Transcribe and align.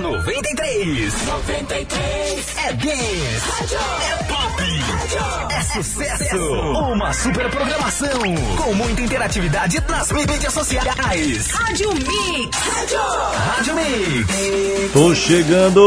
93. 0.00 1.26
93. 1.26 2.46
É 2.64 2.72
dance. 2.72 3.74
É 3.74 4.24
pop. 4.24 4.62
É 5.50 5.60
sucesso. 5.62 6.36
Uma 6.36 7.12
super 7.12 7.50
programação. 7.50 8.20
Com 8.56 8.72
muita 8.74 9.02
interatividade 9.02 9.82
nas 9.88 10.10
mídias 10.10 10.54
sociais. 10.54 11.50
Rádio 11.50 11.92
Mix. 11.94 12.58
Rádio 13.34 13.74
Mix. 13.74 14.92
Tô 14.92 15.14
chegando! 15.14 15.80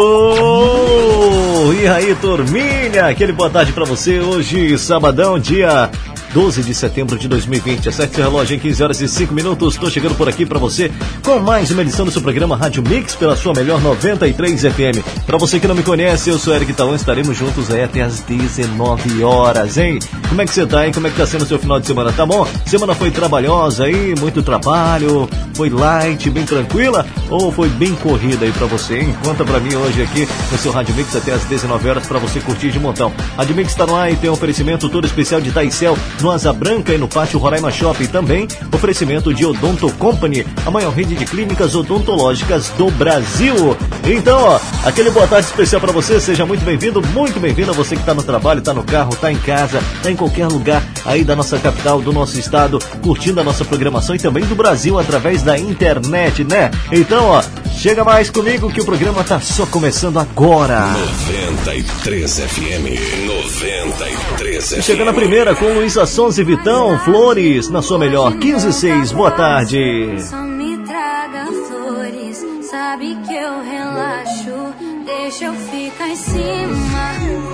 E 1.74 1.88
aí, 1.88 2.14
turminha? 2.16 3.08
Aquele 3.08 3.32
boa 3.32 3.50
tarde 3.50 3.74
pra 3.74 3.86
você 3.86 4.20
hoje, 4.20 4.78
sabadão, 4.78 5.40
dia 5.40 5.90
12 6.34 6.64
de 6.64 6.74
setembro 6.74 7.18
de 7.18 7.28
2020. 7.28 7.90
Acerte 7.90 8.20
o 8.20 8.24
relógio 8.24 8.56
em 8.56 8.60
15 8.60 8.84
horas 8.84 9.02
e 9.02 9.08
5 9.08 9.34
minutos. 9.34 9.78
Tô 9.78 9.90
chegando 9.90 10.16
por 10.16 10.28
aqui 10.28 10.46
pra 10.46 10.58
você 10.58 10.92
com 11.24 11.38
mais 11.40 11.70
uma 11.70 11.84
edição 11.84 12.06
do 12.06 12.12
seu 12.12 12.22
programa 12.22 12.58
Rádio 12.58 12.82
Mix 12.82 13.16
pela 13.16 13.36
sua 13.36 13.54
melhor 13.54 13.80
93 13.80 14.62
FM. 14.62 15.26
Pra 15.28 15.38
você 15.38 15.60
que 15.60 15.68
não 15.68 15.76
me 15.76 15.84
conhece, 15.84 16.30
eu 16.30 16.40
sou 16.40 16.56
Eric 16.56 16.74
Talão, 16.74 16.96
estaremos 16.96 17.38
juntos 17.38 17.70
aí 17.70 17.84
até 17.84 18.02
às 18.02 18.22
19 18.22 19.24
horas, 19.24 19.78
hein? 19.78 20.00
Como 20.28 20.42
é 20.42 20.46
que 20.46 20.54
você 20.54 20.66
tá, 20.66 20.88
hein? 20.88 20.92
Como 20.92 21.06
é 21.06 21.12
que 21.12 21.18
tá 21.18 21.28
sendo 21.28 21.44
o 21.44 21.46
seu 21.46 21.60
final 21.60 21.80
de 21.80 21.86
semana? 21.86 22.12
Tá 22.12 22.26
bom? 22.26 22.48
Semana 22.66 22.96
foi 22.96 23.12
trabalhosa 23.12 23.86
aí, 23.86 24.16
muito 24.20 24.42
trabalho, 24.42 25.30
foi 25.54 25.70
light, 25.70 26.30
bem 26.32 26.46
tranquila 26.46 27.06
ou 27.30 27.52
foi 27.52 27.70
bem 27.70 27.94
corrida 27.96 28.46
aí 28.46 28.52
pra 28.52 28.66
você, 28.66 29.02
hein? 29.02 29.16
Conta 29.24 29.46
pra 29.46 29.60
mim 29.60 29.76
hoje 29.76 30.02
aqui 30.02 30.28
no 30.52 30.58
seu 30.58 30.72
Rádio 30.72 30.96
Mix 30.96 31.16
até 31.16 31.32
às 31.32 31.44
19 31.46 31.90
horas 31.90 32.08
pra 32.08 32.18
você 32.18 32.40
curtir 32.40 32.72
de 32.72 32.80
montão. 32.80 33.14
Rádio 33.38 33.56
Mix 33.56 33.76
tá 33.76 33.86
no 33.86 33.96
ar 33.96 34.12
e 34.12 34.16
tem 34.16 34.30
um 34.30 34.34
oferecimento 34.34 34.90
todo 34.90 35.06
especial 35.06 35.40
de 35.40 35.52
Taicel 35.52 35.96
no 36.24 36.32
Asa 36.32 36.54
Branca 36.54 36.94
e 36.94 36.98
no 36.98 37.08
Pátio 37.08 37.38
Roraima 37.38 37.70
Shopping 37.70 38.08
também. 38.08 38.48
Oferecimento 38.72 39.34
de 39.34 39.46
Odonto 39.46 39.92
Company, 39.94 40.46
a 40.66 40.72
maior 40.72 40.94
rede 40.94 41.16
de 41.16 41.26
clínicas 41.26 41.76
odontológicas 41.76 42.70
do 42.78 42.90
Brasil. 42.92 43.76
Então, 44.06 44.40
ó, 44.42 44.60
aquele 44.86 45.12
boa 45.12 45.28
tarde 45.28 45.48
especial 45.48 45.82
pra 45.82 45.92
você, 45.92 46.20
seja 46.22 46.46
muito 46.46 46.64
bem-vindo, 46.64 47.02
muito 47.08 47.40
bem-vindo 47.40 47.72
a 47.72 47.74
você 47.74 47.98
que 47.98 48.06
tá 48.06 48.14
no 48.14 48.24
trabalho, 48.24 48.62
tá 48.62 48.74
no 48.74 48.84
carro, 48.84 49.16
tá 49.16 49.32
em 49.32 49.38
casa, 49.38 49.82
tá 50.02 50.10
em 50.10 50.16
qualquer 50.16 50.48
lugar 50.48 50.82
aí 51.06 51.26
da 51.26 51.36
nossa 51.36 51.60
capital, 51.60 52.02
do 52.02 52.14
nosso 52.14 52.40
estado, 52.40 52.80
curtindo 53.02 53.42
a 53.42 53.44
nossa 53.44 53.66
programação 53.66 54.16
e 54.16 54.20
também 54.20 54.46
do 54.46 54.56
Brasil 54.56 54.98
através 54.98 55.44
da 55.44 55.60
internet, 55.60 56.46
né? 56.46 56.72
Então, 56.92 57.26
ó, 57.26 57.44
chega 57.78 58.04
mais 58.06 58.30
comigo 58.30 58.72
que 58.72 58.80
o 58.80 58.86
programa 58.86 59.24
tá 59.26 59.42
só 59.42 59.66
começando 59.66 60.18
agora. 60.20 60.88
93 61.28 62.40
FM. 62.40 63.28
93 63.28 64.70
FM. 64.70 64.82
Chegando 64.82 65.10
a 65.10 65.14
primeira 65.14 65.54
com 65.54 65.66
Luísa 65.74 66.06
Sons 66.14 66.38
e 66.38 66.44
Vitão, 66.44 67.00
Flores, 67.00 67.70
na 67.70 67.82
sua 67.82 67.98
melhor, 67.98 68.38
15 68.38 68.68
e 68.68 68.72
6, 68.72 69.12
boa 69.14 69.32
tarde. 69.32 70.22
Só 70.22 70.44
me 70.44 70.78
traga 70.86 71.48
flores, 71.68 72.46
sabe 72.70 73.18
que 73.28 73.34
eu 73.34 73.64
relaxo. 73.64 74.76
Deixa 75.08 75.46
eu 75.46 75.54
ficar 75.56 76.10
em 76.10 76.16
cima, 76.16 76.76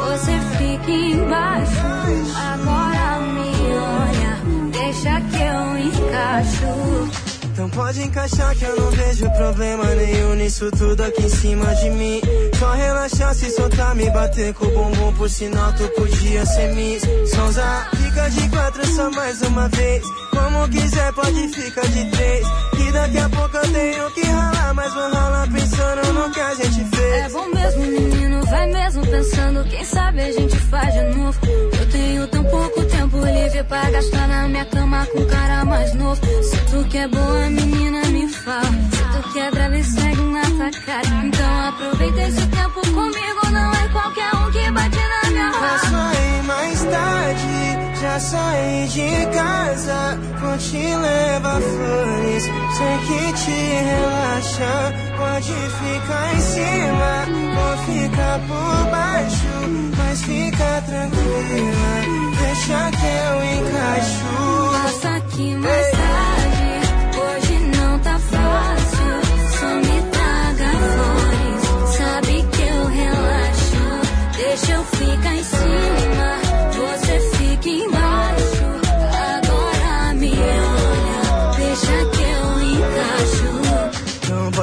você 0.10 0.38
fica 0.58 0.92
embaixo. 0.92 1.72
Agora 2.52 3.22
me 3.32 3.50
olha, 3.78 4.72
deixa 4.74 5.22
que 5.22 5.42
eu 5.42 5.78
encaixo. 5.88 7.29
Então 7.60 7.70
pode 7.72 8.02
encaixar 8.02 8.56
que 8.56 8.64
eu 8.64 8.74
não 8.74 8.90
vejo 8.90 9.30
problema 9.32 9.84
nenhum 9.84 10.34
nisso 10.36 10.72
tudo 10.72 11.04
aqui 11.04 11.24
em 11.24 11.30
cima 11.30 11.76
de 11.76 11.90
mim. 11.90 12.22
Só 12.58 12.72
relaxar, 12.72 13.36
se 13.36 13.52
soltar, 13.52 13.94
me 13.96 14.10
bater 14.12 14.54
com 14.54 14.66
o 14.66 14.72
bumbum, 14.72 15.14
por 15.16 15.30
sinal 15.30 15.74
tu 15.74 15.86
podia 15.90 16.46
ser 16.46 16.74
Miss. 16.74 17.04
Sonza, 17.30 17.86
fica 17.98 18.30
de 18.30 18.48
quatro 18.48 18.88
só 18.88 19.12
mais 19.12 19.42
uma 19.42 19.68
vez. 19.68 20.02
Como 20.32 20.70
quiser, 20.70 21.12
pode 21.12 21.50
ficar 21.50 21.86
de 21.88 22.10
três. 22.12 22.48
Que 22.78 22.92
daqui 22.94 23.18
a 23.18 23.28
pouco 23.28 23.58
eu 23.58 23.74
tenho 23.74 24.12
que 24.12 24.22
ralar, 24.22 24.74
mas 24.74 24.94
vou 24.94 25.12
ralar 25.12 25.52
pensando 25.52 26.14
no 26.14 26.32
que 26.32 26.40
a 26.40 26.56
gente 26.56 26.86
fez. 26.96 27.26
É 27.26 27.30
bom 27.30 27.48
mesmo, 27.54 27.82
menino, 27.82 28.46
vai 28.46 28.68
mesmo 28.68 29.06
pensando. 29.06 29.64
Quem 29.66 29.84
sabe 29.84 30.22
a 30.22 30.32
gente 30.32 30.58
faz 30.58 30.94
de 30.94 31.04
novo. 31.14 31.38
Eu 31.78 31.90
tenho 31.90 32.28
tão 32.28 32.44
pouco 32.46 32.86
tempo 32.86 33.18
livre 33.18 33.64
pra 33.66 33.90
gastar 33.90 34.28
na 34.30 34.48
minha 34.48 34.66
cama 34.66 35.06
com 35.08 35.20
um 35.20 35.28
cara 35.28 35.66
mais 35.66 35.94
novo. 35.96 36.22
Se 36.44 36.58
tu 36.72 36.88
quer 36.90 37.08
boa, 37.10 37.49
menina, 37.50 38.02
me 38.08 38.28
fala. 38.30 38.62
Se 38.64 39.04
tu 39.22 39.34
quer 39.34 39.52
brava 39.52 39.78
e 39.78 39.84
segue 39.84 40.22
na 40.22 40.42
tua 40.42 40.72
cara. 40.86 41.08
Então 41.26 41.68
aproveita 41.70 42.22
esse 42.22 42.46
tempo 42.48 42.82
comigo. 42.94 43.40
Não 43.52 43.72
é 43.72 43.88
qualquer 43.90 44.36
um 44.36 44.52
que 44.52 44.72
bate 44.72 44.98
na 44.98 45.30
minha 45.30 45.52
Posso 45.52 45.86
raba. 45.96 46.14
ir 46.16 46.44
mais 46.44 46.84
tarde, 46.84 48.00
já 48.02 48.20
saí 48.20 48.88
de 48.88 49.26
casa. 49.36 50.20
Vou 50.40 50.58
te 50.58 50.78
levar 50.78 51.62
flores, 51.62 52.44
sei 52.78 52.98
que 53.08 53.34
te 53.44 53.60
relaxa. 53.90 54.94
Pode 55.18 55.54
ficar 55.54 56.36
em 56.36 56.40
cima, 56.40 57.12
vou 57.56 57.78
ficar 57.86 58.40
por 58.48 58.92
baixo. 58.92 59.48
Mas 59.98 60.22
fica 60.22 60.84
tranquila, 60.86 61.94
deixa 62.40 62.92
que 62.92 63.10
eu 63.26 63.36
encaixo. 63.60 64.26
Passa 64.84 65.10
aqui 65.18 65.56
mais 65.56 65.92
tarde. 65.92 66.39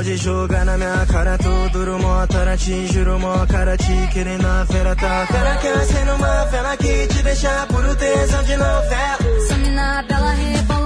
Pode 0.06 0.17
jogar 0.19 0.65
na 0.65 0.78
minha 0.78 1.05
cara, 1.06 1.37
tô 1.37 1.69
duro, 1.71 1.99
mó 1.99 2.25
tora, 2.28 2.56
te 2.56 2.87
juro, 2.87 3.19
mó 3.19 3.44
cara, 3.47 3.77
te 3.77 4.09
querendo 4.12 4.47
a 4.47 4.65
fera, 4.65 4.94
tá? 4.94 5.27
Fera 5.27 5.56
quer 5.56 5.84
ser 5.84 6.05
numa 6.06 6.47
fera 6.47 6.77
que 6.77 7.06
te 7.09 7.22
deixa 7.25 7.67
puro 7.67 7.93
tesão 7.97 8.43
de 8.44 8.56
novela. 8.56 9.19
Essa 9.43 9.56
mina 9.56 10.05
bela 10.09 10.31
rebolo 10.31 10.85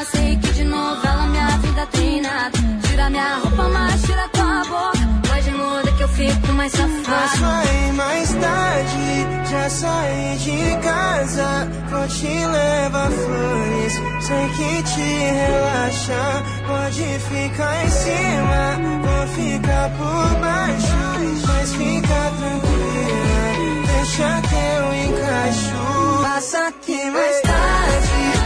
na 0.00 0.04
tela. 0.04 0.04
Sei 0.04 0.36
que 0.36 0.52
de 0.52 0.64
novela 0.64 1.26
minha 1.26 1.46
vida 1.58 1.88
nada. 2.22 2.58
Tira 2.88 3.10
minha 3.10 3.36
roupa, 3.36 3.68
mas 3.68 4.02
tira 4.02 4.28
tua 4.28 4.64
boca. 4.64 4.98
Pode 5.28 5.50
muda 5.50 5.92
que 5.92 6.02
eu 6.02 6.08
fico 6.08 6.52
mais 6.52 6.72
Posso 6.72 6.88
safada. 7.04 7.64
ir 7.72 7.92
mais 7.92 8.34
tarde, 8.34 9.50
já 9.50 9.70
saí 9.70 10.38
de 10.38 10.76
casa. 10.82 11.68
Vou 11.90 12.06
te 12.08 12.26
levar 12.26 13.10
flores, 13.10 13.94
sei 14.20 14.48
que 14.56 14.82
te 14.82 15.00
relaxa. 15.00 16.42
Pode 16.66 17.18
ficar 17.18 17.84
em 17.84 17.90
cima, 17.90 18.78
vou 19.04 19.26
ficar 19.28 19.90
por 19.90 20.40
baixo. 20.40 21.00
Mas 21.46 21.72
fica 21.74 22.32
tranquila, 22.38 23.42
deixa 23.86 24.42
que 24.48 24.54
eu 24.54 24.94
encaixo. 25.04 26.22
Passa 26.22 26.68
aqui 26.68 27.10
mais 27.10 27.40
tarde, 27.42 28.39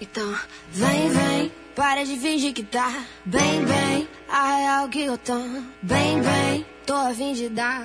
Então, 0.00 0.38
vem, 0.70 1.08
vem, 1.08 1.52
para 1.74 2.04
de 2.04 2.16
fingir 2.16 2.52
que 2.52 2.62
tá 2.62 2.92
bem, 3.24 3.64
bem. 3.64 4.08
A 4.28 4.56
real 4.56 4.88
que 4.88 5.02
eu 5.02 5.18
tô 5.18 5.38
bem, 5.82 6.20
bem, 6.20 6.66
tô 6.86 6.94
a 6.94 7.14
fim 7.14 7.32
de 7.32 7.48
dar. 7.48 7.82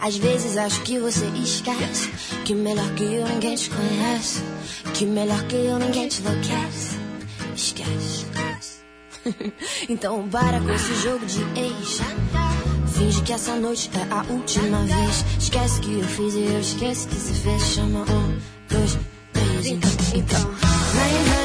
Às 0.00 0.16
vezes 0.16 0.56
acho 0.56 0.82
que 0.82 0.98
você 0.98 1.24
esquece 1.42 2.10
que 2.44 2.54
melhor 2.54 2.90
que 2.94 3.04
eu 3.04 3.26
ninguém 3.26 3.54
te 3.54 3.70
conhece, 3.70 4.42
que 4.92 5.06
melhor 5.06 5.42
que 5.44 5.56
eu 5.56 5.78
ninguém 5.78 6.08
te 6.08 6.20
enlouquece. 6.20 6.98
Esquece. 7.54 8.26
então 9.88 10.28
para 10.28 10.60
com 10.60 10.70
esse 10.70 10.94
jogo 10.96 11.24
de 11.24 11.40
ex. 11.58 12.00
Finge 12.92 13.22
que 13.22 13.32
essa 13.32 13.56
noite 13.56 13.90
é 13.94 14.12
a 14.12 14.22
última 14.30 14.84
vez. 14.84 15.24
Esquece 15.38 15.80
que 15.80 15.94
eu 15.94 16.04
fiz 16.04 16.34
e 16.34 16.44
eu 16.44 16.60
esqueço 16.60 17.08
que 17.08 17.16
se 17.16 17.34
fez. 17.34 17.62
Chama 17.62 18.00
um, 18.00 18.38
dois, 18.68 18.98
três. 19.32 19.66
Então, 20.14 20.40
vem, 20.40 21.34
vem, 21.34 21.43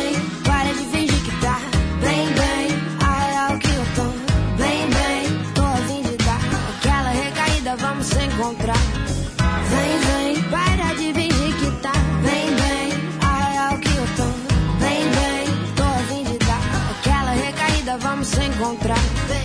encontrar. 18.69 18.99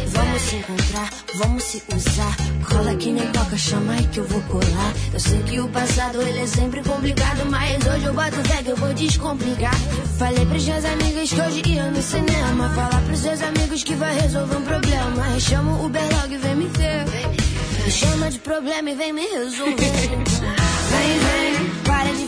Vamos 0.09 0.43
se 0.43 0.57
encontrar, 0.57 1.11
vamos 1.35 1.65
se 1.65 1.83
usar. 1.95 2.37
Cola 2.69 2.95
que 2.97 3.11
nem 3.11 3.27
toca, 3.29 3.57
chama 3.57 3.95
aí 3.95 4.07
que 4.09 4.19
eu 4.21 4.25
vou 4.27 4.41
colar. 4.43 4.93
Eu 5.13 5.21
sei 5.21 5.43
que 5.43 5.61
o 5.61 5.69
passado 5.69 6.21
ele 6.21 6.41
é 6.41 6.47
sempre 6.47 6.83
complicado, 6.83 7.47
mas 7.51 7.87
hoje 7.87 8.05
eu 8.05 8.15
boto 8.15 8.37
fé 8.49 8.63
que 8.63 8.71
eu 8.71 8.77
vou 8.77 8.93
descomplicar. 8.93 9.75
Falei 10.19 10.45
pros 10.47 10.67
meus 10.67 10.85
amigos 10.85 11.33
que 11.33 11.41
hoje 11.41 11.63
ia 11.67 11.91
no 11.91 12.03
cinema. 12.03 12.69
Falar 12.71 13.01
pros 13.03 13.21
seus 13.21 13.43
amigos 13.43 13.83
que 13.83 13.95
vai 13.95 14.15
resolver 14.21 14.57
um 14.57 14.63
problema. 14.63 15.41
Chama 15.41 15.73
o 15.73 15.87
Uber 15.87 16.03
logo 16.03 16.35
e 16.35 16.39
vem 16.39 16.57
me 16.57 16.67
ver. 16.67 17.05
Me 17.85 17.91
chama 17.91 18.31
de 18.31 18.39
problema 18.39 18.91
e 18.91 18.95
vem 18.95 19.13
me 19.13 19.27
resolver. 19.27 19.75
Vem, 20.95 21.19
vem, 21.19 21.71
para 21.83 22.13
de 22.15 22.24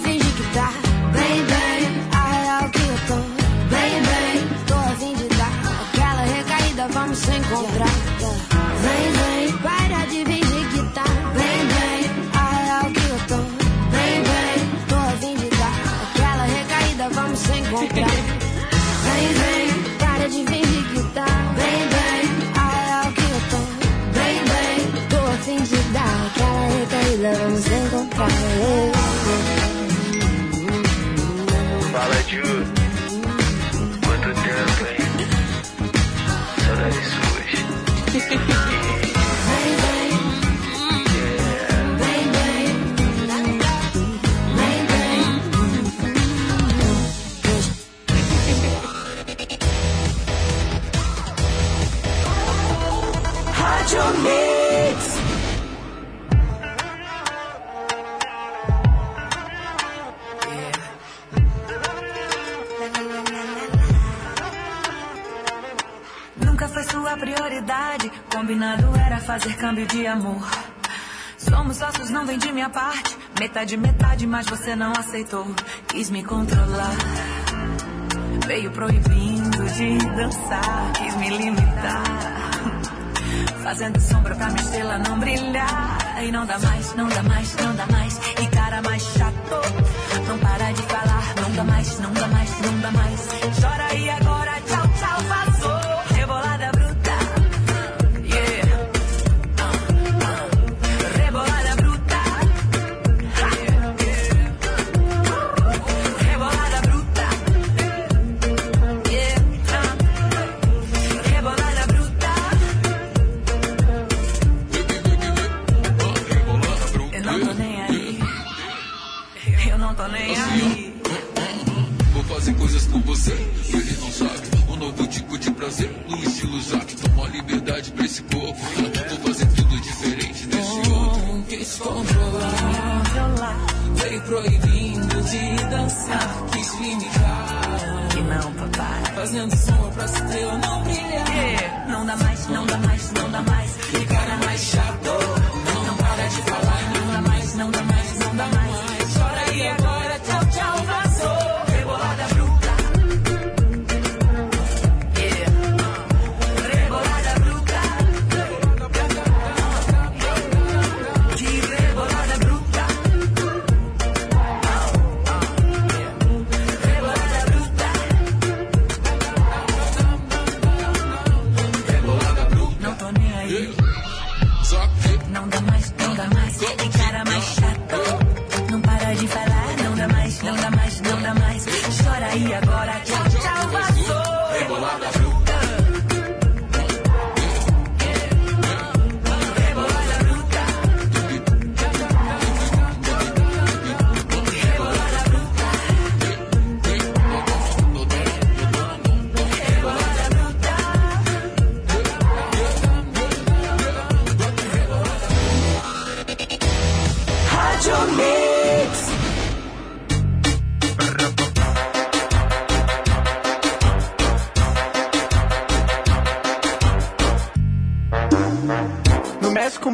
se 7.27 7.33
encontrar. 7.33 7.89
Vem, 8.83 9.07
vem, 9.19 9.59
para 9.59 10.07
de 10.07 10.25
fingir 10.25 10.69
que 10.71 10.83
tá 10.95 11.05
bem, 11.35 11.61
bem. 11.75 12.01
A 12.35 12.45
real 12.63 12.87
que 12.93 13.05
eu 13.05 13.19
tô 13.27 13.39
bem, 13.91 14.17
bem. 14.31 14.59
Tô 14.89 14.95
a 14.95 15.13
fim 15.21 15.35
de 15.35 15.49
dar 15.59 15.77
aquela 16.05 16.45
recaída, 16.45 17.09
vamos 17.11 17.39
se 17.39 17.53
encontrar. 17.59 18.17
Vem, 19.07 19.29
vem, 19.41 19.69
para 19.99 20.29
de 20.29 20.45
fingir 20.45 20.85
que 20.93 21.03
tá 21.15 21.27
bem, 21.57 21.81
bem. 21.95 22.25
A 22.55 22.69
real 22.87 23.13
que 23.13 23.23
eu 23.23 23.41
tô 23.51 23.61
bem, 24.19 24.37
bem. 24.53 24.79
Tô 25.09 25.17
a 25.17 25.37
fim 25.45 25.61
de 25.63 25.79
dar 25.93 26.27
aquela 26.27 26.63
recaída, 26.79 27.29
vamos 27.43 27.61
se 27.61 27.75
encontrar. 27.75 28.31
Fala, 31.93 32.23
Ju. 32.29 32.66
Prioridade. 67.67 68.13
Combinado 68.33 68.97
era 68.97 69.19
fazer 69.19 69.57
câmbio 69.57 69.87
de 69.87 70.07
amor. 70.07 70.49
Somos 71.37 71.77
sócios, 71.77 72.11
não 72.11 72.25
vendi 72.25 72.51
minha 72.53 72.71
parte. 72.71 73.17
Metade, 73.39 73.77
metade, 73.77 74.27
mas 74.27 74.47
você 74.47 74.75
não 74.75 74.93
aceitou. 74.93 75.47
Quis 75.89 76.09
me 76.11 76.23
controlar. 76.23 76.97
Veio 78.47 78.71
proibindo 78.71 79.65
de 79.75 79.99
dançar. 79.99 80.93
Quis 80.95 81.15
me 81.17 81.29
limitar. 81.31 82.03
Fazendo 83.63 84.01
sombra 84.01 84.35
pra 84.37 84.47
minha 84.47 84.63
estrela 84.63 84.99
não 84.99 85.19
brilhar. 85.19 86.23
E 86.23 86.31
não 86.31 86.47
dá 86.47 86.59
mais, 86.59 86.95
não 86.95 87.09
dá 87.09 87.23
mais, 87.23 87.57
não 87.57 87.75
dá 87.75 87.87
mais. 87.87 88.21
E 88.41 88.47
cara 88.49 88.81
mais 88.83 89.03
chato. 89.03 90.27
Não 90.29 90.39
para 90.39 90.73
de 90.73 90.83
falar. 90.83 91.35
Não 91.43 91.53
dá 91.53 91.65
mais, 91.65 91.99
não 91.99 92.13
dá 92.13 92.29
mais, 92.29 92.61
não 92.61 92.81
dá 92.81 92.91
mais. 92.93 93.16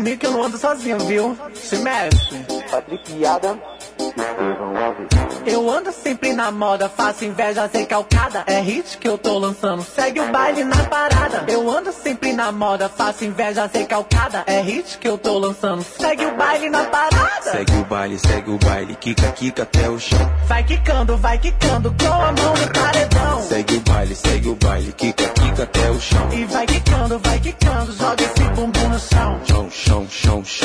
Comigo 0.02 0.18
que 0.18 0.26
eu 0.26 0.32
não 0.32 0.42
ando 0.42 0.58
sozinho, 0.58 0.98
viu? 0.98 1.38
Se 1.54 1.76
mexe. 1.76 2.44
Patrick 2.70 3.24
Adam. 3.24 3.58
Eu 5.46 5.70
ando 5.70 5.92
sempre 5.92 6.32
na 6.32 6.50
moda, 6.50 6.88
faço 6.88 7.24
inveja 7.24 7.68
sem 7.68 7.84
calcada. 7.84 8.42
É 8.46 8.60
hit 8.60 8.98
que 8.98 9.08
eu 9.08 9.16
tô 9.16 9.38
lançando, 9.38 9.82
segue 9.82 10.20
o 10.20 10.32
baile 10.32 10.64
na 10.64 10.84
parada. 10.84 11.44
Eu 11.48 11.70
ando 11.70 11.92
sempre 11.92 12.32
na 12.32 12.50
moda, 12.50 12.88
faço 12.88 13.24
inveja 13.24 13.68
sem 13.68 13.86
calcada. 13.86 14.42
É 14.46 14.60
hit 14.60 14.98
que 14.98 15.06
eu 15.06 15.18
tô 15.18 15.38
lançando, 15.38 15.82
segue 15.82 16.24
o 16.24 16.36
baile 16.36 16.68
na 16.70 16.84
parada. 16.84 17.50
Segue 17.52 17.72
o 17.76 17.84
baile, 17.84 18.18
segue 18.18 18.50
o 18.50 18.58
baile, 18.58 18.96
quica, 18.96 19.32
quica 19.32 19.62
até 19.62 19.88
o 19.88 19.98
chão. 19.98 20.32
Vai 20.46 20.64
quicando, 20.64 21.16
vai 21.16 21.38
quicando, 21.38 21.94
com 21.98 22.12
a 22.12 22.32
mão 22.32 22.54
no 22.54 22.72
paredão. 22.72 23.42
Segue 23.42 23.76
o 23.76 23.80
baile, 23.80 24.14
segue 24.16 24.48
o 24.48 24.54
baile, 24.56 24.92
quica, 24.92 25.21
quica 25.52 25.62
até 25.64 25.90
o 25.90 26.00
chão. 26.00 26.32
E 26.32 26.44
vai 26.46 26.66
quicando, 26.66 27.18
vai 27.18 27.40
quicando, 27.40 27.92
joga 27.92 28.24
esse 28.24 28.44
bumbum 28.54 28.88
no 28.88 28.98
chão. 28.98 29.40
Chão, 29.44 29.70
chão, 29.70 30.06
chão, 30.08 30.44
chão. 30.44 30.61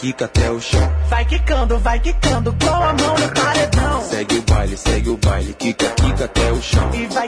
Quica, 0.00 0.24
até 0.26 0.50
o 0.50 0.60
chão. 0.60 0.92
Vai 1.08 1.24
quicando, 1.24 1.78
vai 1.78 1.98
quicando, 2.00 2.52
com 2.52 2.74
a 2.74 2.92
mão 2.92 3.18
no 3.18 3.28
paredão. 3.32 4.02
Segue 4.02 4.38
o 4.38 4.42
baile, 4.42 4.76
segue 4.76 5.10
o 5.10 5.16
baile, 5.16 5.54
quica, 5.54 5.90
quica 5.90 6.24
até 6.24 6.52
o 6.52 6.62
chão. 6.62 6.90
E 6.94 7.06
vai 7.06 7.27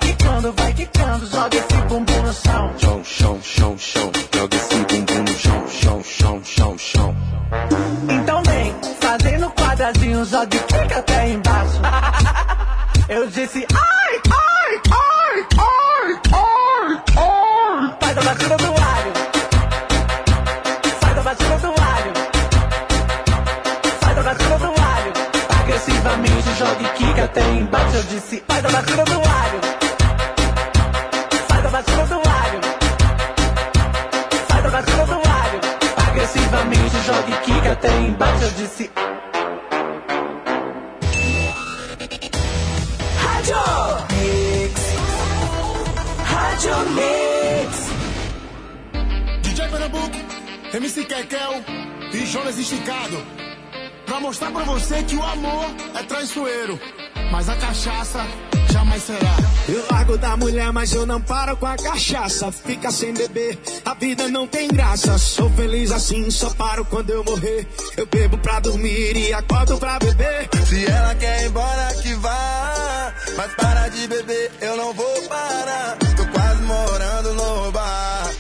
paro 66.81 66.85
quando 66.87 67.11
eu 67.11 67.25
morrer. 67.25 67.67
Eu 67.97 68.07
bebo 68.07 68.39
pra 68.39 68.61
dormir 68.61 69.17
e 69.17 69.33
acordo 69.33 69.79
pra 69.79 69.99
beber. 69.99 70.49
Se 70.67 70.87
ela 70.87 71.15
quer 71.15 71.43
ir 71.43 71.47
embora, 71.47 71.95
que 72.03 72.15
vá. 72.15 73.13
Mas 73.37 73.55
para 73.55 73.89
de 73.89 74.07
beber, 74.07 74.51
eu 74.61 74.77
não 74.77 74.93
vou 74.93 75.23
parar. 75.29 75.97
Tô 76.17 76.27
quase 76.27 76.63
morando 76.63 77.35
no 77.35 77.73
bar. 77.73 78.31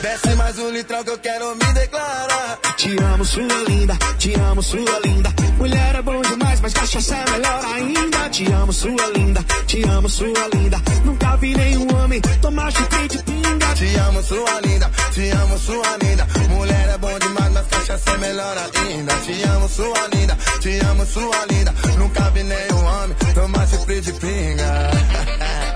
Desce 0.00 0.34
mais 0.36 0.58
um 0.58 0.70
litrão 0.70 1.04
que 1.04 1.10
eu 1.10 1.18
quero 1.18 1.54
me 1.56 1.72
declarar. 1.72 2.58
Te 2.76 2.96
amo, 3.02 3.24
sua 3.24 3.62
linda, 3.68 3.96
te 4.18 4.34
amo, 4.34 4.62
sua 4.62 4.98
linda. 5.04 5.30
Mulher 5.56 5.94
é 5.94 6.02
bom 6.02 6.23
mas 6.64 6.72
cachaça 6.72 7.14
é 7.14 7.30
melhor 7.30 7.64
ainda. 7.74 8.30
Te 8.30 8.50
amo, 8.50 8.72
sua 8.72 9.06
linda, 9.14 9.44
te 9.66 9.82
amo, 9.86 10.08
sua 10.08 10.48
linda. 10.54 10.80
Nunca 11.04 11.36
vi 11.36 11.54
nenhum 11.54 11.86
homem 11.94 12.20
tomar 12.40 12.72
chupim 12.72 13.06
de 13.06 13.22
pinga. 13.22 13.74
Te 13.74 13.98
amo, 13.98 14.22
sua 14.22 14.60
linda, 14.62 14.90
te 15.12 15.30
amo, 15.30 15.58
sua 15.58 15.96
linda. 16.02 16.26
Mulher 16.48 16.88
é 16.94 16.98
bom 16.98 17.18
demais, 17.18 17.52
mas 17.52 17.66
cachaça 17.66 18.10
é 18.10 18.16
melhor 18.16 18.56
ainda. 18.56 19.14
Te 19.14 19.42
amo, 19.42 19.68
sua 19.68 20.08
linda, 20.14 20.38
te 20.60 20.78
amo, 20.86 21.04
sua 21.04 21.46
linda. 21.50 21.74
Nunca 21.98 22.30
vi 22.30 22.42
nenhum 22.42 22.84
homem 22.86 23.16
tomar 23.34 23.68
chupim 23.68 24.00
de 24.00 24.12
pinga. 24.14 24.90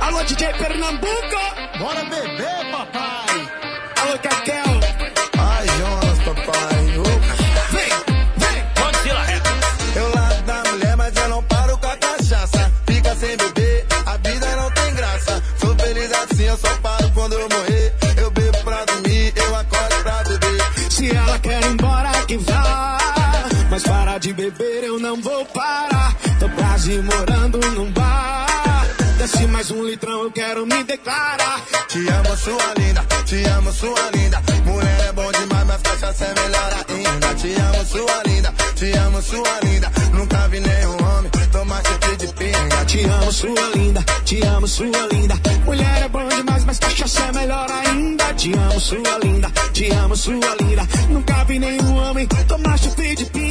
Alô, 0.01 0.25
DJ 0.25 0.55
Pernambuco! 0.55 1.41
Bora 1.79 2.03
beber, 2.05 2.71
papai! 2.73 3.28
Sua 39.39 39.61
linda. 39.61 39.91
Nunca 40.13 40.49
vi 40.49 40.61
nenhum 40.61 40.97
homem 41.05 41.31
tomar 41.53 41.83
chifre 41.83 42.17
de 42.17 42.27
pinga. 42.35 42.85
Te 42.87 43.05
amo, 43.05 43.33
sua 43.33 43.71
linda, 43.75 44.03
te 44.25 44.47
amo, 44.47 44.67
sua 44.67 45.07
linda. 45.13 45.35
Mulher 45.65 46.03
é 46.05 46.09
bom 46.09 46.29
demais, 46.29 46.65
mas 46.65 46.79
cachaça 46.79 47.23
é 47.25 47.33
melhor 47.33 47.71
ainda. 47.71 48.35
Te 48.35 48.53
amo, 48.53 48.81
sua 48.81 49.19
linda, 49.23 49.51
te 49.73 49.93
amo, 49.93 50.17
sua 50.17 50.55
linda. 50.61 50.89
Nunca 51.11 51.45
vi 51.45 51.59
nenhum 51.59 51.97
homem 51.97 52.27
tomar 52.27 52.79
chupim 52.79 53.15
de 53.15 53.25
pinga. 53.27 53.48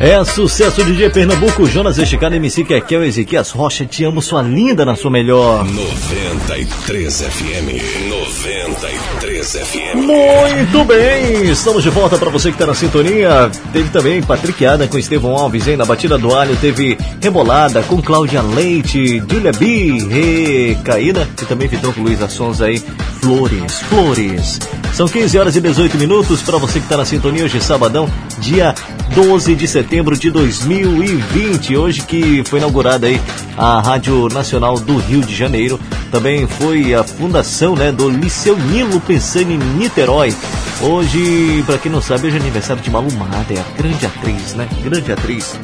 É 0.00 0.24
sucesso 0.24 0.84
DJ 0.84 1.10
Pernambuco, 1.10 1.66
Jonas 1.66 1.98
Esticado, 1.98 2.36
MC 2.36 2.62
Kekel, 2.62 3.02
Ezequias 3.02 3.50
Rocha, 3.50 3.84
te 3.84 4.04
amo, 4.04 4.22
sua 4.22 4.40
linda 4.42 4.84
na 4.84 4.94
sua 4.94 5.10
melhor. 5.10 5.64
93 5.64 7.22
FM. 7.22 8.08
93 8.08 9.52
FM. 9.56 9.96
Muito 9.96 10.84
bem, 10.84 11.50
estamos 11.50 11.82
de 11.82 11.90
volta 11.90 12.16
para 12.16 12.30
você 12.30 12.50
que 12.50 12.54
está 12.54 12.66
na 12.66 12.74
sintonia. 12.74 13.50
Teve 13.72 13.90
também 13.90 14.22
Patrick 14.22 14.64
Adam 14.64 14.86
com 14.86 14.98
Estevão 14.98 15.36
Alves, 15.36 15.66
hein? 15.66 15.76
Na 15.76 15.84
batida 15.84 16.16
do 16.16 16.32
alho 16.32 16.56
teve 16.56 16.96
Rebolada 17.20 17.82
com 17.82 18.00
Cláudia 18.00 18.40
Leite, 18.40 19.18
Julia 19.28 19.50
B, 19.50 19.98
Recaída 20.08 21.28
e 21.42 21.44
também 21.44 21.66
Vitor 21.66 21.92
com 21.92 22.02
Luiz 22.02 22.22
Assons 22.22 22.62
aí, 22.62 22.80
Flores, 23.20 23.80
Flores. 23.88 24.60
São 24.94 25.08
15 25.08 25.38
horas 25.38 25.56
e 25.56 25.60
18 25.60 25.98
minutos 25.98 26.40
para 26.40 26.56
você 26.56 26.78
que 26.78 26.86
está 26.86 26.96
na 26.96 27.04
sintonia 27.04 27.44
hoje, 27.44 27.60
sabadão, 27.60 28.08
dia 28.38 28.72
12 29.14 29.54
de 29.54 29.66
setembro 29.66 30.16
de 30.16 30.30
2020. 30.30 31.76
Hoje 31.76 32.02
que 32.02 32.42
foi 32.44 32.58
inaugurada 32.58 33.06
aí 33.06 33.20
a 33.56 33.80
Rádio 33.80 34.28
Nacional 34.28 34.78
do 34.78 34.96
Rio 34.96 35.20
de 35.20 35.34
Janeiro. 35.34 35.78
Também 36.10 36.46
foi 36.46 36.94
a 36.94 37.02
fundação 37.04 37.74
né, 37.74 37.92
do 37.92 38.08
Liceu 38.08 38.56
Nilo 38.56 39.00
Pensando 39.00 39.50
em 39.50 39.58
Niterói. 39.58 40.34
Hoje, 40.80 41.62
para 41.66 41.78
quem 41.78 41.90
não 41.90 42.00
sabe, 42.00 42.28
hoje 42.28 42.36
é 42.36 42.40
aniversário 42.40 42.82
de 42.82 42.90
Malu 42.90 43.12
Mader, 43.12 43.64
grande 43.76 44.06
atriz, 44.06 44.54
né? 44.54 44.68
Grande 44.82 45.10
atriz. 45.10 45.58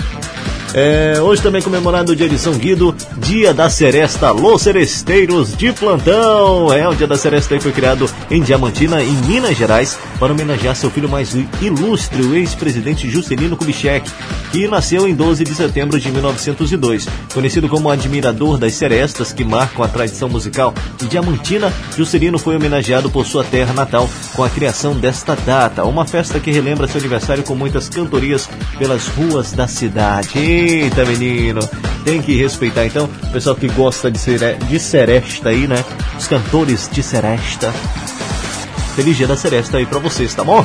É, 0.77 1.21
hoje 1.23 1.41
também 1.41 1.63
comemorado 1.63 2.11
o 2.11 2.17
dia 2.17 2.29
de 2.29 2.37
São 2.37 2.55
Guido, 2.55 2.93
dia 3.19 3.55
da 3.55 3.71
Seresta, 3.71 4.33
Los 4.33 4.63
Seresteiros 4.63 5.57
de 5.57 5.73
plantão. 5.73 6.73
É, 6.73 6.89
o 6.89 6.95
dia 6.97 7.07
da 7.07 7.17
Seresta 7.17 7.59
foi 7.61 7.71
criado 7.71 8.11
em 8.29 8.43
Diamantina, 8.43 9.01
em 9.01 9.13
Minas 9.25 9.57
Gerais, 9.57 9.97
para 10.19 10.33
homenagear 10.33 10.75
seu 10.75 10.91
filho 10.91 11.09
mais 11.09 11.33
ilustre, 11.63 12.21
o 12.23 12.35
ex-presidente 12.35 13.09
Juscelino 13.09 13.57
Kubitschek, 13.57 14.11
que 14.55 14.69
nasceu 14.69 15.09
em 15.09 15.13
12 15.17 15.43
de 15.43 15.53
setembro 15.53 15.99
de 15.99 16.13
1902. 16.13 17.09
Conhecido 17.35 17.69
como 17.69 17.91
admirador 17.91 18.57
das 18.57 18.75
serestas 18.75 19.33
que 19.33 19.43
marcam 19.43 19.85
a 19.85 19.89
tradição 19.89 20.29
musical 20.29 20.73
Diamantina, 21.11 21.73
Juscelino 21.97 22.39
foi 22.39 22.55
homenageado 22.55 23.11
por 23.11 23.27
sua 23.27 23.43
terra 23.43 23.73
natal 23.73 24.09
com 24.33 24.45
a 24.45 24.49
criação 24.49 24.95
desta 24.95 25.35
data, 25.35 25.83
uma 25.83 26.07
festa 26.07 26.39
que 26.39 26.53
relembra 26.53 26.87
seu 26.87 27.01
aniversário 27.01 27.43
com 27.43 27.57
muitas 27.57 27.89
cantorias 27.89 28.49
pelas 28.79 29.09
ruas 29.09 29.51
da 29.51 29.67
cidade. 29.67 30.39
Eita, 30.39 31.05
menino! 31.05 31.69
Tem 32.05 32.23
que 32.23 32.37
respeitar, 32.37 32.87
então, 32.87 33.11
o 33.25 33.33
pessoal 33.33 33.57
que 33.57 33.67
gosta 33.67 34.09
de, 34.09 34.19
sere... 34.19 34.55
de 34.55 34.79
seresta 34.79 35.49
aí, 35.49 35.67
né? 35.67 35.85
Os 36.17 36.29
cantores 36.29 36.89
de 36.93 37.03
seresta. 37.03 37.73
Feliz 38.95 39.17
dia 39.17 39.27
da 39.27 39.37
seresta 39.37 39.79
aí 39.79 39.87
pra 39.87 39.99
vocês, 39.99 40.33
tá 40.33 40.45
bom? 40.45 40.65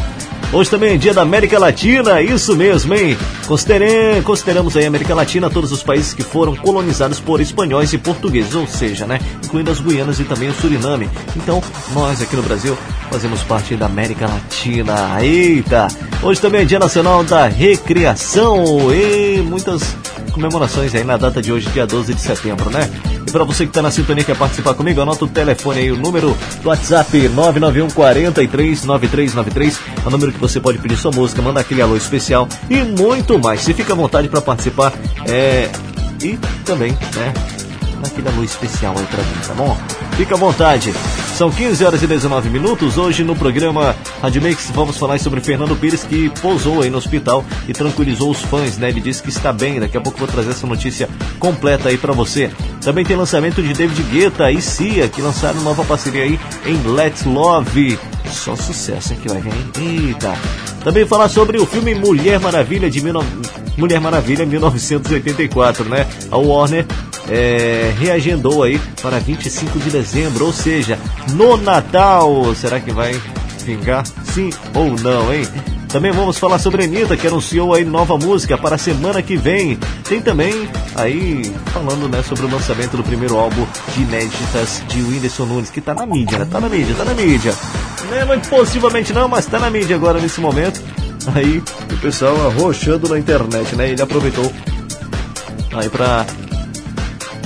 Hoje 0.51 0.67
também 0.67 0.95
é 0.95 0.97
dia 0.97 1.13
da 1.13 1.21
América 1.21 1.59
Latina, 1.59 2.19
isso 2.23 2.55
mesmo, 2.55 2.95
hein? 2.95 3.15
Considere- 3.47 4.19
Consideramos 4.23 4.75
aí 4.75 4.85
a 4.85 4.87
América 4.87 5.13
Latina 5.13 5.47
todos 5.47 5.71
os 5.71 5.83
países 5.83 6.11
que 6.11 6.23
foram 6.23 6.55
colonizados 6.55 7.19
por 7.19 7.39
espanhóis 7.39 7.93
e 7.93 7.99
portugueses, 7.99 8.55
ou 8.55 8.65
seja, 8.65 9.05
né? 9.05 9.19
Incluindo 9.45 9.69
as 9.69 9.79
Guianas 9.79 10.19
e 10.19 10.23
também 10.23 10.49
o 10.49 10.53
Suriname. 10.55 11.07
Então, 11.35 11.61
nós 11.93 12.19
aqui 12.19 12.35
no 12.35 12.41
Brasil 12.41 12.75
fazemos 13.11 13.43
parte 13.43 13.75
da 13.75 13.85
América 13.85 14.25
Latina. 14.27 15.17
Eita! 15.21 15.87
Hoje 16.23 16.41
também 16.41 16.61
é 16.61 16.65
dia 16.65 16.79
nacional 16.79 17.23
da 17.23 17.45
recreação 17.47 18.91
e 18.91 19.41
muitas 19.41 19.95
comemorações 20.29 20.93
aí 20.95 21.03
na 21.03 21.17
data 21.17 21.41
de 21.41 21.51
hoje, 21.51 21.69
dia 21.69 21.85
12 21.85 22.13
de 22.13 22.21
setembro, 22.21 22.69
né? 22.69 22.89
E 23.27 23.31
para 23.31 23.43
você 23.43 23.65
que 23.65 23.69
está 23.69 23.81
na 23.81 23.91
sintonia 23.91 24.21
e 24.21 24.25
quer 24.25 24.37
participar 24.37 24.73
comigo, 24.73 25.01
anota 25.01 25.25
o 25.25 25.27
telefone 25.27 25.79
aí, 25.79 25.91
o 25.91 25.97
número 25.97 26.37
do 26.61 26.69
WhatsApp 26.69 27.29
991 27.29 27.89
43 27.89 28.85
9393, 28.85 29.79
é 30.03 30.07
o 30.07 30.11
número 30.11 30.31
que 30.31 30.39
você 30.39 30.59
pode 30.59 30.77
pedir 30.77 30.97
sua 30.97 31.11
música, 31.11 31.41
mandar 31.41 31.61
aquele 31.61 31.81
alô 31.81 31.95
especial 31.95 32.47
e 32.69 32.81
muito 32.83 33.37
mais. 33.39 33.61
Se 33.61 33.73
fica 33.73 33.93
à 33.93 33.95
vontade 33.95 34.27
para 34.27 34.41
participar 34.41 34.93
é, 35.27 35.69
e 36.21 36.37
também, 36.65 36.91
né, 37.15 37.33
naquele 37.99 38.27
alô 38.27 38.43
especial 38.43 38.95
aí 38.97 39.05
pra 39.05 39.23
mim, 39.23 39.47
tá 39.47 39.53
bom? 39.53 39.77
Fica 40.17 40.35
à 40.35 40.37
vontade. 40.37 40.93
São 41.35 41.49
15 41.49 41.85
horas 41.85 42.03
e 42.03 42.07
19 42.07 42.49
minutos. 42.49 42.97
Hoje 42.97 43.23
no 43.23 43.35
programa 43.35 43.95
Rádio 44.21 44.41
Mix 44.41 44.69
vamos 44.73 44.97
falar 44.97 45.17
sobre 45.19 45.39
Fernando 45.39 45.75
Pires 45.75 46.03
que 46.03 46.29
pousou 46.41 46.81
aí 46.81 46.89
no 46.89 46.97
hospital 46.97 47.45
e 47.67 47.71
tranquilizou 47.71 48.31
os 48.31 48.41
fãs, 48.41 48.77
né? 48.77 48.89
Ele 48.89 48.99
disse 48.99 49.23
que 49.23 49.29
está 49.29 49.53
bem. 49.53 49.79
Daqui 49.79 49.95
a 49.95 50.01
pouco 50.01 50.19
vou 50.19 50.27
trazer 50.27 50.51
essa 50.51 50.67
notícia 50.67 51.07
completa 51.39 51.87
aí 51.87 51.97
pra 51.97 52.11
você. 52.11 52.51
Também 52.81 53.05
tem 53.05 53.15
lançamento 53.15 53.61
de 53.61 53.73
David 53.73 54.03
Guetta 54.11 54.51
e 54.51 54.61
Cia 54.61 55.07
que 55.07 55.21
lançaram 55.21 55.61
nova 55.61 55.85
parceria 55.85 56.23
aí 56.23 56.39
em 56.65 56.91
Let's 56.91 57.23
Love. 57.23 57.97
Só 58.29 58.55
sucesso 58.55 59.13
hein, 59.13 59.19
que 59.21 59.29
vai 59.29 59.37
hein? 59.37 60.07
Eita. 60.09 60.33
Também 60.83 61.05
falar 61.05 61.29
sobre 61.29 61.57
o 61.57 61.65
filme 61.65 61.95
Mulher 61.95 62.39
Maravilha 62.39 62.89
de 62.89 62.99
19... 62.99 63.68
Mulher 63.79 64.01
Maravilha 64.01 64.45
1984, 64.45 65.85
né? 65.85 66.05
A 66.29 66.37
Warner 66.37 66.85
é, 67.29 67.93
reagendou 67.97 68.63
aí 68.63 68.79
para 69.01 69.19
25 69.19 69.79
de 69.79 69.89
dezembro, 69.89 70.45
ou 70.45 70.53
seja, 70.53 70.99
no 71.33 71.57
Natal. 71.57 72.53
Será 72.55 72.79
que 72.79 72.91
vai 72.91 73.19
vingar? 73.65 74.05
Sim 74.05 74.49
ou 74.75 74.91
não, 74.99 75.33
hein? 75.33 75.47
Também 75.87 76.11
vamos 76.11 76.37
falar 76.37 76.59
sobre 76.59 76.83
a 76.83 76.85
Anitta, 76.85 77.17
que 77.17 77.25
anunciou 77.25 77.73
aí 77.73 77.83
nova 77.83 78.15
música 78.15 78.55
para 78.57 78.75
a 78.75 78.77
semana 78.77 79.23
que 79.23 79.35
vem. 79.35 79.75
Tem 80.07 80.21
também 80.21 80.69
aí 80.93 81.51
falando 81.73 82.07
né, 82.07 82.21
sobre 82.21 82.45
o 82.45 82.51
lançamento 82.51 82.95
do 82.95 83.03
primeiro 83.03 83.35
álbum 83.37 83.65
de 83.95 84.03
inéditas 84.03 84.83
de 84.87 85.01
Whindersson 85.01 85.45
Nunes, 85.45 85.71
que 85.71 85.81
tá 85.81 85.95
na 85.95 86.05
mídia, 86.05 86.37
né? 86.37 86.47
Tá 86.49 86.59
na 86.59 86.69
mídia, 86.69 86.93
tá 86.95 87.05
na 87.05 87.15
mídia. 87.15 87.55
Não 88.07 88.17
é 88.17 88.25
muito 88.25 88.49
possivelmente 88.49 89.13
não, 89.13 89.27
mas 89.27 89.45
tá 89.45 89.59
na 89.59 89.69
mídia 89.69 89.95
agora 89.95 90.19
nesse 90.19 90.39
momento. 90.39 90.81
Aí 91.35 91.61
o 91.91 91.97
pessoal 91.97 92.47
arrochando 92.47 93.09
na 93.09 93.19
internet, 93.19 93.75
né? 93.75 93.89
Ele 93.89 94.01
aproveitou 94.01 94.51
aí 95.73 95.89
pra 95.89 96.25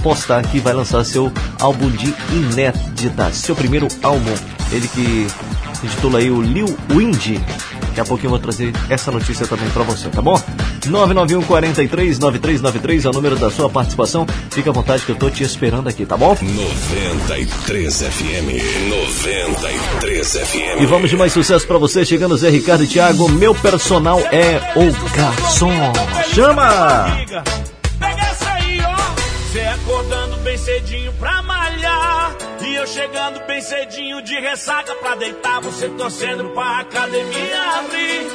postar 0.01 0.43
que 0.43 0.60
vai 0.60 0.74
lançar 0.74 1.03
seu 1.03 1.31
álbum 1.60 1.89
de 1.89 2.13
inéditas, 2.31 3.36
seu 3.36 3.55
primeiro 3.55 3.88
álbum. 4.03 4.33
Ele 4.72 4.88
que 4.88 5.27
intitula 5.83 6.19
aí 6.19 6.29
o 6.29 6.41
Lil 6.41 6.77
Windy. 6.89 7.41
Daqui 7.94 8.02
a 8.02 8.06
pouquinho 8.06 8.30
eu 8.30 8.32
vou 8.32 8.40
trazer 8.40 8.74
essa 8.90 9.12
notícia 9.12 9.46
também 9.46 9.70
pra 9.70 9.84
você, 9.84 10.10
tá 10.10 10.20
bom? 10.20 10.34
991 10.88 11.44
43 11.44 12.18
9393 12.18 13.06
é 13.06 13.10
o 13.10 13.12
número 13.12 13.36
da 13.36 13.52
sua 13.52 13.70
participação. 13.70 14.26
Fica 14.50 14.72
à 14.72 14.74
vontade 14.74 15.06
que 15.06 15.12
eu 15.12 15.16
tô 15.16 15.30
te 15.30 15.44
esperando 15.44 15.88
aqui, 15.88 16.04
tá 16.04 16.18
bom? 16.18 16.36
93 16.42 18.02
FM. 18.02 18.90
93 18.90 20.38
FM. 20.38 20.82
E 20.82 20.86
vamos 20.88 21.12
de 21.12 21.16
mais 21.16 21.34
sucesso 21.34 21.68
pra 21.68 21.78
você, 21.78 22.04
chegando 22.04 22.36
Zé 22.36 22.50
Ricardo 22.50 22.84
e 22.84 22.88
Thiago. 22.88 23.30
Meu 23.30 23.54
personal 23.54 24.20
é 24.32 24.60
o 24.76 25.16
garçom. 25.16 25.72
Chama! 26.34 27.16
Pega 28.00 28.22
essa 28.22 28.50
aí, 28.54 28.82
ó. 28.82 29.52
Cê 29.54 29.62
acordando 29.62 30.36
bem 30.38 30.58
cedinho 30.58 31.14
pra 31.20 31.33
chegando 32.94 33.40
bem 33.48 33.60
cedinho 33.60 34.22
de 34.22 34.40
ressaca 34.40 34.94
pra 34.96 35.16
deitar. 35.16 35.60
Você 35.62 35.90
torcendo 35.90 36.50
pra 36.50 36.79
academia 36.79 37.62
abrir. 37.79 38.27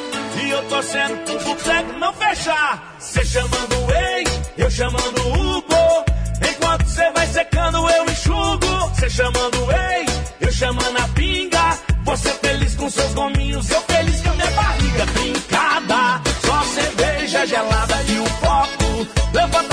E 0.42 0.50
eu 0.50 0.62
torcendo 0.68 1.16
pro 1.24 1.38
boteco 1.44 1.92
não 1.98 2.12
fechar. 2.12 2.96
Cê 2.98 3.24
chamando 3.24 3.86
o 3.86 3.92
ex, 3.92 4.40
eu 4.56 4.70
chamando 4.70 5.20
o 5.20 5.32
Hugo. 5.32 6.04
Enquanto 6.50 6.88
cê 6.88 7.10
vai 7.12 7.26
secando, 7.28 7.88
eu 7.88 8.04
enxugo. 8.06 8.94
Cê 8.98 9.08
chamando 9.08 9.64
o 9.64 9.72
ex, 9.72 10.12
eu 10.40 10.52
chamando 10.52 10.96
a 10.98 11.08
pinga. 11.14 11.78
Você 12.04 12.30
feliz 12.30 12.74
com 12.74 12.90
seus 12.90 13.14
gominhos, 13.14 13.70
eu 13.70 13.80
feliz 13.82 14.20
com 14.22 14.30
a 14.30 14.34
minha 14.34 14.50
barriga 14.50 15.06
trincada. 15.06 16.22
Só 16.44 16.62
cerveja 16.64 17.46
gelada 17.46 18.02
e 18.08 18.18
o 18.18 18.26
foco. 18.26 19.06
Levantamento 19.32 19.67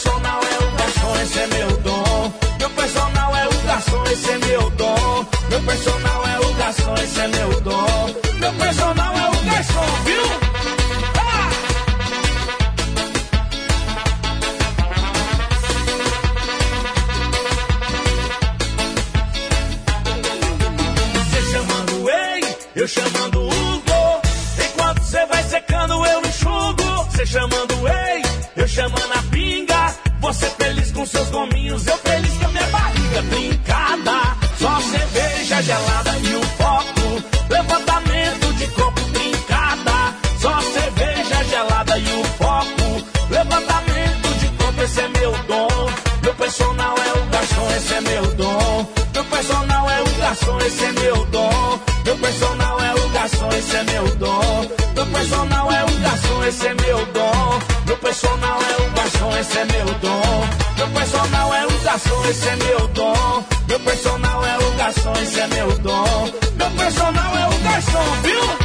personal 0.00 0.40
é 0.40 0.64
o 0.64 0.70
garçom, 0.76 1.20
esse 1.22 1.38
é 1.38 1.46
meu 1.46 1.76
dom. 1.78 2.32
Meu 2.58 2.70
personal 2.70 3.36
é 3.36 3.46
o 3.48 3.66
garçom, 3.66 4.04
esse 4.04 4.30
é 4.30 4.38
meu 4.38 4.70
dom. 4.70 5.26
Meu 5.50 5.62
personal 5.62 6.26
é 6.26 6.40
o 6.40 6.54
garçom, 6.54 6.94
esse 6.94 7.20
é 7.20 7.28
meu 7.28 7.60
dom. 7.60 8.14
Meu 8.38 8.52
personal 8.54 9.14
é 9.14 9.28
o 9.28 9.44
garçom, 9.44 9.86
viu? 10.04 10.22
Você 21.26 21.52
chamando 21.52 22.10
ei, 22.10 22.56
eu 22.74 22.88
chamando 22.88 23.42
Hugo. 23.42 24.22
Enquanto 24.64 25.02
você 25.02 25.26
vai 25.26 25.42
secando, 25.42 26.06
eu 26.06 26.20
enxugo. 26.22 27.04
Você 27.10 27.26
chamando 27.26 27.88
ei, 27.88 28.22
eu 28.56 28.66
chamando 28.66 29.12
a. 29.12 29.29
Você 30.30 30.46
feliz 30.46 30.92
com 30.92 31.04
seus 31.04 31.28
gominhos, 31.30 31.84
eu 31.88 31.98
feliz 31.98 32.32
com 32.34 32.44
a 32.44 32.48
minha 32.50 32.66
barriga 32.68 33.22
trincada. 33.30 34.36
Só 34.60 34.80
cerveja 34.80 35.60
gelada 35.60 36.18
e 36.18 36.36
o 36.36 36.42
foco. 36.56 37.50
Levantamento 37.50 38.54
de 38.54 38.66
copo 38.68 39.00
trincada. 39.12 40.14
Só 40.40 40.60
cerveja 40.60 41.44
gelada 41.50 41.98
e 41.98 42.20
o 42.20 42.24
foco. 42.38 43.06
Levantamento 43.28 44.38
de 44.38 44.48
copo, 44.50 44.82
esse 44.82 45.00
é 45.00 45.08
meu 45.08 45.32
dom. 45.48 45.90
Meu 46.22 46.34
personal 46.36 46.94
é 46.96 47.18
o 47.18 47.26
garçom, 47.26 47.70
esse 47.76 47.94
é 47.94 48.00
meu 48.00 48.34
dom. 48.36 48.86
Meu 49.12 49.24
personal 49.24 49.90
é 49.90 50.00
o 50.00 50.14
garçom, 50.20 50.58
esse 50.60 50.84
é 50.84 50.92
meu 50.92 51.26
dom. 51.26 51.80
Meu 52.04 52.18
personal 52.18 52.80
é 52.80 52.94
o 52.94 53.08
garçom, 53.08 53.48
esse 53.48 53.76
é 53.76 53.82
meu 53.82 54.14
dom. 54.14 54.70
Meu 54.94 55.06
personal 55.06 55.72
é 55.72 55.84
o 55.84 55.98
garçom, 55.98 56.44
esse 56.44 56.66
é 56.68 56.74
meu 56.74 57.06
dom. 57.06 57.79
Personal 58.20 58.58
é 58.60 58.82
o 58.82 58.90
garçom, 58.90 59.38
esse 59.38 59.58
é 59.58 59.64
meu 59.64 59.86
dom. 59.94 60.48
Meu 60.76 60.88
personal 60.88 61.54
é 61.54 61.66
o 61.66 61.78
garçom, 61.82 62.24
esse 62.26 62.48
é 62.48 62.56
meu 62.56 62.88
dom. 62.88 63.44
Meu 63.66 63.80
personal 63.80 64.44
é 64.44 64.58
o 64.58 64.72
garçom, 64.72 65.12
esse 65.22 65.40
é 65.40 65.46
meu 65.46 65.78
dom. 65.78 66.28
Meu 66.56 66.70
personal 66.72 67.36
é 67.38 67.46
o 67.46 67.58
garçom, 67.60 68.04
viu? 68.22 68.59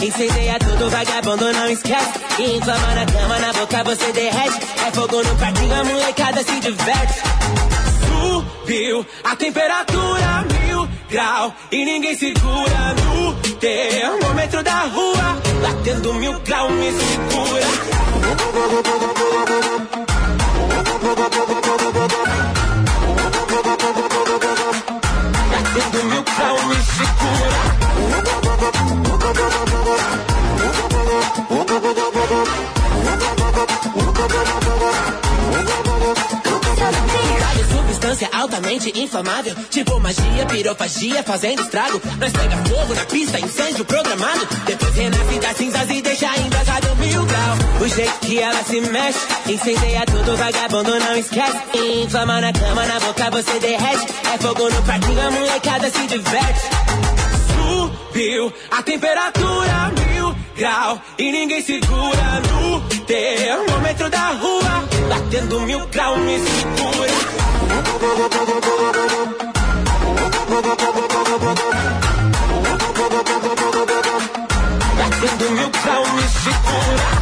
Incendeia 0.00 0.58
tudo, 0.60 0.88
vagabundo 0.90 1.52
não 1.52 1.68
esquece. 1.68 2.12
E 2.38 2.56
inflama 2.56 2.94
na 2.94 3.04
cama, 3.04 3.38
na 3.40 3.52
boca 3.52 3.82
você 3.82 4.12
derrete. 4.12 4.58
É 4.86 4.92
fogo 4.92 5.22
no 5.22 5.36
parquinho, 5.36 5.74
a 5.74 5.84
molecada 5.84 6.42
se 6.44 6.60
diverte. 6.60 7.22
Subiu 8.06 9.04
a 9.24 9.34
temperatura 9.34 10.44
mil 10.66 10.88
grau 11.10 11.52
e 11.72 11.84
ninguém 11.84 12.16
segura 12.16 12.94
no 12.94 13.34
termômetro 13.56 14.62
da 14.62 14.82
rua. 14.82 15.42
Batendo 15.62 16.14
mil 16.14 16.38
grau, 16.40 16.70
me 16.70 16.92
segura. 16.92 17.66
Batendo 25.50 26.04
mil 26.04 26.22
grau, 26.22 26.56
me 26.68 26.76
segura. 26.76 27.68
Substância 37.68 38.30
altamente 38.32 38.98
inflamável 38.98 39.54
Tipo 39.68 40.00
magia, 40.00 40.46
pirofagia 40.46 41.22
fazendo 41.22 41.60
estrago. 41.60 42.00
Nós 42.18 42.32
pega 42.32 42.56
fogo 42.56 42.94
na 42.94 43.04
pista, 43.04 43.38
incêndio 43.38 43.84
programado. 43.84 44.46
Depois 44.64 44.94
renasce 44.94 45.38
das 45.40 45.56
cinzas 45.58 45.90
e 45.90 46.00
deixa 46.00 46.38
embrasado 46.38 46.96
mil 46.96 47.26
grau 47.26 47.56
O 47.82 47.88
jeito 47.88 48.18
que 48.20 48.38
ela 48.38 48.62
se 48.64 48.80
mexe 48.80 49.18
Incendeia 49.46 50.06
tudo, 50.06 50.36
vagabundo 50.38 50.98
não 50.98 51.16
esquece. 51.16 51.58
Inflama 52.02 52.40
na 52.40 52.52
cama, 52.52 52.86
na 52.86 52.98
boca 52.98 53.30
você 53.30 53.58
derrete. 53.60 54.06
É 54.34 54.38
fogo 54.38 54.70
no 54.70 54.82
parquinho, 54.84 55.20
a 55.20 55.30
molecada 55.30 55.90
se 55.90 56.06
diverte 56.06 56.87
Subiu 58.18 58.52
a 58.72 58.82
temperatura 58.82 59.92
mil 59.94 60.34
grau 60.56 61.00
e 61.18 61.30
ninguém 61.30 61.62
segura 61.62 62.42
no 62.50 62.80
termômetro 63.06 64.10
da 64.10 64.32
rua. 64.32 64.88
Batendo 65.08 65.60
mil 65.60 65.86
grau, 65.86 66.16
me 66.16 66.40
segura 66.40 67.12
Batendo 74.98 75.50
mil 75.52 75.70
grau, 75.70 76.02
me 76.16 76.22
segura. 76.22 77.18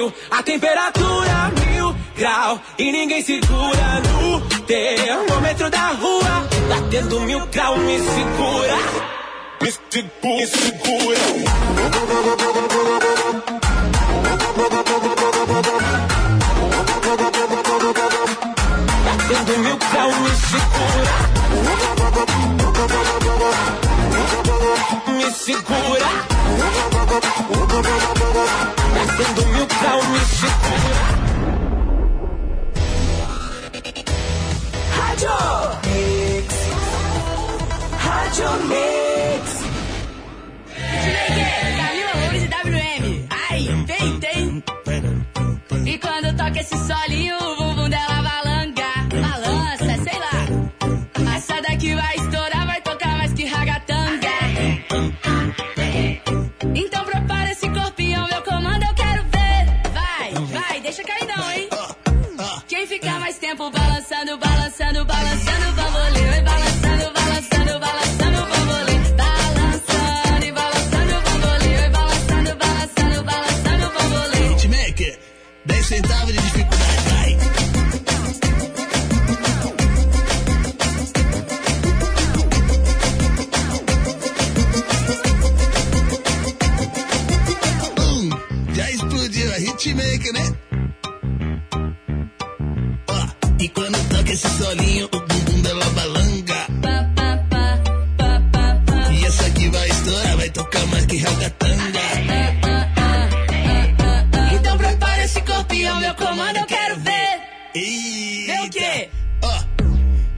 Subiu 0.00 0.12
a 0.30 0.42
temperatura 0.42 1.52
mil 1.60 1.94
grau 2.16 2.58
e 2.78 2.90
ninguém 2.90 3.22
segura 3.22 4.00
no 4.00 4.40
termômetro 4.64 5.68
da 5.70 5.88
rua. 5.88 6.48
Batendo 6.68 7.20
mil 7.20 7.46
grau, 7.46 7.76
me 7.76 7.98
segura 7.98 8.78
Me 9.60 9.70
segura, 9.70 10.36
me 10.38 10.46
segura. 10.46 11.18
Batendo 19.04 19.58
mil 19.58 19.76
grau, 19.76 20.08
me 20.08 20.30
segura 20.30 21.50
Me 25.16 25.30
segura. 25.32 26.08
Batendo 28.94 29.46
mil 29.46 29.66
grau, 29.66 30.02
me 30.04 30.20
segura 30.20 31.20
Rádio 34.96 35.36
Mix. 35.86 36.48
Rádio 37.98 38.50
Mix. 38.68 39.44
Camila 41.76 42.12
Loures 42.20 42.42
e 42.42 42.48
WM. 42.48 43.26
Ai, 43.30 43.60
tem, 43.86 44.20
tem. 44.20 44.64
E 45.86 45.98
quando 45.98 46.36
toca 46.36 46.60
esse 46.60 46.76
solinho, 46.86 47.59
solinho, 94.70 95.06
o 95.06 95.20
bumbum 95.20 95.62
dela 95.62 95.84
balanga. 95.90 96.66
E 99.12 99.26
essa 99.26 99.46
aqui 99.46 99.68
vai 99.68 99.88
estourar, 99.88 100.36
vai 100.36 100.50
tocar 100.50 100.86
mais 100.86 101.06
que 101.06 101.16
ragatanga. 101.16 102.00
Então 104.54 104.78
prepara 104.78 105.24
esse 105.24 105.40
corpinho, 105.42 105.96
meu 105.96 106.14
comando 106.14 106.56
eu 106.58 106.66
quero 106.66 106.96
ver. 107.00 107.40
Vê 107.74 108.60
o 108.60 108.70
quê? 108.70 109.10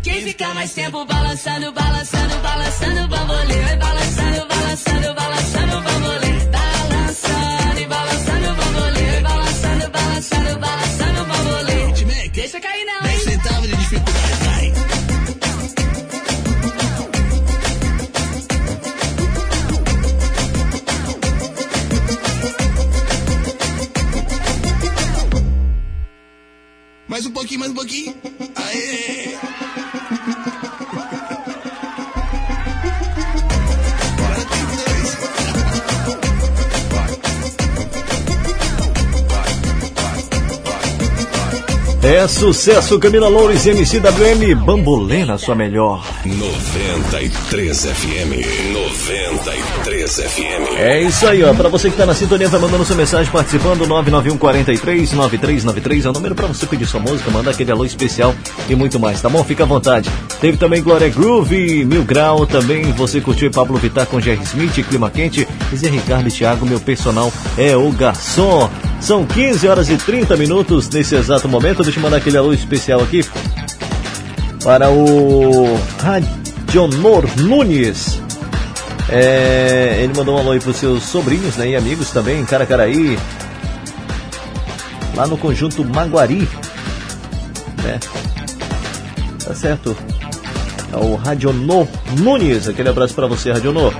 Quem 0.03 0.23
ficar 0.23 0.55
mais 0.55 0.73
tempo 0.73 1.05
balançando, 1.05 1.73
balançando, 1.73 2.39
balançando, 2.39 3.09
bambolê. 3.09 3.61
Vai 3.63 3.77
balançando, 3.77 4.47
balançando, 4.47 5.15
balançando, 5.15 5.81
bambolê. 5.83 6.22
famous 27.63 27.73
bookie? 27.75 28.32
É 42.05 42.27
sucesso, 42.27 42.99
Camila 42.99 43.29
Loures 43.29 43.65
e 43.65 43.71
MCWM, 43.71 44.57
Bambolê 44.57 45.25
na 45.25 45.39
sua 45.39 45.55
melhor. 45.55 46.05
93 46.27 47.85
FM. 47.85 48.73
93 48.73 50.17
FM. 50.17 50.79
É 50.79 51.01
isso 51.01 51.25
aí, 51.29 51.45
ó. 51.45 51.55
Pra 51.55 51.69
você 51.69 51.91
que 51.91 51.97
tá 51.97 52.05
na 52.05 52.13
sintonia, 52.13 52.51
tá 52.51 52.59
mandando 52.59 52.85
sua 52.85 52.97
mensagem 52.97 53.31
participando, 53.31 53.87
991 53.87 54.37
43 54.37 55.13
9393 55.13 56.05
é 56.05 56.11
o 56.11 56.13
número 56.13 56.35
pra 56.35 56.49
você 56.49 56.67
pedir 56.67 56.87
sua 56.87 56.99
música, 56.99 57.31
mandar 57.31 57.53
aquele 57.53 57.71
alô 57.71 57.85
especial 57.85 58.35
e 58.69 58.75
muito 58.75 58.99
mais, 58.99 59.23
tá 59.23 59.29
bom? 59.29 59.45
Fica 59.45 59.63
à 59.63 59.67
vontade. 59.67 60.11
Teve 60.41 60.57
também 60.57 60.83
Glória 60.83 61.09
Groove, 61.09 61.85
Mil 61.85 62.03
Grau, 62.03 62.47
também 62.47 62.91
você 62.91 63.21
curtiu 63.21 63.49
Pablo 63.53 63.79
Vittar 63.79 64.07
com 64.07 64.21
Jerry 64.21 64.43
Smith, 64.43 64.85
Clima 64.89 65.09
Quente, 65.09 65.47
Zé 65.73 65.89
Ricardo 65.89 66.27
e 66.27 66.33
Thiago, 66.33 66.67
meu 66.67 66.81
personal 66.81 67.33
é 67.57 67.77
o 67.77 67.93
garçom. 67.93 68.69
São 69.03 69.27
15 69.27 69.67
horas 69.67 69.91
e 69.91 69.97
30 69.97 70.37
minutos 70.37 70.89
nesse 70.89 71.17
exato 71.17 71.49
momento. 71.49 71.83
Deixa 71.83 71.99
eu 71.99 72.03
mandar 72.03 72.19
aquele 72.19 72.37
alô 72.37 72.53
especial 72.53 73.03
aqui 73.03 73.25
para 74.63 74.89
o 74.91 75.77
Radionor 76.01 77.25
Nunes. 77.37 78.21
É, 79.09 79.99
ele 80.01 80.15
mandou 80.17 80.37
um 80.37 80.39
alô 80.39 80.53
aí 80.53 80.61
para 80.61 80.71
os 80.71 80.77
seus 80.77 81.03
sobrinhos 81.03 81.57
né, 81.57 81.71
e 81.71 81.77
amigos 81.77 82.11
também 82.13 82.41
em 82.41 82.45
Caracaraí, 82.45 83.19
lá 85.17 85.27
no 85.27 85.37
conjunto 85.37 85.85
Maguari. 85.85 86.49
Né? 87.83 87.99
Tá 89.45 89.53
certo. 89.53 89.97
É 90.93 90.97
o 90.97 91.17
Radionor 91.17 91.89
Nunes. 92.21 92.69
Aquele 92.69 92.89
abraço 92.89 93.15
para 93.15 93.27
você, 93.27 93.51
Radionor. 93.51 93.93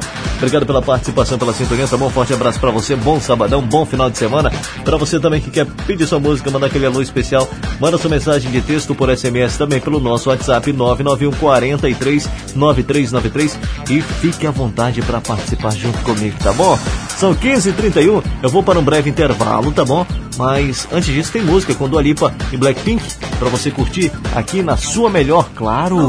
Obrigado 0.43 0.67
pela 0.67 0.83
participação, 0.83 1.39
pela 1.39 1.53
sintonia, 1.53 1.87
tá 1.87 1.97
bom? 1.97 2.11
Forte 2.11 2.35
abraço 2.35 2.59
para 2.59 2.73
você, 2.73 2.97
bom 2.97 3.21
sabadão, 3.21 3.63
bom 3.63 3.87
final 3.87 4.11
de 4.11 4.19
semana. 4.19 4.51
Para 4.85 4.97
você 4.97 5.21
também 5.21 5.41
que 5.41 5.53
quer 5.53 5.65
pedir 5.87 6.05
sua 6.05 6.19
música, 6.19 6.51
mandar 6.51 6.67
aquele 6.67 6.85
alô 6.85 7.01
especial, 7.01 7.49
manda 7.79 7.97
sua 7.97 8.11
mensagem 8.11 8.51
de 8.51 8.61
texto 8.61 8.93
por 8.93 9.09
SMS 9.17 9.57
também 9.57 9.79
pelo 9.79 10.01
nosso 10.01 10.31
WhatsApp 10.31 10.73
991 10.73 11.31
43 11.39 12.29
9393 12.57 13.59
e 13.89 14.03
fique 14.03 14.45
à 14.45 14.51
vontade 14.51 15.01
para 15.03 15.21
participar 15.21 15.71
junto 15.77 15.99
comigo, 16.01 16.37
tá 16.43 16.53
bom? 16.53 16.77
São 17.17 17.37
15h31, 17.37 18.21
eu 18.43 18.51
vou 18.51 18.65
para 18.65 18.81
um 18.81 18.83
breve 18.83 19.09
intervalo, 19.09 19.71
tá 19.71 19.85
bom? 19.85 20.05
Mas 20.37 20.89
antes 20.91 21.15
disso 21.15 21.31
tem 21.31 21.43
música 21.43 21.73
com 21.73 21.89
Dua 21.89 22.03
Lipa 22.03 22.35
e 22.51 22.57
Blackpink 22.57 23.01
para 23.39 23.49
você 23.49 23.71
curtir 23.71 24.11
aqui 24.35 24.61
na 24.61 24.77
sua 24.77 25.09
melhor, 25.09 25.49
claro. 25.55 26.01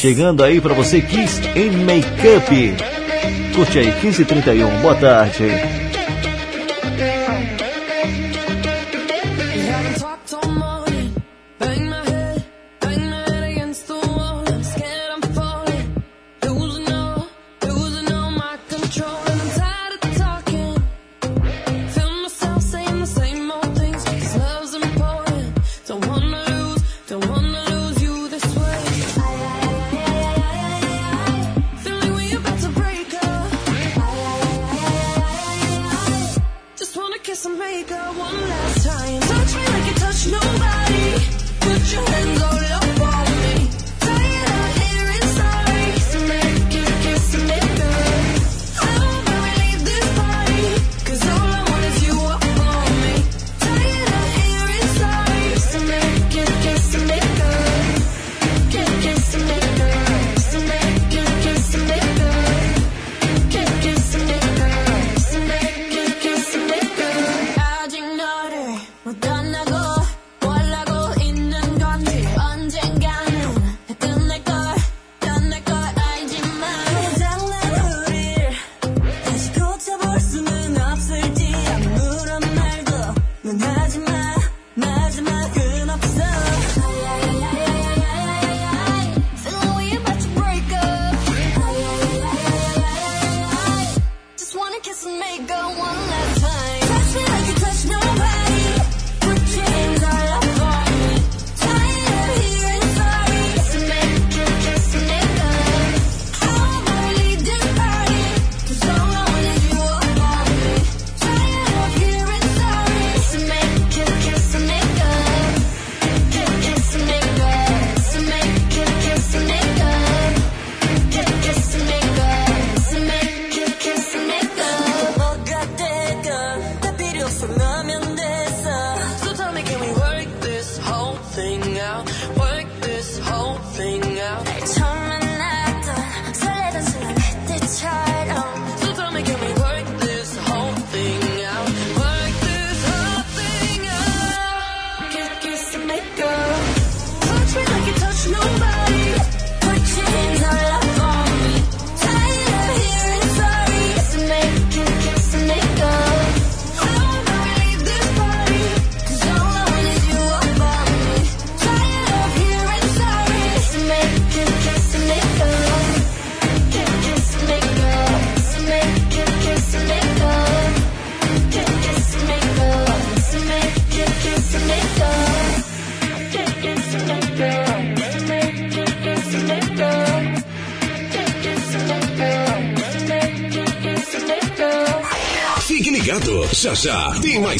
Chegando 0.00 0.44
aí 0.44 0.60
para 0.60 0.74
você 0.74 1.00
Kiss 1.00 1.40
em 1.56 1.72
Makeup. 1.72 2.76
Curte 3.52 3.80
aí 3.80 3.90
15h31. 4.00 4.80
Boa 4.80 4.94
tarde. 4.94 5.77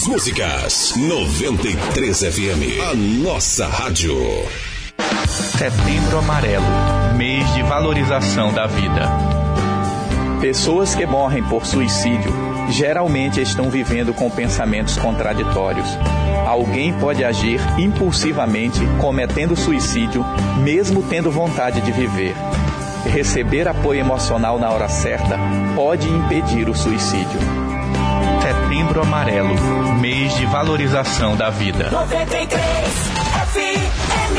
Músicas. 0.08 0.94
93 0.96 2.18
FM, 2.18 2.80
a 2.90 2.94
nossa 2.94 3.66
rádio. 3.66 4.16
Setembro 5.26 6.18
Amarelo 6.18 6.64
mês 7.14 7.52
de 7.52 7.62
valorização 7.62 8.52
da 8.52 8.66
vida. 8.66 9.10
Pessoas 10.40 10.94
que 10.94 11.04
morrem 11.04 11.42
por 11.42 11.66
suicídio 11.66 12.32
geralmente 12.70 13.42
estão 13.42 13.68
vivendo 13.68 14.14
com 14.14 14.30
pensamentos 14.30 14.96
contraditórios. 14.96 15.88
Alguém 16.46 16.92
pode 16.94 17.24
agir 17.24 17.60
impulsivamente 17.76 18.80
cometendo 19.00 19.56
suicídio, 19.56 20.24
mesmo 20.62 21.02
tendo 21.02 21.30
vontade 21.30 21.80
de 21.82 21.92
viver. 21.92 22.34
Receber 23.04 23.68
apoio 23.68 24.00
emocional 24.00 24.58
na 24.58 24.70
hora 24.70 24.88
certa 24.88 25.36
pode 25.74 26.08
impedir 26.08 26.68
o 26.68 26.74
suicídio. 26.74 27.40
Setembro 28.40 29.02
Amarelo, 29.02 29.54
de 30.38 30.46
valorização 30.46 31.36
da 31.36 31.50
vida. 31.50 31.90
93 31.90 32.60
FM. 33.50 34.38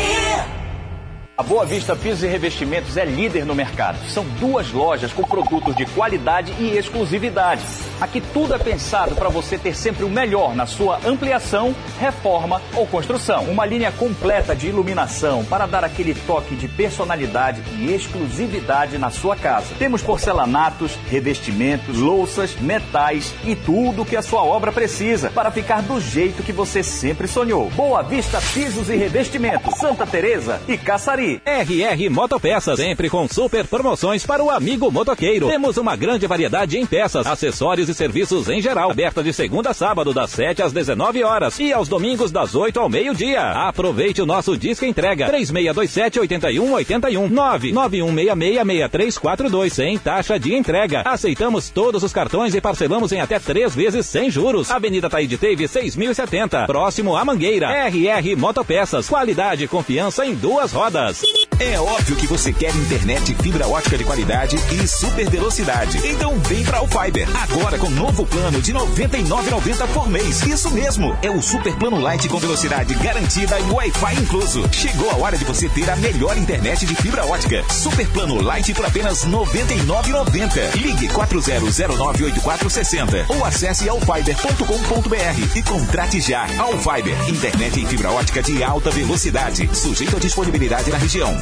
A 1.38 1.44
Boa 1.44 1.66
Vista 1.66 1.94
Pisos 1.94 2.24
e 2.24 2.28
Revestimentos 2.28 2.96
é 2.96 3.04
líder 3.04 3.46
no 3.46 3.54
mercado. 3.54 3.98
São 4.08 4.24
duas 4.40 4.72
lojas 4.72 5.12
com 5.12 5.24
produtos 5.24 5.76
de 5.76 5.86
qualidade 5.88 6.54
e 6.58 6.78
exclusividade. 6.78 7.62
Aqui 8.02 8.22
tudo 8.22 8.54
é 8.54 8.58
pensado 8.58 9.14
para 9.14 9.28
você 9.28 9.58
ter 9.58 9.76
sempre 9.76 10.06
o 10.06 10.10
melhor 10.10 10.56
na 10.56 10.66
sua 10.66 11.00
ampliação, 11.06 11.76
reforma 12.00 12.62
ou 12.74 12.88
construção. 12.88 13.44
Uma 13.44 13.66
linha 13.66 13.92
completa 13.92 14.56
de 14.56 14.68
iluminação 14.68 15.44
para 15.44 15.66
dar 15.66 15.84
aquele 15.84 16.14
toque 16.14 16.56
de 16.56 16.68
personalidade 16.68 17.62
e 17.78 17.94
exclusividade 17.94 18.98
na 18.98 19.10
sua 19.10 19.36
casa. 19.36 19.76
Temos 19.78 20.02
porcelanatos, 20.02 20.98
revestimentos, 21.10 21.98
louças, 21.98 22.56
metais 22.56 23.34
e 23.44 23.54
tudo 23.54 24.06
que 24.06 24.16
a 24.16 24.22
sua 24.22 24.44
obra 24.44 24.72
precisa 24.72 25.30
para 25.30 25.52
ficar 25.52 25.82
do 25.82 26.00
jeito 26.00 26.42
que 26.42 26.54
você 26.54 26.82
sempre 26.82 27.28
sonhou. 27.28 27.70
Boa 27.72 28.02
Vista 28.02 28.40
Pisos 28.54 28.90
e 28.90 28.96
Revestimentos, 28.96 29.78
Santa 29.78 30.08
Teresa 30.08 30.62
e 30.70 30.78
Caçari. 30.78 31.42
RR 31.46 32.10
Motopeças, 32.10 32.78
sempre 32.80 33.10
com 33.10 33.28
super 33.28 33.68
promoções 33.68 34.26
para 34.26 34.42
o 34.42 34.50
amigo 34.50 34.90
motoqueiro. 34.90 35.48
Temos 35.48 35.76
uma 35.76 35.98
grande 35.98 36.26
variedade 36.26 36.78
em 36.78 36.86
peças, 36.86 37.28
acessórios 37.28 37.89
e 37.90 37.94
serviços 37.94 38.48
em 38.48 38.62
geral. 38.62 38.92
Aberta 38.92 39.24
de 39.24 39.34
segunda 39.34 39.72
a 39.72 39.74
sábado, 39.74 40.14
das 40.14 40.30
7 40.32 40.62
às 40.62 40.72
19 40.72 41.24
horas 41.24 41.58
e 41.60 41.74
aos 41.74 41.88
domingos, 41.88 42.32
das 42.32 42.54
8 42.56 42.80
ao 42.80 42.88
meio-dia. 42.88 43.42
Aproveite 43.42 44.22
o 44.22 44.26
nosso 44.26 44.58
disco 44.58 44.86
entrega 44.86 45.28
3627 45.28 46.20
8181 46.20 47.30
991666342 47.30 49.70
sem 49.70 49.98
taxa 49.98 50.40
de 50.40 50.54
entrega. 50.54 51.02
Aceitamos 51.06 51.70
todos 51.70 52.04
os 52.04 52.14
cartões 52.14 52.54
e 52.54 52.62
parcelamos 52.62 53.12
em 53.12 53.22
até 53.22 53.40
três 53.40 53.74
vezes 53.74 54.06
sem 54.06 54.30
juros. 54.30 54.70
Avenida 54.70 55.10
Taíde 55.10 55.38
Teve 55.38 55.68
6070, 55.68 56.68
próximo 56.68 57.16
à 57.16 57.26
Mangueira. 57.26 57.88
RR 57.88 58.36
Motopeças, 58.38 59.10
qualidade 59.10 59.64
e 59.64 59.68
confiança 59.68 60.26
em 60.26 60.36
duas 60.36 60.72
rodas. 60.72 61.22
É 61.60 61.80
óbvio 61.80 62.16
que 62.16 62.28
você 62.28 62.54
quer 62.54 62.76
internet 62.76 63.34
fibra 63.36 63.68
ótica 63.68 63.98
de 63.98 64.04
qualidade 64.04 64.56
e 64.72 64.88
super 64.88 65.28
velocidade. 65.30 65.98
Então 66.08 66.38
vem 66.40 66.64
pra 66.64 66.80
Fiber. 66.90 67.28
Agora 67.38 67.78
com 67.80 67.90
novo 67.90 68.26
plano 68.26 68.62
de 68.62 68.72
R$ 68.72 68.80
99,90 68.80 69.88
por 69.94 70.10
mês. 70.10 70.42
Isso 70.44 70.70
mesmo, 70.72 71.18
é 71.22 71.30
o 71.30 71.42
super 71.42 71.74
plano 71.76 72.00
light 72.00 72.28
com 72.28 72.38
velocidade 72.38 72.94
garantida 72.96 73.58
e 73.60 73.72
Wi-Fi 73.72 74.16
incluso. 74.22 74.68
Chegou 74.72 75.10
a 75.10 75.16
hora 75.16 75.38
de 75.38 75.46
você 75.46 75.70
ter 75.70 75.90
a 75.90 75.96
melhor 75.96 76.38
internet 76.38 76.86
de 76.86 76.94
fibra 76.96 77.26
ótica. 77.26 77.64
Super 77.70 78.06
plano 78.10 78.42
light 78.42 78.74
por 78.74 78.86
apenas 78.86 79.24
R$ 79.24 79.32
99,90. 79.32 80.76
Ligue 80.76 81.08
40098460 81.08 83.26
ou 83.30 83.46
acesse 83.46 83.88
alfiber.com.br 83.88 85.56
e 85.56 85.64
contrate 85.64 86.20
já. 86.22 86.46
Alfiber, 86.60 87.16
internet 87.30 87.80
em 87.80 87.88
fibra 87.88 88.12
ótica 88.12 88.44
de 88.44 88.62
alta 88.64 88.92
velocidade, 88.92 89.70
sujeito 89.74 90.18
à 90.18 90.20
disponibilidade 90.20 90.92
na 90.92 90.98
região. 90.98 91.34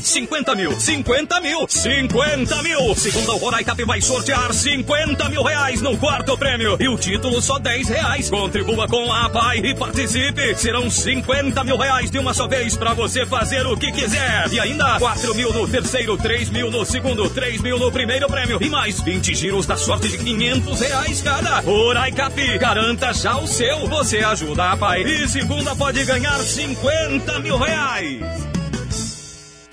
50 0.00 0.54
mil, 0.54 0.78
50 0.78 1.40
mil, 1.40 1.66
50 1.68 2.62
mil. 2.62 2.94
Segunda 2.94 3.32
o 3.32 3.36
Roraicap 3.36 3.84
vai 3.84 4.00
sortear 4.00 4.52
50 4.52 5.28
mil 5.28 5.42
reais 5.42 5.80
no 5.80 5.96
quarto 5.96 6.36
prêmio. 6.36 6.76
E 6.80 6.88
o 6.88 6.96
título 6.96 7.40
só 7.40 7.58
10 7.58 7.88
reais. 7.88 8.30
Contribua 8.30 8.86
com 8.88 9.12
a 9.12 9.26
APAI 9.26 9.58
e 9.58 9.74
participe. 9.74 10.54
Serão 10.56 10.90
50 10.90 11.64
mil 11.64 11.76
reais 11.76 12.10
de 12.10 12.18
uma 12.18 12.32
só 12.34 12.46
vez 12.46 12.76
para 12.76 12.94
você 12.94 13.26
fazer 13.26 13.66
o 13.66 13.76
que 13.76 13.92
quiser. 13.92 14.52
E 14.52 14.60
ainda 14.60 14.98
4 14.98 15.34
mil 15.34 15.52
no 15.52 15.68
terceiro, 15.68 16.16
3 16.16 16.50
mil 16.50 16.70
no 16.70 16.84
segundo, 16.84 17.28
3 17.30 17.60
mil 17.60 17.78
no 17.78 17.90
primeiro 17.90 18.26
prêmio. 18.26 18.58
E 18.60 18.68
mais 18.68 19.00
20 19.00 19.34
giros 19.34 19.66
da 19.66 19.76
sorte 19.76 20.08
de 20.08 20.18
500 20.18 20.80
reais 20.80 21.20
cada. 21.22 21.60
Roraicap, 21.60 22.58
garanta 22.58 23.12
já 23.12 23.36
o 23.38 23.46
seu. 23.46 23.86
Você 23.88 24.18
ajuda 24.18 24.64
a 24.64 24.72
APAI. 24.72 25.02
E 25.02 25.28
segunda 25.28 25.74
pode 25.74 26.04
ganhar 26.04 26.38
50 26.38 27.40
mil 27.40 27.58
reais. 27.58 28.61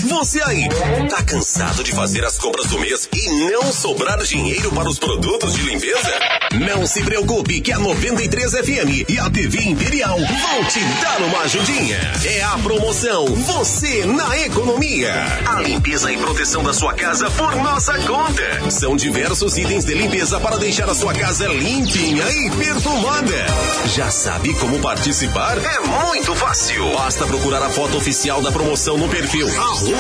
Você 0.09 0.41
aí, 0.41 0.67
tá 1.07 1.21
cansado 1.21 1.83
de 1.83 1.91
fazer 1.91 2.25
as 2.25 2.35
compras 2.39 2.65
do 2.65 2.79
mês 2.79 3.07
e 3.13 3.51
não 3.51 3.71
sobrar 3.71 4.17
dinheiro 4.23 4.71
para 4.71 4.89
os 4.89 4.97
produtos 4.97 5.53
de 5.53 5.61
limpeza? 5.61 6.19
Não 6.67 6.87
se 6.87 7.03
preocupe 7.03 7.61
que 7.61 7.71
a 7.71 7.77
93 7.77 8.51
FM 8.51 9.07
e 9.07 9.19
a 9.19 9.29
TV 9.29 9.61
Imperial 9.61 10.17
vão 10.17 10.65
te 10.65 10.79
dar 10.99 11.21
uma 11.21 11.41
ajudinha. 11.41 11.99
É 12.25 12.41
a 12.41 12.57
promoção 12.57 13.27
Você 13.27 14.03
na 14.05 14.39
Economia. 14.39 15.13
A 15.45 15.61
limpeza 15.61 16.11
e 16.11 16.17
proteção 16.17 16.63
da 16.63 16.73
sua 16.73 16.93
casa 16.93 17.29
por 17.29 17.55
nossa 17.57 17.93
conta. 17.99 18.71
São 18.71 18.95
diversos 18.95 19.59
itens 19.59 19.85
de 19.85 19.93
limpeza 19.93 20.39
para 20.39 20.57
deixar 20.57 20.89
a 20.89 20.95
sua 20.95 21.13
casa 21.13 21.47
limpinha 21.47 22.25
e 22.31 22.49
perfumada. 22.49 23.45
Já 23.93 24.09
sabe 24.09 24.55
como 24.55 24.79
participar? 24.79 25.59
É 25.59 25.79
muito 25.81 26.33
fácil. 26.35 26.91
Basta 26.93 27.27
procurar 27.27 27.61
a 27.61 27.69
foto 27.69 27.97
oficial 27.97 28.41
da 28.41 28.51
promoção 28.51 28.97
no 28.97 29.07
perfil 29.07 29.47
arroba 29.47 29.98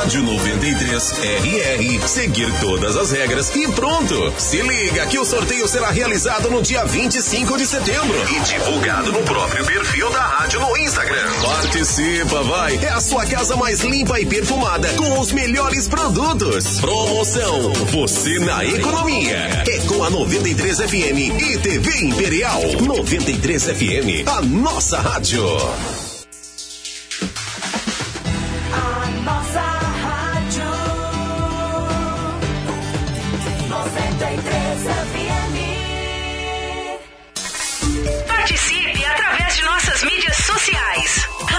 Rádio 0.00 0.22
93 0.22 1.12
RR, 1.12 2.08
seguir 2.08 2.52
todas 2.60 2.96
as 2.96 3.10
regras 3.10 3.54
e 3.54 3.66
pronto. 3.68 4.32
Se 4.38 4.60
liga 4.60 5.06
que 5.06 5.18
o 5.18 5.24
sorteio 5.24 5.66
será 5.66 5.90
realizado 5.90 6.50
no 6.50 6.62
dia 6.62 6.84
25 6.84 7.56
de 7.56 7.66
setembro 7.66 8.16
e 8.30 8.40
divulgado 8.40 9.12
no 9.12 9.22
próprio 9.22 9.64
perfil 9.64 10.10
da 10.10 10.22
rádio 10.22 10.60
no 10.60 10.76
Instagram. 10.76 11.30
Participa, 11.42 12.42
vai! 12.42 12.76
É 12.82 12.88
a 12.88 13.00
sua 13.00 13.24
casa 13.26 13.56
mais 13.56 13.80
limpa 13.80 14.20
e 14.20 14.26
perfumada 14.26 14.88
com 14.94 15.18
os 15.18 15.32
melhores 15.32 15.88
produtos. 15.88 16.80
Promoção 16.80 17.72
Você 17.72 18.38
na 18.40 18.64
Economia. 18.64 19.64
É 19.68 19.78
com 19.86 20.04
a 20.04 20.10
93 20.10 20.78
FM 20.78 21.40
e 21.40 21.58
TV 21.58 22.04
Imperial. 22.04 22.60
93 22.80 23.64
FM, 23.64 24.28
a 24.28 24.42
nossa 24.42 24.98
rádio. 25.00 25.40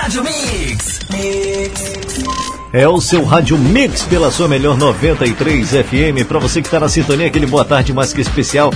Rádio 0.02 0.24
Mix. 0.24 0.99
É 2.74 2.88
o 2.88 3.02
seu 3.02 3.26
Rádio 3.26 3.58
Mix 3.58 4.04
pela 4.04 4.32
sua 4.32 4.48
melhor 4.48 4.78
93 4.78 5.72
FM. 5.72 6.26
Para 6.26 6.40
você 6.40 6.62
que 6.62 6.68
está 6.70 6.80
na 6.80 6.88
sintonia, 6.88 7.28
aquele 7.28 7.46
boa 7.46 7.66
tarde 7.66 7.92
mais 7.92 8.14
que 8.14 8.22
especial. 8.22 8.74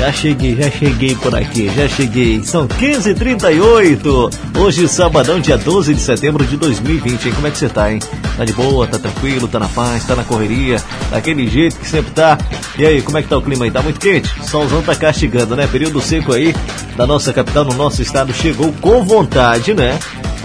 Já 0.00 0.12
cheguei, 0.12 0.56
já 0.56 0.68
cheguei 0.68 1.14
por 1.14 1.32
aqui, 1.32 1.70
já 1.72 1.86
cheguei. 1.86 2.42
São 2.42 2.66
15h38. 2.66 4.34
Hoje, 4.58 4.88
sabadão, 4.88 5.38
dia 5.38 5.56
12 5.56 5.94
de 5.94 6.00
setembro 6.00 6.44
de 6.44 6.56
2020. 6.56 7.26
Hein? 7.26 7.32
Como 7.34 7.46
é 7.46 7.50
que 7.52 7.58
você 7.58 7.68
tá, 7.68 7.92
hein? 7.92 8.00
Tá 8.36 8.44
de 8.44 8.52
boa, 8.52 8.84
tá 8.84 8.98
tranquilo, 8.98 9.46
tá 9.46 9.60
na 9.60 9.68
paz, 9.68 10.04
tá 10.04 10.16
na 10.16 10.24
correria, 10.24 10.82
daquele 11.12 11.46
jeito 11.46 11.76
que 11.76 11.86
sempre 11.86 12.10
tá. 12.10 12.36
E 12.76 12.84
aí, 12.84 13.00
como 13.00 13.16
é 13.16 13.22
que 13.22 13.28
tá 13.28 13.38
o 13.38 13.42
clima 13.42 13.64
aí? 13.64 13.70
Tá 13.70 13.80
muito 13.80 14.00
quente? 14.00 14.28
Solzão 14.42 14.82
tá 14.82 14.96
castigando, 14.96 15.54
né? 15.54 15.68
Período 15.68 16.00
seco 16.00 16.32
aí 16.32 16.52
da 16.96 17.06
nossa 17.06 17.32
capital, 17.32 17.64
no 17.64 17.74
nosso 17.74 18.02
estado, 18.02 18.32
chegou 18.34 18.72
com 18.80 19.04
vontade, 19.04 19.72
né? 19.72 19.96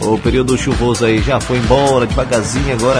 O 0.03 0.17
período 0.17 0.57
chuvoso 0.57 1.05
aí 1.05 1.21
já 1.21 1.39
foi 1.39 1.57
embora 1.57 2.07
devagarzinho, 2.07 2.73
agora 2.73 2.90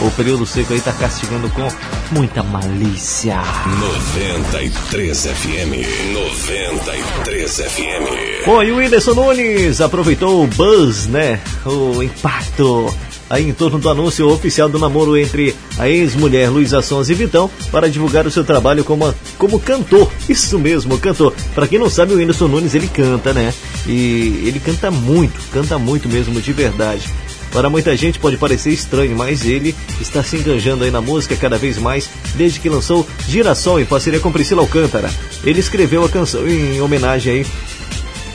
o 0.00 0.10
período 0.12 0.46
seco 0.46 0.72
aí 0.72 0.80
tá 0.80 0.92
castigando 0.92 1.48
com 1.50 1.68
muita 2.12 2.42
malícia. 2.42 3.40
93 3.80 5.26
FM. 5.26 6.14
93 6.14 7.56
FM. 7.56 8.46
Bom, 8.46 8.62
e 8.62 8.72
o 8.72 8.76
Whindersson 8.76 9.14
Nunes 9.14 9.80
aproveitou 9.80 10.44
o 10.44 10.46
buzz, 10.46 11.06
né? 11.06 11.40
O 11.64 12.02
impacto 12.02 12.94
aí 13.30 13.48
em 13.48 13.52
torno 13.52 13.78
do 13.78 13.88
anúncio 13.88 14.28
oficial 14.28 14.68
do 14.68 14.78
namoro 14.78 15.16
entre 15.16 15.54
a 15.78 15.88
ex-mulher 15.88 16.48
Luísa 16.48 16.80
Sons 16.80 17.10
e 17.10 17.14
Vitão 17.14 17.50
para 17.70 17.90
divulgar 17.90 18.26
o 18.26 18.30
seu 18.30 18.44
trabalho 18.44 18.84
como, 18.84 19.14
como 19.36 19.60
cantor. 19.60 20.10
Isso 20.28 20.58
mesmo, 20.58 20.98
cantor. 20.98 21.34
Para 21.54 21.66
quem 21.66 21.78
não 21.78 21.90
sabe, 21.90 22.14
o 22.14 22.16
Whindersson 22.16 22.48
Nunes 22.48 22.74
ele 22.74 22.88
canta, 22.88 23.32
né? 23.34 23.52
E 23.86 24.44
ele 24.46 24.60
canta 24.60 24.90
muito, 24.90 25.40
canta 25.52 25.78
muito 25.78 26.08
mesmo, 26.08 26.40
de 26.40 26.52
verdade. 26.52 27.08
Para 27.52 27.70
muita 27.70 27.96
gente 27.96 28.18
pode 28.18 28.36
parecer 28.36 28.70
estranho, 28.70 29.16
mas 29.16 29.44
ele 29.44 29.74
está 30.00 30.22
se 30.22 30.36
enganjando 30.36 30.84
aí 30.84 30.90
na 30.90 31.00
música 31.00 31.36
cada 31.36 31.56
vez 31.56 31.78
mais 31.78 32.08
desde 32.34 32.60
que 32.60 32.68
lançou 32.68 33.06
Girassol 33.26 33.80
em 33.80 33.86
parceria 33.86 34.20
com 34.20 34.30
Priscila 34.30 34.62
Alcântara. 34.62 35.10
Ele 35.42 35.60
escreveu 35.60 36.04
a 36.04 36.08
canção 36.08 36.46
em 36.46 36.80
homenagem 36.80 37.32
aí 37.32 37.46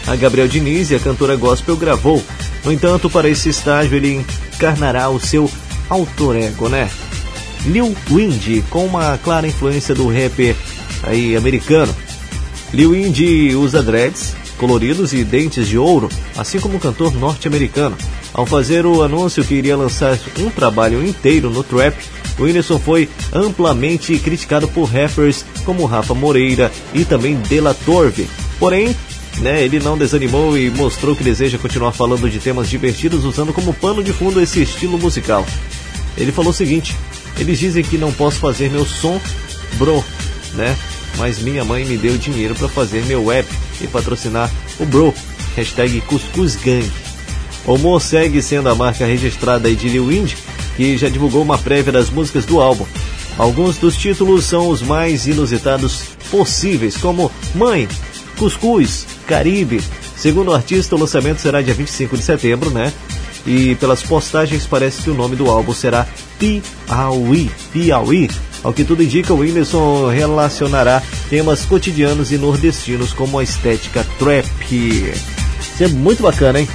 a 0.07 0.15
Gabriel 0.15 0.47
Diniz 0.47 0.91
e 0.91 0.95
a 0.95 0.99
cantora 0.99 1.35
gospel 1.35 1.77
gravou. 1.77 2.21
No 2.63 2.71
entanto, 2.71 3.09
para 3.09 3.29
esse 3.29 3.49
estágio 3.49 3.95
ele 3.95 4.25
encarnará 4.55 5.09
o 5.09 5.19
seu 5.19 5.49
alter 5.89 6.43
ego, 6.43 6.69
né? 6.69 6.89
Lil 7.65 7.95
Windy, 8.09 8.63
com 8.69 8.85
uma 8.85 9.17
clara 9.17 9.47
influência 9.47 9.95
do 9.95 10.07
rapper 10.07 10.55
aí 11.03 11.35
americano. 11.35 11.95
Lil 12.73 12.91
Windy 12.91 13.55
usa 13.55 13.81
dreads 13.81 14.35
coloridos 14.57 15.13
e 15.13 15.23
dentes 15.23 15.67
de 15.67 15.77
ouro, 15.77 16.09
assim 16.37 16.59
como 16.59 16.77
o 16.77 16.79
cantor 16.79 17.13
norte-americano. 17.13 17.97
Ao 18.33 18.47
fazer 18.47 18.85
o 18.85 19.03
anúncio 19.03 19.43
que 19.43 19.53
iria 19.53 19.77
lançar 19.77 20.17
um 20.39 20.49
trabalho 20.49 21.05
inteiro 21.05 21.51
no 21.51 21.63
trap, 21.63 21.95
o 22.39 22.43
Whindersson 22.43 22.79
foi 22.79 23.07
amplamente 23.31 24.17
criticado 24.17 24.67
por 24.67 24.85
rappers 24.85 25.45
como 25.65 25.85
Rafa 25.85 26.15
Moreira 26.15 26.71
e 26.93 27.05
também 27.05 27.35
Della 27.35 27.75
Torve. 27.75 28.27
Porém, 28.57 28.95
né, 29.39 29.63
ele 29.63 29.79
não 29.79 29.97
desanimou 29.97 30.57
e 30.57 30.71
mostrou 30.71 31.15
que 31.15 31.23
deseja 31.23 31.59
continuar 31.59 31.91
falando 31.91 32.27
de 32.27 32.39
temas 32.39 32.69
divertidos 32.69 33.23
usando 33.23 33.53
como 33.53 33.73
pano 33.73 34.03
de 34.03 34.11
fundo 34.11 34.41
esse 34.41 34.63
estilo 34.63 34.97
musical. 34.97 35.45
Ele 36.17 36.31
falou 36.31 36.49
o 36.49 36.55
seguinte: 36.55 36.95
eles 37.37 37.59
dizem 37.59 37.83
que 37.83 37.97
não 37.99 38.11
posso 38.11 38.39
fazer 38.39 38.71
meu 38.71 38.85
som, 38.85 39.21
bro, 39.77 40.03
né? 40.55 40.75
Mas 41.17 41.37
minha 41.37 41.63
mãe 41.63 41.85
me 41.85 41.97
deu 41.97 42.17
dinheiro 42.17 42.55
para 42.55 42.67
fazer 42.67 43.05
meu 43.05 43.31
app 43.31 43.47
e 43.79 43.87
patrocinar 43.87 44.51
o 44.79 44.85
bro. 44.85 45.13
Hashtag 45.55 46.01
Gang. 46.63 47.02
O 47.65 47.77
Mo 47.77 47.99
segue 47.99 48.41
sendo 48.41 48.69
a 48.69 48.75
marca 48.75 49.05
registrada 49.05 49.73
de 49.73 49.87
Lil 49.87 50.11
Indy, 50.11 50.37
que 50.75 50.97
já 50.97 51.07
divulgou 51.07 51.41
uma 51.41 51.57
prévia 51.57 51.93
das 51.93 52.09
músicas 52.09 52.45
do 52.45 52.59
álbum. 52.59 52.85
Alguns 53.37 53.77
dos 53.77 53.95
títulos 53.95 54.45
são 54.45 54.69
os 54.69 54.81
mais 54.81 55.25
inusitados 55.27 56.03
possíveis, 56.29 56.97
como 56.97 57.31
Mãe, 57.55 57.87
Cuscuz, 58.37 59.07
Caribe. 59.27 59.81
Segundo 60.15 60.51
o 60.51 60.53
artista, 60.53 60.95
o 60.95 60.99
lançamento 60.99 61.39
será 61.39 61.61
dia 61.61 61.73
25 61.73 62.17
de 62.17 62.23
setembro, 62.23 62.69
né? 62.69 62.91
E 63.45 63.75
pelas 63.75 64.03
postagens 64.03 64.65
parece 64.65 65.01
que 65.01 65.09
o 65.09 65.13
nome 65.13 65.35
do 65.35 65.49
álbum 65.49 65.73
será 65.73 66.07
Piauí. 66.39 67.49
Piauí. 67.71 68.29
Ao 68.63 68.71
que 68.71 68.85
tudo 68.85 69.03
indica, 69.03 69.33
o 69.33 69.39
Whindersson 69.39 70.09
relacionará 70.09 71.03
temas 71.29 71.65
cotidianos 71.65 72.31
e 72.31 72.37
nordestinos 72.37 73.11
como 73.11 73.39
a 73.39 73.43
estética 73.43 74.05
trap. 74.17 74.45
Isso 74.65 75.83
é 75.83 75.87
muito 75.87 76.23
bacana, 76.23 76.61
hein? 76.61 76.67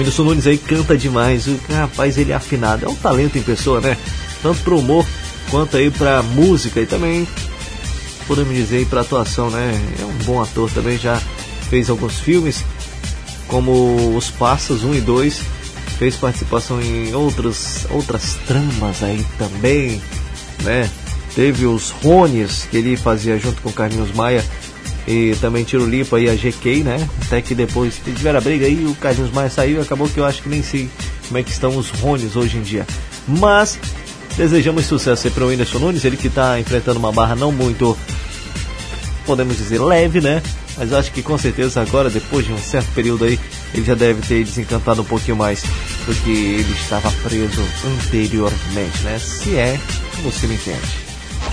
O 0.00 0.02
Whindersson 0.02 0.24
Nunes 0.24 0.46
aí 0.46 0.56
canta 0.56 0.96
demais. 0.96 1.46
O 1.46 1.60
rapaz, 1.68 2.16
ele 2.16 2.32
é 2.32 2.34
afinado. 2.34 2.86
É 2.86 2.88
um 2.88 2.94
talento 2.94 3.36
em 3.36 3.42
pessoa, 3.42 3.82
né? 3.82 3.98
Tanto 4.42 4.62
pro 4.62 4.78
humor 4.78 5.04
quanto 5.50 5.76
aí 5.76 5.90
pra 5.90 6.22
música 6.22 6.80
e 6.80 6.86
também, 6.86 7.28
podemos 8.26 8.54
dizer, 8.54 8.78
aí 8.78 8.86
pra 8.86 9.02
atuação, 9.02 9.50
né? 9.50 9.78
É 10.00 10.04
um 10.06 10.24
bom 10.24 10.40
ator 10.40 10.70
também. 10.70 10.96
Já 10.96 11.20
fez 11.68 11.90
alguns 11.90 12.18
filmes, 12.18 12.64
como 13.46 14.16
Os 14.16 14.30
Passos 14.30 14.84
1 14.84 14.94
e 14.94 15.00
2. 15.02 15.42
Fez 15.98 16.16
participação 16.16 16.80
em 16.80 17.14
outros, 17.14 17.84
outras 17.90 18.38
tramas 18.46 19.02
aí 19.02 19.22
também, 19.36 20.00
né? 20.62 20.88
Teve 21.34 21.66
os 21.66 21.90
Rones, 21.90 22.66
que 22.70 22.78
ele 22.78 22.96
fazia 22.96 23.38
junto 23.38 23.60
com 23.60 23.70
Carlinhos 23.70 24.14
Maia 24.14 24.42
e 25.06 25.34
também 25.40 25.64
Tiro 25.64 25.86
Lipa 25.86 26.20
e 26.20 26.28
a 26.28 26.34
GK, 26.34 26.82
né? 26.82 27.08
Até 27.26 27.40
que 27.40 27.54
depois 27.54 28.00
tiveram 28.04 28.38
a 28.38 28.40
briga 28.40 28.66
aí, 28.66 28.84
o 28.86 28.94
Carlinhos 28.94 29.32
Maia 29.32 29.50
saiu 29.50 29.78
e 29.78 29.80
acabou 29.80 30.08
que 30.08 30.18
eu 30.18 30.24
acho 30.24 30.42
que 30.42 30.48
nem 30.48 30.62
sei 30.62 30.88
como 31.26 31.38
é 31.38 31.42
que 31.42 31.50
estão 31.50 31.76
os 31.76 31.90
Rones 31.90 32.36
hoje 32.36 32.58
em 32.58 32.62
dia. 32.62 32.86
Mas 33.26 33.78
desejamos 34.36 34.86
sucesso 34.86 35.26
aí 35.26 35.32
para 35.32 35.44
o 35.44 35.48
Whindersson 35.48 35.78
Nunes, 35.78 36.04
ele 36.04 36.16
que 36.16 36.28
está 36.28 36.58
enfrentando 36.58 36.98
uma 36.98 37.12
barra 37.12 37.34
não 37.34 37.52
muito, 37.52 37.96
podemos 39.26 39.56
dizer, 39.56 39.80
leve, 39.80 40.20
né? 40.20 40.42
Mas 40.76 40.92
acho 40.92 41.12
que 41.12 41.22
com 41.22 41.36
certeza 41.36 41.80
agora, 41.80 42.08
depois 42.08 42.46
de 42.46 42.52
um 42.52 42.58
certo 42.58 42.90
período 42.94 43.24
aí, 43.24 43.38
ele 43.74 43.84
já 43.84 43.94
deve 43.94 44.22
ter 44.22 44.44
desencantado 44.44 45.02
um 45.02 45.04
pouquinho 45.04 45.36
mais 45.36 45.62
do 46.06 46.14
que 46.22 46.30
ele 46.30 46.72
estava 46.72 47.10
preso 47.22 47.62
anteriormente, 47.84 49.02
né? 49.02 49.18
Se 49.18 49.56
é, 49.56 49.78
você 50.22 50.46
me 50.46 50.54
entende. 50.54 51.09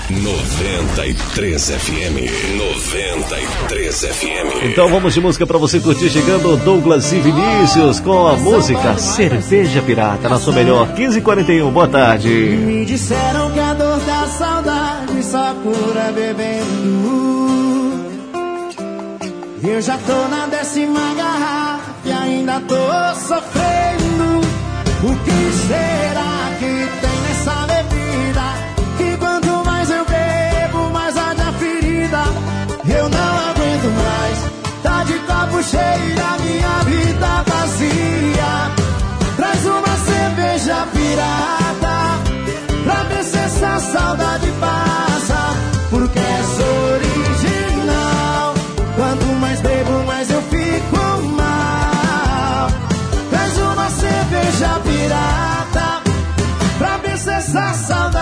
93 0.10 1.70
FM. 1.70 2.58
93 2.58 4.05
FM. 4.05 4.64
Então 4.64 4.88
vamos 4.88 5.14
de 5.14 5.20
música 5.20 5.45
pra 5.45 5.58
você 5.58 5.82
curtir. 5.82 6.10
Chegando 6.10 6.55
Douglas 6.58 7.12
e 7.12 7.20
Vinícius 7.20 7.99
com 7.99 8.26
a 8.26 8.38
música 8.38 8.97
Cerveja 8.97 9.82
Pirata 9.82 10.30
na 10.30 10.39
sua 10.39 10.53
melhor. 10.53 10.88
15h41, 10.95 11.72
boa 11.72 11.89
tarde. 11.89 12.30
Me 12.30 12.86
disseram 12.86 13.51
que 13.51 13.60
a 13.60 13.74
dor 13.74 13.99
da 13.99 14.28
saudade 14.28 15.24
só 15.24 15.53
cura 15.55 16.14
bebendo. 16.14 17.18
Eu 19.62 19.82
já 19.82 19.97
tô 19.97 20.28
na 20.30 20.45
décima 20.47 21.14
garrafa 21.16 21.82
e 22.05 22.12
ainda 22.14 22.62
tô 22.62 22.76
sofrendo. 23.20 24.47
O 25.03 25.16
que 25.26 25.68
será 25.68 26.07
de 35.68 35.78
copo 35.78 35.78
cheio 35.78 36.26
a 36.26 36.38
minha 36.39 36.84
vida 36.86 37.43
vazia. 37.47 38.72
Traz 39.36 39.65
uma 39.65 39.97
cerveja 39.97 40.88
pirata 40.93 41.97
pra 42.84 43.03
ver 43.03 43.24
se 43.24 43.38
essa 43.38 43.80
saudade 43.80 44.51
passa. 44.59 45.55
Porque 45.89 46.20
é 46.20 46.41
original. 46.95 48.53
Quanto 48.95 49.26
mais 49.39 49.61
bebo, 49.61 50.03
mais 50.05 50.30
eu 50.30 50.41
fico 50.43 51.22
mal. 51.36 52.70
Traz 53.30 53.57
uma 53.57 53.89
cerveja 53.89 54.80
pirata 54.84 56.01
pra 56.78 56.97
ver 56.97 57.18
se 57.18 57.30
essa 57.30 57.74
saudade 57.74 58.16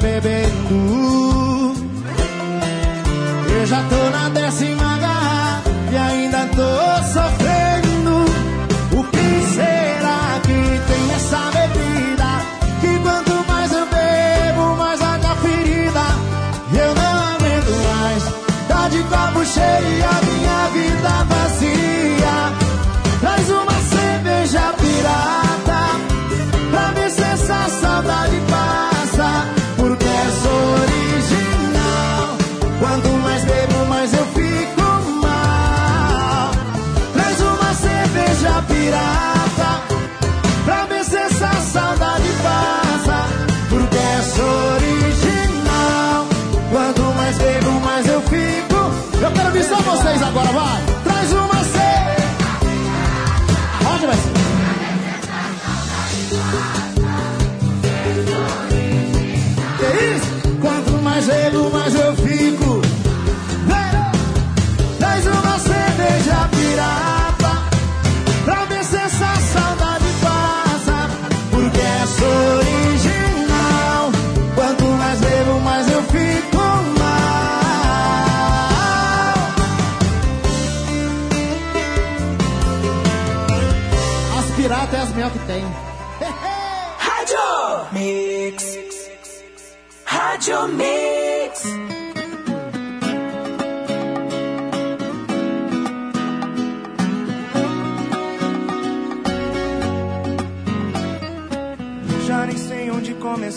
cura 0.00 0.39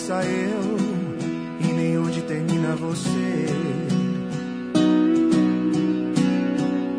começa 0.04 0.22
eu 0.26 0.76
e 1.60 1.72
nem 1.72 1.98
onde 1.98 2.20
termina 2.22 2.76
você. 2.76 3.46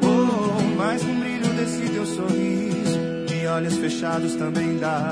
Oh, 0.01 0.75
mais 0.75 1.03
um 1.03 1.19
brilho 1.19 1.47
desse 1.53 1.87
teu 1.89 2.05
sorriso, 2.05 2.99
de 3.27 3.47
olhos 3.47 3.75
fechados 3.75 4.35
também 4.35 4.77
dá 4.79 5.11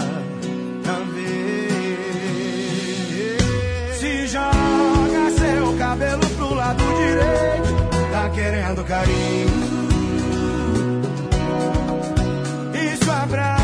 pra 0.84 0.94
ver. 1.14 1.68
Se 4.00 4.28
joga 4.28 5.32
seu 5.38 5.78
cabelo 5.78 6.26
pro 6.38 6.56
lado 6.56 6.84
direito, 6.96 7.76
tá 8.12 8.30
querendo 8.30 8.84
carinho. 8.86 9.50
Isso 12.74 13.12
abraça. 13.12 13.63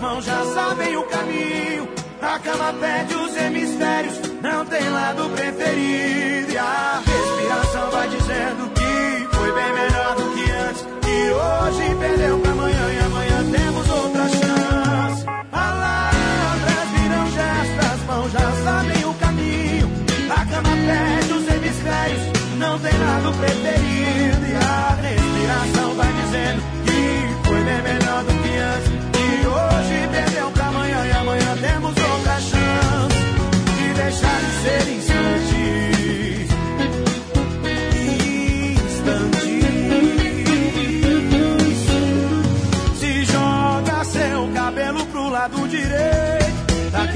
mãos 0.00 0.24
já 0.24 0.44
sabem 0.54 0.96
o 0.96 1.02
caminho. 1.04 1.88
A 2.22 2.38
cama 2.38 2.74
pede 2.80 3.14
os 3.14 3.36
hemisférios, 3.36 4.20
não 4.42 4.64
tem 4.66 4.88
lado 4.88 5.28
preferido. 5.30 6.52
E 6.52 6.58
a 6.58 7.02
respiração 7.04 7.90
vai 7.90 8.08
dizendo 8.08 8.70
que 8.74 9.36
foi 9.36 9.52
bem 9.52 9.72
melhor 9.72 10.16
do 10.16 10.30
que 10.34 10.50
antes. 10.50 10.86
E 11.06 11.30
hoje 11.30 11.94
perdeu 11.98 12.38
pra 12.40 12.52
amanhã 12.52 12.92
e 12.92 12.98
amanhã 12.98 13.50
temos 13.50 13.90
outra 13.90 14.28
chance. 14.28 15.24
Palavras 15.50 16.88
viram 16.94 17.26
gestos, 17.30 18.06
mãos 18.06 18.32
já 18.32 18.52
sabem 18.64 19.04
o 19.04 19.14
caminho. 19.14 19.90
A 20.30 20.46
cama 20.46 20.76
pede 20.86 21.32
os 21.32 21.48
hemisférios, 21.48 22.22
não 22.58 22.78
tem 22.78 22.98
lado 22.98 23.32
preferido. 23.38 24.49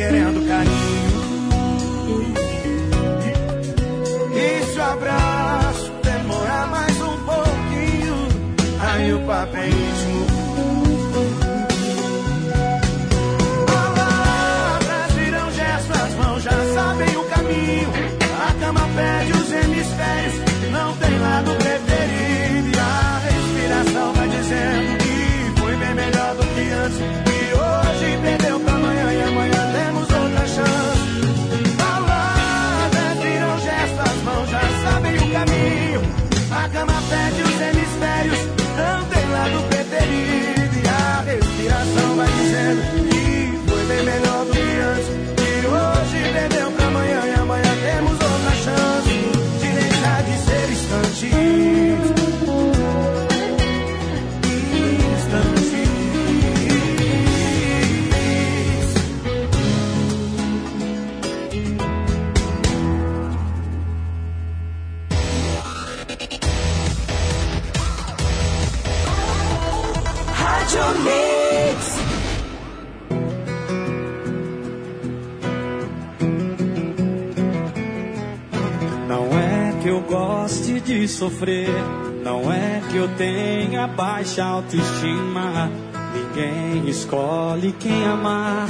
querendo 0.05 0.47
carinho. 0.47 0.74
de 80.85 81.09
sofrer. 81.09 81.70
Não 82.22 82.53
é 82.53 82.82
que 82.91 82.97
eu 82.97 83.09
tenha 83.16 83.87
baixa 83.87 84.45
autoestima. 84.45 85.70
Ninguém 86.14 86.89
escolhe 86.89 87.72
quem 87.72 88.05
amar. 88.05 88.68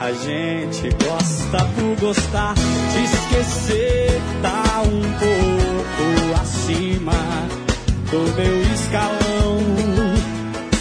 A 0.00 0.12
gente 0.12 0.88
gosta 1.04 1.64
por 1.74 2.00
gostar. 2.00 2.54
De 2.54 3.04
esquecer 3.04 4.20
tá 4.42 4.82
um 4.82 5.02
pouco 5.18 6.40
acima 6.40 7.12
do 8.10 8.18
meu 8.36 8.62
escalão. 8.74 9.58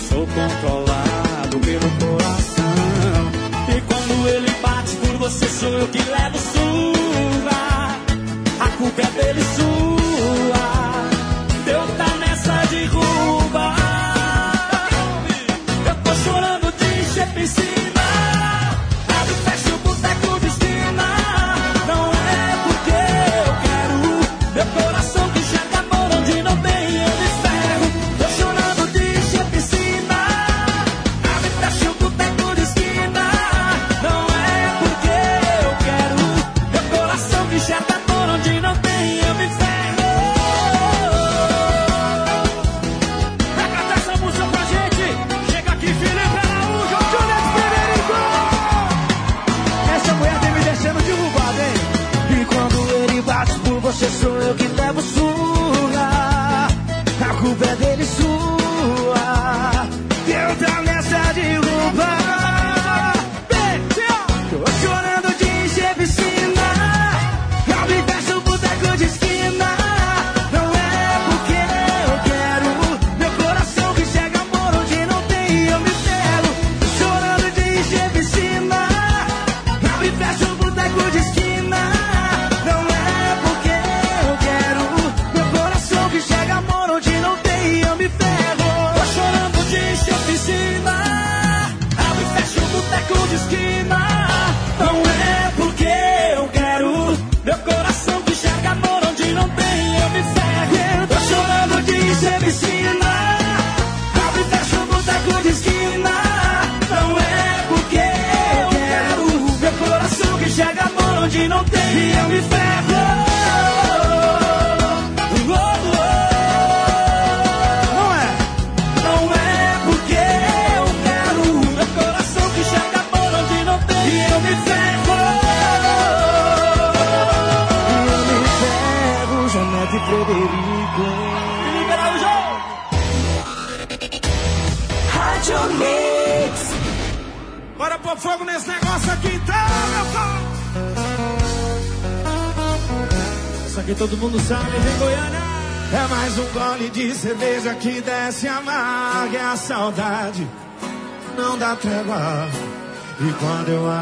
Sou 0.09 0.27
controlado 0.27 1.59
pelo 1.59 1.91
coração. 1.99 2.65
E 3.69 3.81
quando 3.81 4.27
ele 4.27 4.51
bate 4.61 4.95
por 4.95 5.17
você, 5.17 5.47
sou 5.47 5.69
eu 5.69 5.87
que 5.87 5.99
levo 5.99 6.37
surra. 6.37 7.95
A 8.59 8.69
culpa 8.77 9.01
é 9.01 9.23
dele 9.23 9.41
sua. 9.55 10.00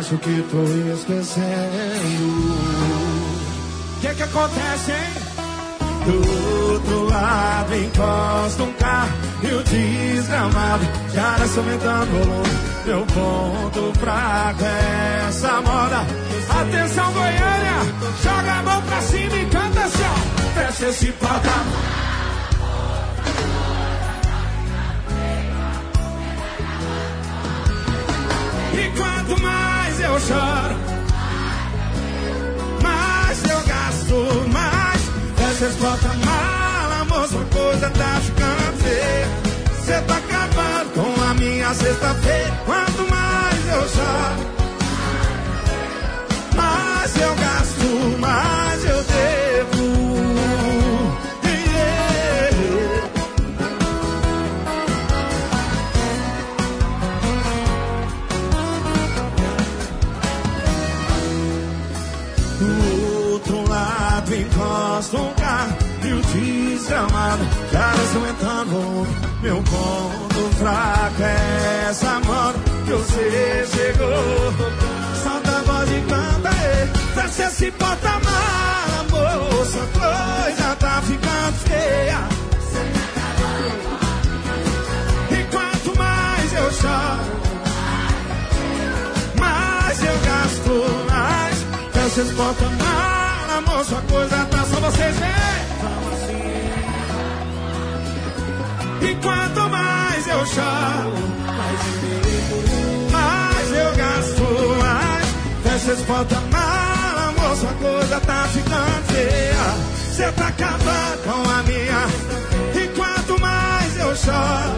Acho 0.09 0.17
que 0.17 0.41
tô 0.49 0.63
esquecendo, 0.91 1.45
o 3.95 4.01
que 4.01 4.15
que 4.15 4.23
acontece, 4.23 4.91
hein? 4.91 5.29
Do 6.05 6.73
outro 6.73 7.09
lado 7.09 7.75
encosta 7.75 8.63
um 8.63 8.73
carro 8.73 9.13
e 9.43 9.53
o 9.53 9.63
desgramado 9.63 10.83
já 11.13 11.37
desce 11.37 11.59
aumentando 11.59 12.11
o 12.11 12.23
volume. 12.23 12.49
Meu 12.85 13.05
ponto 13.05 13.99
fraco 13.99 14.63
é 14.63 15.27
essa 15.29 15.61
moda. 15.61 16.07
Atenção, 16.59 17.11
Goiânia, 17.13 17.79
joga 18.23 18.51
a 18.51 18.63
mão 18.63 18.81
pra 18.81 19.01
cima 19.01 19.35
e 19.35 19.45
canta 19.45 19.83
assim, 19.83 20.03
ó. 20.03 20.59
Fecha 20.59 20.87
esse 20.87 21.11
porta. 21.11 21.98
Choro, 30.29 30.75
mais 32.83 33.43
eu 33.49 33.61
gasto, 33.65 34.49
mais 34.53 35.01
essas 35.49 35.75
portas 35.75 36.15
mala, 36.23 37.05
moça, 37.05 37.45
coisa 37.51 37.89
tá 37.89 38.21
ficando 38.21 38.77
feia. 38.83 39.27
Cê 39.83 40.01
tá 40.01 40.17
acabando 40.17 40.93
com 40.93 41.21
a 41.23 41.33
minha 41.33 41.73
sexta-feira. 41.73 42.61
Quanto 42.65 43.09
mais 43.09 43.67
eu 43.67 43.89
choro, 43.89 44.58
desgramado 66.89 67.43
já 67.71 67.91
desce 67.91 68.15
aumentando 68.15 68.75
o 68.75 68.81
volume. 68.81 69.17
Meu 69.41 69.55
ponto 69.63 70.55
fraco 70.57 71.21
é 71.21 71.87
essa 71.89 72.19
moda 72.21 72.59
que 72.85 72.91
você 72.91 73.67
chegou. 73.71 74.53
Solta 75.23 75.51
a 75.51 75.61
voz 75.61 75.89
e 75.91 76.01
canta 76.01 76.49
fecha 77.13 77.43
esse 77.47 77.71
porta-mala, 77.71 79.05
moça, 79.11 79.79
coisa 79.93 80.75
tá 80.77 81.01
ficando 81.03 81.53
feia. 81.67 82.19
E 85.31 85.43
quanto 85.51 85.97
mais 85.97 86.53
eu 86.53 86.71
choro, 86.71 87.21
mais 89.39 90.03
eu 90.03 90.19
gasto, 90.25 91.05
mais 91.11 91.65
fecha 91.93 92.21
esse 92.21 92.33
porta-mala, 92.33 93.61
moça, 93.61 94.03
coisa 94.09 94.45
tá 94.45 94.65
só 94.65 94.79
vocês 94.79 95.15
verem. 95.15 95.98
Eu 100.39 100.45
choro, 100.45 101.13
mais 103.11 103.71
eu 103.73 103.95
gasto, 103.95 104.43
mais 104.79 105.27
fecha 105.63 105.91
esse 105.91 106.03
porta-mala, 106.03 107.33
moça, 107.37 107.67
a 107.67 107.73
coisa 107.73 108.19
tá 108.21 108.47
ficando 108.53 109.03
feia. 109.11 109.75
Cê 110.15 110.31
tá 110.31 110.47
acabando 110.47 111.23
com 111.23 111.49
a 111.49 111.63
minha. 111.63 112.07
E 112.73 112.87
quanto 112.95 113.41
mais 113.41 113.97
eu 113.97 114.15
choro, 114.15 114.75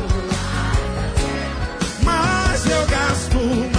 mais 2.03 2.65
eu 2.65 2.85
gasto, 2.87 3.70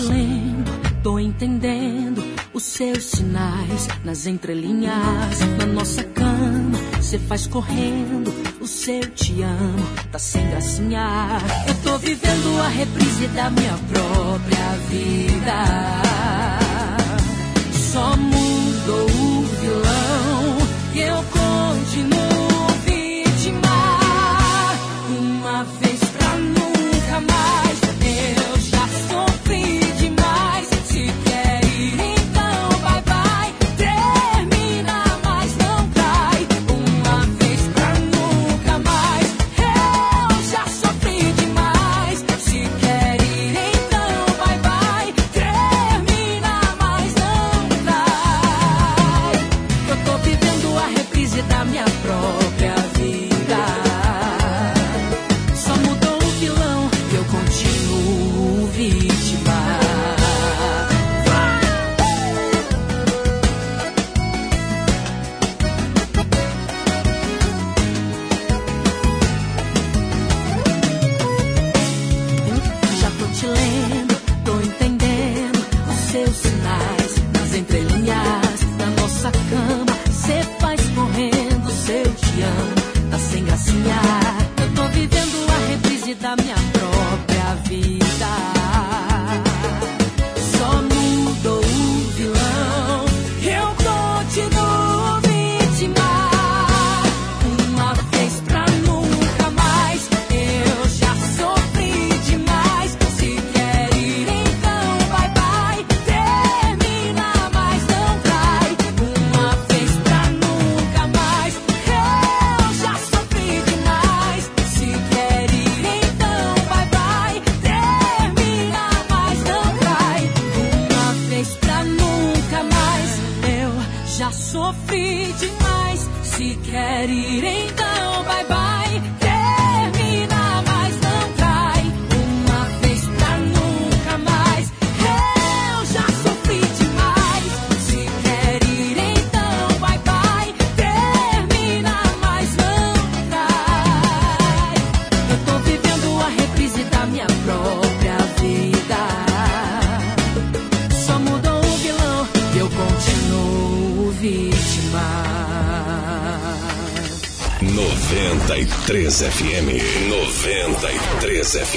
lendo, 0.00 1.02
tô 1.02 1.18
entendendo 1.18 2.22
os 2.52 2.62
seus 2.62 3.04
sinais 3.04 3.88
nas 4.04 4.26
entrelinhas. 4.26 5.40
Na 5.58 5.66
nossa 5.66 6.02
cama, 6.04 6.78
cê 7.00 7.18
faz 7.18 7.46
correndo 7.46 8.32
o 8.60 8.66
seu 8.66 9.00
te 9.10 9.42
amo, 9.42 9.86
tá 10.10 10.18
sem 10.18 10.46
gracinha. 10.50 11.38
Eu 11.66 11.74
tô 11.82 11.98
vivendo 11.98 12.60
a 12.60 12.68
reprise 12.68 13.26
da 13.28 13.50
minha 13.50 13.78
própria 13.90 14.72
vida. 14.88 16.09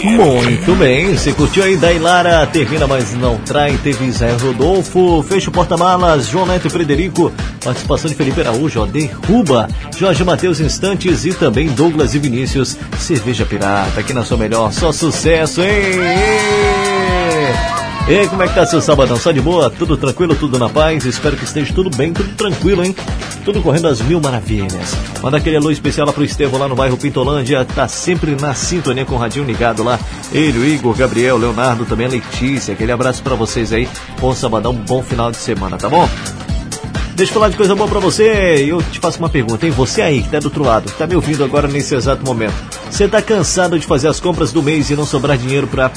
Muito 0.04 0.76
bem, 0.76 1.16
você 1.16 1.32
curtiu 1.32 1.64
aí 1.64 1.78
Dailara, 1.78 2.45
termina 2.47 2.86
mas 2.86 3.14
não 3.14 3.38
trai, 3.38 3.78
teve 3.82 4.06
Israel 4.06 4.38
Rodolfo, 4.38 5.24
fecha 5.24 5.49
o 5.49 5.54
porta-malas, 5.54 6.28
João 6.28 6.45
Neto 6.45 6.68
e 6.68 6.70
Frederico, 6.70 7.32
participação 7.64 8.10
de 8.10 8.16
Felipe 8.16 8.41
Araújo, 8.41 8.82
ó, 8.82 8.86
derruba, 8.86 9.70
Jorge 9.97 10.24
Matheus 10.26 10.60
Instantes 10.60 11.24
e 11.24 11.34
também 11.34 11.70
Douglas 11.70 12.14
e 12.14 12.20
Vinícius, 12.20 12.78
Cerveja 12.99 13.45
Pirata, 13.45 14.01
aqui 14.01 14.14
na 14.14 14.26
sua 14.26 14.36
melhor, 14.36 14.74
só 14.74 14.91
sucesso, 14.91 15.62
hein? 15.62 15.72
E 18.06 18.28
como 18.28 18.43
é 18.43 18.47
que 18.49 18.54
tá 18.54 18.66
seu 18.66 18.82
sabadão? 18.82 19.16
Só 19.16 19.32
de 19.32 19.39
boa? 19.39 19.70
Tudo 19.70 19.95
tranquilo, 19.95 20.36
tudo 20.36 20.60
na 20.60 20.68
paz? 20.68 21.06
Espero 21.06 21.38
que 21.38 21.45
esteja 21.45 21.74
tudo 21.74 21.89
bem, 21.95 22.12
tudo 22.12 22.36
tranquilo, 22.36 22.84
hein? 22.84 22.93
Tudo 23.43 23.61
correndo 23.61 23.87
às 23.87 23.99
mil 24.01 24.21
maravilhas. 24.21 24.95
Manda 25.21 25.37
aquele 25.37 25.57
alô 25.57 25.69
especial 25.69 26.07
lá 26.07 26.13
pro 26.13 26.23
Estevão 26.23 26.59
lá 26.59 26.67
no 26.67 26.75
bairro 26.75 26.97
Pintolândia, 26.97 27.65
tá 27.65 27.87
sempre 27.87 28.35
na 28.39 28.53
sintonia 28.53 29.05
com 29.05 29.15
o 29.15 29.17
radinho 29.17 29.45
ligado 29.45 29.83
lá. 29.83 29.99
Ele, 30.31 30.59
o 30.59 30.65
Igor, 30.65 30.95
Gabriel, 30.95 31.37
Leonardo, 31.37 31.85
também 31.85 32.07
a 32.07 32.09
Letícia. 32.09 32.73
Aquele 32.73 32.91
abraço 32.91 33.21
pra 33.21 33.35
vocês 33.35 33.73
aí. 33.73 33.87
Bom 34.19 34.33
sabadão, 34.33 34.73
bom 34.73 35.03
final 35.03 35.29
de 35.29 35.37
semana, 35.37 35.77
tá 35.77 35.89
bom? 35.89 36.07
Deixa 37.15 37.31
eu 37.31 37.35
falar 37.35 37.49
de 37.49 37.57
coisa 37.57 37.75
boa 37.75 37.87
pra 37.87 37.99
você 37.99 38.65
e 38.65 38.69
eu 38.69 38.81
te 38.81 38.99
faço 38.99 39.19
uma 39.19 39.29
pergunta, 39.29 39.65
hein? 39.65 39.71
Você 39.71 40.01
aí 40.01 40.23
que 40.23 40.29
tá 40.29 40.39
do 40.39 40.45
outro 40.45 40.63
lado, 40.63 40.91
que 40.91 40.97
tá 40.97 41.05
me 41.05 41.15
ouvindo 41.15 41.43
agora 41.43 41.67
nesse 41.67 41.93
exato 41.93 42.25
momento. 42.25 42.55
Você 42.89 43.07
tá 43.07 43.21
cansado 43.21 43.77
de 43.77 43.85
fazer 43.85 44.07
as 44.07 44.19
compras 44.19 44.51
do 44.51 44.63
mês 44.63 44.89
e 44.89 44.95
não 44.95 45.05
sobrar 45.05 45.37
dinheiro 45.37 45.67
pra 45.67 45.91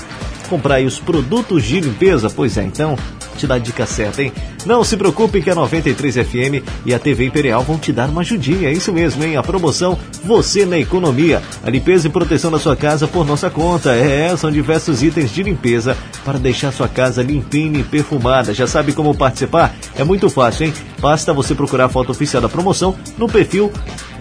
comprar 0.51 0.75
aí 0.75 0.85
os 0.85 0.99
produtos 0.99 1.65
de 1.65 1.81
limpeza? 1.81 2.29
Pois 2.29 2.59
é, 2.59 2.65
então 2.65 2.99
te 3.37 3.47
dá 3.47 3.55
a 3.55 3.59
dica 3.59 3.87
certa, 3.87 4.23
hein? 4.23 4.33
Não 4.65 4.83
se 4.83 4.97
preocupe 4.97 5.41
que 5.41 5.51
a 5.51 5.55
93 5.55 6.17
FM 6.17 6.67
e 6.85 6.93
a 6.93 6.99
TV 6.99 7.27
Imperial 7.27 7.63
vão 7.63 7.79
te 7.79 7.93
dar 7.93 8.09
uma 8.09 8.23
ajudinha, 8.23 8.69
é 8.69 8.73
isso 8.73 8.93
mesmo, 8.93 9.23
hein? 9.23 9.37
A 9.37 9.43
promoção 9.43 9.99
Você 10.25 10.67
na 10.67 10.79
Economia. 10.79 11.43
A 11.63 11.71
limpeza 11.71 12.09
e 12.09 12.11
proteção 12.11 12.51
da 12.51 12.59
sua 12.59 12.75
casa 12.75 13.07
por 13.07 13.25
nossa 13.25 13.49
conta. 13.49 13.95
É, 13.95 14.37
são 14.37 14.51
diversos 14.51 15.03
itens 15.03 15.31
de 15.31 15.43
limpeza 15.43 15.97
para 16.25 16.39
deixar 16.39 16.73
sua 16.73 16.89
casa 16.89 17.23
limpinha 17.23 17.81
e 17.81 17.85
perfumada. 17.85 18.53
Já 18.53 18.67
sabe 18.67 18.93
como 18.93 19.15
participar? 19.15 19.75
É 19.95 20.03
muito 20.03 20.29
fácil, 20.29 20.67
hein? 20.67 20.75
Basta 20.99 21.33
você 21.33 21.55
procurar 21.55 21.85
a 21.85 21.89
foto 21.89 22.11
oficial 22.11 22.43
da 22.43 22.49
promoção 22.49 22.97
no 23.17 23.29
perfil 23.29 23.71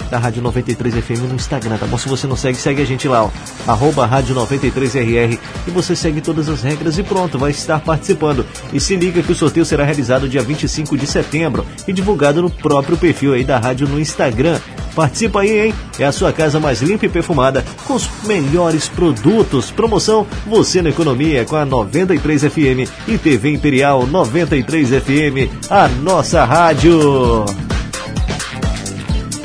da 0.10 0.18
Rádio 0.18 0.42
93 0.42 0.96
FM 0.96 1.30
no 1.30 1.36
Instagram, 1.36 1.78
tá 1.78 1.86
bom? 1.86 1.98
Se 1.98 2.08
você 2.08 2.28
não 2.28 2.36
segue, 2.36 2.58
segue 2.58 2.82
a 2.82 2.86
gente 2.86 3.08
lá, 3.08 3.24
ó. 3.24 3.30
Arroba 3.68 4.06
Rádio 4.06 4.36
93RR 4.36 5.40
e 5.68 5.72
você 5.72 5.96
segue 5.96 6.22
todas 6.22 6.50
as 6.50 6.62
regras 6.62 6.98
e 6.98 7.04
pronto, 7.04 7.38
vai 7.38 7.52
estar 7.52 7.80
participando. 7.80 8.46
E 8.72 8.80
se 8.80 8.96
liga 8.96 9.22
que 9.22 9.32
o 9.32 9.36
sorteio 9.36 9.66
será 9.66 9.84
realizado 9.84 10.30
dia 10.30 10.42
25 10.42 10.98
de 10.98 11.08
setembro 11.08 11.66
e 11.88 11.94
divulgado 11.94 12.42
no 12.42 12.50
próprio 12.50 12.98
perfil 12.98 13.34
aí 13.34 13.44
da 13.44 13.58
rádio 13.58 13.88
no 13.88 14.00
Instagram. 14.00 14.60
Participa 14.96 15.42
aí, 15.42 15.68
hein? 15.68 15.74
É 16.00 16.06
a 16.06 16.12
sua 16.12 16.32
casa 16.32 16.60
mais 16.60 16.82
limpa 16.82 17.06
e 17.06 17.10
perfumada 17.10 17.66
com 17.86 17.96
os 17.96 18.10
melhores 18.24 18.88
produtos. 18.88 19.70
Promoção 19.70 20.26
Você 20.48 20.82
na 20.82 20.90
Economia 20.90 21.44
com 21.44 21.58
a 21.58 21.66
93 21.66 22.44
FM 22.44 22.90
e 23.08 23.18
TV 23.18 23.52
Imperial 23.52 24.08
93 24.08 24.90
FM, 24.90 25.70
a 25.70 25.90
nossa 25.90 26.46
rádio. 26.46 27.75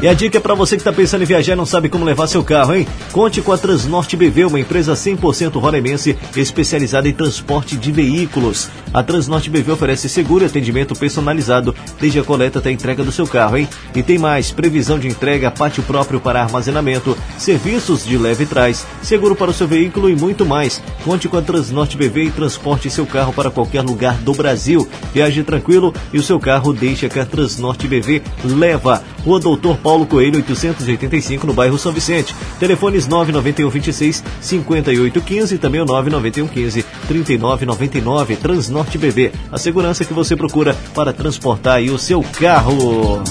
E 0.02 0.08
a 0.08 0.14
dica 0.14 0.38
é 0.38 0.40
para 0.40 0.54
você 0.54 0.76
que 0.76 0.80
está 0.80 0.94
pensando 0.94 1.24
em 1.24 1.26
viajar 1.26 1.52
e 1.52 1.56
não 1.56 1.66
sabe 1.66 1.90
como 1.90 2.06
levar 2.06 2.26
seu 2.26 2.42
carro, 2.42 2.74
hein? 2.74 2.88
Conte 3.12 3.42
com 3.42 3.52
a 3.52 3.58
Transnorte 3.58 4.16
BV, 4.16 4.46
uma 4.46 4.58
empresa 4.58 4.94
100% 4.94 5.60
roraimense 5.60 6.16
especializada 6.34 7.06
em 7.06 7.12
transporte 7.12 7.76
de 7.76 7.92
veículos. 7.92 8.70
A 8.94 9.02
Transnorte 9.02 9.50
BV 9.50 9.72
oferece 9.72 10.08
seguro 10.08 10.42
e 10.42 10.46
atendimento 10.46 10.94
personalizado, 10.94 11.74
desde 12.00 12.18
a 12.18 12.24
coleta 12.24 12.60
até 12.60 12.70
a 12.70 12.72
entrega 12.72 13.04
do 13.04 13.12
seu 13.12 13.26
carro, 13.26 13.58
hein? 13.58 13.68
E 13.94 14.02
tem 14.02 14.16
mais, 14.16 14.50
previsão 14.50 14.98
de 14.98 15.06
entrega, 15.06 15.50
pátio 15.50 15.82
próprio 15.82 16.18
para 16.18 16.40
armazenamento, 16.40 17.14
serviços 17.36 18.02
de 18.02 18.16
leve 18.16 18.46
trás, 18.46 18.86
seguro 19.02 19.36
para 19.36 19.50
o 19.50 19.54
seu 19.54 19.68
veículo 19.68 20.08
e 20.08 20.16
muito 20.16 20.46
mais. 20.46 20.82
Conte 21.04 21.28
com 21.28 21.36
a 21.36 21.42
Transnorte 21.42 21.98
BV 21.98 22.24
e 22.24 22.30
transporte 22.30 22.88
seu 22.88 23.04
carro 23.04 23.34
para 23.34 23.50
qualquer 23.50 23.82
lugar 23.82 24.14
do 24.14 24.32
Brasil. 24.32 24.88
Viaje 25.12 25.44
tranquilo 25.44 25.92
e 26.10 26.18
o 26.18 26.22
seu 26.22 26.40
carro 26.40 26.72
deixa 26.72 27.06
que 27.06 27.20
a 27.20 27.26
Transnorte 27.26 27.86
BV 27.86 28.22
leva. 28.44 29.02
Rua 29.26 29.38
Doutor 29.38 29.76
Paulo 29.76 29.89
Coelho, 30.06 30.36
885, 30.36 31.46
no 31.46 31.52
bairro 31.52 31.78
São 31.78 31.92
Vicente. 31.92 32.34
Telefones 32.58 33.06
991 33.06 33.68
26 33.68 34.24
5815 34.40 35.54
e 35.54 35.58
também 35.58 35.80
o 35.80 35.84
991 35.84 36.46
15 36.46 36.82
3999. 37.08 38.36
Transnorte 38.36 38.98
BV, 38.98 39.32
a 39.50 39.58
segurança 39.58 40.04
que 40.04 40.14
você 40.14 40.36
procura 40.36 40.76
para 40.94 41.12
transportar 41.12 41.76
aí 41.76 41.90
o 41.90 41.98
seu 41.98 42.22
carro. 42.22 43.22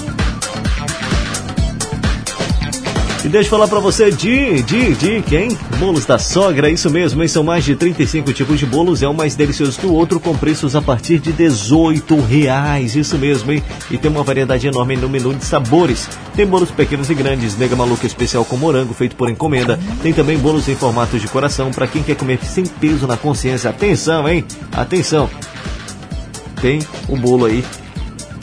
Deixa 3.30 3.46
eu 3.46 3.50
falar 3.50 3.68
pra 3.68 3.78
você 3.78 4.10
de, 4.10 4.62
de, 4.62 4.94
de 4.94 5.22
quem? 5.22 5.56
Bolos 5.78 6.04
da 6.04 6.18
Sogra, 6.18 6.68
isso 6.68 6.90
mesmo, 6.90 7.22
hein? 7.22 7.28
São 7.28 7.44
mais 7.44 7.64
de 7.64 7.76
35 7.76 8.32
tipos 8.32 8.58
de 8.58 8.66
bolos, 8.66 9.02
é 9.02 9.08
um 9.08 9.14
mais 9.14 9.36
delicioso 9.36 9.78
que 9.78 9.86
o 9.86 9.92
outro, 9.92 10.18
com 10.18 10.36
preços 10.36 10.74
a 10.74 10.82
partir 10.82 11.18
de 11.18 11.32
18 11.32 12.20
reais, 12.20 12.96
isso 12.96 13.16
mesmo, 13.16 13.52
hein? 13.52 13.62
E 13.90 13.96
tem 13.96 14.10
uma 14.10 14.22
variedade 14.22 14.66
enorme 14.66 14.96
no 14.96 15.08
menu 15.08 15.32
de 15.34 15.44
sabores. 15.44 16.08
Tem 16.34 16.46
bolos 16.46 16.70
pequenos 16.70 17.08
e 17.08 17.14
grandes, 17.14 17.56
mega 17.56 17.76
maluco 17.76 18.04
especial 18.04 18.44
com 18.44 18.56
morango, 18.56 18.94
feito 18.94 19.14
por 19.14 19.30
encomenda. 19.30 19.78
Tem 20.02 20.12
também 20.12 20.36
bolos 20.38 20.68
em 20.68 20.74
formato 20.74 21.18
de 21.18 21.28
coração, 21.28 21.70
para 21.70 21.86
quem 21.86 22.02
quer 22.02 22.16
comer 22.16 22.38
sem 22.42 22.66
peso 22.66 23.06
na 23.06 23.16
consciência. 23.16 23.70
Atenção, 23.70 24.28
hein? 24.28 24.44
Atenção! 24.72 25.30
Tem 26.60 26.80
o 27.08 27.16
bolo 27.16 27.46
aí 27.46 27.64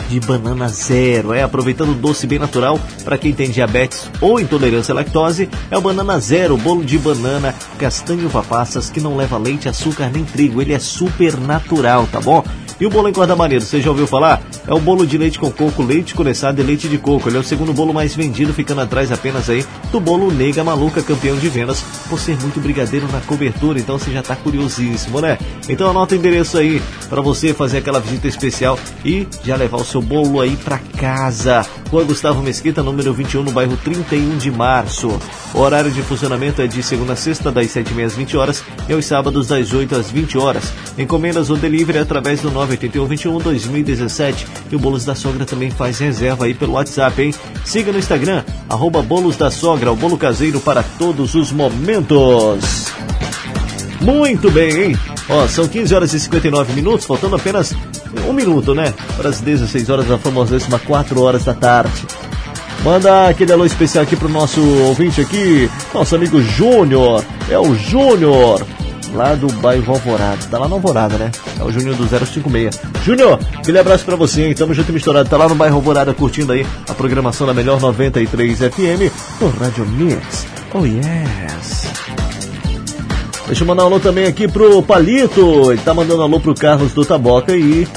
de 0.09 0.19
banana 0.19 0.67
zero. 0.67 1.33
É, 1.33 1.43
aproveitando 1.43 1.91
o 1.91 1.95
doce 1.95 2.27
bem 2.27 2.39
natural 2.39 2.79
para 3.03 3.17
quem 3.17 3.33
tem 3.33 3.49
diabetes 3.49 4.09
ou 4.21 4.39
intolerância 4.39 4.91
à 4.91 4.95
lactose, 4.95 5.49
é 5.69 5.77
o 5.77 5.81
banana 5.81 6.19
zero, 6.19 6.57
bolo 6.57 6.83
de 6.83 6.97
banana, 6.97 7.53
castanho 7.77 8.25
uva 8.25 8.43
passas 8.43 8.89
que 8.89 9.01
não 9.01 9.17
leva 9.17 9.37
leite, 9.37 9.69
açúcar 9.69 10.09
nem 10.09 10.23
trigo. 10.23 10.61
Ele 10.61 10.73
é 10.73 10.79
super 10.79 11.37
natural, 11.37 12.07
tá 12.11 12.19
bom? 12.19 12.43
E 12.79 12.85
o 12.85 12.89
bolo 12.91 13.09
em 13.09 13.13
corda 13.13 13.35
maneiro, 13.35 13.65
você 13.65 13.81
já 13.81 13.89
ouviu 13.89 14.05
falar? 14.05 14.41
É 14.67 14.73
o 14.73 14.79
bolo 14.79 15.07
de 15.07 15.17
leite 15.17 15.39
com 15.39 15.49
coco, 15.49 15.81
leite 15.81 16.13
condensado 16.13 16.61
e 16.61 16.63
leite 16.63 16.87
de 16.87 16.99
coco. 16.99 17.27
Ele 17.27 17.37
é 17.37 17.39
o 17.39 17.43
segundo 17.43 17.73
bolo 17.73 17.91
mais 17.91 18.15
vendido, 18.15 18.53
ficando 18.53 18.81
atrás 18.81 19.11
apenas 19.11 19.49
aí 19.49 19.65
do 19.91 19.99
bolo 19.99 20.31
Nega 20.31 20.63
Maluca, 20.63 21.01
campeão 21.01 21.35
de 21.37 21.49
vendas, 21.49 21.81
por 22.07 22.19
ser 22.19 22.39
muito 22.39 22.59
brigadeiro 22.59 23.07
na 23.11 23.19
cobertura. 23.21 23.79
Então 23.79 23.97
você 23.97 24.11
já 24.11 24.21
tá 24.21 24.35
curiosíssimo, 24.35 25.19
né? 25.19 25.39
Então 25.67 25.89
anota 25.89 26.13
o 26.13 26.17
endereço 26.17 26.57
aí 26.57 26.79
para 27.09 27.19
você 27.19 27.51
fazer 27.53 27.79
aquela 27.79 27.99
visita 27.99 28.27
especial 28.27 28.77
e 29.03 29.27
já 29.43 29.55
levar 29.55 29.77
o 29.77 29.85
seu 29.85 30.01
bolo 30.01 30.39
aí 30.39 30.55
para 30.57 30.77
casa. 30.77 31.65
Rua 31.89 32.03
Gustavo 32.03 32.43
Mesquita, 32.43 32.83
número 32.83 33.13
21, 33.13 33.43
no 33.43 33.51
bairro 33.51 33.77
31 33.77 34.37
de 34.37 34.51
março. 34.51 35.17
O 35.53 35.59
horário 35.59 35.89
de 35.89 36.01
funcionamento 36.01 36.61
é 36.61 36.67
de 36.67 36.83
segunda 36.83 37.13
a 37.13 37.15
sexta, 37.15 37.51
das 37.51 37.67
7h30 37.67 38.05
às 38.05 38.13
20 38.13 38.37
horas 38.37 38.63
e 38.87 38.93
aos 38.93 39.05
sábados, 39.05 39.47
das 39.47 39.73
8 39.73 39.95
às 39.95 40.11
20 40.11 40.37
horas. 40.37 40.73
Encomendas 40.97 41.49
ou 41.49 41.55
delivery 41.55 41.99
através 41.99 42.41
do 42.41 42.51
981 42.67 43.05
21 43.05 43.37
2017. 43.39 44.47
E 44.71 44.75
o 44.75 44.79
Bolos 44.79 45.05
da 45.05 45.15
Sogra 45.15 45.45
também 45.45 45.71
faz 45.71 45.99
reserva 45.99 46.45
aí 46.45 46.53
pelo 46.53 46.73
WhatsApp, 46.73 47.21
hein? 47.21 47.33
Siga 47.63 47.91
no 47.91 47.99
Instagram, 47.99 48.43
arroba 48.69 49.01
Bolos 49.01 49.37
da 49.37 49.49
Sogra, 49.49 49.91
o 49.91 49.95
bolo 49.95 50.17
caseiro 50.17 50.59
para 50.59 50.83
todos 50.83 51.35
os 51.35 51.51
momentos. 51.51 52.87
Muito 54.01 54.51
bem, 54.51 54.83
hein? 54.83 54.99
Ó, 55.29 55.47
são 55.47 55.67
15 55.67 55.95
horas 55.95 56.13
e 56.13 56.19
59 56.19 56.73
minutos, 56.73 57.05
faltando 57.05 57.35
apenas 57.35 57.73
um 58.27 58.33
minuto, 58.33 58.73
né? 58.73 58.93
Para 59.15 59.29
as 59.29 59.41
16 59.41 59.89
horas 59.89 60.07
da 60.07 60.17
famosíssima 60.17 60.79
4 60.79 61.21
horas 61.21 61.43
da 61.43 61.53
tarde. 61.53 62.05
Manda 62.83 63.27
aquele 63.27 63.51
alô 63.51 63.65
especial 63.65 64.03
aqui 64.03 64.15
pro 64.15 64.29
nosso 64.29 64.61
ouvinte 64.61 65.19
aqui, 65.19 65.69
nosso 65.93 66.15
amigo 66.15 66.41
Júnior. 66.41 67.23
É 67.49 67.57
o 67.59 67.73
Júnior, 67.75 68.65
lá 69.17 69.33
do 69.33 69.47
bairro 69.53 69.91
Alvorada. 69.91 70.37
Tá 70.49 70.59
lá 70.59 70.67
na 70.69 70.75
Alvorada, 70.75 71.17
né? 71.17 71.31
É 71.59 71.63
o 71.63 71.71
Júnior 71.71 71.95
do 71.95 72.07
056. 72.07 72.79
Júnior, 73.03 73.39
aquele 73.57 73.79
abraço 73.79 74.05
pra 74.05 74.15
você, 74.15 74.43
hein? 74.43 74.53
Tamo 74.53 74.73
junto 74.73 74.93
misturado. 74.93 75.27
Tá 75.27 75.35
lá 75.35 75.49
no 75.49 75.55
bairro 75.55 75.75
Alvorada 75.75 76.13
curtindo 76.13 76.53
aí 76.53 76.65
a 76.87 76.93
programação 76.93 77.47
da 77.47 77.53
melhor 77.53 77.81
93 77.81 78.59
FM 78.59 79.11
no 79.41 79.49
Rádio 79.49 79.85
Mix. 79.87 80.45
Oh 80.73 80.85
yes! 80.85 81.87
Deixa 83.47 83.63
eu 83.63 83.67
mandar 83.67 83.83
um 83.83 83.87
alô 83.87 83.99
também 83.99 84.25
aqui 84.25 84.47
pro 84.47 84.83
Palito. 84.83 85.71
Ele 85.71 85.81
tá 85.81 85.93
mandando 85.93 86.21
alô 86.21 86.39
pro 86.39 86.53
Carlos 86.53 86.93
do 86.93 87.03
Taboca 87.03 87.55
e 87.55 87.87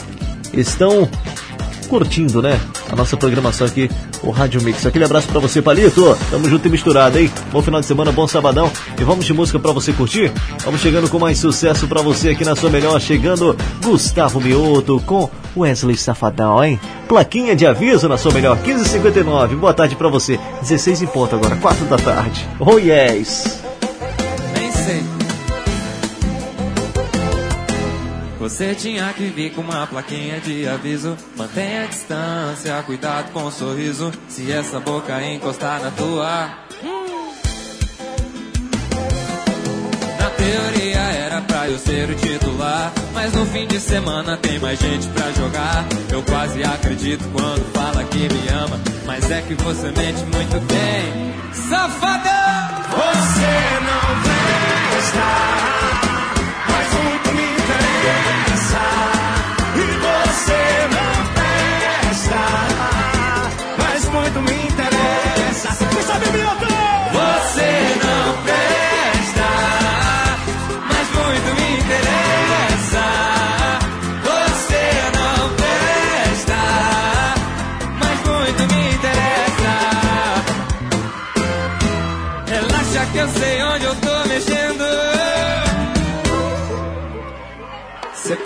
estão 0.54 1.08
curtindo, 1.90 2.40
né? 2.40 2.58
A 2.88 2.94
nossa 2.94 3.16
programação 3.16 3.66
aqui, 3.66 3.90
o 4.22 4.30
Rádio 4.30 4.62
Mix. 4.62 4.86
Aquele 4.86 5.04
abraço 5.04 5.26
pra 5.26 5.40
você, 5.40 5.60
Palito. 5.60 6.16
Tamo 6.30 6.48
junto 6.48 6.66
e 6.66 6.70
misturado, 6.70 7.18
hein? 7.18 7.30
Bom 7.52 7.60
final 7.60 7.80
de 7.80 7.86
semana, 7.86 8.12
bom 8.12 8.28
sabadão. 8.28 8.70
E 8.98 9.02
vamos 9.02 9.26
de 9.26 9.34
música 9.34 9.58
pra 9.58 9.72
você 9.72 9.92
curtir? 9.92 10.32
Vamos 10.64 10.80
chegando 10.80 11.10
com 11.10 11.18
mais 11.18 11.38
sucesso 11.38 11.88
pra 11.88 12.00
você 12.00 12.30
aqui 12.30 12.44
na 12.44 12.54
sua 12.54 12.70
melhor. 12.70 13.00
Chegando 13.00 13.56
Gustavo 13.82 14.40
Mioto 14.40 15.02
com 15.04 15.28
Wesley 15.56 15.96
Safadão, 15.96 16.62
hein? 16.62 16.78
Plaquinha 17.08 17.56
de 17.56 17.66
aviso 17.66 18.08
na 18.08 18.16
sua 18.16 18.32
melhor. 18.32 18.56
15h59. 18.58 19.56
Boa 19.56 19.74
tarde 19.74 19.96
pra 19.96 20.08
você. 20.08 20.38
16 20.62 21.02
em 21.02 21.06
ponto 21.08 21.34
agora, 21.34 21.56
4 21.56 21.84
da 21.86 21.96
tarde. 21.96 22.48
Oh 22.60 22.78
yes! 22.78 23.69
Você 28.50 28.74
tinha 28.74 29.10
que 29.14 29.28
vir 29.28 29.52
com 29.52 29.62
uma 29.62 29.86
plaquinha 29.86 30.40
de 30.40 30.68
aviso. 30.68 31.16
Mantenha 31.36 31.84
a 31.84 31.86
distância, 31.86 32.82
cuidado 32.82 33.30
com 33.32 33.44
o 33.44 33.50
sorriso. 33.50 34.12
Se 34.28 34.50
essa 34.52 34.80
boca 34.80 35.22
encostar 35.22 35.80
na 35.80 35.90
tua. 35.92 36.50
Na 40.18 40.30
teoria 40.30 40.98
era 40.98 41.40
pra 41.42 41.68
eu 41.68 41.78
ser 41.78 42.10
o 42.10 42.14
titular. 42.16 42.92
Mas 43.14 43.32
no 43.32 43.46
fim 43.46 43.66
de 43.66 43.80
semana 43.80 44.36
tem 44.36 44.58
mais 44.58 44.78
gente 44.78 45.06
pra 45.08 45.30
jogar. 45.30 45.86
Eu 46.12 46.22
quase 46.24 46.62
acredito 46.62 47.24
quando 47.32 47.64
fala 47.72 48.04
que 48.04 48.18
me 48.18 48.48
ama. 48.48 48.78
Mas 49.06 49.30
é 49.30 49.40
que 49.42 49.54
você 49.54 49.86
mente 49.92 50.22
muito 50.24 50.60
bem. 50.66 51.34
Safada! 51.54 52.40
Você 52.90 53.80
não 53.86 54.22
presta, 54.22 55.79
você 60.50 60.88
não 60.94 61.14
presta, 61.34 62.40
mas 63.78 64.04
muito 64.06 64.40
me 64.42 64.66
interessa. 64.66 65.68
Quem 65.86 66.02
sabe 66.02 66.26
Milton? 66.30 66.66
Você 67.12 67.70
não 68.04 68.09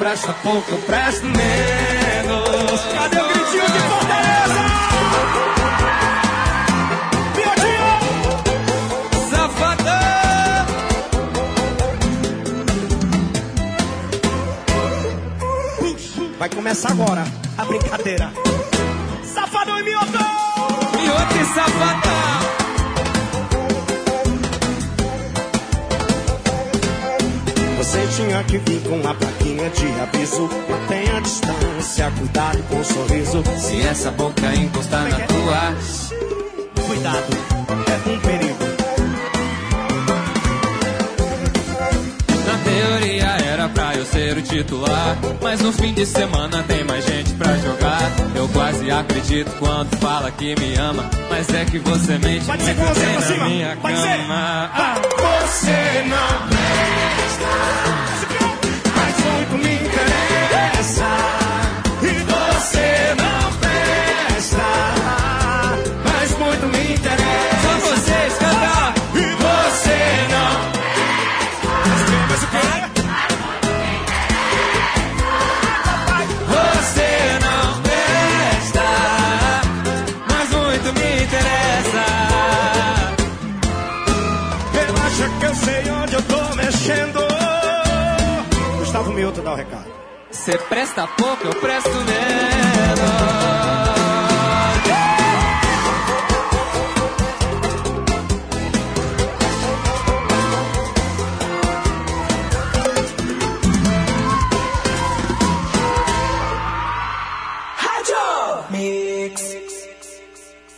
presta 0.05 0.34
pouco, 0.34 0.70
eu 0.70 0.78
presto 0.82 1.24
menos. 1.24 2.80
Cadê 2.92 3.16
o 3.16 3.28
gritinho 3.28 3.66
de 3.72 3.78
Fortaleza? 3.88 4.64
Safadão! 9.30 10.66
Vai 16.38 16.50
começar 16.50 16.90
agora 16.90 17.24
a 17.57 17.64
brincadeira. 17.64 18.30
Safadão 19.24 19.78
e 19.78 19.84
miotão! 19.84 20.20
Mioto 21.00 21.34
e 21.40 21.44
safadão! 21.55 22.34
Você 27.85 28.07
tinha 28.16 28.43
que 28.45 28.59
vir 28.59 28.80
com 28.89 28.97
uma 28.97 29.14
plaquinha 29.14 29.68
de 29.70 29.87
aviso. 30.01 30.49
Mantenha 30.68 31.16
a 31.18 31.20
distância, 31.20 32.11
cuidado 32.18 32.62
com 32.68 32.80
o 32.80 32.85
sorriso. 32.85 33.43
Se 33.59 33.80
essa 33.82 34.11
boca 34.11 34.55
encostar 34.55 35.03
na 35.09 35.18
tua. 35.20 35.74
Cuidado, 36.87 37.37
é 37.87 38.09
um 38.11 38.18
perigo. 38.20 38.64
Na 42.47 42.59
teoria 42.64 43.47
era 43.53 43.68
pra 43.68 43.95
eu 43.95 44.05
ser 44.07 44.39
o 44.39 44.43
titular. 44.43 45.16
Mas 45.43 45.61
no 45.61 45.72
fim 45.72 45.93
de 45.93 46.07
semana 46.07 46.62
tem 46.66 46.85
mais 46.85 47.05
gente 47.05 47.32
pra 47.35 47.55
jogar. 47.59 48.11
Eu 48.35 48.49
quase 48.49 48.91
acredito 48.91 49.51
quando 49.59 49.95
fala 49.99 50.30
que 50.30 50.55
me 50.59 50.74
ama. 50.76 51.09
Mas 51.30 51.49
é 51.51 51.64
que 51.66 51.78
você 51.78 52.18
mente 52.18 52.47
Pode 52.47 52.62
ser 52.64 52.74
muito 52.74 52.89
com 52.89 52.95
você 52.95 53.01
bem 53.05 53.12
pra 53.14 53.20
na 53.20 53.26
cima. 53.26 53.45
minha 53.49 53.76
Pode 53.76 53.97
ser. 54.01 54.09
cama. 54.09 54.70
Ah, 54.74 54.95
você 55.16 56.05
não 56.09 56.63
o 89.55 89.57
recado. 89.57 89.86
Você 90.30 90.59
presta 90.59 91.07
pouco, 91.07 91.46
eu 91.46 91.55
presto 91.61 91.90
menos. 91.90 92.14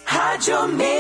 Rádio 0.05 0.69
Mix. 0.69 0.96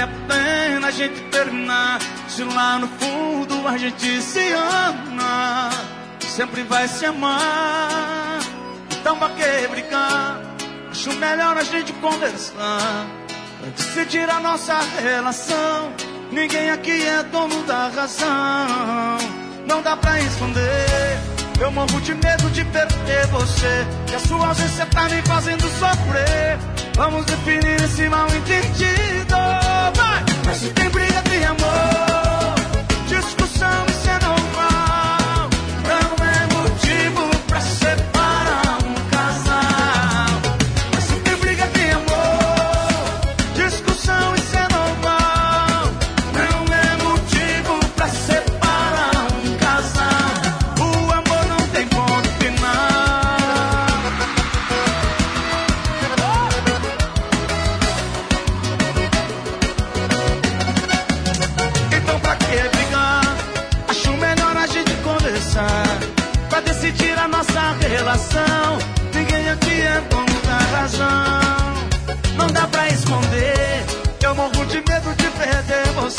Vale 0.00 0.02
a 0.02 0.08
pena 0.26 0.88
a 0.88 0.90
gente 0.90 1.20
terminar. 1.30 1.98
Se 2.28 2.42
lá 2.44 2.78
no 2.78 2.88
fundo 2.88 3.66
a 3.66 3.76
gente 3.76 4.22
se 4.22 4.52
ama 4.52 5.70
Sempre 6.20 6.62
vai 6.62 6.88
se 6.88 7.04
amar. 7.04 8.38
Então 8.92 9.18
pra 9.18 9.28
que 9.30 9.68
brigar? 9.68 10.40
Acho 10.90 11.12
melhor 11.14 11.56
a 11.56 11.62
gente 11.62 11.92
conversar. 11.94 13.06
Decidir 13.76 14.28
a 14.30 14.40
nossa 14.40 14.78
relação 15.02 15.92
Ninguém 16.32 16.70
aqui 16.70 17.02
é 17.06 17.22
dono 17.24 17.62
da 17.64 17.88
razão. 17.88 19.18
Não 19.66 19.82
dá 19.82 19.96
pra 19.96 20.20
esconder. 20.20 21.18
Eu 21.60 21.70
morro 21.72 22.00
de 22.00 22.14
medo 22.14 22.48
de 22.50 22.64
perder 22.64 23.26
você. 23.26 23.86
E 24.10 24.14
a 24.14 24.18
sua 24.20 24.48
ausência 24.48 24.86
tá 24.86 25.08
me 25.08 25.20
fazendo 25.22 25.62
sofrer. 25.62 26.58
Vamos 26.94 27.26
definir 27.26 27.82
esse 27.82 28.08
mal 28.08 28.26
entendido! 28.28 29.29
Mas 30.50 30.62
briga, 30.90 31.22
tem 31.22 31.44
amor 31.44 31.89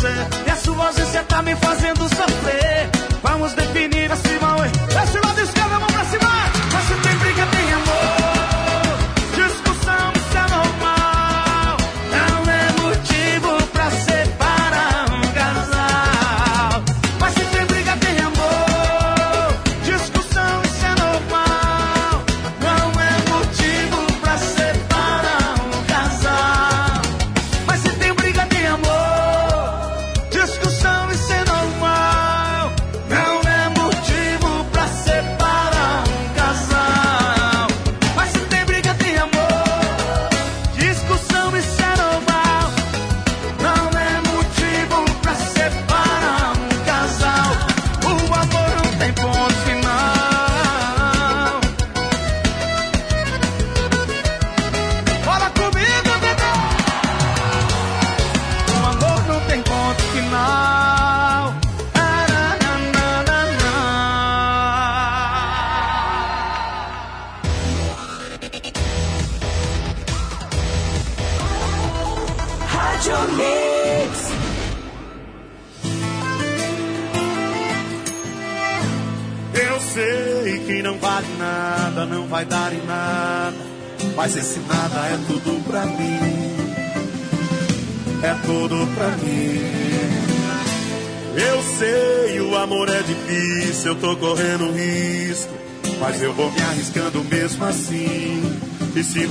você. 0.01 0.07
E 0.47 0.49
a 0.49 0.55
sua 0.55 0.87
ausência 0.87 1.23
tá 1.23 1.41
me 1.41 1.55
fazendo 1.55 2.03
sofrer. 2.09 2.89
Vamos 3.21 3.53
definir 3.53 3.90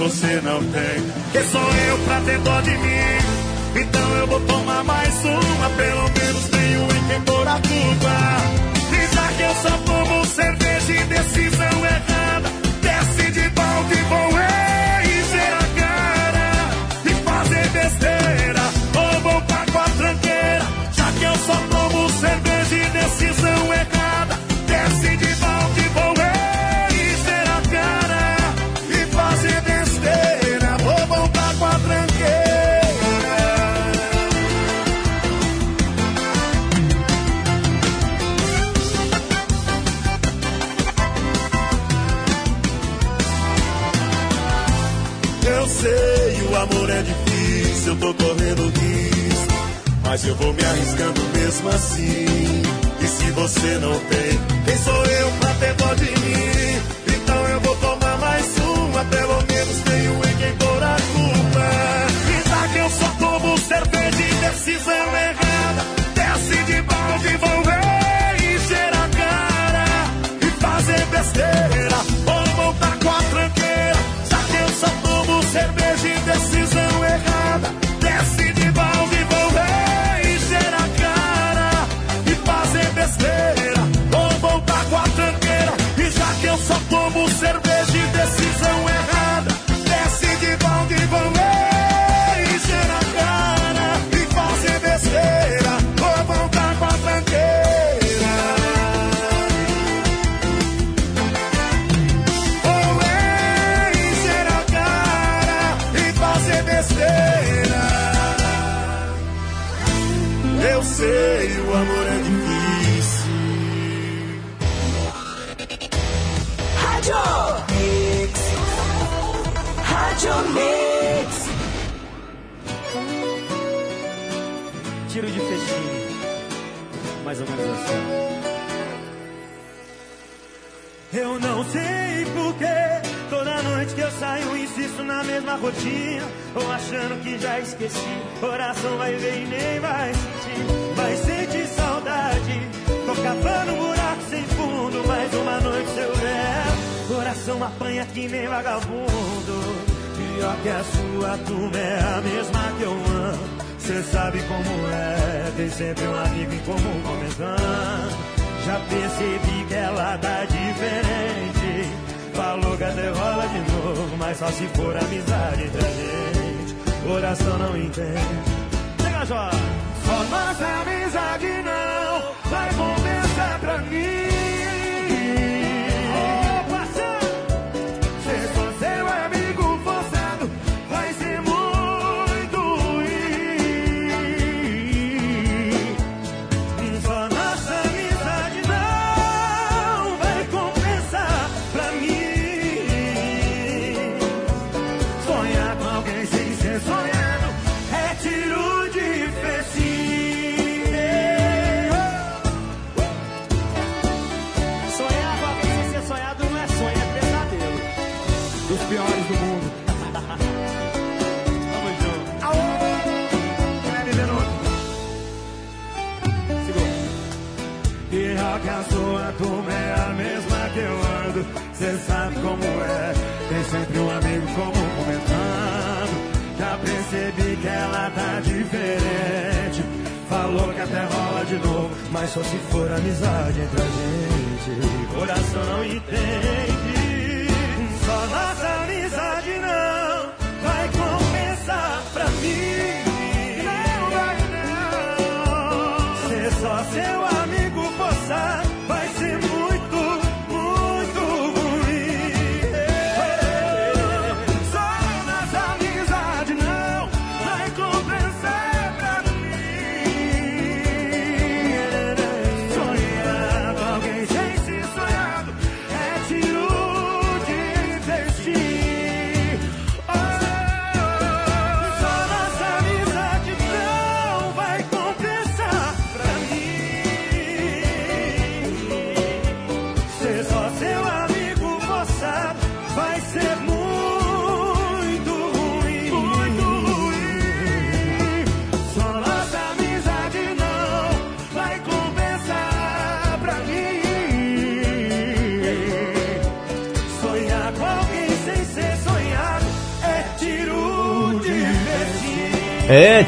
você 0.00 0.40
não 0.40 0.60
tem, 0.64 1.02
que 1.30 1.42
sou 1.50 1.60
eu 1.60 1.98
pra 2.06 2.20
ter 2.22 2.38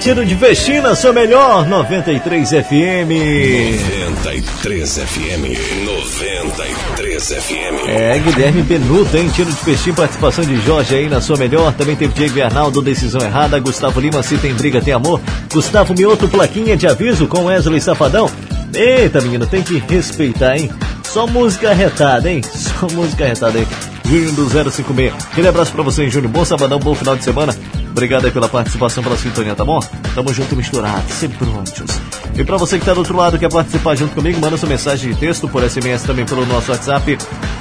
tiro 0.03 0.27
de 0.27 0.35
festina, 0.35 0.97
seu 0.97 1.13
melhor 1.13 1.65
93 1.69 2.49
FM. 2.51 3.13
93 4.01 4.99
FM. 4.99 5.87
93 5.87 7.29
FM. 7.29 7.89
É, 7.89 8.19
Guilherme 8.19 8.63
Benuto, 8.63 9.17
hein? 9.17 9.31
Tiro 9.33 9.49
de 9.49 9.57
festim, 9.59 9.93
participação 9.93 10.45
de 10.45 10.57
Jorge 10.63 10.97
aí 10.97 11.09
na 11.09 11.21
sua 11.21 11.37
melhor. 11.37 11.73
Também 11.75 11.95
teve 11.95 12.13
Diego 12.15 12.43
Arnaldo, 12.43 12.83
decisão 12.83 13.21
errada. 13.21 13.61
Gustavo 13.61 14.01
Lima, 14.01 14.25
se 14.25 14.37
tem 14.39 14.53
briga, 14.53 14.81
tem 14.81 14.93
amor. 14.93 15.21
Gustavo 15.53 15.95
Mioto, 15.95 16.27
plaquinha 16.27 16.77
de 16.77 16.89
aviso 16.89 17.29
com 17.29 17.45
Wesley 17.45 17.81
Safadão. 17.81 18.29
Eita, 18.75 19.21
menino, 19.21 19.47
tem 19.47 19.63
que 19.63 19.79
respeitar, 19.89 20.57
hein? 20.57 20.69
Só 21.05 21.29
música 21.29 21.73
retada, 21.73 22.29
hein? 22.29 22.43
Só 22.43 22.89
música 22.89 23.25
retada, 23.25 23.57
hein? 23.57 23.69
Júnior 24.05 24.33
do 24.33 24.71
056. 24.71 25.13
Aquele 25.31 25.49
abraço 25.49 25.71
pra 25.71 25.83
você, 25.83 26.03
hein, 26.03 26.11
Júnior. 26.11 26.33
Bom 26.33 26.45
sabadão, 26.45 26.81
bom 26.81 26.95
final 26.95 27.15
de 27.15 27.23
semana. 27.23 27.55
Obrigado 27.93 28.25
aí 28.25 28.31
pela 28.31 28.49
participação, 28.49 29.03
pela 29.03 29.19
sintonia, 29.19 29.55
tá 29.55 29.65
bom? 29.65 29.79
Tamo 30.15 30.33
junto 30.33 30.55
e 30.55 30.57
misturado, 30.57 31.05
sempre 31.13 31.37
prontos. 31.37 32.01
E 32.35 32.43
pra 32.43 32.57
você 32.57 32.79
que 32.79 32.85
tá 32.87 32.95
do 32.95 33.01
outro 33.01 33.15
lado, 33.15 33.39
quer 33.39 33.53
participar 33.53 33.95
junto 33.95 34.15
comigo, 34.15 34.41
manda 34.41 34.57
sua 34.57 34.69
mensagem 34.69 35.13
de 35.13 35.21
texto 35.21 35.47
por 35.47 35.63
SMS 35.63 36.03
também 36.03 36.25
pelo 36.25 36.47
nosso 36.47 36.73
WhatsApp. 36.73 37.19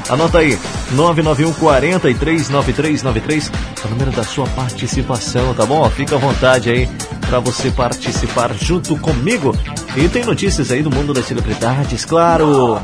Anota 0.10 0.38
aí, 0.38 0.58
991 0.94 1.52
43 1.54 2.50
9393, 2.50 3.52
é 3.84 3.88
o 3.88 3.90
número 3.90 4.12
da 4.12 4.24
sua 4.24 4.48
participação, 4.48 5.54
tá 5.54 5.66
bom? 5.66 5.88
Fica 5.90 6.16
à 6.16 6.18
vontade 6.18 6.70
aí 6.70 6.90
pra 7.28 7.40
você 7.40 7.70
participar 7.70 8.54
junto 8.54 8.96
comigo. 8.98 9.54
E 9.98 10.08
tem 10.08 10.24
notícias 10.24 10.72
aí 10.72 10.82
do 10.82 10.90
mundo 10.90 11.14
das 11.14 11.26
celebridades, 11.26 12.06
claro. 12.06 12.82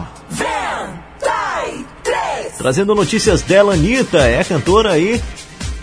Trazendo 2.57 2.93
notícias 2.93 3.41
dela, 3.43 3.73
Anitta, 3.73 4.17
é 4.17 4.43
cantora 4.43 4.91
aí 4.91 5.21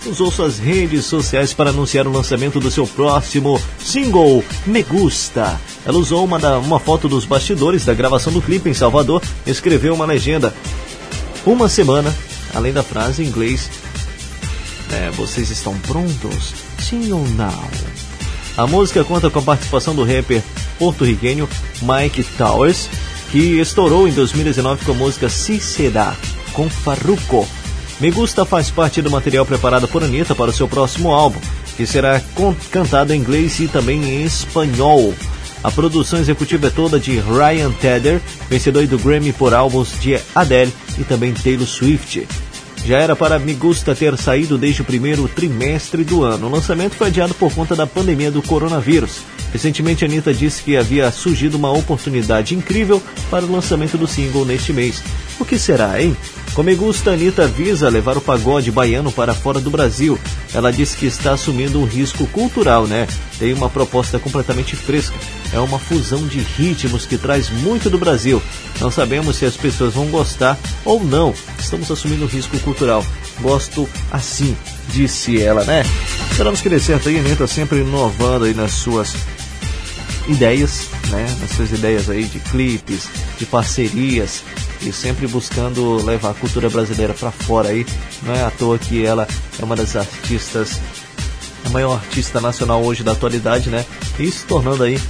usou 0.07 0.31
suas 0.31 0.59
redes 0.59 1.05
sociais 1.07 1.53
para 1.53 1.71
anunciar 1.71 2.07
o 2.07 2.13
lançamento 2.13 2.61
do 2.61 2.71
seu 2.71 2.87
próximo 2.87 3.61
single, 3.79 4.45
Me 4.67 4.83
Gusta. 4.83 5.61
Ela 5.85 5.99
usou 5.99 6.25
uma, 6.25 6.39
da- 6.39 6.59
uma 6.59 6.79
foto 6.79 7.09
dos 7.09 7.25
bastidores 7.25 7.85
da 7.85 7.95
gravação 7.95 8.33
do 8.33 8.41
clipe 8.43 8.69
em 8.69 8.75
Salvador 8.75 9.23
e 9.47 9.51
escreveu 9.51 9.95
uma 9.95 10.05
legenda. 10.07 10.55
Uma 11.47 11.69
semana, 11.69 12.15
além 12.55 12.73
da 12.73 12.83
frase 12.83 13.23
em 13.23 13.27
inglês, 13.27 13.69
é, 14.93 15.11
vocês 15.11 15.51
estão 15.51 15.77
prontos? 15.81 16.55
Sim 16.79 17.13
ou 17.13 17.27
não? 17.31 17.65
A 18.57 18.67
música 18.67 19.03
conta 19.05 19.29
com 19.31 19.39
a 19.41 19.43
participação 19.43 19.95
do 19.95 20.05
rapper 20.05 20.43
porto-riquenho 20.79 21.49
Mike 21.83 22.23
Towers, 22.39 22.89
que 23.31 23.59
estourou 23.61 24.07
em 24.07 24.13
2019 24.13 24.85
com 24.85 24.93
a 24.93 24.95
música 24.95 25.29
Si 25.29 25.59
Será, 25.61 26.15
com 26.53 26.69
Farruko. 26.71 27.47
Me 28.01 28.11
Gusta 28.11 28.45
faz 28.45 28.71
parte 28.71 29.01
do 29.01 29.11
material 29.11 29.47
preparado 29.47 29.87
por 29.87 30.03
Anitta 30.03 30.35
para 30.35 30.51
o 30.51 30.53
seu 30.53 30.67
próximo 30.67 31.13
álbum, 31.13 31.39
que 31.77 31.87
será 31.87 32.21
cantado 32.71 33.13
em 33.13 33.21
inglês 33.21 33.61
e 33.61 33.69
também 33.69 34.03
em 34.03 34.25
espanhol. 34.25 35.15
A 35.63 35.71
produção 35.71 36.19
executiva 36.19 36.67
é 36.67 36.71
toda 36.71 36.99
de 36.99 37.19
Ryan 37.19 37.71
Tedder, 37.73 38.21
vencedor 38.51 38.87
do 38.87 38.99
Grammy 38.99 39.33
por 39.33 39.55
álbuns 39.55 39.99
de 40.01 40.19
Adele 40.35 40.73
e 40.99 41.05
também 41.05 41.33
Taylor 41.33 41.67
Swift. 41.67 42.27
Já 42.85 42.99
era 42.99 43.17
para 43.17 43.39
Me 43.39 43.55
Gusta 43.55 43.95
ter 43.95 44.15
saído 44.19 44.59
desde 44.59 44.83
o 44.83 44.85
primeiro 44.85 45.27
trimestre 45.27 46.05
do 46.05 46.23
ano. 46.23 46.49
O 46.49 46.51
lançamento 46.51 46.97
foi 46.97 47.07
adiado 47.07 47.33
por 47.33 47.51
conta 47.55 47.75
da 47.75 47.87
pandemia 47.87 48.31
do 48.31 48.43
coronavírus. 48.43 49.21
Recentemente, 49.55 50.05
Anitta 50.05 50.35
disse 50.35 50.63
que 50.63 50.77
havia 50.77 51.11
surgido 51.11 51.57
uma 51.57 51.73
oportunidade 51.73 52.55
incrível 52.55 53.03
para 53.31 53.47
o 53.47 53.51
lançamento 53.51 53.97
do 53.97 54.07
single 54.07 54.45
neste 54.45 54.73
mês. 54.73 55.03
O 55.41 55.47
que 55.47 55.59
será, 55.59 56.03
hein? 56.03 56.15
Com 56.55 56.63
Me 56.63 56.77
Gusta, 56.77 57.11
a 57.11 57.15
Anitta 57.15 57.49
visa 57.49 57.89
levar 57.89 58.17
o 58.17 58.21
pagode 58.21 58.71
baiano 58.71 59.11
para 59.11 59.35
fora 59.35 59.59
do 59.59 59.73
Brasil. 59.73 60.17
Ela 60.55 60.73
disse 60.73 60.97
que 60.97 61.05
está 61.05 61.33
assumindo 61.33 61.81
um 61.81 61.85
risco 61.85 62.29
cultural, 62.29 62.87
né? 62.87 63.09
Tem 63.41 63.53
uma 63.53 63.69
proposta 63.69 64.21
completamente 64.21 64.77
fresca. 64.77 65.17
É 65.53 65.59
uma 65.59 65.81
fusão 65.81 66.25
de 66.29 66.39
ritmos 66.39 67.07
que 67.07 67.19
traz 67.19 67.51
muito 67.51 67.91
do 67.91 67.99
Brasil. 67.99 68.41
Não 68.81 68.89
sabemos 68.89 69.35
se 69.35 69.45
as 69.45 69.57
pessoas 69.57 69.95
vão 69.95 70.07
gostar 70.07 70.57
ou 70.85 71.03
não. 71.03 71.35
Estamos 71.59 71.91
assumindo 71.91 72.25
um 72.25 72.29
risco 72.29 72.57
cultural. 72.61 73.05
Gosto 73.41 73.89
assim, 74.13 74.57
disse 74.91 75.43
ela, 75.43 75.65
né? 75.65 75.85
Esperamos 76.31 76.61
que 76.61 76.69
dê 76.69 76.79
certo 76.79 77.09
aí, 77.09 77.19
Anitta 77.19 77.49
sempre 77.49 77.81
inovando 77.81 78.45
aí 78.45 78.55
nas 78.55 78.71
suas 78.71 79.13
ideias, 80.29 80.89
né? 81.11 81.37
Nas 81.41 81.51
suas 81.51 81.73
ideias 81.73 82.09
aí 82.09 82.25
de 82.25 82.39
clipes, 82.41 83.09
de 83.39 83.47
parcerias 83.47 84.43
e 84.83 84.93
sempre 84.93 85.27
buscando 85.27 86.05
levar 86.05 86.31
a 86.31 86.35
cultura 86.35 86.69
brasileira 86.69 87.15
para 87.15 87.31
fora 87.31 87.71
aí. 87.71 87.87
Não 88.23 88.35
é 88.35 88.45
à 88.45 88.51
toa 88.51 88.79
que 88.79 89.05
ela 89.05 89.27
é 89.59 89.65
uma 89.65 89.77
das 89.77 89.97
artistas, 89.97 90.81
a 91.65 91.69
maior 91.71 91.95
artista 91.95 92.41
nacional 92.41 92.83
hoje 92.83 93.03
da 93.03 93.13
atualidade, 93.13 93.71
né? 93.71 93.85
E 94.19 94.31
se 94.31 94.45
tornando 94.47 94.83
aí 94.83 95.01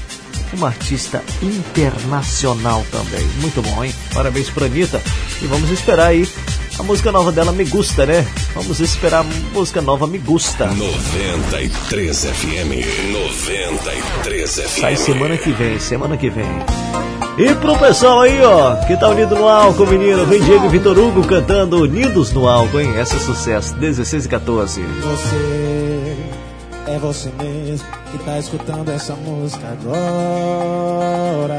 uma 0.53 0.69
artista 0.69 1.23
internacional 1.43 2.85
também. 2.91 3.27
Muito 3.41 3.61
bom, 3.63 3.85
hein? 3.85 3.95
Parabéns 4.13 4.49
pra 4.51 4.67
Anitta. 4.67 5.03
E 5.43 5.47
vamos 5.47 5.71
esperar 5.71 6.09
aí 6.09 6.29
a 6.79 6.83
música 6.83 7.13
nova 7.13 7.31
dela, 7.31 7.53
Me 7.53 7.65
Gusta, 7.65 8.05
né? 8.07 8.27
Vamos 8.55 8.81
esperar 8.81 9.21
a 9.21 9.25
música 9.53 9.81
nova, 9.81 10.07
Me 10.07 10.19
Gusta. 10.19 10.67
93 10.67 12.25
FM. 12.25 13.13
93 13.13 14.55
FM. 14.55 14.81
Sai 14.81 14.97
semana 14.97 15.37
que 15.37 15.53
vem, 15.53 15.79
semana 15.79 16.17
que 16.17 16.31
vem. 16.31 16.49
E 17.37 17.55
pro 17.57 17.77
pessoal 17.79 18.21
aí, 18.21 18.41
ó, 18.43 18.77
que 18.87 18.97
tá 18.97 19.09
unido 19.09 19.35
no 19.35 19.49
álcool, 19.49 19.87
menino, 19.87 20.25
vem 20.25 20.41
Diego 20.41 20.67
e 20.67 20.69
Vitor 20.69 20.99
Hugo 20.99 21.27
cantando 21.27 21.83
Unidos 21.83 22.33
no 22.33 22.49
álcool, 22.49 22.81
hein? 22.81 22.95
Esse 22.99 23.17
é 23.17 23.19
sucesso, 23.19 23.75
16 23.75 24.27
e 24.27 24.29
14. 24.29 24.81
Você 24.83 26.17
é 26.87 26.99
você 26.99 27.33
mesmo 27.43 27.87
que 28.13 28.19
tá 28.19 28.39
escutando 28.39 28.89
essa 28.91 29.15
música 29.17 29.67
agora. 29.67 31.55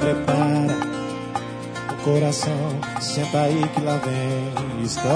Prepara 0.00 0.39
coração, 2.12 2.80
senta 3.00 3.42
aí 3.42 3.62
que 3.74 3.80
lá 3.82 4.00
vem 4.04 4.84
história. 4.84 5.10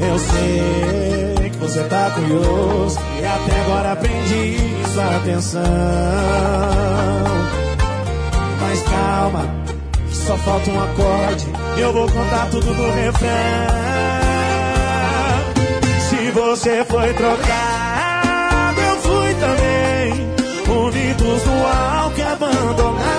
Eu 0.00 0.18
sei 0.18 1.50
que 1.50 1.56
você 1.58 1.84
tá 1.84 2.10
curioso 2.10 2.98
e 3.20 3.24
até 3.24 3.60
agora 3.60 3.96
prendi 3.96 4.58
sua 4.92 5.16
atenção. 5.16 5.62
Mas 8.60 8.82
calma, 8.82 9.48
só 10.10 10.36
falta 10.38 10.70
um 10.70 10.82
acorde. 10.82 11.46
Eu 11.78 11.92
vou 11.92 12.10
contar 12.10 12.50
tudo 12.50 12.74
no 12.74 12.92
refrão. 12.92 13.30
Se 16.08 16.30
você 16.32 16.84
foi 16.84 17.14
trocado, 17.14 18.80
eu 18.80 18.96
fui 18.96 19.34
também. 19.34 20.34
Unidos 20.66 21.44
no 21.46 21.66
álcool, 21.66 22.22
abandonados 22.32 23.04
por 23.04 23.13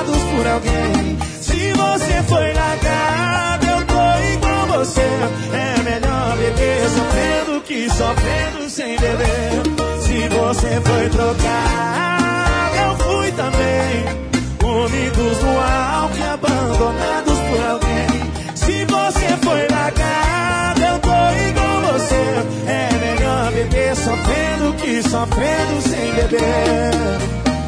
alguém. 0.55 1.17
Se 1.41 1.73
você 1.73 2.23
foi 2.23 2.53
largado, 2.53 3.65
eu 3.65 3.85
tô 3.85 4.33
igual 4.33 4.79
você. 4.79 5.01
É 5.01 5.83
melhor 5.83 6.37
beber 6.37 6.89
sofrendo 6.89 7.61
que 7.61 7.89
sofrendo 7.89 8.69
sem 8.69 8.97
beber. 8.97 9.63
Se 10.01 10.29
você 10.29 10.81
foi 10.81 11.09
trocado, 11.09 12.75
eu 12.75 12.95
fui 12.97 13.31
também. 13.31 14.25
Unidos 14.63 15.43
no 15.43 15.59
álcool, 15.59 16.17
e 16.17 16.23
abandonados 16.23 17.39
por 17.39 17.65
alguém. 17.69 18.07
Se 18.55 18.85
você 18.85 19.37
foi 19.43 19.67
largado, 19.69 20.81
eu 20.81 20.99
tô 20.99 21.49
igual 21.49 21.93
você. 21.93 22.45
É 22.67 22.89
melhor 22.99 23.51
beber 23.51 23.95
sofrendo 23.95 24.73
que 24.77 25.03
sofrendo 25.03 25.81
sem 25.81 26.13
beber. 26.13 27.15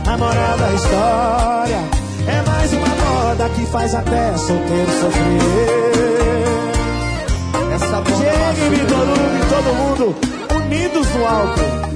A 0.08 0.18
moral 0.18 0.58
da 0.58 0.74
história 0.74 1.97
é 2.28 2.42
mais 2.50 2.74
uma 2.74 2.88
moda 2.88 3.50
que 3.50 3.66
faz 3.68 3.96
até 3.96 4.38
solteiro 4.38 4.92
sofrer. 5.00 5.78
Essa 7.74 7.98
moda 7.98 8.12
Chega 8.18 8.76
e 8.76 8.86
todo 8.86 9.08
mundo 9.08 9.38
todo 9.50 9.74
mundo 9.76 10.16
unidos 10.56 11.08
no 11.16 11.26
álcool. 11.26 11.88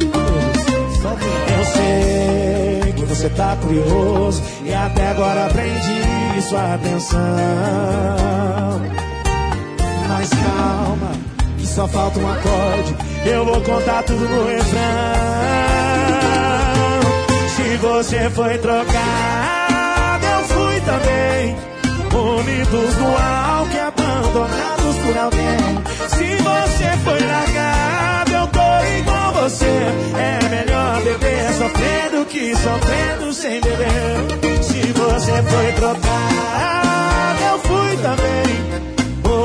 Eu 1.48 1.66
sei 1.66 2.94
que 2.94 3.06
você 3.06 3.30
tá 3.30 3.58
curioso 3.62 4.42
e 4.64 4.74
até 4.74 5.10
agora 5.10 5.50
prendi 5.50 6.42
sua 6.42 6.76
atenção. 6.76 7.20
Mas 10.08 10.30
calma, 10.30 11.12
que 11.58 11.68
só 11.68 11.88
falta 11.88 12.20
um 12.20 12.32
acorde. 12.32 12.96
Eu 13.26 13.46
vou 13.46 13.62
contar 13.62 14.04
tudo 14.04 14.28
no 14.28 14.48
refrão. 14.48 14.82
Se 17.56 17.78
você 17.78 18.30
foi 18.30 18.58
trocado, 18.58 19.51
também. 20.86 21.56
Unidos 22.14 22.98
no 22.98 23.10
e 23.74 23.80
abandonados 23.80 24.96
por 25.04 25.18
alguém. 25.18 25.82
Se 26.10 26.36
você 26.36 26.98
foi 27.04 27.20
largado, 27.20 28.32
eu 28.32 28.48
tô 28.48 28.86
igual 29.00 29.34
você. 29.34 29.66
É 29.66 30.50
melhor 30.50 31.02
beber 31.02 31.54
sofrendo 31.54 32.26
que 32.26 32.56
sofrendo 32.56 33.34
sem 33.34 33.62
beber. 33.62 34.64
Se 34.64 34.82
você 34.94 35.44
foi 35.44 35.72
trocado, 35.74 37.44
eu 37.50 37.60
fui 37.60 37.98
também. 37.98 38.42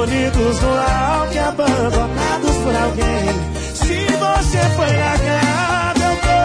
Unidos 0.03 0.61
no 0.61 1.33
e 1.33 1.39
abandonados 1.39 2.57
por 2.63 2.77
alguém. 2.77 3.57
Se 3.75 4.07
você 4.17 4.59
foi 4.77 4.97
largado, 4.97 5.96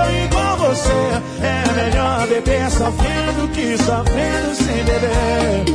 eu 0.06 0.26
igual 0.26 0.58
você. 0.58 1.22
É 1.42 1.84
melhor 1.84 2.28
beber 2.28 2.70
sofrendo 2.72 3.48
que 3.54 3.78
sofrendo 3.78 4.56
sem 4.56 4.84
beber. 4.84 5.66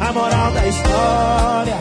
A 0.00 0.12
moral 0.12 0.50
da 0.52 0.66
história 0.66 1.76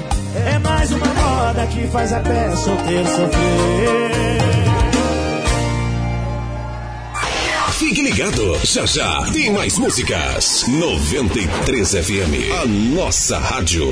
é 0.45 0.59
mais 0.59 0.91
uma 0.91 1.05
moda 1.05 1.67
que 1.67 1.87
faz 1.87 2.13
até 2.13 2.55
solteiro 2.55 3.07
sofrer. 3.07 4.17
Fique 7.77 8.01
ligado, 8.01 8.59
já 8.65 8.85
já 8.85 9.23
tem 9.31 9.51
mais 9.51 9.77
músicas. 9.77 10.65
93 10.67 11.91
FM, 11.91 12.51
a 12.61 12.65
nossa 12.65 13.37
rádio. 13.37 13.87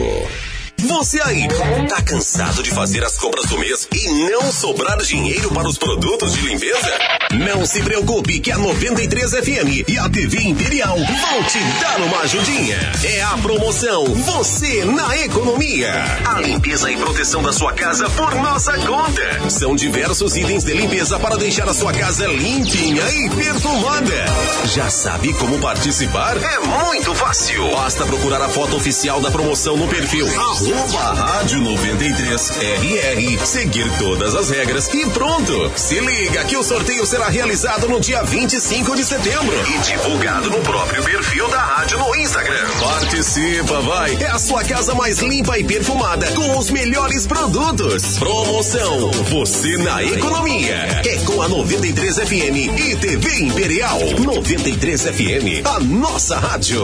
Você 0.88 1.20
aí, 1.22 1.48
tá 1.90 2.02
cansado 2.02 2.62
de 2.62 2.70
fazer 2.70 3.04
as 3.04 3.18
compras 3.18 3.46
do 3.46 3.58
mês 3.58 3.88
e 3.92 4.30
não 4.30 4.52
sobrar 4.52 4.98
dinheiro 5.02 5.50
para 5.52 5.68
os 5.68 5.78
produtos 5.78 6.34
de 6.34 6.42
limpeza? 6.42 6.92
Não 7.32 7.66
se 7.66 7.82
preocupe 7.82 8.40
que 8.40 8.52
a 8.52 8.58
93 8.58 9.32
FM 9.32 9.88
e 9.88 9.98
a 9.98 10.08
TV 10.08 10.42
Imperial 10.42 10.96
vão 10.96 11.44
te 11.44 11.60
dar 11.82 12.02
uma 12.02 12.20
ajudinha. 12.20 12.78
É 13.04 13.22
a 13.24 13.38
promoção 13.38 14.06
Você 14.06 14.86
na 14.86 15.18
Economia. 15.18 15.92
A 16.26 16.40
limpeza 16.42 16.92
e 16.92 16.98
proteção 16.98 17.42
da 17.42 17.52
sua 17.52 17.74
casa 17.74 18.08
por 18.12 18.36
nossa 18.36 18.78
conta. 18.80 19.50
São 19.50 19.76
diversos 19.76 20.36
itens 20.36 20.64
de 20.64 20.74
limpeza 20.74 21.20
para 21.20 21.36
deixar 21.36 21.68
a 21.68 21.74
sua 21.74 21.94
casa 21.94 22.28
limpinha 22.28 23.04
e 23.10 23.30
perfumada. 23.32 24.26
Já 24.74 24.90
sabe 24.90 25.34
como 25.34 25.60
participar? 25.60 26.38
É 26.38 26.60
muito 26.60 27.14
fácil. 27.16 27.72
Basta 27.72 28.06
procurar 28.06 28.42
a 28.42 28.50
foto 28.50 28.76
oficial 28.76 29.20
da 29.20 29.32
promoção 29.32 29.76
no 29.78 29.88
perfil 29.88 30.28
arroba 30.76 31.14
rádio 31.14 31.62
93 31.62 32.50
RR, 32.50 33.46
seguir 33.46 33.90
todas 33.98 34.36
as 34.36 34.50
regras 34.50 34.94
e 34.94 35.10
pronto. 35.10 35.72
Se 35.76 36.00
liga 36.00 36.44
que 36.44 36.58
o 36.58 36.64
sorteio 36.64 37.06
será 37.06 37.30
realizado 37.30 37.88
no 37.88 38.00
dia 38.00 38.22
25 38.24 38.96
de 38.96 39.06
setembro 39.06 39.56
e 39.70 39.78
divulgado 39.80 40.50
no 40.50 40.60
próprio 40.60 41.02
perfil 41.04 41.48
da 41.50 41.60
rádio 41.60 41.98
no 41.98 42.14
Instagram. 42.16 42.68
Participa, 42.80 43.80
vai! 43.82 44.16
É 44.16 44.28
a 44.28 44.40
sua 44.40 44.64
casa 44.64 44.94
mais 44.94 45.20
limpa 45.20 45.58
e 45.58 45.64
perfumada 45.64 46.28
com 46.34 46.58
os 46.58 46.70
melhores 46.70 47.26
produtos. 47.26 48.18
Promoção 48.18 49.12
Você 49.12 49.78
na 49.78 50.04
Economia. 50.04 51.02
É 51.06 51.18
com 51.26 51.42
a 51.42 51.48
93 51.48 52.16
FM 52.18 52.78
e 52.78 52.96
TV 52.98 53.40
Imperial. 53.40 54.00
93 54.20 55.02
FM, 55.04 55.66
a 55.66 55.80
nossa 55.80 56.38
rádio. 56.38 56.84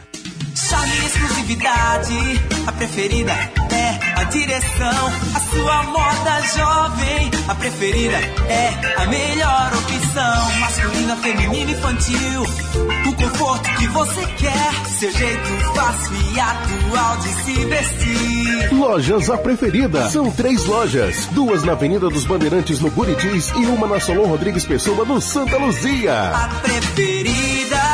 Charme 0.55 0.97
exclusividade, 1.05 2.41
a 2.67 2.71
preferida 2.73 3.31
é 3.31 4.19
a 4.19 4.23
direção. 4.25 5.11
A 5.35 5.39
sua 5.39 5.83
moda 5.83 6.41
jovem, 6.55 7.31
a 7.47 7.55
preferida 7.55 8.17
é 8.17 9.01
a 9.01 9.05
melhor 9.07 9.71
opção. 9.73 10.59
Masculina, 10.59 11.15
feminina, 11.17 11.71
infantil, 11.71 12.43
o 13.07 13.15
conforto 13.15 13.69
que 13.77 13.87
você 13.87 14.25
quer. 14.37 14.85
Seu 14.99 15.11
jeito 15.11 15.47
fácil 15.73 16.15
e 16.33 16.39
atual 16.39 17.17
de 17.17 17.29
se 17.43 17.65
vestir. 17.65 18.73
Lojas 18.73 19.29
A 19.29 19.37
Preferida. 19.37 20.09
São 20.09 20.29
três 20.31 20.65
lojas. 20.65 21.27
Duas 21.31 21.63
na 21.63 21.71
Avenida 21.71 22.09
dos 22.09 22.25
Bandeirantes, 22.25 22.79
no 22.79 22.91
Buritis, 22.91 23.49
e 23.51 23.65
uma 23.65 23.87
na 23.87 23.99
Solon 23.99 24.27
Rodrigues 24.27 24.65
Pessoa, 24.65 25.05
no 25.05 25.21
Santa 25.21 25.57
Luzia. 25.57 26.29
A 26.29 26.47
preferida. 26.61 27.90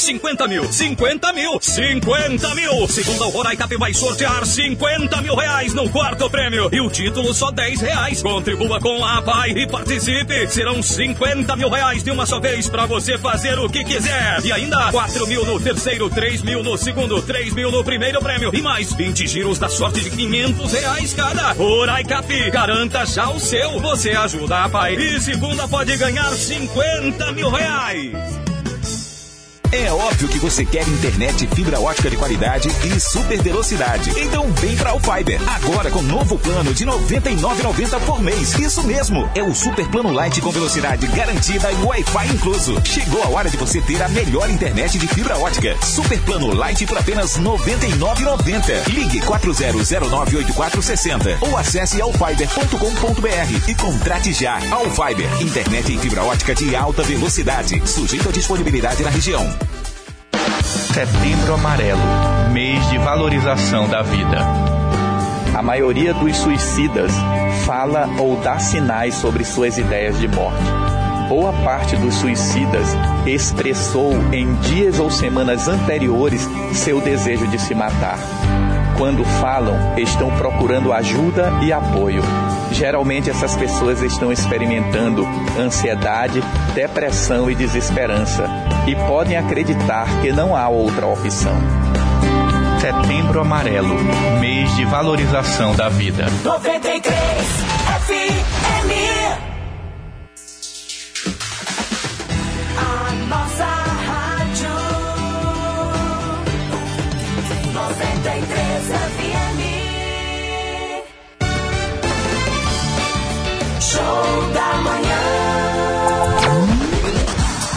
50 0.00 0.48
mil, 0.48 0.72
50 0.72 1.32
mil, 1.32 1.58
50 1.60 2.54
mil. 2.54 2.88
Segunda 2.88 3.24
o 3.24 3.30
Roraicap 3.30 3.76
vai 3.76 3.94
sortear 3.94 4.44
50 4.44 5.20
mil 5.22 5.34
reais 5.34 5.74
no 5.74 5.88
quarto 5.88 6.28
prêmio. 6.30 6.68
E 6.72 6.80
o 6.80 6.90
título 6.90 7.32
só 7.34 7.50
10 7.50 7.80
reais. 7.80 8.22
Contribua 8.22 8.80
com 8.80 9.04
a 9.04 9.22
PAI 9.22 9.50
e 9.50 9.66
participe. 9.66 10.48
Serão 10.48 10.82
50 10.82 11.56
mil 11.56 11.68
reais 11.68 12.02
de 12.02 12.10
uma 12.10 12.26
só 12.26 12.40
vez 12.40 12.68
para 12.68 12.86
você 12.86 13.18
fazer 13.18 13.58
o 13.58 13.68
que 13.68 13.84
quiser. 13.84 14.44
E 14.44 14.52
ainda 14.52 14.90
4 14.90 15.26
mil 15.26 15.44
no 15.44 15.60
terceiro, 15.60 16.08
3 16.10 16.42
mil 16.42 16.62
no 16.62 16.76
segundo, 16.76 17.20
3 17.22 17.54
mil 17.54 17.70
no 17.70 17.84
primeiro 17.84 18.20
prêmio. 18.20 18.50
E 18.54 18.62
mais 18.62 18.92
20 18.92 19.26
giros 19.26 19.58
da 19.58 19.68
sorte 19.68 20.00
de 20.00 20.10
500 20.10 20.72
reais 20.72 21.14
cada. 21.14 21.52
Roraicap, 21.52 22.50
garanta 22.50 23.04
já 23.06 23.28
o 23.30 23.40
seu. 23.40 23.80
Você 23.80 24.10
ajuda 24.10 24.64
a 24.64 24.68
PAI. 24.68 24.94
E 24.94 25.20
segunda 25.20 25.66
pode 25.68 25.96
ganhar 25.96 26.30
50 26.30 27.32
mil 27.32 27.50
reais. 27.50 28.53
É 29.74 29.92
óbvio 29.92 30.28
que 30.28 30.38
você 30.38 30.64
quer 30.64 30.86
internet 30.86 31.48
fibra 31.48 31.80
ótica 31.80 32.08
de 32.08 32.16
qualidade 32.16 32.68
e 32.84 33.00
super 33.00 33.42
velocidade. 33.42 34.08
Então 34.20 34.48
vem 34.52 34.76
pra 34.76 34.90
Alfiber. 34.90 35.40
Agora 35.48 35.90
com 35.90 36.00
novo 36.00 36.38
plano 36.38 36.72
de 36.72 36.84
R$ 36.84 36.92
99,90 36.92 38.00
por 38.06 38.22
mês. 38.22 38.56
Isso 38.56 38.84
mesmo. 38.84 39.28
É 39.34 39.42
o 39.42 39.52
super 39.52 39.84
plano 39.88 40.12
light 40.12 40.40
com 40.40 40.52
velocidade 40.52 41.08
garantida 41.08 41.72
e 41.72 41.82
Wi-Fi 41.82 42.28
incluso. 42.28 42.80
Chegou 42.84 43.20
a 43.24 43.28
hora 43.30 43.50
de 43.50 43.56
você 43.56 43.80
ter 43.80 44.00
a 44.00 44.08
melhor 44.10 44.48
internet 44.48 44.96
de 44.96 45.08
fibra 45.08 45.36
ótica. 45.38 45.76
Super 45.82 46.20
plano 46.20 46.54
light 46.54 46.86
por 46.86 46.96
apenas 46.96 47.34
R$ 47.34 47.42
99,90. 47.42 48.88
Ligue 48.90 49.22
40098460 49.22 51.38
ou 51.40 51.56
acesse 51.56 52.00
alfiber.com.br 52.00 53.68
e 53.68 53.74
contrate 53.74 54.32
já. 54.32 54.60
Alfiber. 54.70 55.42
Internet 55.42 55.92
em 55.92 55.98
fibra 55.98 56.22
ótica 56.22 56.54
de 56.54 56.76
alta 56.76 57.02
velocidade. 57.02 57.82
Sujeito 57.84 58.28
à 58.28 58.32
disponibilidade 58.32 59.02
na 59.02 59.10
região. 59.10 59.63
Setembro 60.62 61.54
Amarelo 61.54 62.34
mês 62.54 62.88
de 62.88 62.98
valorização 62.98 63.88
da 63.88 64.00
vida. 64.02 64.38
A 65.52 65.60
maioria 65.60 66.14
dos 66.14 66.36
suicidas 66.36 67.12
fala 67.66 68.08
ou 68.16 68.36
dá 68.36 68.60
sinais 68.60 69.16
sobre 69.16 69.44
suas 69.44 69.76
ideias 69.76 70.16
de 70.20 70.28
morte. 70.28 70.62
Boa 71.28 71.52
parte 71.64 71.96
dos 71.96 72.14
suicidas 72.14 72.86
expressou 73.26 74.12
em 74.32 74.54
dias 74.60 75.00
ou 75.00 75.10
semanas 75.10 75.66
anteriores 75.66 76.48
seu 76.72 77.00
desejo 77.00 77.48
de 77.48 77.58
se 77.58 77.74
matar. 77.74 78.18
Quando 78.96 79.24
falam, 79.24 79.98
estão 79.98 80.30
procurando 80.36 80.92
ajuda 80.92 81.50
e 81.60 81.72
apoio. 81.72 82.22
Geralmente 82.74 83.30
essas 83.30 83.54
pessoas 83.54 84.02
estão 84.02 84.32
experimentando 84.32 85.24
ansiedade, 85.56 86.42
depressão 86.74 87.48
e 87.48 87.54
desesperança 87.54 88.48
e 88.88 88.96
podem 88.96 89.36
acreditar 89.36 90.06
que 90.20 90.32
não 90.32 90.56
há 90.56 90.68
outra 90.68 91.06
opção. 91.06 91.56
Setembro 92.80 93.40
Amarelo 93.40 93.94
mês 94.40 94.74
de 94.74 94.84
valorização 94.84 95.74
da 95.76 95.88
vida. 95.88 96.26
93 96.42 97.14
FM. 98.06 98.90
A 102.76 103.12
nossa 103.28 103.83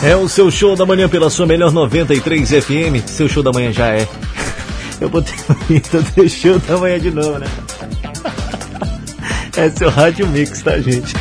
É 0.04 0.16
o 0.16 0.30
seu 0.30 0.50
show 0.52 0.76
da 0.76 0.86
manhã 0.86 1.10
pela 1.10 1.30
sua 1.30 1.46
melhor 1.46 1.72
93 1.72 2.50
FM. 2.50 3.06
Seu 3.08 3.28
show 3.28 3.42
da 3.42 3.52
manhã 3.52 3.74
já 3.74 3.88
é. 3.88 4.08
Eu 5.02 5.10
botei 5.10 5.34
o 5.50 5.54
vinheta 5.66 6.02
do 6.02 6.30
show 6.30 6.60
da 6.60 6.78
manhã 6.78 7.00
de 7.00 7.12
novo, 7.12 7.40
né? 7.40 7.48
É 9.58 9.72
seu 9.72 9.90
rádio 9.90 10.28
mix, 10.28 10.62
tá, 10.62 10.80
gente? 10.80 11.16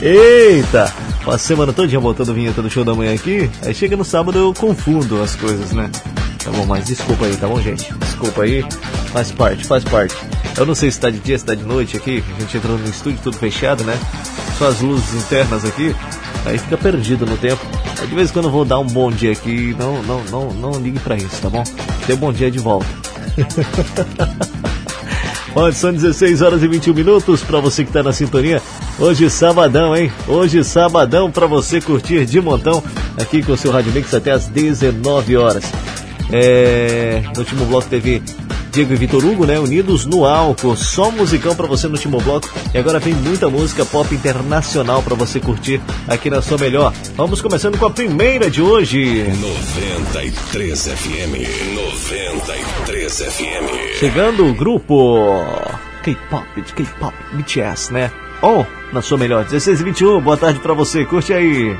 Eita! 0.00 0.90
A 1.26 1.36
semana 1.36 1.74
todinha 1.74 2.00
botando 2.00 2.32
vinheta 2.32 2.62
do 2.62 2.70
show 2.70 2.82
da 2.82 2.94
manhã 2.94 3.14
aqui. 3.14 3.50
Aí 3.62 3.74
chega 3.74 3.96
no 3.98 4.04
sábado 4.04 4.38
eu 4.38 4.54
confundo 4.54 5.22
as 5.22 5.36
coisas, 5.36 5.72
né? 5.72 5.90
Tá 6.42 6.50
bom, 6.52 6.64
mas 6.64 6.86
desculpa 6.86 7.26
aí, 7.26 7.36
tá 7.36 7.46
bom, 7.46 7.60
gente? 7.60 7.92
Desculpa 7.92 8.44
aí. 8.44 8.64
Faz 9.12 9.30
parte, 9.30 9.64
faz 9.66 9.84
parte. 9.84 10.16
Eu 10.56 10.64
não 10.64 10.74
sei 10.74 10.90
se 10.90 10.96
está 10.96 11.10
de 11.10 11.18
dia, 11.18 11.36
se 11.36 11.44
está 11.44 11.54
de 11.54 11.64
noite 11.64 11.96
aqui. 11.96 12.24
A 12.34 12.40
gente 12.40 12.56
entrou 12.56 12.78
no 12.78 12.88
estúdio 12.88 13.18
tudo 13.22 13.36
fechado, 13.36 13.84
né? 13.84 13.98
Só 14.58 14.68
as 14.68 14.80
luzes 14.80 15.14
internas 15.14 15.64
aqui. 15.64 15.94
Aí 16.46 16.56
fica 16.58 16.78
perdido 16.78 17.26
no 17.26 17.36
tempo. 17.36 17.62
De 18.00 18.14
vez 18.14 18.30
em 18.30 18.32
quando 18.32 18.46
eu 18.46 18.50
vou 18.50 18.64
dar 18.64 18.78
um 18.78 18.86
bom 18.86 19.10
dia 19.10 19.32
aqui. 19.32 19.76
Não, 19.78 20.02
não, 20.02 20.24
não, 20.24 20.54
não 20.54 20.80
ligue 20.80 20.98
para 20.98 21.16
isso, 21.16 21.42
tá 21.42 21.50
bom? 21.50 21.62
Dê 22.06 22.14
bom 22.14 22.32
dia 22.32 22.50
de 22.50 22.58
volta. 22.58 22.86
Olha, 25.54 25.72
são 25.72 25.92
16 25.92 26.42
horas 26.42 26.62
e 26.62 26.68
21 26.68 26.92
minutos 26.92 27.42
para 27.42 27.60
você 27.60 27.82
que 27.82 27.90
está 27.90 28.02
na 28.02 28.12
sintonia. 28.12 28.62
Hoje 28.98 29.28
sabadão, 29.28 29.96
hein? 29.96 30.12
Hoje 30.28 30.62
sabadão 30.62 31.30
para 31.30 31.46
você 31.46 31.80
curtir 31.80 32.26
de 32.26 32.40
montão 32.40 32.82
aqui 33.18 33.42
com 33.42 33.52
o 33.52 33.56
seu 33.56 33.70
Rádio 33.70 33.92
Mix 33.92 34.12
até 34.12 34.32
as 34.32 34.46
19 34.46 35.36
horas. 35.36 35.64
É... 36.30 37.22
no 37.34 37.40
último 37.40 37.64
bloco 37.66 37.88
teve 37.88 38.22
Diego 38.76 38.92
e 38.92 38.96
Vitor 38.96 39.24
Hugo, 39.24 39.46
né? 39.46 39.58
Unidos 39.58 40.04
no 40.04 40.26
álcool. 40.26 40.76
Só 40.76 41.10
musicão 41.10 41.56
para 41.56 41.66
você 41.66 41.86
no 41.86 41.94
último 41.94 42.20
bloco. 42.20 42.46
E 42.74 42.76
agora 42.76 42.98
vem 42.98 43.14
muita 43.14 43.48
música 43.48 43.86
pop 43.86 44.14
internacional 44.14 45.02
para 45.02 45.14
você 45.14 45.40
curtir 45.40 45.80
aqui 46.06 46.28
na 46.28 46.42
sua 46.42 46.58
melhor. 46.58 46.92
Vamos 47.16 47.40
começando 47.40 47.78
com 47.78 47.86
a 47.86 47.90
primeira 47.90 48.50
de 48.50 48.60
hoje. 48.60 49.24
93 49.40 50.88
FM. 50.88 51.74
93 51.74 53.16
FM. 53.16 53.98
Chegando 53.98 54.46
o 54.46 54.52
grupo 54.52 55.42
K-pop, 56.02 56.60
de 56.60 56.74
K-pop, 56.74 57.14
BTS, 57.32 57.94
né? 57.94 58.12
Ou, 58.42 58.60
oh, 58.60 58.94
na 58.94 59.00
sua 59.00 59.16
melhor, 59.16 59.44
16 59.44 59.80
e 59.80 59.84
21. 59.84 60.20
Boa 60.20 60.36
tarde 60.36 60.60
para 60.60 60.74
você. 60.74 61.06
Curte 61.06 61.32
aí. 61.32 61.74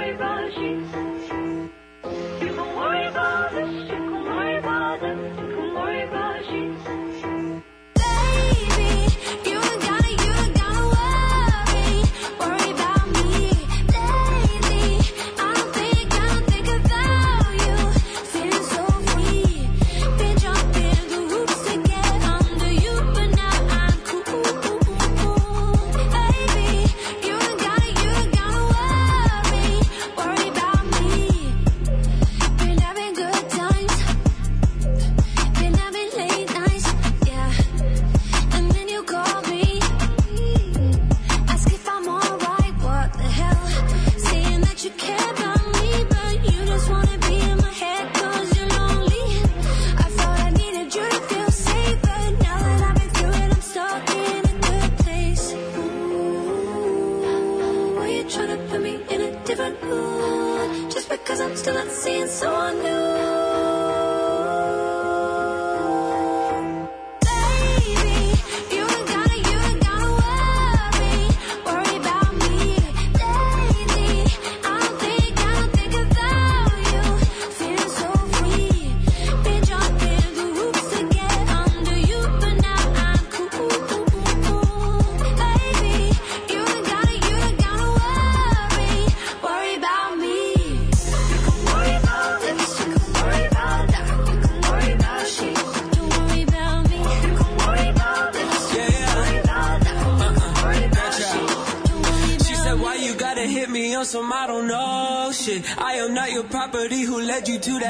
my 0.00 0.12
rushes. 0.12 1.09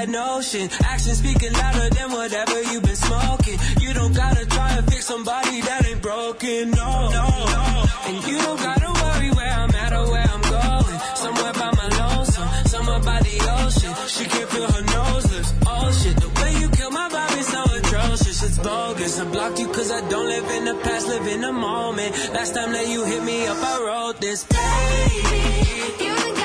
that 0.00 0.08
notion. 0.08 0.68
Action 0.84 1.14
speaking 1.14 1.52
louder 1.52 1.88
than 1.90 2.12
whatever 2.12 2.62
you've 2.72 2.82
been 2.82 2.96
smoking. 2.96 3.58
You 3.80 3.92
don't 3.92 4.14
gotta 4.14 4.46
try 4.46 4.76
to 4.76 4.82
fix 4.90 5.04
somebody 5.06 5.60
that 5.60 5.86
ain't 5.86 6.02
broken. 6.02 6.70
No, 6.70 7.10
no, 7.10 7.26
no. 7.54 7.84
And 8.08 8.16
you 8.26 8.38
don't 8.38 8.60
gotta 8.60 8.90
worry 9.02 9.30
where 9.30 9.54
I'm 9.62 9.74
at 9.74 9.92
or 9.92 10.10
where 10.10 10.28
I'm 10.34 10.44
going. 10.58 10.98
Somewhere 11.16 11.52
by 11.52 11.70
my 11.80 11.88
lonesome, 12.00 12.48
somewhere 12.66 13.00
by 13.00 13.20
the 13.20 13.36
ocean. 13.60 13.92
She 14.14 14.24
can 14.24 14.46
feel 14.48 14.70
her 14.72 14.84
nose 14.96 15.26
lips. 15.32 15.52
Oh 15.66 15.92
shit, 15.92 16.16
the 16.16 16.30
way 16.40 16.52
you 16.60 16.68
kill 16.70 16.90
my 16.90 17.08
vibe 17.14 17.38
is 17.38 17.48
so 17.48 17.62
atrocious. 17.78 18.42
It's 18.42 18.58
bogus. 18.58 19.20
I 19.20 19.24
blocked 19.24 19.58
you 19.58 19.68
cause 19.68 19.90
I 19.90 20.00
don't 20.08 20.28
live 20.28 20.48
in 20.56 20.64
the 20.64 20.76
past, 20.84 21.08
live 21.08 21.26
in 21.26 21.40
the 21.42 21.52
moment. 21.52 22.12
Last 22.32 22.54
time 22.54 22.72
that 22.72 22.88
you 22.88 23.04
hit 23.04 23.22
me 23.22 23.46
up, 23.46 23.58
I 23.60 23.76
wrote 23.84 24.20
this. 24.20 24.44
Baby, 24.44 26.04
you 26.04 26.39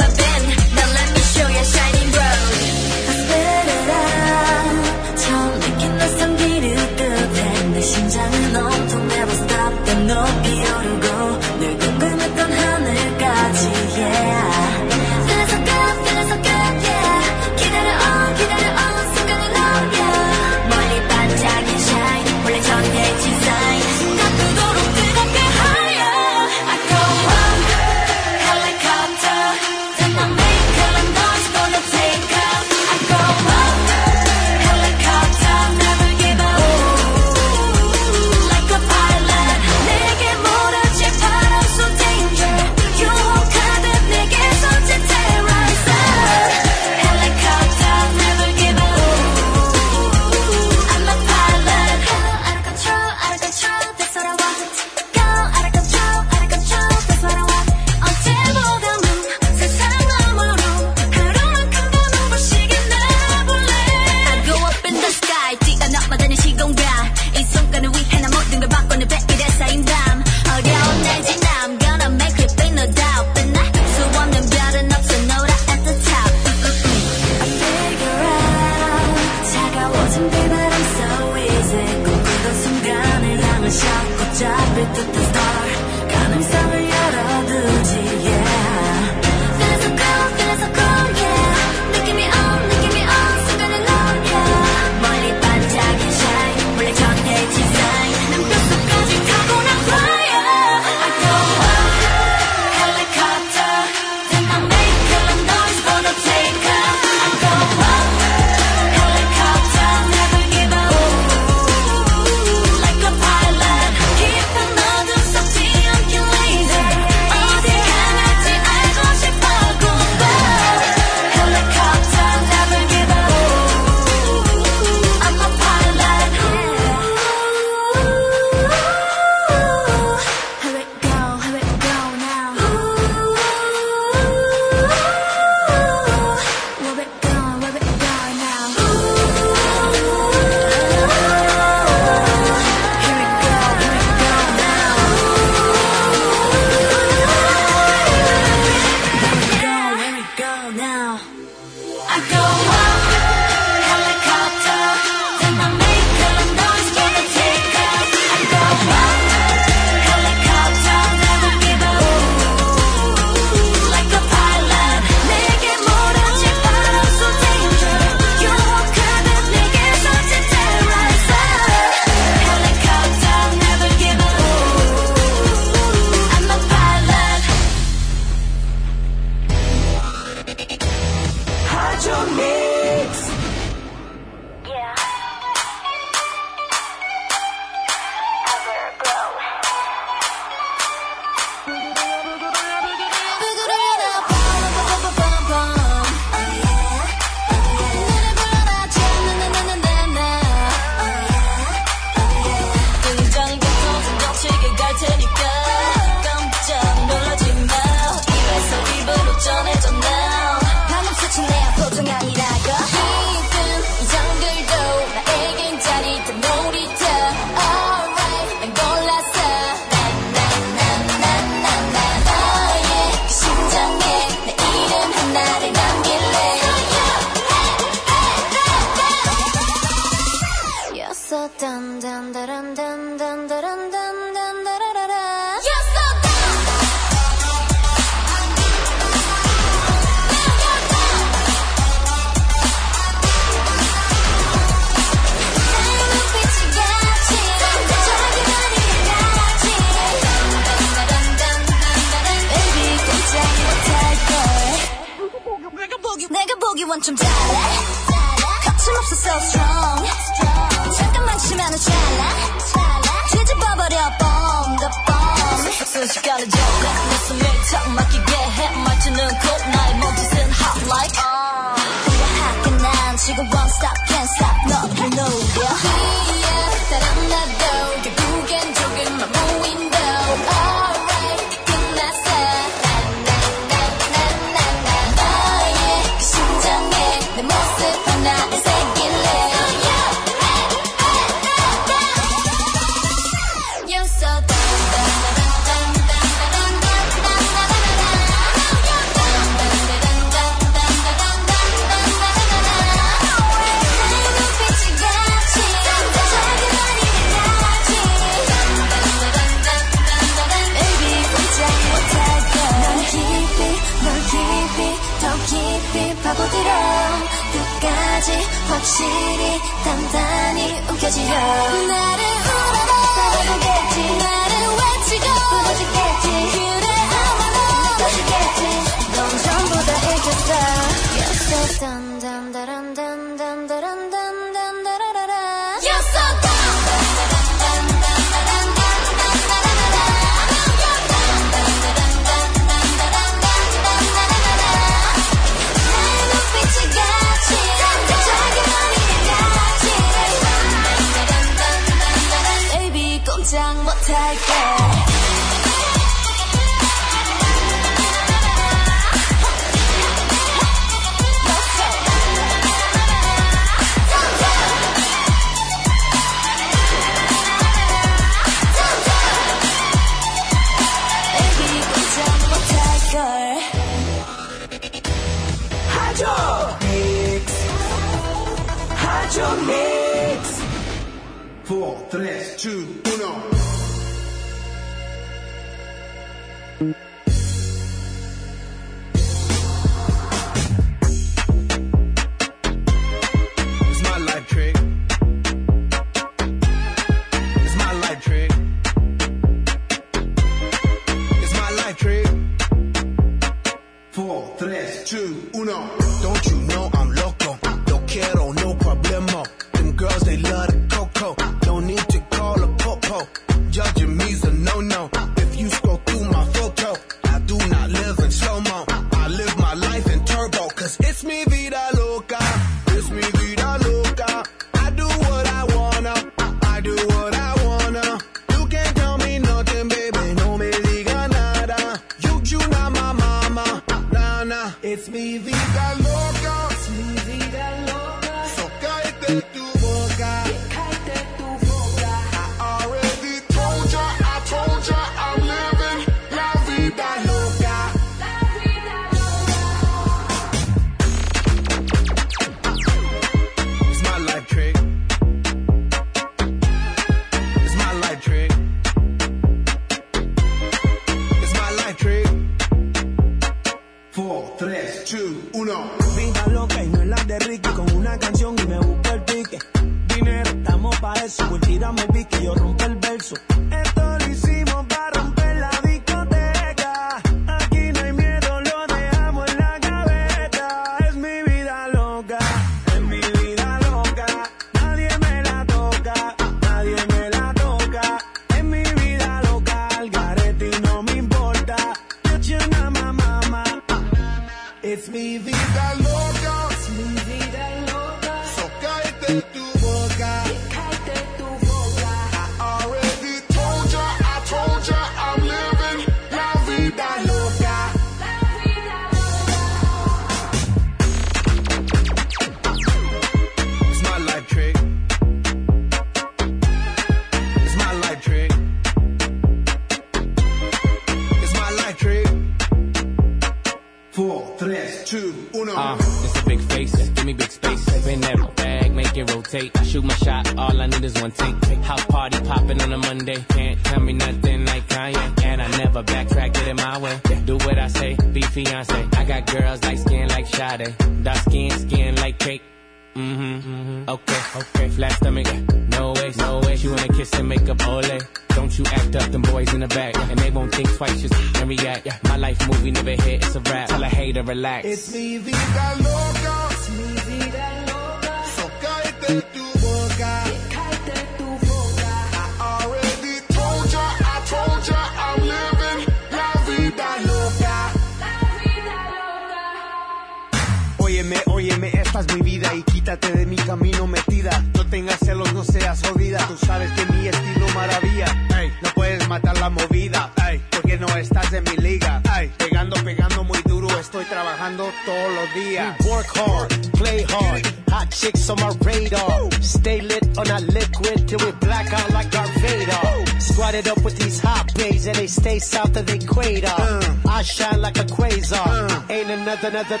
another. 599.70 600.00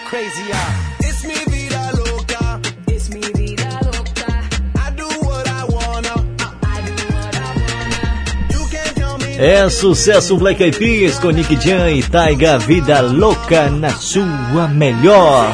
Es 0.98 1.24
mi 1.24 1.34
vida 1.46 1.92
loca. 1.92 2.60
Es 2.86 3.08
mi 3.10 3.20
vida 3.20 3.80
loca. 3.84 4.26
I 4.74 4.90
do 4.96 5.06
what 5.24 5.46
I 5.46 5.64
wanna. 5.68 6.14
I 6.62 6.82
do 6.82 7.04
what 7.14 7.34
I 7.36 7.52
wanna. 7.60 8.52
You 8.52 8.66
can't 8.68 8.94
tell 8.96 9.18
me 9.18 9.38
É 9.38 9.70
sucesso 9.70 10.36
Black 10.36 10.62
Eyed 10.62 10.76
Peas 10.76 11.18
com 11.18 11.30
Nick 11.30 11.56
Jam 11.56 11.88
e 11.90 12.02
Taiga 12.02 12.58
Vida 12.58 13.00
Louca 13.00 13.70
na 13.70 13.90
sua 13.90 14.68
melhor. 14.68 15.48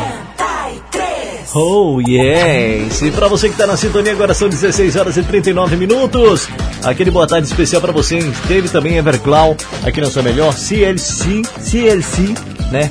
Oh 1.55 2.02
yes! 2.06 3.01
E 3.01 3.10
pra 3.10 3.28
você 3.28 3.48
que 3.48 3.56
tá 3.56 3.66
na 3.66 3.78
sintonia, 3.78 4.12
agora 4.12 4.34
são 4.34 4.47
16 4.47 4.97
horas 4.97 5.16
e 5.16 5.22
39 5.22 5.76
minutos. 5.76 6.48
Aquele 6.84 7.10
boa 7.10 7.26
tarde 7.26 7.47
especial 7.47 7.80
pra 7.80 7.93
você. 7.93 8.18
Teve 8.47 8.68
também 8.68 8.98
Evercloud 8.98 9.64
aqui 9.82 10.01
na 10.01 10.10
sua 10.10 10.22
melhor. 10.22 10.52
CLC, 10.52 11.43
CLC, 11.59 12.34
né? 12.70 12.90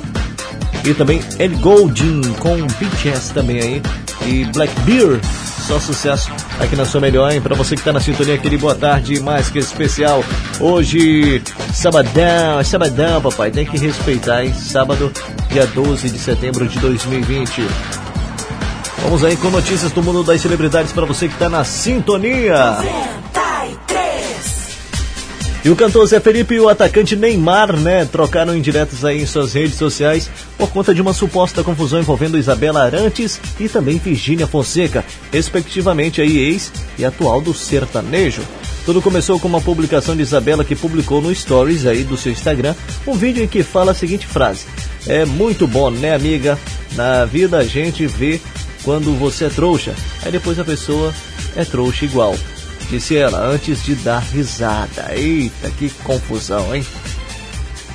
E 0.86 0.94
também 0.94 1.20
El 1.40 1.50
Goldin 1.58 2.20
com 2.38 2.56
BTS 2.56 3.34
também 3.34 3.60
aí. 3.60 3.82
E 4.24 4.44
Black 4.52 4.72
Beer, 4.82 5.20
só 5.66 5.80
sucesso 5.80 6.30
aqui 6.60 6.76
na 6.76 6.84
sua 6.84 7.00
melhor, 7.00 7.32
hein? 7.32 7.40
Pra 7.40 7.56
você 7.56 7.74
que 7.74 7.82
tá 7.82 7.92
na 7.92 7.98
sintonia, 7.98 8.36
aquele 8.36 8.56
boa 8.56 8.74
tarde 8.74 9.18
mais 9.18 9.50
que 9.50 9.58
especial. 9.58 10.24
Hoje, 10.60 11.42
sabadão, 11.74 12.60
é 12.60 12.64
sabadão, 12.64 13.20
papai. 13.20 13.50
Tem 13.50 13.66
que 13.66 13.76
respeitar, 13.76 14.44
hein? 14.44 14.54
Sábado, 14.54 15.12
dia 15.48 15.66
12 15.66 16.08
de 16.08 16.18
setembro 16.20 16.68
de 16.68 16.78
2020. 16.78 17.62
Vamos 19.02 19.24
aí 19.24 19.36
com 19.36 19.50
notícias 19.50 19.90
do 19.90 20.02
mundo 20.02 20.22
das 20.22 20.40
celebridades 20.40 20.92
para 20.92 21.04
você 21.04 21.26
que 21.26 21.34
está 21.34 21.48
na 21.48 21.64
sintonia. 21.64 22.76
E 25.64 25.68
o 25.68 25.74
cantor 25.74 26.06
Zé 26.06 26.20
Felipe 26.20 26.54
e 26.54 26.60
o 26.60 26.68
atacante 26.68 27.16
Neymar, 27.16 27.76
né, 27.76 28.04
trocaram 28.04 28.54
indiretas 28.54 29.04
aí 29.04 29.22
em 29.22 29.26
suas 29.26 29.52
redes 29.52 29.74
sociais 29.74 30.30
por 30.56 30.70
conta 30.70 30.94
de 30.94 31.02
uma 31.02 31.12
suposta 31.12 31.62
confusão 31.62 32.00
envolvendo 32.00 32.38
Isabela 32.38 32.82
Arantes 32.82 33.40
e 33.60 33.68
também 33.68 33.98
Virgínia 33.98 34.46
Fonseca, 34.46 35.04
respectivamente 35.32 36.20
aí 36.20 36.38
ex 36.38 36.72
e 36.98 37.04
atual 37.04 37.40
do 37.40 37.52
sertanejo. 37.52 38.42
Tudo 38.84 39.02
começou 39.02 39.40
com 39.40 39.48
uma 39.48 39.60
publicação 39.60 40.14
de 40.14 40.22
Isabela 40.22 40.64
que 40.64 40.76
publicou 40.76 41.20
no 41.20 41.34
Stories 41.34 41.86
aí 41.86 42.04
do 42.04 42.16
seu 42.16 42.30
Instagram 42.30 42.74
um 43.06 43.14
vídeo 43.14 43.42
em 43.42 43.48
que 43.48 43.62
fala 43.62 43.90
a 43.90 43.94
seguinte 43.94 44.26
frase: 44.26 44.66
É 45.06 45.24
muito 45.24 45.66
bom, 45.66 45.90
né, 45.90 46.14
amiga? 46.14 46.58
Na 46.92 47.24
vida 47.24 47.58
a 47.58 47.64
gente 47.64 48.06
vê 48.06 48.40
quando 48.84 49.12
você 49.18 49.46
é 49.46 49.48
trouxa. 49.48 49.94
Aí 50.22 50.30
depois 50.30 50.58
a 50.58 50.64
pessoa 50.64 51.12
é 51.56 51.64
trouxa 51.64 52.04
igual. 52.04 52.36
Disse 52.88 53.16
ela 53.16 53.44
antes 53.44 53.82
de 53.82 53.96
dar 53.96 54.20
risada. 54.20 55.12
Eita, 55.12 55.68
que 55.70 55.90
confusão, 56.04 56.72
hein? 56.74 56.86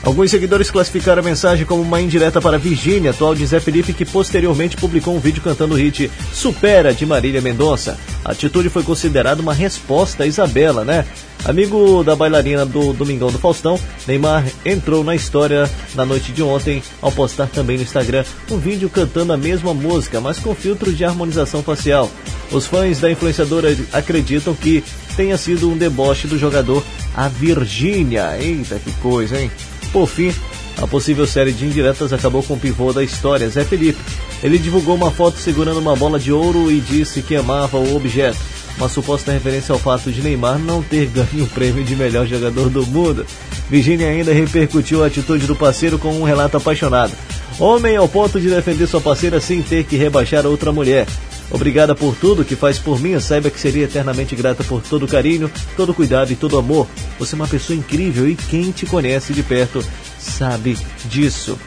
Alguns 0.03 0.31
seguidores 0.31 0.71
classificaram 0.71 1.21
a 1.21 1.25
mensagem 1.25 1.63
como 1.63 1.83
uma 1.83 2.01
indireta 2.01 2.41
para 2.41 2.57
Virgínia, 2.57 3.11
atual 3.11 3.35
de 3.35 3.45
Zé 3.45 3.59
Felipe, 3.59 3.93
que 3.93 4.03
posteriormente 4.03 4.75
publicou 4.75 5.15
um 5.15 5.19
vídeo 5.19 5.43
cantando 5.43 5.75
o 5.75 5.77
hit 5.77 6.09
Supera 6.33 6.91
de 6.91 7.05
Marília 7.05 7.39
Mendonça. 7.39 7.99
A 8.25 8.31
atitude 8.31 8.67
foi 8.69 8.81
considerada 8.81 9.43
uma 9.43 9.53
resposta 9.53 10.23
a 10.23 10.27
Isabela, 10.27 10.83
né? 10.83 11.05
Amigo 11.45 12.03
da 12.03 12.15
bailarina 12.15 12.65
do 12.65 12.93
Domingão 12.93 13.31
do 13.31 13.37
Faustão, 13.37 13.79
Neymar 14.07 14.43
entrou 14.65 15.03
na 15.03 15.15
história 15.15 15.69
na 15.93 16.05
noite 16.05 16.31
de 16.31 16.41
ontem 16.41 16.81
ao 16.99 17.11
postar 17.11 17.47
também 17.47 17.77
no 17.77 17.83
Instagram 17.83 18.23
um 18.49 18.57
vídeo 18.57 18.89
cantando 18.89 19.33
a 19.33 19.37
mesma 19.37 19.73
música, 19.73 20.19
mas 20.19 20.39
com 20.39 20.55
filtro 20.55 20.91
de 20.91 21.05
harmonização 21.05 21.61
facial. 21.61 22.09
Os 22.51 22.65
fãs 22.65 22.99
da 22.99 23.09
influenciadora 23.09 23.75
acreditam 23.93 24.53
que 24.55 24.83
tenha 25.15 25.37
sido 25.37 25.69
um 25.69 25.77
deboche 25.77 26.27
do 26.27 26.37
jogador 26.37 26.83
a 27.15 27.27
Virgínia. 27.27 28.37
Eita, 28.39 28.79
que 28.79 28.91
coisa, 28.93 29.39
hein? 29.39 29.51
Por 29.91 30.07
fim, 30.07 30.33
a 30.77 30.87
possível 30.87 31.27
série 31.27 31.51
de 31.51 31.65
indiretas 31.65 32.13
acabou 32.13 32.41
com 32.41 32.53
o 32.53 32.59
pivô 32.59 32.93
da 32.93 33.03
história, 33.03 33.49
Zé 33.49 33.63
Felipe. 33.63 33.99
Ele 34.41 34.57
divulgou 34.57 34.95
uma 34.95 35.11
foto 35.11 35.37
segurando 35.37 35.79
uma 35.79 35.95
bola 35.95 36.19
de 36.19 36.31
ouro 36.31 36.71
e 36.71 36.79
disse 36.79 37.21
que 37.21 37.35
amava 37.35 37.77
o 37.77 37.95
objeto. 37.95 38.39
Uma 38.77 38.89
suposta 38.89 39.31
referência 39.31 39.73
ao 39.73 39.79
fato 39.79 40.11
de 40.11 40.21
Neymar 40.21 40.57
não 40.57 40.81
ter 40.81 41.05
ganho 41.07 41.43
o 41.43 41.47
prêmio 41.47 41.83
de 41.83 41.95
melhor 41.95 42.25
jogador 42.25 42.69
do 42.69 42.85
mundo. 42.87 43.25
Virginia 43.69 44.07
ainda 44.07 44.33
repercutiu 44.33 45.03
a 45.03 45.07
atitude 45.07 45.45
do 45.45 45.55
parceiro 45.55 45.99
com 45.99 46.09
um 46.09 46.23
relato 46.23 46.57
apaixonado. 46.57 47.11
Homem 47.59 47.95
ao 47.95 48.07
ponto 48.07 48.39
de 48.39 48.49
defender 48.49 48.87
sua 48.87 49.01
parceira 49.01 49.39
sem 49.39 49.61
ter 49.61 49.83
que 49.83 49.97
rebaixar 49.97 50.47
outra 50.47 50.71
mulher. 50.71 51.05
Obrigada 51.51 51.93
por 51.93 52.15
tudo 52.15 52.45
que 52.45 52.55
faz 52.55 52.79
por 52.79 52.99
mim. 52.99 53.19
Saiba 53.19 53.49
que 53.49 53.59
seria 53.59 53.85
eternamente 53.85 54.35
grata 54.35 54.63
por 54.63 54.81
todo 54.81 55.03
o 55.03 55.07
carinho, 55.07 55.51
todo 55.75 55.89
o 55.91 55.93
cuidado 55.93 56.31
e 56.31 56.35
todo 56.35 56.53
o 56.53 56.59
amor. 56.59 56.87
Você 57.19 57.35
é 57.35 57.37
uma 57.37 57.47
pessoa 57.47 57.77
incrível 57.77 58.27
e 58.27 58.35
quem 58.35 58.71
te 58.71 58.85
conhece 58.85 59.33
de 59.33 59.43
perto 59.43 59.83
sabe 60.17 60.77
disso. 61.05 61.59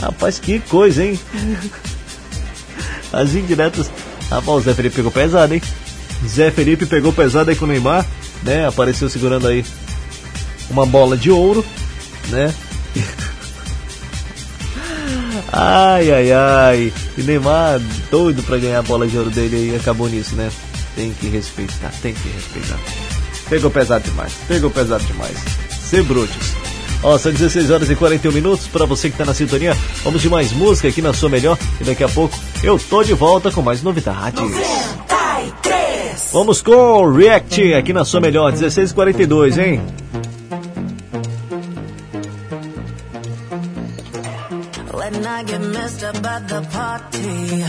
Rapaz, 0.00 0.38
que 0.38 0.58
coisa, 0.58 1.04
hein? 1.04 1.18
As 3.12 3.34
indiretas. 3.34 3.90
Rapaz, 4.28 4.58
o 4.58 4.60
Zé 4.60 4.74
Felipe 4.74 4.96
pegou 4.96 5.12
pesado, 5.12 5.54
hein? 5.54 5.62
Zé 6.26 6.50
Felipe 6.50 6.86
pegou 6.86 7.12
pesado 7.12 7.50
aí 7.50 7.56
com 7.56 7.64
o 7.64 7.68
Neymar, 7.68 8.06
né? 8.42 8.66
Apareceu 8.66 9.08
segurando 9.08 9.46
aí 9.46 9.64
uma 10.68 10.84
bola 10.84 11.16
de 11.16 11.30
ouro, 11.30 11.64
né? 12.28 12.52
Ai, 15.52 16.12
ai, 16.12 16.32
ai. 16.32 16.92
E 17.18 17.22
Neymar, 17.22 17.80
doido 18.10 18.42
pra 18.42 18.58
ganhar 18.58 18.78
a 18.78 18.82
bola 18.82 19.06
de 19.06 19.16
ouro 19.18 19.30
dele 19.30 19.56
aí, 19.56 19.76
acabou 19.76 20.08
nisso, 20.08 20.34
né? 20.36 20.50
Tem 20.94 21.12
que 21.12 21.28
respeitar, 21.28 21.92
tem 22.02 22.14
que 22.14 22.28
respeitar. 22.28 22.78
Pegou 23.48 23.70
pesado 23.70 24.04
demais, 24.04 24.32
pegou 24.46 24.70
pesado 24.70 25.04
demais. 25.04 25.36
Ser 25.82 26.02
brutos. 26.04 26.54
Ó, 27.02 27.16
são 27.18 27.32
16 27.32 27.70
horas 27.70 27.90
e 27.90 27.96
41 27.96 28.32
minutos 28.32 28.66
para 28.68 28.84
você 28.84 29.10
que 29.10 29.16
tá 29.16 29.24
na 29.24 29.34
sintonia. 29.34 29.76
Vamos 30.04 30.20
de 30.20 30.28
mais 30.28 30.52
música 30.52 30.88
aqui 30.88 31.00
na 31.00 31.14
sua 31.14 31.28
melhor 31.28 31.58
e 31.80 31.84
daqui 31.84 32.04
a 32.04 32.08
pouco 32.08 32.38
eu 32.62 32.78
tô 32.78 33.02
de 33.02 33.14
volta 33.14 33.50
com 33.50 33.62
mais 33.62 33.82
novidades. 33.82 34.40
Vamos 36.32 36.62
com 36.62 36.72
o 36.72 37.12
React 37.12 37.74
aqui 37.74 37.92
na 37.92 38.04
sua 38.04 38.20
melhor, 38.20 38.52
16 38.52 38.90
e 38.90 38.94
42, 38.94 39.58
hein? 39.58 39.82
I 45.40 45.42
get 45.42 45.62
messed 45.62 46.04
up 46.04 46.22
at 46.26 46.48
the 46.48 46.60
party, 46.70 47.64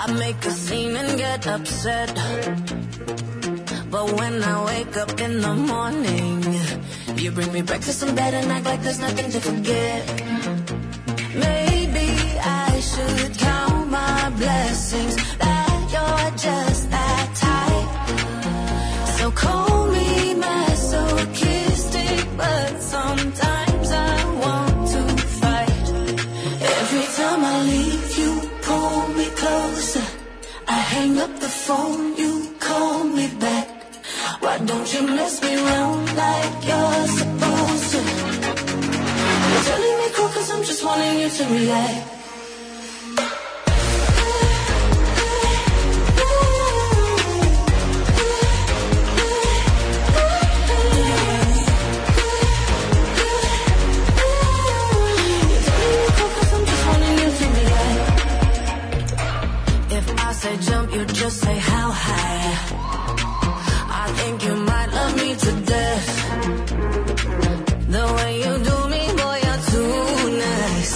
I 0.00 0.12
make 0.18 0.44
a 0.44 0.50
scene 0.50 0.96
and 0.96 1.16
get 1.16 1.46
upset. 1.46 2.12
But 3.88 4.06
when 4.18 4.42
I 4.42 4.64
wake 4.64 4.96
up 4.96 5.20
in 5.20 5.40
the 5.40 5.54
morning, 5.54 6.42
you 7.22 7.30
bring 7.30 7.52
me 7.52 7.62
breakfast 7.62 8.02
in 8.02 8.16
bed 8.16 8.34
and 8.34 8.50
act 8.50 8.66
like 8.66 8.82
there's 8.82 8.98
nothing 8.98 9.30
to 9.30 9.40
forget. 9.40 10.02
Maybe 11.36 12.08
I 12.42 12.80
should 12.80 13.38
count 13.38 13.90
my 13.92 14.30
blessings 14.30 15.14
that 15.38 15.82
you're 15.94 16.30
just 16.36 16.73
up 31.24 31.40
the 31.40 31.48
phone, 31.48 32.16
you 32.16 32.54
call 32.60 33.04
me 33.04 33.26
back. 33.40 33.68
Why 34.40 34.58
don't 34.58 34.88
you 34.94 35.02
mess 35.16 35.40
me 35.42 35.52
around 35.56 36.04
like 36.22 36.54
you're 36.68 37.06
supposed 37.18 37.86
to? 37.92 38.00
You're 39.50 39.64
telling 39.70 39.96
me 40.00 40.06
cool 40.16 40.30
cause 40.36 40.50
I'm 40.50 40.64
just 40.70 40.84
wanting 40.84 41.20
you 41.20 41.30
to 41.38 41.44
relax. 41.44 42.13
I 60.54 60.56
jump, 60.58 60.94
you 60.94 61.04
just 61.06 61.40
say 61.40 61.58
how 61.58 61.90
high. 61.90 62.54
I 64.02 64.06
think 64.18 64.44
you 64.44 64.54
might 64.54 64.90
love 64.98 65.16
me 65.16 65.34
to 65.34 65.52
death. 65.72 66.06
The 67.94 68.04
way 68.16 68.32
you 68.44 68.52
do 68.68 68.76
me, 68.94 69.02
boy, 69.20 69.38
you're 69.46 69.62
too 69.72 70.38
nice. 70.46 70.94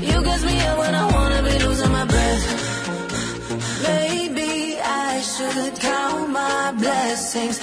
You 0.00 0.16
gets 0.24 0.44
me 0.46 0.56
up 0.68 0.78
when 0.78 0.94
I 0.94 1.04
wanna 1.12 1.42
be 1.42 1.58
losing 1.64 1.92
my 1.92 2.06
breath. 2.06 2.44
Maybe 3.82 4.78
I 4.80 5.20
should 5.20 5.78
count 5.78 6.30
my 6.30 6.72
blessings 6.80 7.58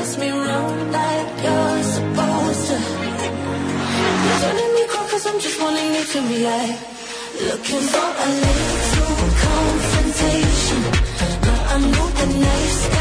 mess 0.00 0.16
me 0.18 0.30
around 0.30 0.92
like 0.92 1.30
you're 1.44 1.82
supposed 1.96 2.62
to? 2.68 2.76
You're 4.24 4.40
turning 4.42 4.72
me 4.76 4.84
cold 4.92 5.08
cause 5.10 5.26
I'm 5.26 5.38
just 5.38 5.60
wanting 5.60 5.90
you 5.96 6.04
to 6.12 6.18
react. 6.32 6.78
Looking 7.48 7.84
for 7.92 8.08
a 8.24 8.28
little 8.44 9.16
confrontation. 9.44 10.80
Now 11.44 11.72
I 11.72 11.76
know 11.92 12.06
the 12.18 12.26
nice 12.48 12.99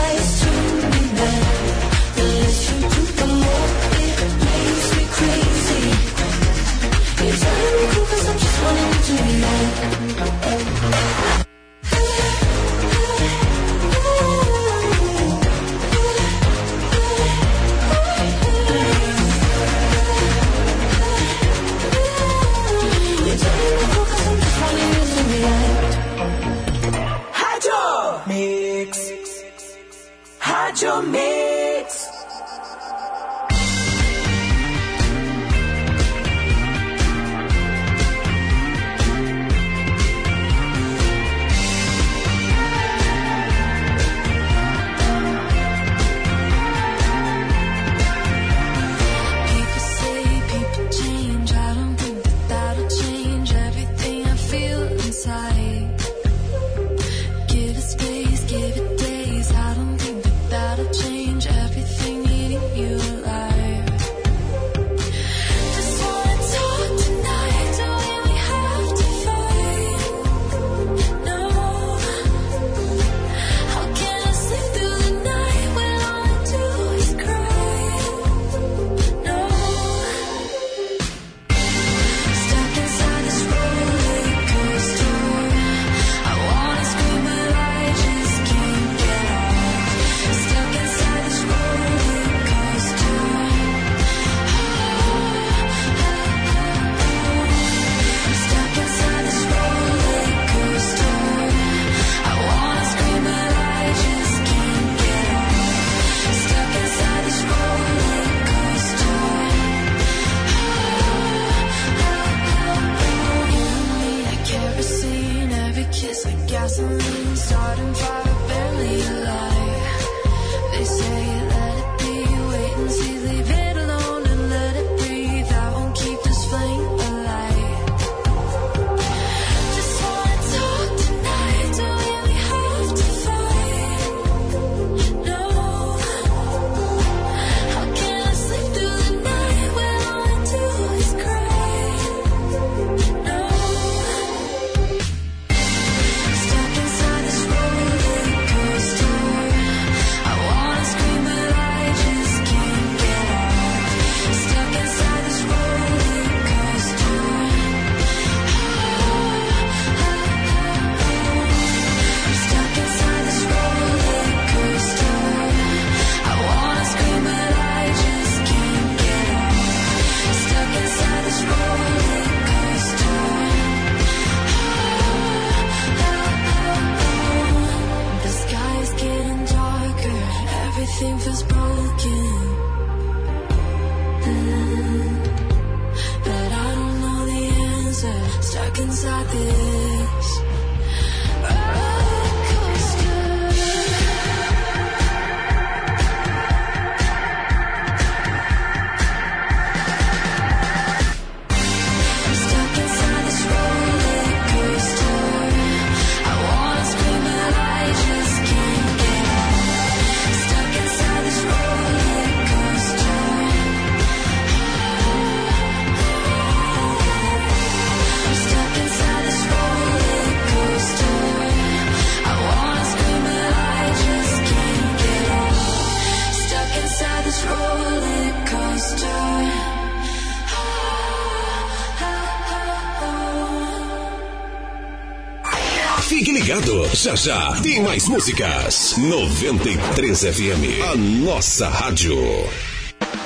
já 237.16 237.16
já 237.16 237.62
tem 237.62 237.82
mais 237.82 238.08
músicas. 238.08 238.96
93 238.98 240.20
FM, 240.20 240.84
a 240.92 240.96
nossa 240.96 241.68
rádio. 241.68 242.16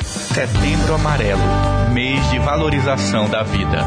Setembro 0.03 0.95
Amarelo 0.95 1.41
mês 1.91 2.27
de 2.31 2.39
valorização 2.39 3.30
da 3.30 3.43
vida. 3.43 3.85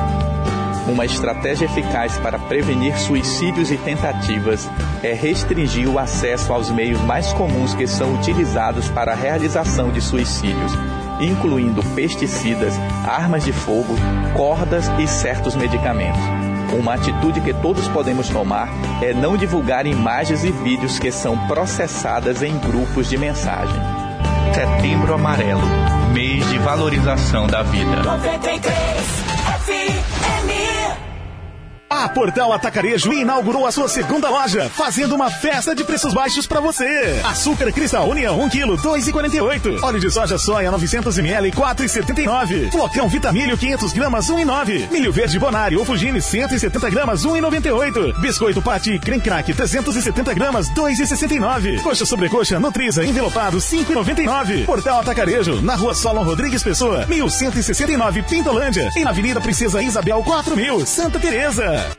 Uma 0.86 1.05
estratégia 1.05 1.64
eficaz 1.64 2.18
para 2.18 2.39
prevenir 2.39 2.97
suicídios 2.98 3.70
e 3.70 3.77
tentativas 3.78 4.68
é 5.02 5.12
restringir 5.12 5.89
o 5.89 5.98
acesso 5.98 6.52
aos 6.52 6.70
meios 6.70 7.01
mais 7.01 7.32
comuns 7.32 7.74
que 7.74 7.86
são 7.86 8.14
utilizados 8.14 8.89
para 8.90 9.12
a 9.12 9.16
realização 9.16 9.90
de 9.90 10.01
suicídios, 10.01 10.73
incluindo 11.20 11.82
pesticidas, 11.94 12.74
armas 13.05 13.44
de 13.44 13.52
fogo, 13.52 13.94
cordas 14.36 14.85
e 15.01 15.09
certos 15.09 15.56
medicamentos. 15.56 16.45
Uma 16.78 16.94
atitude 16.94 17.40
que 17.40 17.55
todos 17.55 17.86
podemos 17.89 18.28
tomar 18.28 18.69
é 19.03 19.15
não 19.15 19.36
divulgar 19.36 19.86
imagens 19.86 20.44
e 20.44 20.51
vídeos 20.51 20.98
que 20.98 21.11
são 21.11 21.36
processadas 21.47 22.43
em 22.43 22.57
grupos 22.59 23.09
de 23.09 23.16
mensagem. 23.16 23.81
Setembro 24.55 25.15
Amarelo 25.15 25.86
mês 26.16 26.48
de 26.48 26.59
valorização 26.59 27.47
da 27.47 27.62
vida. 27.62 28.03
A 32.07 32.09
Portal 32.09 32.53
Atacarejo 32.53 33.12
inaugurou 33.12 33.66
a 33.66 33.73
sua 33.73 33.89
segunda 33.89 34.31
loja, 34.31 34.70
fazendo 34.70 35.16
uma 35.16 35.28
festa 35.28 35.74
de 35.74 35.83
preços 35.83 36.15
baixos 36.15 36.47
pra 36.47 36.61
você. 36.61 37.20
Açúcar 37.24 37.73
Cristal 37.73 38.09
União 38.09 38.41
1 38.43 38.49
kg 38.49 38.77
2,48. 38.77 39.83
Óleo 39.83 39.99
de 39.99 40.09
soja 40.09 40.39
soia 40.39 40.70
900 40.70 41.19
ml 41.19 41.51
4,79. 41.51 42.70
Flocão 42.70 43.09
Vitamilho 43.09 43.59
500 43.59 43.93
gramas 43.93 44.31
1,9. 44.31 44.89
Milho 44.93 45.12
verde 45.12 45.37
Bonário 45.37 45.81
ou 45.81 45.85
Fugine 45.85 46.23
170 46.23 46.89
gramas 46.91 47.27
1,98. 47.27 48.20
Biscoito 48.20 48.62
Pati 48.62 49.01
Creme 49.01 49.20
Crack 49.20 49.53
370 49.53 50.33
gramas 50.33 50.70
2,69. 50.70 51.83
Coxa 51.83 52.07
sobrecoxa 52.07 52.61
Nutriza 52.61 53.05
envelopado 53.05 53.59
5,99. 53.59 54.65
Portal 54.65 55.01
Atacarejo 55.01 55.61
na 55.61 55.74
Rua 55.74 55.93
Solon 55.93 56.23
Rodrigues 56.23 56.62
Pessoa 56.62 57.05
1169 57.07 58.23
Pintolândia 58.23 58.91
e 58.95 59.03
na 59.03 59.11
Avenida 59.11 59.41
Princesa 59.41 59.83
Isabel 59.83 60.23
4000 60.23 60.87
Santa 60.87 61.19
Teresa. 61.19 61.95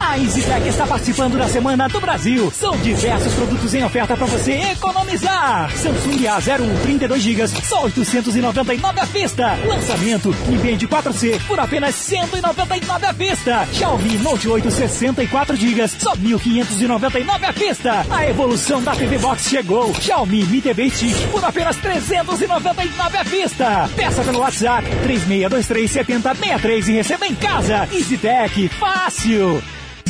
A 0.00 0.16
EasyTech 0.16 0.68
está 0.68 0.86
participando 0.86 1.36
da 1.36 1.46
Semana 1.48 1.88
do 1.88 2.00
Brasil. 2.00 2.50
São 2.50 2.76
diversos 2.78 3.34
produtos 3.34 3.74
em 3.74 3.84
oferta 3.84 4.16
para 4.16 4.26
você 4.26 4.52
economizar. 4.72 5.70
Samsung 5.76 6.22
A01 6.24 6.82
32 6.82 7.22
GB, 7.22 7.46
só 7.48 7.84
899 7.84 9.00
à 9.00 9.04
vista. 9.04 9.58
Lançamento 9.66 10.34
Nvidia 10.48 10.88
4C 10.88 11.40
por 11.46 11.60
apenas 11.60 11.94
199 11.94 13.06
à 13.06 13.12
vista. 13.12 13.68
Xiaomi 13.72 14.16
Note 14.18 14.48
8 14.48 14.70
64 14.70 15.56
GB, 15.56 15.88
só 15.88 16.16
1599 16.16 17.46
à 17.46 17.50
vista. 17.50 18.06
A 18.10 18.26
evolução 18.26 18.82
da 18.82 18.96
TV 18.96 19.18
Box 19.18 19.50
chegou. 19.50 19.94
Xiaomi 19.94 20.44
Mi 20.44 20.62
TV 20.62 20.88
Stick 20.88 21.28
por 21.30 21.44
apenas 21.44 21.76
399 21.76 23.16
à 23.18 23.22
vista. 23.22 23.90
Peça 23.94 24.22
pelo 24.22 24.38
WhatsApp 24.38 24.88
3623 25.02 25.90
7063 25.90 26.88
e 26.88 26.92
receba 26.92 27.26
em 27.26 27.34
casa. 27.34 27.88
EasyTech, 27.92 28.68
fácil. 28.68 29.57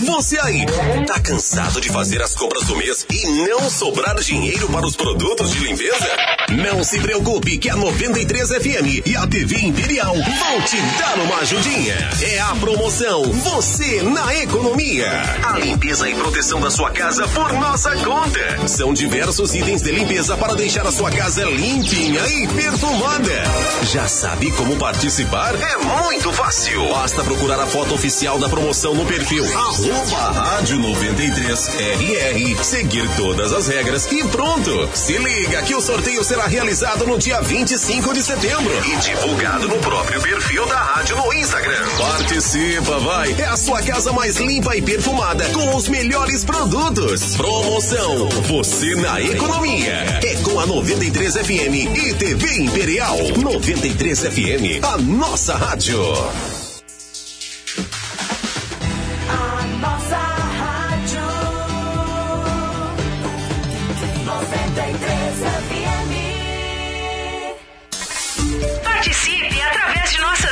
Você 0.03 0.39
aí, 0.41 0.65
tá 1.07 1.19
cansado 1.19 1.81
de 1.81 1.89
fazer 1.89 2.23
as 2.23 2.35
compras 2.35 2.65
do 2.65 2.77
mês 2.77 3.05
e 3.11 3.27
não 3.49 3.69
sobrar 3.69 4.15
dinheiro 4.21 4.69
para 4.69 4.87
os 4.87 4.95
produtos 4.95 5.51
de 5.51 5.59
limpeza? 5.59 6.09
Não 6.51 6.85
se 6.85 7.01
preocupe 7.01 7.59
que 7.59 7.69
a 7.69 7.77
93 7.77 8.49
FM 8.49 9.07
e 9.07 9.17
a 9.17 9.27
TV 9.27 9.59
Imperial 9.59 10.15
vão 10.15 10.61
te 10.63 10.77
dar 10.99 11.19
uma 11.19 11.39
ajudinha. 11.39 11.97
É 12.23 12.39
a 12.41 12.55
promoção 12.57 13.25
Você 13.25 14.03
na 14.03 14.35
Economia. 14.37 15.11
A 15.43 15.59
limpeza 15.59 16.09
e 16.09 16.15
proteção 16.15 16.61
da 16.61 16.71
sua 16.71 16.91
casa 16.91 17.27
por 17.29 17.53
nossa 17.55 17.95
conta. 17.97 18.69
São 18.69 18.95
diversos 18.95 19.55
itens 19.55 19.83
de 19.83 19.91
limpeza 19.91 20.37
para 20.37 20.55
deixar 20.55 20.87
a 20.87 20.93
sua 20.93 21.11
casa 21.11 21.45
limpinha 21.45 22.25
e 22.29 22.47
perfumada. 22.49 23.45
Já 23.93 24.07
sabe 24.07 24.51
como 24.53 24.77
participar? 24.77 25.55
É 25.55 25.77
muito 25.77 26.33
fácil. 26.33 26.89
Basta 26.89 27.25
procurar 27.25 27.61
a 27.61 27.67
foto 27.67 27.95
oficial 27.95 28.39
da 28.39 28.49
promoção 28.49 28.95
no 28.95 29.05
perfil 29.05 29.45
arroba 29.91 30.41
rádio 30.41 30.79
93 30.79 31.69
RR, 31.69 32.65
seguir 32.65 33.09
todas 33.17 33.53
as 33.53 33.69
regras 33.69 34.07
e 34.13 34.23
pronto. 34.25 34.89
Se 34.95 35.17
liga 35.17 35.63
que 35.63 35.75
o 35.75 35.81
sorteio 35.81 36.23
será 36.23 36.47
realizado 36.47 37.07
no 37.07 37.19
dia 37.19 37.41
25 37.41 38.13
de 38.13 38.23
setembro 38.23 38.73
e 38.87 38.97
divulgado 38.97 39.69
no 39.69 39.79
próprio 39.79 40.21
perfil 40.21 40.67
da 40.67 40.79
rádio 40.79 41.17
no 41.17 41.33
Instagram. 41.33 41.87
Participa, 41.97 42.99
vai! 42.99 43.35
É 43.39 43.47
a 43.47 43.57
sua 43.57 43.83
casa 43.83 44.13
mais 44.13 44.37
limpa 44.37 44.77
e 44.77 44.83
perfumada 44.83 45.45
com 45.51 45.75
os 45.75 45.89
melhores 45.89 46.45
produtos. 46.45 47.37
Promoção 47.37 48.29
Você 48.29 48.95
na 48.97 49.21
Economia. 49.21 50.21
É 50.23 50.35
com 50.43 50.61
a 50.61 50.67
93 50.67 51.35
FM 51.35 51.97
e 51.97 52.15
TV 52.15 52.63
Imperial. 52.63 53.17
93 53.37 54.21
FM, 54.21 54.85
a 54.85 54.99
nossa 54.99 55.57
rádio. 55.57 55.99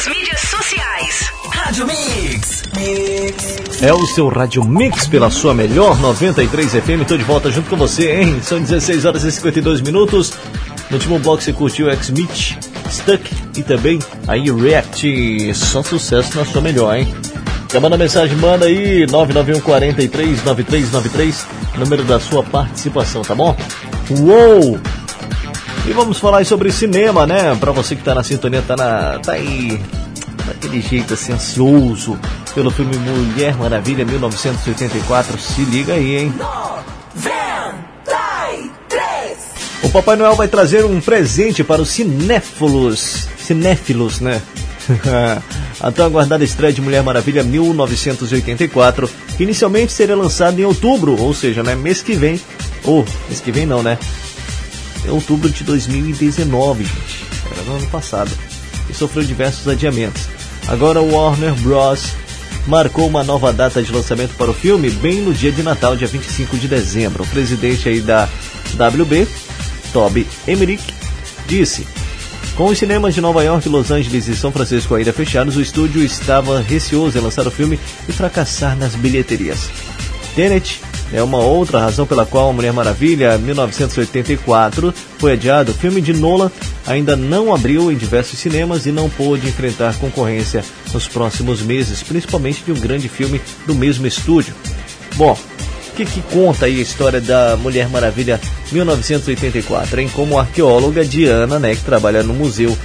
Nossas 0.07 0.09
mídias 0.09 0.41
sociais. 0.41 1.33
Rádio 1.51 1.87
Mix. 1.87 2.62
Mix. 2.77 3.83
É 3.83 3.93
o 3.93 4.07
seu 4.07 4.28
Rádio 4.28 4.65
Mix 4.65 5.07
pela 5.07 5.31
sua 5.31 5.53
melhor 5.53 5.99
93 6.01 6.73
FM. 6.73 7.07
Tô 7.07 7.16
de 7.16 7.24
volta 7.24 7.51
junto 7.51 7.69
com 7.69 7.77
você, 7.77 8.20
hein? 8.20 8.41
São 8.43 8.61
16 8.61 9.05
horas 9.05 9.24
e 9.24 9.33
52 9.33 9.81
minutos. 9.81 10.33
No 10.91 10.97
último 10.97 11.19
bloco 11.19 11.43
você 11.43 11.53
curtiu 11.53 11.91
X-Meet, 11.91 12.57
Stuck 12.89 13.35
e 13.57 13.62
também 13.62 13.99
aí 14.28 14.51
React. 14.51 15.55
Só 15.55 15.83
sucesso 15.83 16.37
na 16.37 16.45
sua 16.45 16.61
melhor, 16.61 16.97
hein? 16.97 17.12
Quer 17.69 17.81
mandar 17.81 17.99
mensagem? 17.99 18.37
Manda 18.37 18.66
aí 18.66 19.07
991 19.07 19.61
43 19.61 20.45
9393, 20.45 21.47
número 21.77 22.05
da 22.05 22.20
sua 22.20 22.43
participação, 22.45 23.23
tá 23.23 23.35
bom? 23.35 23.57
Uou! 24.11 24.78
E 25.88 25.92
vamos 25.92 26.18
falar 26.18 26.38
aí 26.38 26.44
sobre 26.44 26.72
cinema, 26.72 27.26
né? 27.26 27.54
Pra 27.60 27.70
você 27.70 27.94
que 27.94 28.02
tá 28.02 28.14
na 28.14 28.24
sintonia, 28.24 28.60
tá, 28.60 28.76
na, 28.76 29.20
tá 29.20 29.32
aí 29.32 29.80
daquele 30.44 30.80
jeito 30.80 31.14
assim, 31.14 31.32
ansioso 31.32 32.18
pelo 32.54 32.70
filme 32.70 32.96
Mulher 32.96 33.54
Maravilha 33.56 34.04
1984. 34.04 35.38
Se 35.38 35.62
liga 35.62 35.94
aí, 35.94 36.16
hein? 36.16 36.34
O 39.82 39.90
Papai 39.90 40.16
Noel 40.16 40.34
vai 40.34 40.48
trazer 40.48 40.84
um 40.84 41.00
presente 41.00 41.62
para 41.62 41.80
os 41.80 41.88
cinéfilos. 41.88 43.28
Cinéfilos, 43.38 44.20
né? 44.20 44.42
A 45.78 45.92
tão 45.92 46.06
aguardada 46.06 46.42
estreia 46.42 46.72
de 46.72 46.80
Mulher 46.80 47.02
Maravilha 47.02 47.44
1984, 47.44 49.08
que 49.36 49.44
inicialmente 49.44 49.92
seria 49.92 50.16
lançada 50.16 50.60
em 50.60 50.64
outubro, 50.64 51.20
ou 51.20 51.34
seja, 51.34 51.62
né, 51.62 51.74
mês 51.74 52.02
que 52.02 52.14
vem. 52.14 52.40
Ou, 52.82 53.04
mês 53.28 53.40
que 53.40 53.52
vem 53.52 53.66
não, 53.66 53.82
né? 53.82 53.98
É 55.07 55.11
outubro 55.11 55.49
de 55.49 55.62
2019, 55.65 56.85
gente. 56.85 57.24
Era 57.51 57.62
no 57.62 57.77
ano 57.77 57.87
passado. 57.87 58.31
E 58.91 58.95
sofreu 58.95 59.24
diversos 59.24 59.66
adiamentos. 59.69 60.23
Agora 60.66 61.01
o 61.01 61.15
Warner 61.15 61.55
Bros. 61.55 62.12
marcou 62.66 63.07
uma 63.07 63.23
nova 63.23 63.53
data 63.53 63.83
de 63.83 63.93
lançamento 63.93 64.35
para 64.37 64.51
o 64.51 64.55
filme 64.55 64.91
bem 64.91 65.20
no 65.20 65.33
dia 65.33 65.53
de 65.53 65.62
Natal, 65.62 65.97
dia 65.97 66.09
25 66.09 66.57
de 66.57 66.66
dezembro. 66.66 67.23
O 67.23 67.27
presidente 67.28 67.89
aí 67.89 68.01
da 68.01 68.28
WB, 68.74 69.28
Toby 69.93 70.27
Emmerich, 70.47 70.83
disse: 71.47 71.87
Com 72.57 72.66
os 72.66 72.78
cinemas 72.78 73.15
de 73.15 73.20
Nova 73.20 73.45
York, 73.45 73.69
Los 73.69 73.93
Angeles 73.93 74.27
e 74.27 74.37
São 74.37 74.51
Francisco 74.51 74.95
ainda 74.97 75.12
fechados, 75.12 75.57
o 75.57 75.62
estúdio 75.62 76.03
estava 76.03 76.61
receoso 76.61 77.16
em 77.16 77.20
lançar 77.20 77.47
o 77.47 77.51
filme 77.51 77.78
e 78.09 78.12
fracassar 78.12 78.77
nas 78.77 78.97
bilheterias. 78.97 79.70
Tenet 80.35 80.81
é 81.12 81.23
uma 81.23 81.39
outra 81.39 81.81
razão 81.81 82.07
pela 82.07 82.27
qual 82.27 82.51
a 82.51 82.53
Mulher 82.53 82.73
Maravilha 82.73 83.39
1984 83.39 84.93
foi 85.19 85.33
adiado. 85.33 85.73
O 85.73 85.74
filme 85.74 86.01
de 86.01 86.12
Nolan 86.12 86.51
ainda 86.87 87.15
não 87.15 87.55
abriu 87.55 87.93
em 87.93 87.97
diversos 87.97 88.39
cinemas 88.39 88.87
e 88.87 88.93
não 88.93 89.09
pôde 89.09 89.47
enfrentar 89.47 89.97
concorrência 89.99 90.65
nos 90.93 91.07
próximos 91.07 91.62
meses, 91.62 92.03
principalmente 92.03 92.62
de 92.65 92.73
um 92.73 92.81
grande 92.81 93.09
filme 93.09 93.41
do 93.66 93.74
mesmo 93.74 94.07
estúdio. 94.07 94.55
Bom, 95.15 95.39
o 95.89 95.97
que, 95.97 96.05
que 96.05 96.20
conta 96.23 96.66
aí 96.66 96.78
a 96.78 96.83
história 96.83 97.20
da 97.20 97.57
Mulher 97.57 97.89
Maravilha 97.89 98.41
1984, 98.70 100.01
hein? 100.01 100.11
Como 100.12 100.39
arqueóloga 100.39 101.05
Diana, 101.05 101.59
né, 101.59 101.74
que 101.74 101.83
trabalha 101.83 102.23
no 102.23 102.35
museu, 102.35 102.77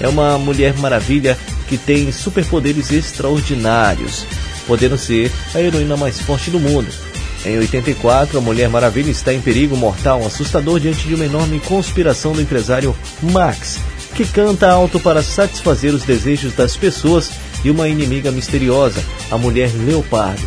é 0.00 0.08
uma 0.08 0.38
Mulher 0.38 0.74
Maravilha 0.78 1.36
que 1.68 1.76
tem 1.76 2.10
superpoderes 2.10 2.90
extraordinários, 2.90 4.24
podendo 4.66 4.96
ser 4.96 5.30
a 5.54 5.60
heroína 5.60 5.96
mais 5.96 6.20
forte 6.20 6.50
do 6.50 6.58
mundo. 6.58 7.09
Em 7.44 7.58
84, 7.58 8.36
a 8.36 8.40
Mulher 8.40 8.68
Maravilha 8.68 9.10
está 9.10 9.32
em 9.32 9.40
perigo 9.40 9.76
mortal 9.76 10.24
assustador 10.26 10.78
diante 10.78 11.08
de 11.08 11.14
uma 11.14 11.24
enorme 11.24 11.58
conspiração 11.60 12.32
do 12.32 12.42
empresário 12.42 12.94
Max, 13.22 13.78
que 14.14 14.26
canta 14.26 14.70
alto 14.70 15.00
para 15.00 15.22
satisfazer 15.22 15.94
os 15.94 16.02
desejos 16.02 16.52
das 16.54 16.76
pessoas 16.76 17.30
e 17.64 17.70
uma 17.70 17.88
inimiga 17.88 18.30
misteriosa, 18.30 19.02
a 19.30 19.38
Mulher 19.38 19.70
Leopardo. 19.86 20.46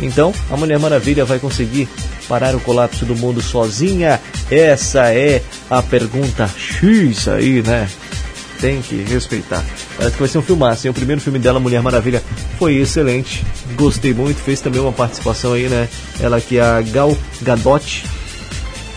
Então, 0.00 0.34
a 0.50 0.56
Mulher 0.56 0.80
Maravilha 0.80 1.24
vai 1.24 1.38
conseguir 1.38 1.88
parar 2.28 2.56
o 2.56 2.60
colapso 2.60 3.04
do 3.04 3.14
mundo 3.14 3.40
sozinha? 3.40 4.20
Essa 4.50 5.14
é 5.14 5.42
a 5.70 5.80
pergunta 5.80 6.48
X 6.48 7.28
aí, 7.28 7.62
né? 7.62 7.88
Tem 8.62 8.80
que 8.80 8.94
respeitar. 9.02 9.64
Parece 9.96 10.12
que 10.14 10.20
vai 10.20 10.28
ser 10.28 10.38
um 10.38 10.42
filmaço. 10.42 10.86
hein? 10.86 10.92
O 10.92 10.94
primeiro 10.94 11.20
filme 11.20 11.40
dela, 11.40 11.58
Mulher 11.58 11.82
Maravilha, 11.82 12.22
foi 12.60 12.76
excelente. 12.76 13.44
Gostei 13.74 14.14
muito. 14.14 14.40
Fez 14.40 14.60
também 14.60 14.80
uma 14.80 14.92
participação 14.92 15.52
aí, 15.52 15.68
né? 15.68 15.88
Ela 16.20 16.40
que 16.40 16.58
é 16.58 16.62
a 16.62 16.80
Gal 16.80 17.18
Gadot. 17.42 18.04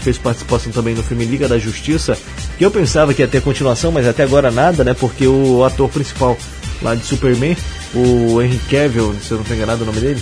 Fez 0.04 0.20
participação 0.20 0.72
também 0.72 0.94
no 0.94 1.02
filme 1.02 1.26
Liga 1.26 1.48
da 1.48 1.58
Justiça. 1.58 2.16
Que 2.60 2.64
eu 2.64 2.70
pensava 2.70 3.12
que 3.12 3.24
ia 3.24 3.28
ter 3.28 3.42
continuação, 3.42 3.92
mas 3.92 4.08
até 4.08 4.22
agora 4.22 4.52
nada, 4.52 4.84
né? 4.84 4.94
Porque 4.94 5.26
o 5.26 5.64
ator 5.64 5.90
principal 5.90 6.38
lá 6.84 6.94
de 6.94 7.04
Superman, 7.04 7.58
o 7.96 8.40
Henry 8.40 8.60
Cavill, 8.70 9.16
se 9.20 9.32
eu 9.32 9.38
não 9.38 9.42
estou 9.42 9.58
enganado 9.58 9.82
o 9.82 9.86
nome 9.88 10.00
dele, 10.00 10.22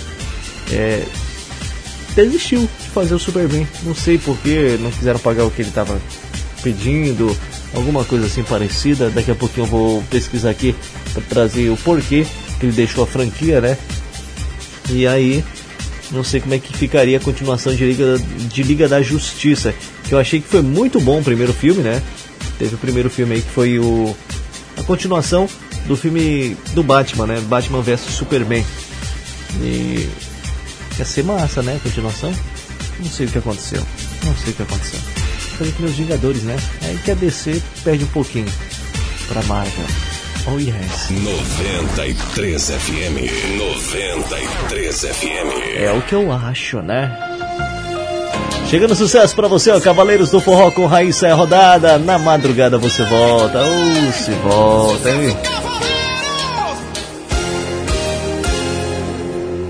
é, 0.72 1.02
desistiu 2.14 2.60
de 2.60 2.88
fazer 2.94 3.14
o 3.14 3.18
Superman. 3.18 3.68
Não 3.82 3.94
sei 3.94 4.16
porque 4.16 4.78
não 4.80 4.90
quiseram 4.90 5.18
pagar 5.18 5.44
o 5.44 5.50
que 5.50 5.60
ele 5.60 5.68
estava 5.68 6.00
pedindo, 6.62 7.36
alguma 7.74 8.04
coisa 8.04 8.26
assim 8.26 8.42
parecida. 8.42 9.10
Daqui 9.10 9.30
a 9.30 9.34
pouquinho 9.34 9.64
eu 9.64 9.70
vou 9.70 10.02
pesquisar 10.04 10.50
aqui 10.50 10.74
para 11.12 11.22
trazer 11.22 11.70
o 11.70 11.76
porquê 11.76 12.26
que 12.58 12.66
ele 12.66 12.72
deixou 12.72 13.04
a 13.04 13.06
franquia, 13.06 13.60
né? 13.60 13.76
E 14.90 15.06
aí, 15.06 15.44
não 16.10 16.22
sei 16.22 16.40
como 16.40 16.54
é 16.54 16.58
que 16.58 16.76
ficaria 16.76 17.16
a 17.16 17.20
continuação 17.20 17.74
de 17.74 17.84
Liga, 17.84 18.18
de 18.18 18.62
Liga 18.62 18.88
da 18.88 19.02
Justiça, 19.02 19.74
que 20.04 20.14
eu 20.14 20.18
achei 20.18 20.40
que 20.40 20.48
foi 20.48 20.62
muito 20.62 21.00
bom 21.00 21.20
o 21.20 21.24
primeiro 21.24 21.52
filme, 21.52 21.82
né? 21.82 22.02
Teve 22.58 22.74
o 22.74 22.78
primeiro 22.78 23.10
filme 23.10 23.34
aí 23.34 23.42
que 23.42 23.50
foi 23.50 23.78
o 23.78 24.14
a 24.76 24.82
continuação 24.82 25.48
do 25.86 25.96
filme 25.96 26.56
do 26.74 26.82
Batman, 26.82 27.26
né? 27.26 27.40
Batman 27.48 27.80
vs 27.80 28.00
Superman. 28.00 28.64
E 29.60 30.08
ia 30.98 31.04
ser 31.04 31.24
massa, 31.24 31.62
né? 31.62 31.76
A 31.76 31.80
continuação. 31.80 32.32
Não 32.98 33.10
sei 33.10 33.26
o 33.26 33.30
que 33.30 33.38
aconteceu. 33.38 33.82
Não 34.24 34.36
sei 34.36 34.52
o 34.52 34.56
que 34.56 34.62
aconteceu. 34.62 35.23
Foi 35.56 35.70
que 35.70 35.82
nos 35.82 35.92
Vingadores, 35.92 36.42
né? 36.42 36.56
Aí 36.82 36.98
que 36.98 37.10
a 37.10 37.14
DC 37.14 37.62
perde 37.84 38.04
um 38.04 38.08
pouquinho 38.08 38.46
pra 39.28 39.42
Marvel. 39.44 39.86
Oh 40.46 40.58
yes. 40.58 41.10
93 41.10 42.70
FM. 42.70 43.58
93 43.58 45.00
FM. 45.00 45.78
É 45.78 45.92
o 45.92 46.02
que 46.02 46.14
eu 46.14 46.30
acho, 46.30 46.82
né? 46.82 47.16
Chegando 48.68 48.94
sucesso 48.94 49.34
pra 49.36 49.46
você, 49.46 49.70
ó, 49.70 49.80
Cavaleiros 49.80 50.30
do 50.30 50.40
Forró 50.40 50.70
com 50.70 50.86
Raíssa 50.86 51.28
é 51.28 51.30
a 51.30 51.34
rodada. 51.34 51.96
Na 51.96 52.18
madrugada 52.18 52.76
você 52.76 53.04
volta. 53.04 53.62
Ou 53.62 54.12
se 54.12 54.32
volta, 54.32 55.10
hein? 55.10 55.36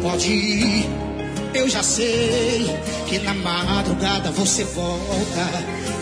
Pode 0.02 0.28
ir, 0.32 0.88
eu 1.54 1.68
já 1.68 1.82
sei 1.82 2.74
que 3.14 3.20
na 3.20 3.34
madrugada 3.34 4.32
você 4.32 4.64
volta. 4.64 5.46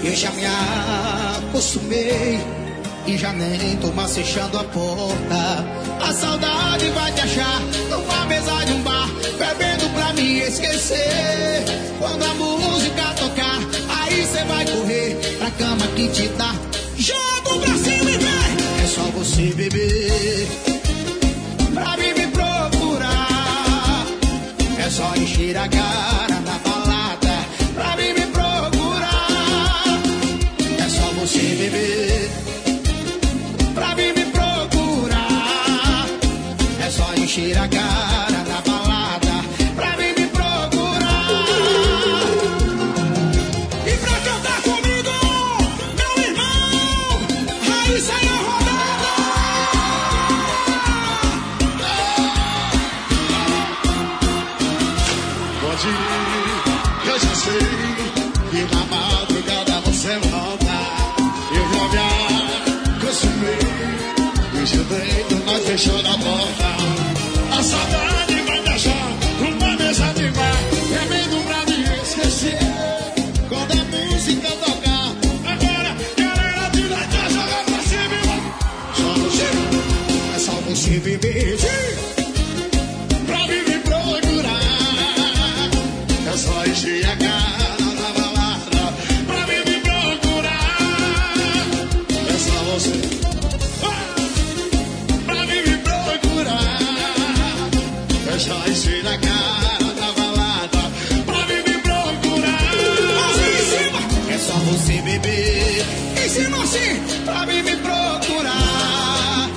Eu 0.02 0.16
já 0.16 0.30
me 0.30 0.44
acostumei 0.46 2.40
e 3.06 3.18
já 3.18 3.32
nem 3.34 3.76
tô 3.76 3.88
mais 3.88 4.14
fechando 4.14 4.58
a 4.58 4.64
porta. 4.64 5.64
A 6.00 6.12
saudade 6.14 6.88
vai 6.90 7.12
te 7.12 7.20
achar 7.20 7.60
numa 7.90 8.24
mesa 8.24 8.64
de 8.64 8.72
um 8.72 8.82
bar, 8.82 9.08
bebendo 9.38 9.90
pra 9.94 10.14
me 10.14 10.40
esquecer. 10.40 11.64
Quando 11.98 12.24
a 12.24 12.34
música 12.34 13.02
tocar, 13.14 13.58
aí 14.00 14.24
você 14.24 14.44
vai 14.44 14.64
correr 14.64 15.36
pra 15.38 15.50
cama 15.50 15.86
que 15.94 16.08
te 16.08 16.28
dá. 16.28 16.54
Joga 16.96 17.58
pra 17.60 17.74
cima 17.76 18.10
e 18.10 18.16
vem! 18.16 18.82
É 18.82 18.86
só 18.86 19.02
você 19.02 19.52
beber 19.54 20.48
pra 21.74 21.96
mim 21.98 22.14
me 22.14 22.26
procurar. 22.28 24.06
É 24.78 24.88
só 24.88 25.14
encher 25.14 25.58
a 25.58 25.68
cara 25.68 26.31
encher 37.32 37.56
a 37.56 37.66
cara 37.66 38.44
na 38.44 38.60
balada 38.60 39.34
pra 39.74 39.96
mim 39.96 40.12
me 40.18 40.26
procurar. 40.26 41.46
E 43.86 43.92
pra 44.02 44.16
cantar 44.20 44.60
comigo, 44.62 45.14
meu 45.96 46.14
irmão, 46.24 47.24
Raíssa 47.68 48.12
a 48.12 48.16
rodada. 48.46 49.12
Pode 55.62 55.88
ir, 55.88 57.08
eu 57.08 57.18
já 57.18 57.34
sei 57.34 57.66
que 58.50 58.62
na 58.74 58.82
madrugada 58.84 59.80
você 59.86 60.12
volta. 60.28 60.76
Eu 61.56 61.64
já 61.72 61.86
me 61.86 62.02
acostumei, 62.98 63.64
e 64.54 64.64
de 64.64 64.80
dentro 64.84 65.38
nós 65.46 65.62
fechando 65.64 66.08
a 66.08 66.18
porta. 66.18 66.41
disse 106.32 106.48
sim 106.66 107.24
pra 107.24 107.46
mim 107.46 107.62
me 107.62 107.76
procurar. 107.76 109.50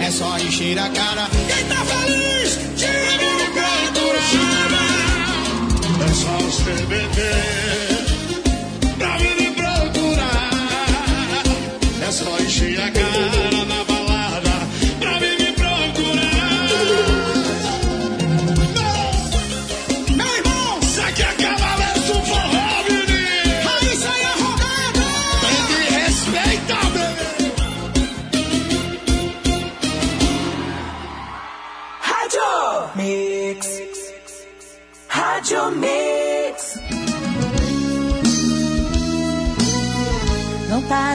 É 0.00 0.10
só 0.10 0.36
encher 0.38 0.78
a 0.78 0.88
cara. 0.90 1.28
Quem 1.48 1.64
tá 1.66 1.84
feliz, 1.84 2.58
tira 2.76 3.12
me 3.12 3.46
procurar. 3.52 4.74
É 6.06 6.12
só 6.12 6.36
os 6.46 6.58
beber. 6.86 7.83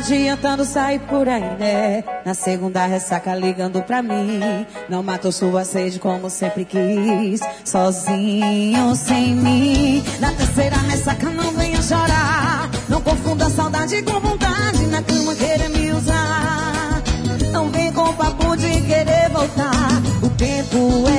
adiantando 0.09 0.65
sair 0.65 0.99
por 1.01 1.29
aí, 1.29 1.55
né? 1.59 2.03
Na 2.25 2.33
segunda 2.33 2.83
ressaca 2.87 3.35
ligando 3.35 3.79
pra 3.83 4.01
mim. 4.01 4.65
Não 4.89 5.03
matou 5.03 5.31
sua 5.31 5.63
sede 5.63 5.99
como 5.99 6.31
sempre 6.31 6.65
quis. 6.65 7.41
Sozinho, 7.63 8.95
sem 8.95 9.35
mim. 9.35 10.03
Na 10.19 10.31
terceira 10.31 10.77
ressaca 10.77 11.29
não 11.29 11.51
venha 11.51 11.79
chorar. 11.83 12.69
Não 12.87 12.99
confunda 13.01 13.49
saudade 13.51 14.01
com 14.01 14.19
vontade. 14.19 14.87
Na 14.87 15.03
cama 15.03 15.35
querer 15.35 15.69
me 15.69 15.91
usar. 15.91 17.03
Não 17.51 17.69
vem 17.69 17.93
com 17.93 18.11
papo 18.13 18.57
de 18.57 18.81
querer 18.81 19.29
voltar. 19.29 19.89
O 20.23 20.29
tempo 20.29 21.07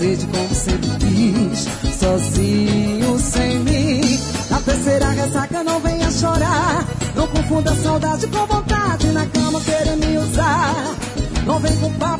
sede 0.00 0.26
como 0.28 0.54
sempre 0.54 0.88
quis, 0.98 1.68
sozinho 1.98 3.18
sem 3.18 3.58
mim. 3.60 4.00
A 4.50 4.58
terceira 4.60 5.10
ressaca 5.10 5.62
não 5.62 5.78
venha 5.78 6.10
chorar, 6.10 6.86
não 7.14 7.26
confunda 7.26 7.74
saudade 7.74 8.26
com 8.28 8.46
vontade 8.46 9.08
na 9.08 9.26
cama 9.26 9.60
querer 9.60 9.96
me 9.96 10.16
usar. 10.16 10.96
Não 11.44 11.58
vem 11.60 11.76
com 11.76 11.92
papo 11.98 12.19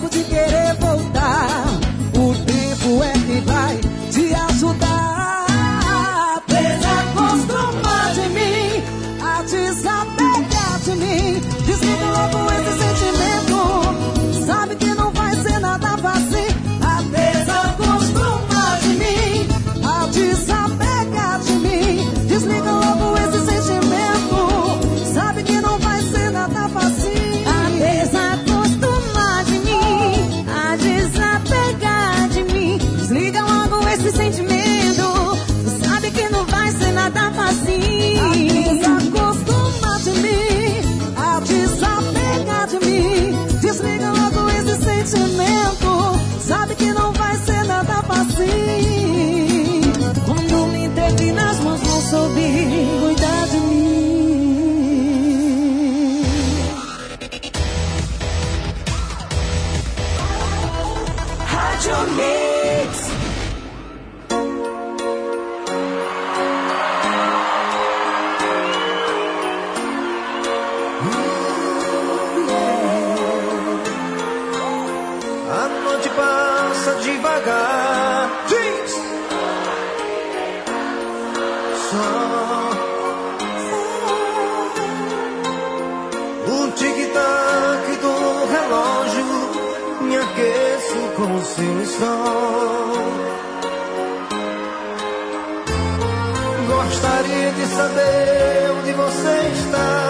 saber 97.80 98.70
onde 98.78 98.92
você 98.92 99.48
está. 99.54 100.09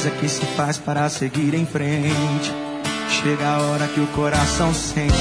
coisa 0.00 0.10
que 0.12 0.28
se 0.30 0.46
faz 0.56 0.78
para 0.78 1.08
seguir 1.10 1.52
em 1.52 1.66
frente. 1.66 2.54
Chega 3.10 3.46
a 3.46 3.58
hora 3.60 3.86
que 3.88 4.00
o 4.00 4.06
coração 4.08 4.72
sente 4.72 5.12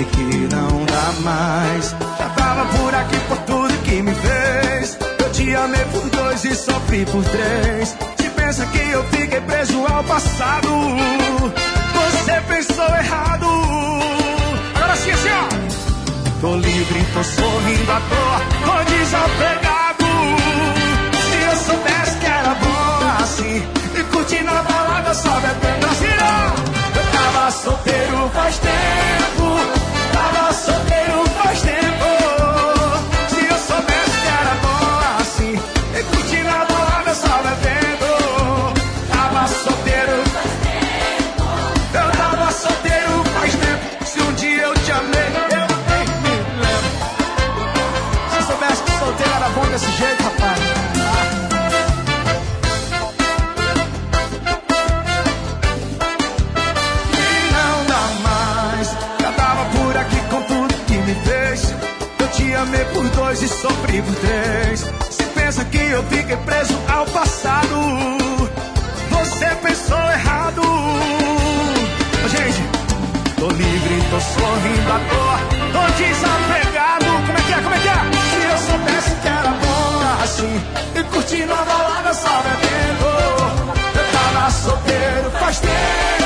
e 0.00 0.04
que 0.04 0.54
não 0.54 0.84
dá 0.84 1.12
mais. 1.22 1.94
Já 2.18 2.28
tava 2.30 2.64
por 2.76 2.94
aqui 2.94 3.16
por 3.28 3.38
tudo 3.38 3.82
que 3.84 4.02
me 4.02 4.12
fez. 4.12 4.98
Eu 5.20 5.30
te 5.30 5.54
amei 5.54 5.84
por 5.84 6.10
dois 6.10 6.44
e 6.44 6.54
sofri 6.56 7.06
por 7.06 7.22
três. 7.22 7.96
Se 8.16 8.28
pensa 8.30 8.66
que 8.66 8.90
eu 8.90 9.04
fiquei 9.04 9.40
preso 9.40 9.86
ao 9.86 10.02
passado, 10.02 10.68
você 11.94 12.40
pensou 12.48 12.86
errado. 12.86 13.46
Agora 14.74 14.96
sim, 14.96 15.10
assim, 15.12 15.28
ó. 15.28 16.40
Tô 16.40 16.56
livre, 16.56 17.06
tô 17.14 17.22
sorrindo 17.22 17.92
à 17.92 18.00
toa, 18.00 18.40
tô 18.64 18.90
desapegado. 18.90 19.73
assim 23.34 23.62
E 23.98 24.04
curtindo 24.04 24.44
na 24.44 24.62
balada 24.62 25.12
só 25.14 25.30
bebendo 25.40 25.86
a 25.86 25.94
girar 25.94 26.54
Eu 26.96 27.12
tava 27.12 27.50
solteiro 27.50 28.30
faz 28.32 28.58
tempo. 28.58 29.03
e 73.74 73.78
gritou 73.78 74.20
sorrindo 74.20 74.92
à 74.92 74.98
toa. 75.10 75.38
Tô 75.72 75.92
desapegado, 75.98 77.06
como 77.26 77.38
é 77.38 77.42
que 77.42 77.52
é, 77.52 77.60
como 77.60 77.74
é 77.74 77.78
que 77.78 77.88
é? 77.88 77.98
Se 78.30 78.46
eu 78.46 78.58
soubesse 78.58 79.14
que 79.16 79.28
era 79.28 79.50
bom 79.50 80.22
assim, 80.22 80.62
e 80.94 81.02
curtindo 81.04 81.52
a 81.52 81.64
balada 81.64 82.14
só 82.14 82.42
bebendo, 82.42 83.06
eu 83.96 84.04
tava 84.12 84.50
solteiro 84.50 85.30
faz 85.40 85.58
tempo. 85.58 86.23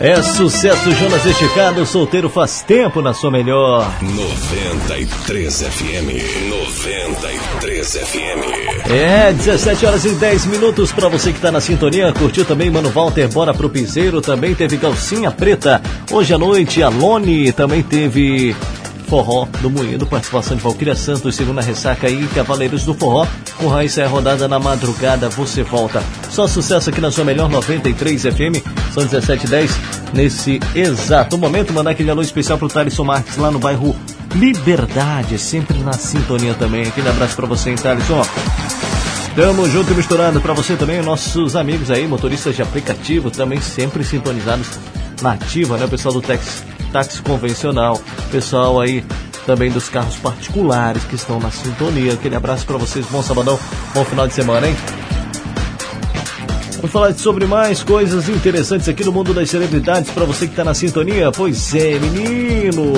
É 0.00 0.22
sucesso, 0.22 0.92
Jonas 0.92 1.26
Esticado, 1.26 1.84
solteiro 1.84 2.30
faz 2.30 2.62
tempo 2.62 3.02
na 3.02 3.12
sua 3.12 3.32
melhor. 3.32 3.84
93 4.00 5.62
FM. 5.62 6.48
93 6.48 7.92
FM. 7.96 8.90
É, 8.90 9.32
17 9.32 9.86
horas 9.86 10.04
e 10.04 10.10
10 10.10 10.46
minutos 10.46 10.92
pra 10.92 11.08
você 11.08 11.32
que 11.32 11.40
tá 11.40 11.50
na 11.50 11.60
sintonia. 11.60 12.12
Curtiu 12.12 12.44
também 12.44 12.70
Mano 12.70 12.90
Walter, 12.90 13.28
bora 13.28 13.52
pro 13.52 13.68
piseiro. 13.68 14.20
Também 14.20 14.54
teve 14.54 14.78
Calcinha 14.78 15.32
Preta. 15.32 15.82
Hoje 16.12 16.32
à 16.32 16.38
noite, 16.38 16.80
Alone. 16.80 17.50
Também 17.50 17.82
teve 17.82 18.54
Forró 19.08 19.46
do 19.62 19.70
Moído, 19.70 20.06
participação 20.06 20.56
de 20.56 20.62
Valquíria 20.62 20.94
Santos, 20.94 21.34
segunda 21.34 21.62
ressaca 21.62 22.06
aí, 22.06 22.28
Cavaleiros 22.34 22.84
do 22.84 22.92
Forró. 22.92 23.26
Com 23.56 23.66
Raíssa 23.66 24.02
é 24.02 24.06
rodada 24.06 24.46
na 24.46 24.58
madrugada, 24.58 25.30
você 25.30 25.62
volta. 25.62 26.02
Só 26.30 26.46
sucesso 26.46 26.90
aqui 26.90 27.00
na 27.00 27.10
sua 27.10 27.24
melhor 27.24 27.48
93 27.48 28.22
FM, 28.22 28.62
são 28.92 29.04
17 29.04 29.46
h 29.46 29.50
10 29.50 29.80
nesse 30.12 30.60
exato 30.74 31.38
momento. 31.38 31.72
Mandar 31.72 31.92
aquele 31.92 32.10
alô 32.10 32.20
especial 32.20 32.58
pro 32.58 32.68
Thaleson 32.68 33.04
Marques 33.04 33.38
lá 33.38 33.50
no 33.50 33.58
bairro 33.58 33.96
Liberdade, 34.34 35.38
sempre 35.38 35.78
na 35.78 35.94
sintonia 35.94 36.54
também. 36.54 36.86
Aquele 36.86 37.08
abraço 37.08 37.34
pra 37.34 37.46
você, 37.46 37.70
hein, 37.70 37.76
Thaleson. 37.76 38.22
Tamo 39.34 39.68
junto 39.70 39.92
e 39.92 39.94
misturado 39.94 40.40
pra 40.40 40.52
você 40.52 40.76
também, 40.76 41.00
nossos 41.00 41.56
amigos 41.56 41.90
aí, 41.90 42.06
motoristas 42.06 42.54
de 42.54 42.60
aplicativo, 42.60 43.30
também 43.30 43.60
sempre 43.60 44.04
sintonizados 44.04 44.66
na 45.22 45.32
ativa, 45.32 45.78
né? 45.78 45.86
Pessoal 45.86 46.12
do 46.12 46.20
táxi, 46.20 46.62
táxi 46.92 47.22
convencional, 47.22 48.00
pessoal 48.30 48.80
aí 48.80 49.04
também 49.46 49.70
dos 49.70 49.88
carros 49.88 50.16
particulares 50.16 51.04
que 51.04 51.14
estão 51.14 51.40
na 51.40 51.50
sintonia. 51.50 52.12
Aquele 52.12 52.36
abraço 52.36 52.66
pra 52.66 52.76
vocês, 52.76 53.06
bom 53.06 53.22
sabadão, 53.22 53.58
bom 53.94 54.04
final 54.04 54.28
de 54.28 54.34
semana, 54.34 54.68
hein? 54.68 54.76
Vamos 56.76 56.92
falar 56.92 57.12
sobre 57.14 57.44
mais 57.46 57.82
coisas 57.82 58.28
interessantes 58.28 58.88
aqui 58.88 59.02
no 59.04 59.10
mundo 59.10 59.34
das 59.34 59.50
celebridades 59.50 60.10
para 60.10 60.24
você 60.24 60.46
que 60.46 60.54
tá 60.54 60.62
na 60.62 60.74
sintonia. 60.74 61.32
Pois 61.32 61.74
é, 61.74 61.98
menino. 61.98 62.92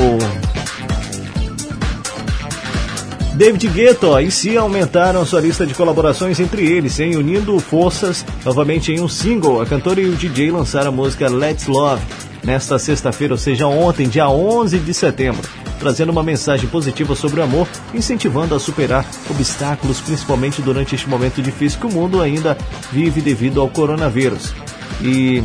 David 3.34 3.68
Guetta 3.68 4.20
e 4.20 4.30
Cia 4.30 4.60
aumentaram 4.60 5.24
sua 5.24 5.40
lista 5.40 5.64
de 5.64 5.72
colaborações 5.72 6.38
entre 6.38 6.66
eles, 6.66 7.00
hein, 7.00 7.16
unindo 7.16 7.58
forças 7.58 8.22
novamente 8.44 8.92
em 8.92 9.00
um 9.00 9.08
single. 9.08 9.62
A 9.62 9.66
cantora 9.66 9.98
e 9.98 10.04
o 10.06 10.14
DJ 10.14 10.50
lançaram 10.50 10.88
a 10.88 10.92
música 10.92 11.26
Let's 11.30 11.66
Love 11.66 12.02
nesta 12.42 12.78
sexta-feira, 12.78 13.34
ou 13.34 13.38
seja, 13.38 13.66
ontem, 13.66 14.08
dia 14.08 14.28
11 14.28 14.78
de 14.78 14.94
setembro, 14.94 15.42
trazendo 15.78 16.10
uma 16.10 16.22
mensagem 16.22 16.68
positiva 16.68 17.14
sobre 17.14 17.40
o 17.40 17.42
amor, 17.42 17.68
incentivando 17.94 18.54
a 18.54 18.60
superar 18.60 19.04
obstáculos, 19.28 20.00
principalmente 20.00 20.62
durante 20.62 20.94
este 20.94 21.08
momento 21.08 21.42
difícil 21.42 21.80
que 21.80 21.86
o 21.86 21.92
mundo 21.92 22.20
ainda 22.20 22.56
vive 22.92 23.20
devido 23.20 23.60
ao 23.60 23.68
coronavírus. 23.68 24.52
E 25.00 25.42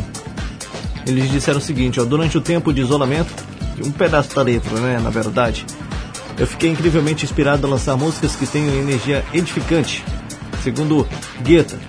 eles 1.05 1.29
disseram 1.29 1.59
o 1.59 1.61
seguinte, 1.61 1.99
ó, 1.99 2.05
durante 2.05 2.37
o 2.37 2.41
tempo 2.41 2.73
de 2.73 2.81
isolamento, 2.81 3.33
um 3.83 3.91
pedaço 3.91 4.35
da 4.35 4.41
letra, 4.41 4.79
né, 4.79 4.99
na 5.01 5.09
verdade, 5.09 5.65
eu 6.37 6.47
fiquei 6.47 6.69
incrivelmente 6.69 7.23
inspirado 7.23 7.65
a 7.65 7.69
lançar 7.69 7.95
músicas 7.95 8.35
que 8.35 8.45
tenham 8.45 8.73
energia 8.75 9.23
edificante, 9.33 10.03
segundo 10.63 11.07
Guetta. 11.41 11.79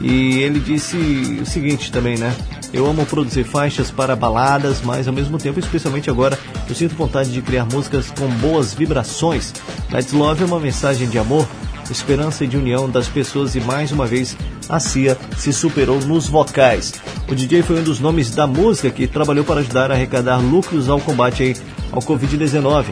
E 0.00 0.38
ele 0.38 0.60
disse 0.60 0.96
o 1.42 1.46
seguinte 1.46 1.90
também, 1.90 2.16
né? 2.18 2.34
Eu 2.76 2.86
amo 2.86 3.06
produzir 3.06 3.44
faixas 3.44 3.90
para 3.90 4.14
baladas, 4.14 4.82
mas 4.82 5.08
ao 5.08 5.14
mesmo 5.14 5.38
tempo, 5.38 5.58
especialmente 5.58 6.10
agora, 6.10 6.38
eu 6.68 6.74
sinto 6.74 6.94
vontade 6.94 7.32
de 7.32 7.40
criar 7.40 7.64
músicas 7.64 8.10
com 8.10 8.28
boas 8.28 8.74
vibrações. 8.74 9.54
Let's 9.90 10.12
Love 10.12 10.42
é 10.42 10.46
uma 10.46 10.60
mensagem 10.60 11.08
de 11.08 11.18
amor, 11.18 11.48
esperança 11.90 12.44
e 12.44 12.46
de 12.46 12.58
união 12.58 12.90
das 12.90 13.08
pessoas 13.08 13.54
e 13.54 13.60
mais 13.60 13.92
uma 13.92 14.06
vez 14.06 14.36
a 14.68 14.78
Cia 14.78 15.16
se 15.38 15.54
superou 15.54 16.00
nos 16.00 16.28
vocais. 16.28 16.92
O 17.26 17.34
DJ 17.34 17.62
foi 17.62 17.80
um 17.80 17.82
dos 17.82 17.98
nomes 17.98 18.30
da 18.30 18.46
música 18.46 18.90
que 18.90 19.06
trabalhou 19.06 19.42
para 19.46 19.60
ajudar 19.60 19.90
a 19.90 19.94
arrecadar 19.94 20.36
lucros 20.36 20.90
ao 20.90 21.00
combate 21.00 21.56
ao 21.90 22.02
Covid-19. 22.02 22.84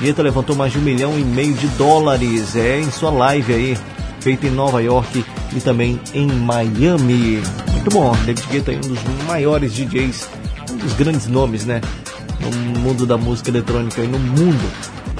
Guetta 0.00 0.22
levantou 0.22 0.54
mais 0.54 0.70
de 0.70 0.78
um 0.78 0.82
milhão 0.82 1.18
e 1.18 1.24
meio 1.24 1.54
de 1.54 1.66
dólares 1.70 2.54
é, 2.54 2.78
em 2.78 2.92
sua 2.92 3.10
live 3.10 3.52
aí, 3.52 3.78
feita 4.20 4.46
em 4.46 4.50
Nova 4.50 4.80
York 4.80 5.24
e 5.52 5.60
também 5.60 5.98
em 6.14 6.28
Miami. 6.28 7.42
Muito 7.82 7.98
bom, 7.98 8.12
David 8.24 8.46
Guetta 8.48 8.72
é 8.72 8.76
um 8.76 8.80
dos 8.80 9.02
maiores 9.26 9.74
DJs, 9.74 10.28
um 10.70 10.76
dos 10.76 10.92
grandes 10.92 11.26
nomes, 11.26 11.64
né? 11.64 11.80
No 12.40 12.78
mundo 12.78 13.04
da 13.04 13.18
música 13.18 13.50
eletrônica 13.50 14.00
e 14.00 14.06
no 14.06 14.20
mundo. 14.20 14.70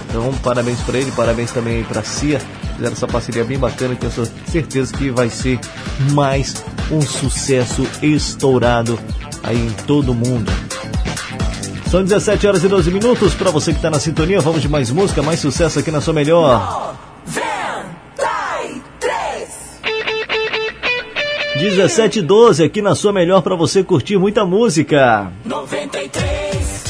Então, 0.08 0.32
parabéns 0.44 0.78
para 0.82 0.96
ele, 0.96 1.10
parabéns 1.10 1.50
também 1.50 1.82
para 1.82 2.02
a 2.02 2.04
Cia. 2.04 2.40
Fizeram 2.76 2.92
essa 2.92 3.08
parceria 3.08 3.42
bem 3.42 3.58
bacana, 3.58 3.96
que 3.96 4.06
eu 4.06 4.10
tenho 4.10 4.28
certeza 4.46 4.94
que 4.96 5.10
vai 5.10 5.28
ser 5.28 5.58
mais 6.12 6.64
um 6.88 7.00
sucesso 7.00 7.84
estourado 8.00 8.96
aí 9.42 9.58
em 9.58 9.72
todo 9.84 10.12
o 10.12 10.14
mundo. 10.14 10.52
São 11.90 12.04
17 12.04 12.46
horas 12.46 12.62
e 12.62 12.68
12 12.68 12.92
minutos. 12.92 13.34
Para 13.34 13.50
você 13.50 13.72
que 13.72 13.78
está 13.78 13.90
na 13.90 13.98
sintonia, 13.98 14.40
vamos 14.40 14.62
de 14.62 14.68
mais 14.68 14.88
música, 14.88 15.20
mais 15.20 15.40
sucesso 15.40 15.80
aqui 15.80 15.90
na 15.90 16.00
sua 16.00 16.14
melhor. 16.14 16.94
17 21.62 22.18
e 22.18 22.22
12 22.22 22.64
aqui 22.64 22.82
na 22.82 22.92
sua 22.96 23.12
melhor 23.12 23.40
para 23.40 23.54
você 23.54 23.84
curtir 23.84 24.18
muita 24.18 24.44
música. 24.44 25.30
93 25.44 26.84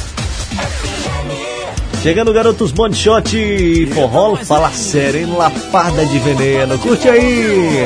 Chegando 2.03 2.32
garotos 2.32 2.73
Bond 2.73 2.97
Shot 2.97 3.36
e 3.36 3.86
forró, 3.89 4.35
fala 4.35 4.70
sério, 4.70 5.20
hein? 5.20 5.27
Lapada 5.36 6.07
de 6.07 6.19
veneno. 6.19 6.78
Curte 6.78 7.07
aí. 7.07 7.85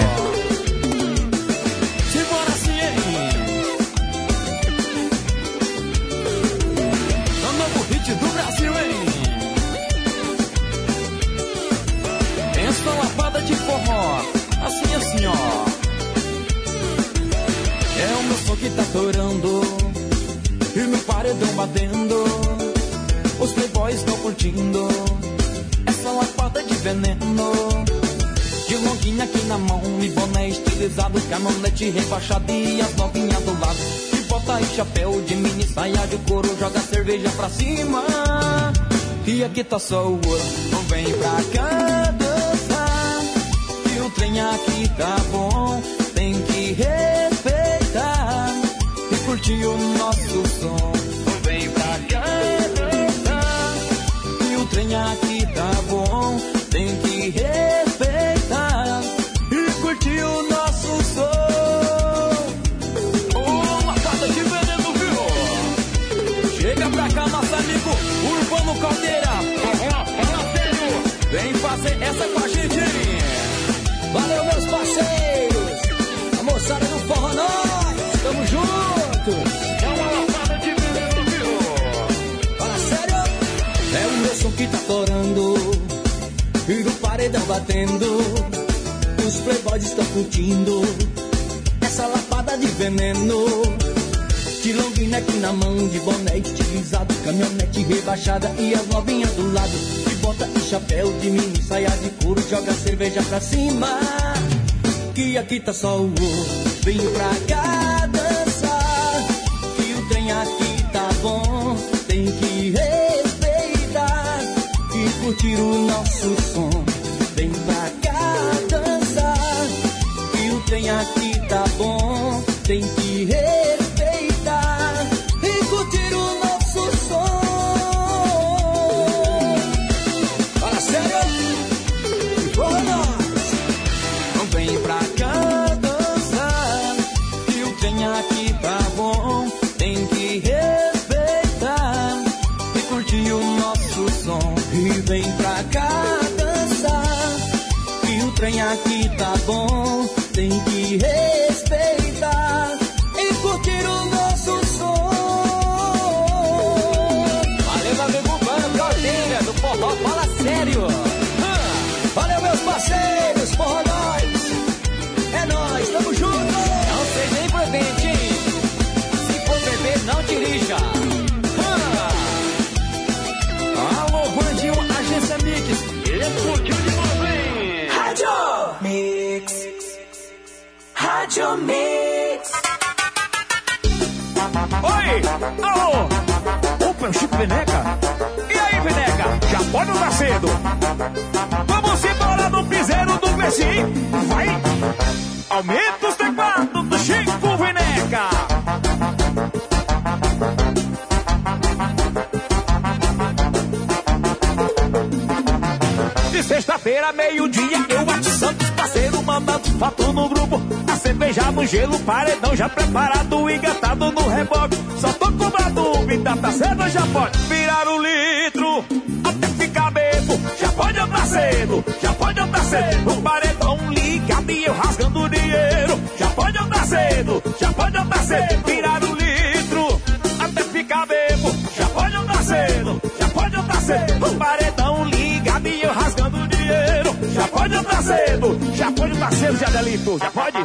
Já 222.00 222.12
pode 222.12 222.38
andar 222.38 222.64
cedo, 222.64 223.10
o 223.12 223.22
paredão 223.22 223.78
ligado 223.90 224.50
e 224.52 224.64
eu 224.64 224.72
rasgando 224.72 225.28
dinheiro. 225.28 226.00
Já 226.16 226.28
pode 226.30 226.58
andar 226.58 226.86
cedo, 226.86 227.42
já 227.58 227.72
pode 227.72 227.96
andar 227.96 228.18
cedo, 228.18 228.64
virar 228.64 229.02
o 229.02 229.06
um 229.08 229.14
litro 229.14 230.02
até 230.38 230.62
ficar 230.62 231.06
bebo. 231.06 231.52
Já 231.76 231.88
pode 231.88 232.16
andar 232.16 232.42
cedo, 232.44 233.02
já 233.18 233.28
pode 233.30 233.56
andar 233.56 233.80
cedo, 233.80 234.26
o 234.26 234.36
paredão 234.36 235.04
ligado 235.06 235.66
e 235.66 235.82
eu 235.82 235.92
rasgando 235.92 236.48
dinheiro. 236.48 237.16
Já 237.34 237.48
pode 237.48 237.74
andar 237.74 238.02
cedo, 238.02 238.58
já 238.74 238.92
pode 238.92 239.12
andar 239.12 239.32
cedo, 239.32 239.58
já 239.58 239.66
Jadelito, 239.66 240.18
já 240.18 240.30
pode. 240.30 240.58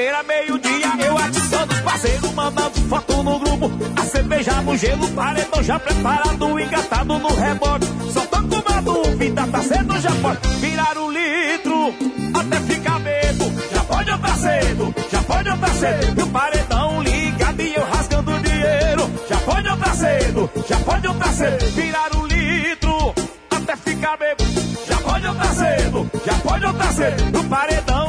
Sexta-feira, 0.00 0.22
meio-dia, 0.22 1.06
eu 1.06 1.18
adiçando 1.18 1.74
os 1.74 1.80
parceiros, 1.80 2.32
mandando 2.32 2.80
foto 2.88 3.22
no 3.22 3.38
grupo. 3.38 3.70
A 4.00 4.04
cerveja 4.06 4.62
no 4.62 4.74
gelo, 4.74 5.06
paredão 5.08 5.62
já 5.62 5.78
preparado, 5.78 6.58
engatado 6.58 7.18
no 7.18 7.28
rebote. 7.28 7.86
Só 8.10 8.20
tô 8.22 8.42
com 8.48 8.70
uma 8.70 8.80
dúvida 8.80 9.46
tá 9.46 9.60
cedo, 9.60 10.00
já 10.00 10.10
pode 10.22 10.48
virar 10.56 10.96
o 10.96 11.04
um 11.04 11.10
litro, 11.10 11.94
até 12.32 12.60
ficar 12.60 12.98
bebo. 13.00 13.44
Já 13.70 13.84
pode 13.84 14.10
eu 14.10 14.18
tá 14.18 14.34
cedo, 14.36 14.94
já 15.12 15.22
pode 15.22 15.48
eu 15.50 15.58
tá 15.58 15.68
cedo. 15.68 16.18
E 16.18 16.22
o 16.22 16.26
paredão 16.28 17.02
ligado 17.02 17.60
e 17.60 17.74
eu 17.74 17.84
rasgando 17.84 18.38
dinheiro. 18.38 19.10
Já 19.28 19.36
pode 19.36 19.68
eu 19.68 19.76
tá 19.76 19.94
cedo, 19.94 20.50
já 20.66 20.76
pode 20.78 21.06
eu 21.06 21.14
tá 21.14 21.32
cedo. 21.32 21.66
Virar 21.74 22.16
o 22.16 22.20
um 22.20 22.26
litro, 22.26 23.14
até 23.50 23.76
ficar 23.76 24.16
bebo. 24.16 24.44
Já 24.88 24.96
pode 24.96 25.26
eu 25.26 25.34
tá 25.34 25.54
cedo, 25.54 26.10
já 26.24 26.34
pode 26.38 26.64
eu 26.64 26.72
tá 26.72 26.92
cedo. 26.92 27.38
o 27.38 27.44
paredão 27.44 27.99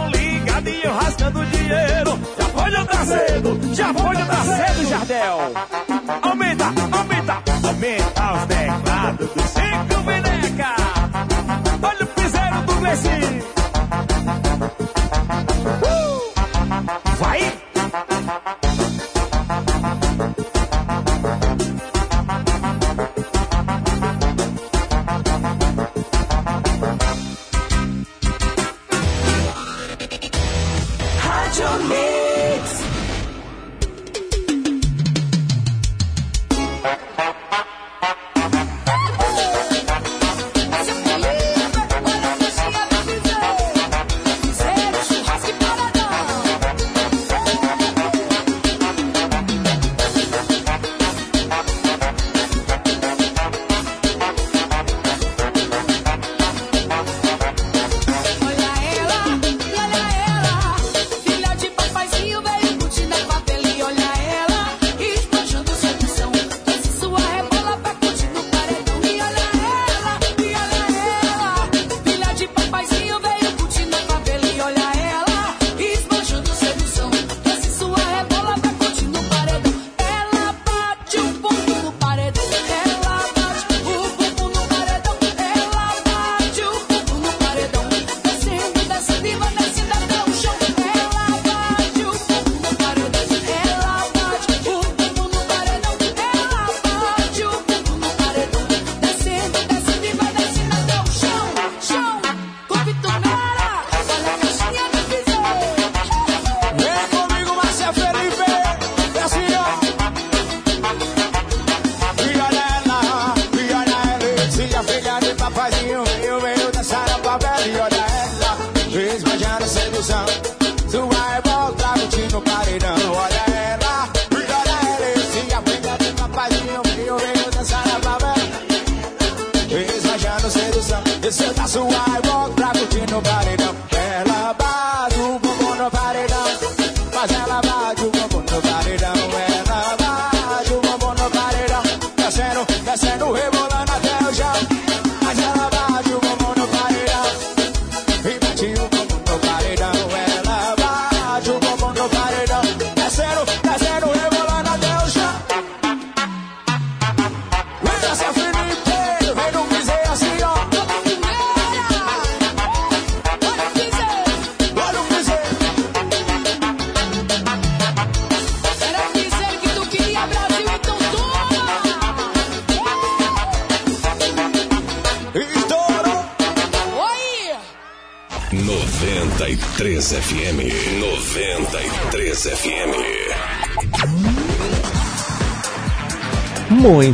rasgando 1.12 1.46
dinheiro. 1.46 2.20
Já 2.38 2.50
pode 2.50 2.76
andar 2.76 3.06
cedo, 3.06 3.76
já 3.76 3.94
pode 3.94 4.22
andar 4.22 4.44
cedo, 4.46 4.90
Jardel. 4.90 5.38
Aumenta, 6.22 6.66
aumenta, 6.66 7.44
aumenta 7.64 8.34
os 8.34 8.46
teclados 8.48 9.30
do 9.30 9.42
céu. 9.50 9.71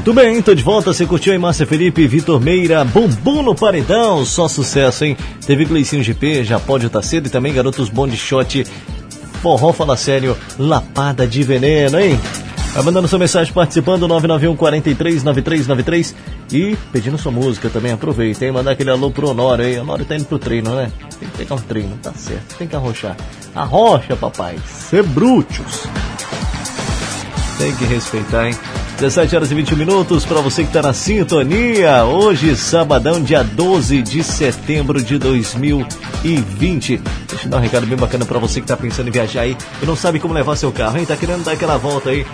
Muito 0.07 0.21
bem, 0.21 0.41
tô 0.41 0.55
de 0.55 0.63
volta. 0.63 0.93
Você 0.93 1.05
curtiu 1.05 1.33
aí, 1.33 1.37
Márcia 1.37 1.67
Felipe, 1.67 2.07
Vitor 2.07 2.39
Meira, 2.39 2.85
Bumbum 2.85 3.43
no 3.43 3.53
Paredão. 3.53 4.23
Só 4.23 4.47
sucesso, 4.47 5.03
hein? 5.03 5.17
Teve 5.45 5.65
Gleicinho 5.65 6.01
GP, 6.01 6.45
Já 6.45 6.57
Pode 6.57 6.87
Tá 6.87 7.01
Cedo 7.01 7.27
e 7.27 7.29
também 7.29 7.53
Garotos 7.53 7.89
Bond 7.89 8.15
Shot, 8.15 8.63
Forró 9.41 9.73
Fala 9.73 9.97
Sério, 9.97 10.37
Lapada 10.57 11.27
de 11.27 11.43
Veneno, 11.43 11.99
hein? 11.99 12.17
Vai 12.73 12.83
mandando 12.83 13.05
sua 13.05 13.19
mensagem 13.19 13.51
participando, 13.51 14.07
991 14.07 14.55
43 14.55 15.23
9393 15.25 16.15
e 16.53 16.77
pedindo 16.93 17.17
sua 17.17 17.33
música 17.33 17.69
também. 17.69 17.91
Aproveita, 17.91 18.45
hein? 18.45 18.53
Mandar 18.53 18.71
aquele 18.71 18.91
alô 18.91 19.11
pro 19.11 19.31
Honório 19.31 19.65
aí. 19.65 19.77
Honório 19.77 20.05
tá 20.05 20.15
indo 20.15 20.23
pro 20.23 20.39
treino, 20.39 20.73
né? 20.73 20.89
Tem 21.19 21.27
que 21.27 21.37
pegar 21.37 21.55
um 21.55 21.59
treino, 21.59 21.99
tá 22.01 22.13
certo. 22.13 22.55
Tem 22.57 22.65
que 22.65 22.77
arrochar. 22.77 23.17
Arrocha, 23.53 24.15
papai. 24.15 24.55
Ser 24.65 25.03
brutos. 25.03 25.83
Tem 27.57 27.75
que 27.75 27.83
respeitar, 27.83 28.47
hein? 28.47 28.55
17 28.97 29.35
horas 29.35 29.51
e 29.51 29.53
21 29.53 29.77
minutos 29.77 30.25
para 30.25 30.41
você 30.41 30.63
que 30.63 30.69
está 30.69 30.81
na 30.81 30.91
sintonia. 30.91 32.03
Hoje, 32.03 32.55
sabadão, 32.55 33.21
dia 33.21 33.43
12 33.43 34.01
de 34.01 34.23
setembro 34.23 34.99
de 35.03 35.19
2020. 35.19 36.97
Deixa 37.29 37.45
eu 37.45 37.49
dar 37.51 37.57
um 37.57 37.59
recado 37.59 37.85
bem 37.85 37.95
bacana 37.95 38.25
para 38.25 38.39
você 38.39 38.59
que 38.59 38.63
está 38.63 38.75
pensando 38.75 39.09
em 39.09 39.11
viajar 39.11 39.41
aí 39.41 39.55
e 39.83 39.85
não 39.85 39.95
sabe 39.95 40.19
como 40.19 40.33
levar 40.33 40.55
seu 40.55 40.71
carro, 40.71 40.97
hein? 40.97 41.05
Tá 41.05 41.15
querendo 41.15 41.43
dar 41.43 41.51
aquela 41.51 41.77
volta 41.77 42.09
aí? 42.09 42.25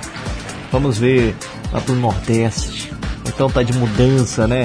Vamos 0.72 0.98
ver 0.98 1.36
lá 1.70 1.82
pro 1.82 1.96
Nordeste. 1.96 2.94
Então 3.28 3.50
tá 3.50 3.62
de 3.62 3.74
mudança, 3.74 4.48
né? 4.48 4.64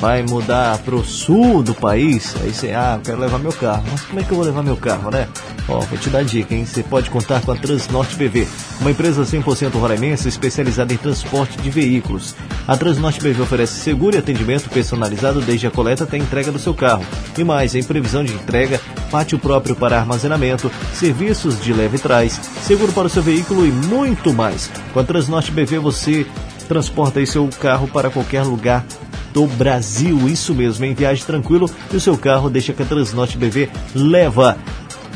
Vai 0.00 0.22
mudar 0.22 0.78
pro 0.78 1.04
sul 1.04 1.64
do 1.64 1.74
país. 1.74 2.36
Aí 2.42 2.54
você, 2.54 2.70
ah, 2.70 2.94
eu 2.96 3.02
quero 3.02 3.18
levar 3.18 3.40
meu 3.40 3.52
carro. 3.52 3.82
Mas 3.90 4.02
como 4.02 4.20
é 4.20 4.22
que 4.22 4.30
eu 4.30 4.36
vou 4.36 4.46
levar 4.46 4.62
meu 4.62 4.76
carro, 4.76 5.10
né? 5.10 5.26
Ó, 5.68 5.80
vou 5.80 5.98
te 5.98 6.10
dar 6.10 6.24
dica, 6.24 6.54
hein? 6.54 6.66
Você 6.66 6.82
pode 6.82 7.08
contar 7.08 7.40
com 7.40 7.50
a 7.50 7.56
Transnorte 7.56 8.16
BV, 8.16 8.46
uma 8.80 8.90
empresa 8.90 9.22
100% 9.22 9.72
roraimense 9.72 10.28
especializada 10.28 10.92
em 10.92 10.96
transporte 10.96 11.56
de 11.58 11.70
veículos. 11.70 12.34
A 12.68 12.76
Transnorte 12.76 13.20
BV 13.20 13.42
oferece 13.42 13.80
seguro 13.80 14.14
e 14.14 14.18
atendimento 14.18 14.68
personalizado 14.68 15.40
desde 15.40 15.66
a 15.66 15.70
coleta 15.70 16.04
até 16.04 16.16
a 16.16 16.20
entrega 16.20 16.52
do 16.52 16.58
seu 16.58 16.74
carro. 16.74 17.04
E 17.36 17.42
mais, 17.42 17.74
em 17.74 17.82
previsão 17.82 18.22
de 18.22 18.34
entrega, 18.34 18.78
pátio 19.10 19.38
próprio 19.38 19.74
para 19.74 19.98
armazenamento, 19.98 20.70
serviços 20.92 21.60
de 21.60 21.72
leve 21.72 21.98
trás, 21.98 22.38
seguro 22.62 22.92
para 22.92 23.06
o 23.06 23.10
seu 23.10 23.22
veículo 23.22 23.66
e 23.66 23.70
muito 23.70 24.34
mais. 24.34 24.70
Com 24.92 25.00
a 25.00 25.04
Transnorte 25.04 25.50
BV 25.50 25.78
você 25.78 26.26
transporta 26.68 27.20
aí 27.20 27.26
seu 27.26 27.48
carro 27.60 27.88
para 27.88 28.10
qualquer 28.10 28.42
lugar 28.42 28.84
do 29.32 29.46
Brasil. 29.46 30.28
Isso 30.28 30.54
mesmo, 30.54 30.84
em 30.84 30.94
viagem 30.94 31.24
tranquilo 31.24 31.70
e 31.92 31.96
o 31.96 32.00
seu 32.00 32.16
carro 32.16 32.50
deixa 32.50 32.72
que 32.72 32.82
a 32.82 32.86
Transnorte 32.86 33.38
BV 33.38 33.70
leva. 33.94 34.58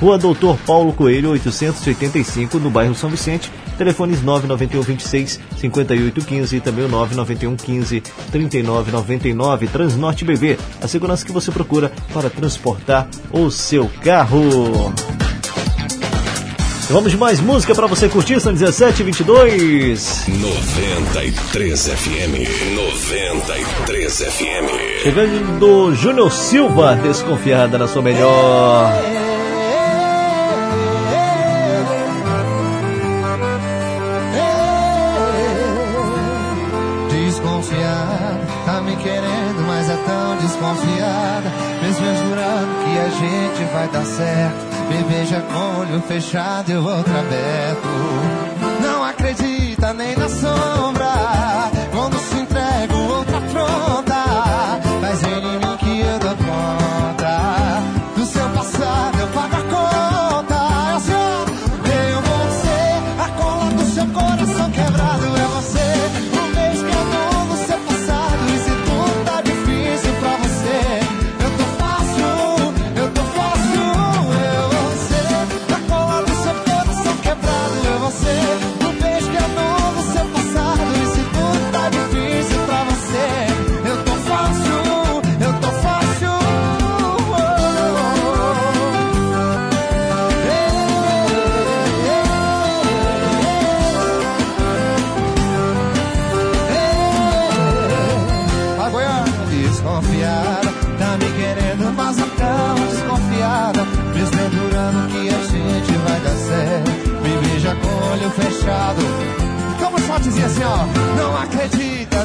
Rua 0.01 0.17
Doutor 0.17 0.57
Paulo 0.67 0.93
Coelho, 0.93 1.31
885, 1.31 2.59
no 2.59 2.70
bairro 2.70 2.94
São 2.94 3.10
Vicente. 3.10 3.51
Telefones 3.77 4.23
991 4.23 4.83
26 4.83 5.41
5815 5.57 6.57
e 6.57 6.60
também 6.60 6.85
o 6.85 6.89
991 6.89 7.57
15 7.57 8.01
3999. 8.31 9.67
Transnorte 9.68 10.25
BV, 10.25 10.59
a 10.81 10.89
segurança 10.89 11.25
que 11.25 11.33
você 11.33 11.51
procura 11.51 11.93
para 12.12 12.28
transportar 12.31 13.09
o 13.31 13.51
seu 13.51 13.91
carro. 14.02 14.93
Vamos 16.91 17.12
de 17.12 17.18
mais 17.18 17.39
música 17.39 17.75
para 17.75 17.86
você 17.86 18.09
curtir, 18.09 18.41
são 18.41 18.52
17 18.52 19.02
e 19.02 19.05
22. 19.05 20.25
93 20.27 21.86
FM. 21.86 22.75
93 22.75 24.18
FM. 24.23 25.02
Chegando 25.02 25.59
do 25.59 25.94
Júnior 25.94 26.33
Silva, 26.33 26.94
desconfiada 26.97 27.77
na 27.77 27.86
sua 27.86 28.01
melhor. 28.01 29.28
Desconfiada. 40.59 41.53
Mesmo 41.83 42.07
eu 42.07 42.17
jurando 42.17 42.85
que 42.85 42.99
a 42.99 43.09
gente 43.11 43.73
vai 43.73 43.89
dar 43.89 44.05
certo. 44.05 44.67
Me 44.89 45.03
beija 45.05 45.41
com 45.41 45.81
olho 45.81 46.03
fechado 46.03 46.70
e 46.70 46.75
o 46.75 46.85
outro 46.85 47.12
aberto. 47.17 47.89
Não 48.83 49.05
acredita 49.05 49.95
nem 49.95 50.17
na 50.17 50.28
sombra. 50.28 50.98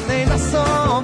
Nem 0.00 0.26
na 0.26 0.38
sombra. 0.38 1.03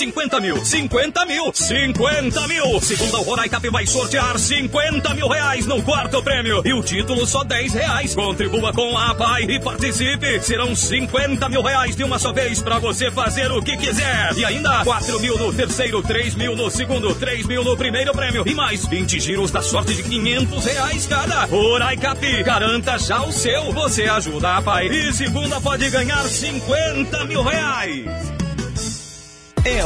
50 0.00 0.40
mil, 0.40 0.64
50 0.64 1.26
mil, 1.26 1.52
50 1.52 2.48
mil. 2.48 2.80
Segunda 2.80 3.18
o 3.18 3.22
Roraicap 3.22 3.68
vai 3.68 3.86
sortear 3.86 4.38
50 4.38 5.12
mil 5.12 5.28
reais 5.28 5.66
no 5.66 5.82
quarto 5.82 6.22
prêmio. 6.22 6.62
E 6.64 6.72
o 6.72 6.82
título 6.82 7.26
só 7.26 7.44
10 7.44 7.74
reais. 7.74 8.14
Contribua 8.14 8.72
com 8.72 8.96
a 8.96 9.14
PAI 9.14 9.42
e 9.42 9.60
participe. 9.60 10.40
Serão 10.40 10.74
50 10.74 11.46
mil 11.50 11.60
reais 11.60 11.94
de 11.94 12.02
uma 12.02 12.18
só 12.18 12.32
vez 12.32 12.62
pra 12.62 12.78
você 12.78 13.10
fazer 13.10 13.52
o 13.52 13.60
que 13.60 13.76
quiser. 13.76 14.32
E 14.38 14.42
ainda 14.42 14.82
4 14.84 15.20
mil 15.20 15.36
no 15.36 15.52
terceiro, 15.52 16.00
3 16.00 16.34
mil 16.34 16.56
no 16.56 16.70
segundo, 16.70 17.14
3 17.14 17.44
mil 17.44 17.62
no 17.62 17.76
primeiro 17.76 18.12
prêmio. 18.12 18.44
E 18.46 18.54
mais 18.54 18.86
20 18.86 19.20
giros 19.20 19.50
da 19.50 19.60
sorte 19.60 19.92
de 19.92 20.02
500 20.02 20.64
reais 20.64 21.06
cada. 21.06 21.44
Roraicap, 21.44 22.42
garanta 22.42 22.98
já 22.98 23.22
o 23.22 23.30
seu. 23.30 23.70
Você 23.74 24.04
ajuda 24.04 24.56
a 24.56 24.62
PAI. 24.62 24.86
E 24.86 25.12
segunda 25.12 25.60
pode 25.60 25.90
ganhar 25.90 26.26
50 26.26 27.26
mil 27.26 27.42
reais. 27.42 27.99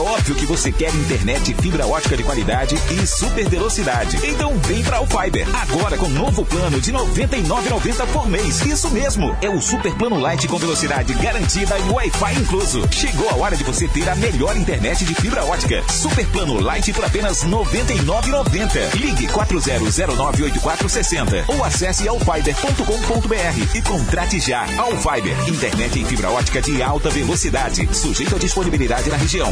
Óbvio 0.05 0.35
que 0.35 0.45
você 0.45 0.71
quer 0.71 0.95
internet 0.95 1.55
fibra 1.55 1.87
ótica 1.87 2.15
de 2.15 2.23
qualidade 2.23 2.77
e 2.91 3.07
super 3.07 3.49
velocidade. 3.49 4.19
Então 4.23 4.55
vem 4.59 4.85
pra 4.85 4.99
Alfiber. 4.99 5.49
Agora 5.57 5.97
com 5.97 6.11
novo 6.11 6.45
plano 6.45 6.79
de 6.79 6.91
R$ 6.91 6.99
99,90 6.99 8.07
por 8.13 8.29
mês. 8.29 8.61
Isso 8.67 8.91
mesmo. 8.91 9.35
É 9.41 9.49
o 9.49 9.63
super 9.63 9.95
plano 9.95 10.19
light 10.19 10.47
com 10.47 10.59
velocidade 10.59 11.15
garantida 11.15 11.79
e 11.79 11.91
Wi-Fi 11.91 12.35
incluso. 12.39 12.87
Chegou 12.91 13.31
a 13.31 13.37
hora 13.37 13.57
de 13.57 13.65
você 13.65 13.89
ter 13.89 14.07
a 14.07 14.15
melhor 14.15 14.55
internet 14.59 15.07
de 15.07 15.15
fibra 15.15 15.43
ótica. 15.43 15.83
Super 15.91 16.27
plano 16.27 16.61
light 16.61 16.93
por 16.93 17.07
apenas 17.07 17.43
R$ 17.43 17.51
99,90. 17.51 18.97
Ligue 18.97 19.27
40098460 19.29 21.45
ou 21.49 21.65
acesse 21.65 22.07
alfiber.com.br 22.07 23.75
e 23.75 23.81
contrate 23.81 24.39
já. 24.39 24.67
Alfiber. 24.77 25.49
Internet 25.49 25.99
em 25.99 26.05
fibra 26.05 26.31
ótica 26.31 26.61
de 26.61 26.83
alta 26.83 27.09
velocidade. 27.09 27.89
Sujeito 27.91 28.37
à 28.37 28.39
disponibilidade 28.39 29.09
na 29.09 29.17
região. 29.17 29.51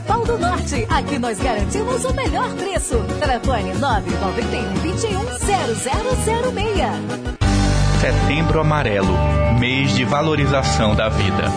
Pau 0.00 0.24
do 0.24 0.36
Norte. 0.38 0.86
Aqui 0.90 1.18
nós 1.18 1.38
garantimos 1.38 2.04
o 2.04 2.12
melhor 2.14 2.52
preço. 2.54 2.98
Telefone 3.20 3.74
991 3.74 4.74
21 4.82 5.24
0006. 6.44 7.28
Setembro 8.00 8.60
Amarelo 8.60 9.38
mês 9.58 9.92
de 9.92 10.04
valorização 10.04 10.94
da 10.94 11.08
vida. 11.08 11.50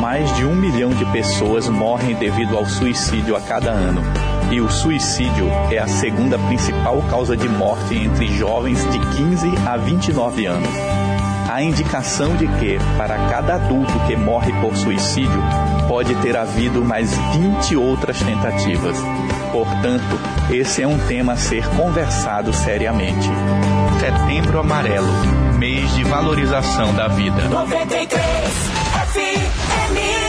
Mais 0.00 0.34
de 0.36 0.44
um 0.44 0.54
milhão 0.54 0.90
de 0.90 1.04
pessoas 1.06 1.68
morrem 1.68 2.14
devido 2.16 2.56
ao 2.56 2.66
suicídio 2.66 3.36
a 3.36 3.40
cada 3.40 3.70
ano. 3.70 4.02
E 4.50 4.60
o 4.60 4.68
suicídio 4.68 5.46
é 5.70 5.78
a 5.78 5.86
segunda 5.86 6.36
principal 6.38 7.00
causa 7.08 7.36
de 7.36 7.48
morte 7.48 7.94
entre 7.94 8.26
jovens 8.36 8.82
de 8.90 8.98
15 8.98 9.48
a 9.66 9.76
29 9.76 10.46
anos. 10.46 10.68
A 11.50 11.62
indicação 11.62 12.36
de 12.36 12.46
que, 12.46 12.78
para 12.96 13.16
cada 13.28 13.54
adulto 13.54 13.92
que 14.06 14.16
morre 14.16 14.52
por 14.60 14.76
suicídio, 14.76 15.42
pode 15.88 16.14
ter 16.16 16.36
havido 16.36 16.84
mais 16.84 17.14
20 17.32 17.76
outras 17.76 18.18
tentativas. 18.20 18.96
Portanto, 19.52 20.18
esse 20.50 20.82
é 20.82 20.86
um 20.86 20.98
tema 21.06 21.34
a 21.34 21.36
ser 21.36 21.66
conversado 21.70 22.52
seriamente. 22.52 23.28
Setembro 24.00 24.58
Amarelo 24.58 25.44
mês 25.64 25.94
de 25.94 26.04
valorização 26.04 26.94
da 26.94 27.08
vida. 27.08 27.48
93 27.48 28.18
FM. 29.12 30.23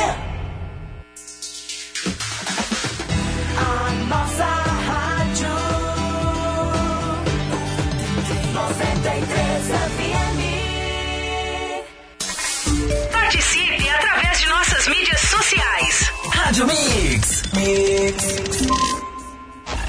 Rádio 16.46 16.68
Mix. 16.68 17.42
Mix. 17.56 18.68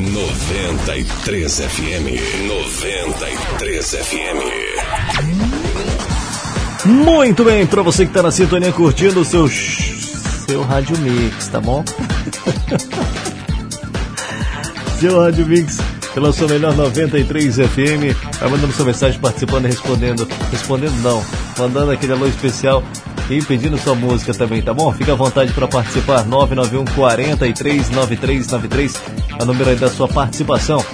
93 0.01 1.61
FM. 1.61 2.17
93 2.49 3.91
FM. 3.91 4.41
Muito 6.87 7.45
bem, 7.45 7.67
pra 7.67 7.83
você 7.83 8.07
que 8.07 8.15
tá 8.15 8.23
na 8.23 8.31
sintonia 8.31 8.73
curtindo 8.73 9.21
o 9.21 9.25
seu, 9.25 9.47
seu 9.49 10.63
Rádio 10.63 10.97
Mix, 10.97 11.49
tá 11.49 11.61
bom? 11.61 11.85
seu 14.99 15.21
Rádio 15.21 15.45
Mix, 15.45 15.77
pela 16.15 16.33
sua 16.33 16.49
melhor 16.49 16.75
93 16.75 17.57
FM, 17.57 18.17
vai 18.41 18.49
mandando 18.49 18.73
sua 18.73 18.87
mensagem, 18.87 19.21
participando 19.21 19.67
e 19.67 19.69
respondendo. 19.69 20.27
Respondendo 20.51 20.95
não, 21.03 21.23
mandando 21.59 21.91
aquele 21.91 22.15
alô 22.15 22.27
especial 22.27 22.83
e 23.29 23.43
pedindo 23.43 23.77
sua 23.79 23.95
música 23.95 24.33
também, 24.33 24.63
tá 24.63 24.73
bom? 24.73 24.93
Fica 24.93 25.13
à 25.13 25.17
vontade 25.17 25.53
para 25.53 25.67
participar, 25.67 26.25
991 26.25 26.85
43 26.95 27.91
9393, 27.91 29.03
é 29.39 29.43
o 29.43 29.47
número 29.47 29.71
aí 29.71 29.77
da 29.77 29.91
sua 29.91 30.09
participação. 30.09 30.85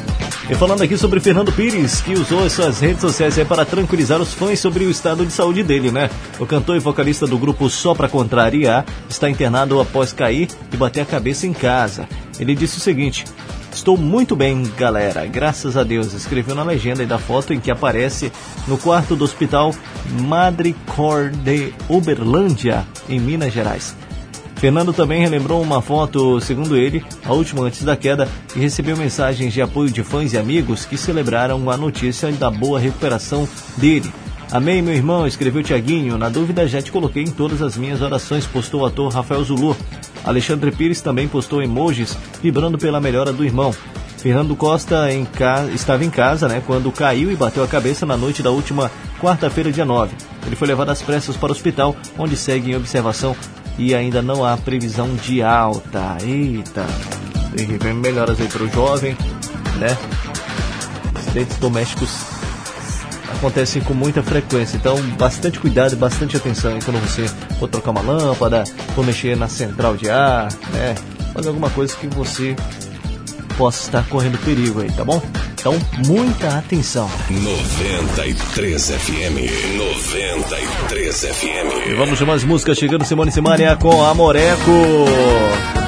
E 0.51 0.55
falando 0.55 0.83
aqui 0.83 0.99
sobre 0.99 1.20
Fernando 1.20 1.52
Pires, 1.52 2.01
que 2.01 2.15
usou 2.15 2.44
as 2.44 2.52
suas 2.52 2.81
redes 2.81 3.01
sociais 3.01 3.39
para 3.47 3.65
tranquilizar 3.65 4.20
os 4.20 4.35
fãs 4.35 4.59
sobre 4.59 4.85
o 4.85 4.91
estado 4.91 5.25
de 5.25 5.33
saúde 5.33 5.62
dele, 5.62 5.91
né? 5.91 6.11
O 6.39 6.44
cantor 6.44 6.77
e 6.77 6.81
vocalista 6.81 7.27
do 7.27 7.39
grupo 7.39 7.70
Só 7.70 7.94
Pra 7.94 8.09
Contrariar 8.09 8.85
está 9.09 9.31
internado 9.31 9.81
após 9.81 10.12
cair 10.12 10.49
e 10.73 10.77
bater 10.77 11.01
a 11.01 11.07
cabeça 11.07 11.47
em 11.47 11.52
casa. 11.52 12.09
Ele 12.41 12.55
disse 12.55 12.78
o 12.78 12.81
seguinte: 12.81 13.25
Estou 13.75 13.97
muito 13.97 14.36
bem, 14.36 14.70
galera, 14.76 15.26
graças 15.26 15.76
a 15.76 15.83
Deus. 15.83 16.12
Escreveu 16.12 16.55
na 16.55 16.62
legenda 16.62 17.01
aí 17.01 17.07
da 17.07 17.18
foto 17.18 17.55
em 17.55 17.59
que 17.59 17.70
aparece 17.70 18.31
no 18.68 18.76
quarto 18.76 19.17
do 19.17 19.25
hospital 19.25 19.75
Madre 20.20 20.76
Cor 20.94 21.31
de 21.31 21.73
Uberlândia, 21.89 22.86
em 23.09 23.18
Minas 23.18 23.52
Gerais. 23.52 23.97
Fernando 24.57 24.92
também 24.92 25.23
relembrou 25.23 25.60
uma 25.60 25.83
foto, 25.83 26.41
segundo 26.41 26.76
ele, 26.76 27.05
a 27.25 27.33
última 27.33 27.65
antes 27.65 27.83
da 27.83 27.97
queda, 27.97 28.28
e 28.55 28.60
recebeu 28.60 28.97
mensagens 28.97 29.52
de 29.52 29.60
apoio 29.60 29.91
de 29.91 30.05
fãs 30.05 30.34
e 30.34 30.39
amigos 30.39 30.84
que 30.84 30.97
celebraram 30.97 31.68
a 31.68 31.76
notícia 31.76 32.31
da 32.31 32.51
boa 32.51 32.78
recuperação 32.78 33.49
dele. 33.76 34.12
Amei, 34.52 34.82
meu 34.82 34.92
irmão, 34.92 35.26
escreveu 35.26 35.62
Tiaguinho. 35.62 36.18
Na 36.18 36.28
dúvida, 36.28 36.68
já 36.68 36.82
te 36.82 36.92
coloquei 36.92 37.22
em 37.22 37.31
todas 37.31 37.62
as 37.62 37.74
minhas 37.74 38.02
orações, 38.02 38.44
postou 38.44 38.82
o 38.82 38.84
ator 38.84 39.10
Rafael 39.10 39.42
Zulu. 39.42 39.74
Alexandre 40.22 40.70
Pires 40.70 41.00
também 41.00 41.26
postou 41.26 41.62
emojis, 41.62 42.14
vibrando 42.42 42.76
pela 42.76 43.00
melhora 43.00 43.32
do 43.32 43.47
irmão. 43.47 43.74
Fernando 44.18 44.55
Costa 44.55 45.10
em 45.10 45.24
ca... 45.24 45.64
estava 45.72 46.05
em 46.05 46.10
casa 46.10 46.48
né, 46.48 46.62
quando 46.66 46.92
caiu 46.92 47.32
e 47.32 47.34
bateu 47.34 47.64
a 47.64 47.66
cabeça 47.66 48.05
na 48.05 48.14
noite 48.14 48.42
da 48.42 48.50
última 48.50 48.90
quarta-feira, 49.18 49.72
dia 49.72 49.86
9. 49.86 50.14
Ele 50.47 50.55
foi 50.55 50.68
levado 50.68 50.90
às 50.90 51.00
pressas 51.00 51.34
para 51.34 51.48
o 51.48 51.52
hospital, 51.52 51.97
onde 52.18 52.36
segue 52.36 52.72
em 52.72 52.76
observação 52.76 53.34
e 53.78 53.94
ainda 53.94 54.20
não 54.20 54.44
há 54.44 54.55
previsão 54.58 55.14
de 55.14 55.42
alta. 55.42 56.18
Eita! 56.22 56.84
De 57.55 57.94
melhoras 57.94 58.39
aí 58.39 58.48
para 58.48 58.64
o 58.64 58.68
jovem, 58.68 59.16
né? 59.78 59.97
Acidentes 61.14 61.56
domésticos 61.56 62.32
acontecem 63.42 63.82
com 63.82 63.92
muita 63.92 64.22
frequência. 64.22 64.76
Então, 64.76 64.96
bastante 65.18 65.58
cuidado, 65.58 65.96
bastante 65.96 66.36
atenção 66.36 66.78
quando 66.84 67.00
você 67.00 67.26
for 67.58 67.68
trocar 67.68 67.90
uma 67.90 68.00
lâmpada, 68.00 68.62
for 68.94 69.04
mexer 69.04 69.36
na 69.36 69.48
central 69.48 69.96
de 69.96 70.08
ar, 70.08 70.48
né? 70.72 70.94
Fazer 71.34 71.48
alguma 71.48 71.68
coisa 71.70 71.96
que 71.96 72.06
você 72.06 72.54
possa 73.58 73.82
estar 73.82 74.08
correndo 74.08 74.38
perigo 74.44 74.80
aí, 74.80 74.92
tá 74.92 75.04
bom? 75.04 75.20
Então, 75.54 75.74
muita 76.06 76.56
atenção. 76.56 77.10
93 77.30 78.90
FM. 78.90 79.76
93 79.76 81.20
FM. 81.20 81.88
E 81.88 81.94
vamos 81.94 82.18
de 82.18 82.24
mais 82.24 82.44
música 82.44 82.74
chegando 82.74 83.04
Simone 83.04 83.32
e 83.32 83.76
com 83.76 84.04
Amoreco. 84.04 85.82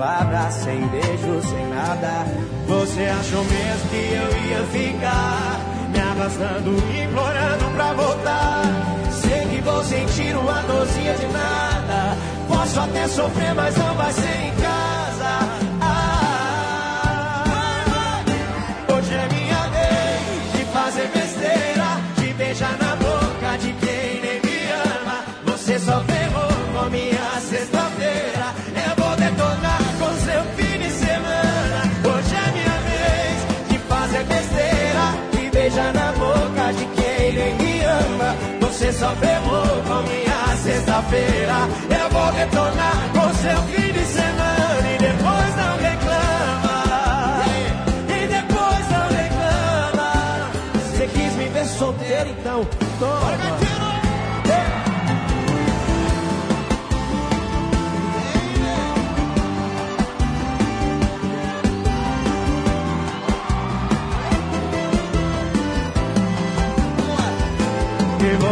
palavras, 0.00 0.54
sem 0.54 0.80
beijo, 0.88 1.42
sem 1.42 1.66
nada. 1.68 2.24
Você 2.66 3.02
achou 3.02 3.44
mesmo 3.44 3.88
que 3.90 3.96
eu 3.96 4.28
ia 4.48 4.64
ficar 4.68 5.60
me 5.92 6.00
arrastando, 6.00 6.76
implorando 7.04 7.74
pra 7.74 7.92
voltar? 7.92 8.62
Sei 9.10 9.46
que 9.50 9.60
vou 9.60 9.84
sentir 9.84 10.34
uma 10.36 10.62
dorzinha 10.62 11.14
de 11.14 11.26
nada. 11.26 12.16
Posso 12.48 12.80
até 12.80 13.06
sofrer, 13.08 13.54
mas 13.54 13.76
não 13.76 13.94
vai 13.94 14.12
ser 14.12 14.46
em 14.46 14.62
casa. 14.62 14.79
Só 38.92 39.14
ferrou 39.16 39.82
com 39.86 40.02
minha 40.02 40.56
sexta-feira. 40.62 41.54
Eu 41.88 42.10
vou 42.10 42.30
retornar 42.32 43.08
com 43.12 43.34
seu 43.34 43.62
fim 43.68 43.92
de 43.92 44.04
semana 44.04 44.88
e 44.94 44.98
depois 44.98 45.56
não 45.56 45.76
reclama. 45.78 47.44
E 48.08 48.26
depois 48.26 48.90
não 48.90 49.08
reclama. 49.16 50.50
Você 50.74 51.06
quis 51.06 51.32
me 51.34 51.48
ver 51.48 51.66
solteiro, 51.66 52.30
então 52.30 52.66
toma. 52.98 53.79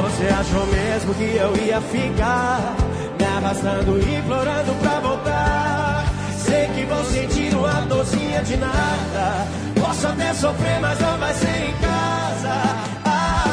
Você 0.03 0.27
achou 0.29 0.65
mesmo 0.67 1.13
que 1.15 1.37
eu 1.37 1.57
ia 1.57 1.81
ficar 1.81 2.77
me 3.19 3.25
arrastando 3.25 3.99
e 3.99 4.15
implorando 4.15 4.73
pra 4.81 5.01
voltar? 5.01 6.05
Sei 6.39 6.69
que 6.69 6.85
vou 6.85 7.05
sentir 7.05 7.53
uma 7.55 7.81
dorzinha 7.83 8.41
de 8.43 8.57
nada. 8.59 9.47
Posso 9.81 10.07
até 10.07 10.33
sofrer, 10.35 10.81
mas 10.81 11.01
não 11.01 11.19
vai 11.19 11.35
ser 11.35 11.69
em 11.69 11.73
casa. 11.73 12.63
Ah. 13.05 13.49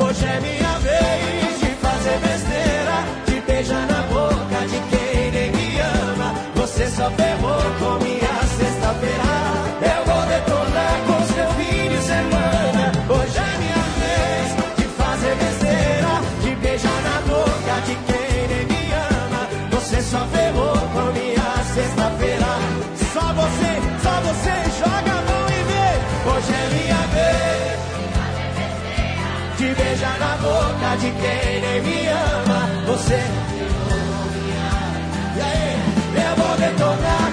Hoje 0.00 0.24
é 0.24 0.40
minha 0.40 0.78
vez 0.78 1.60
de 1.60 1.66
fazer 1.76 2.18
besteira, 2.20 3.04
de 3.26 3.40
beijar 3.42 3.86
na 3.86 4.02
boca 4.02 4.66
de 4.66 4.80
quem 4.96 5.30
nem 5.30 5.52
me 5.52 5.78
ama. 5.80 6.34
Você 6.56 6.88
só 6.88 7.10
ferrou 7.10 7.62
como 7.78 8.03
boca 30.42 30.96
de 31.00 31.10
quem 31.10 31.60
nem 31.60 31.78
me 31.82 32.08
ama. 32.08 32.60
Você. 32.86 33.20
E 35.36 35.40
aí? 35.40 35.66
Eu 36.26 36.32
vou 36.42 36.56
detonar 36.56 37.23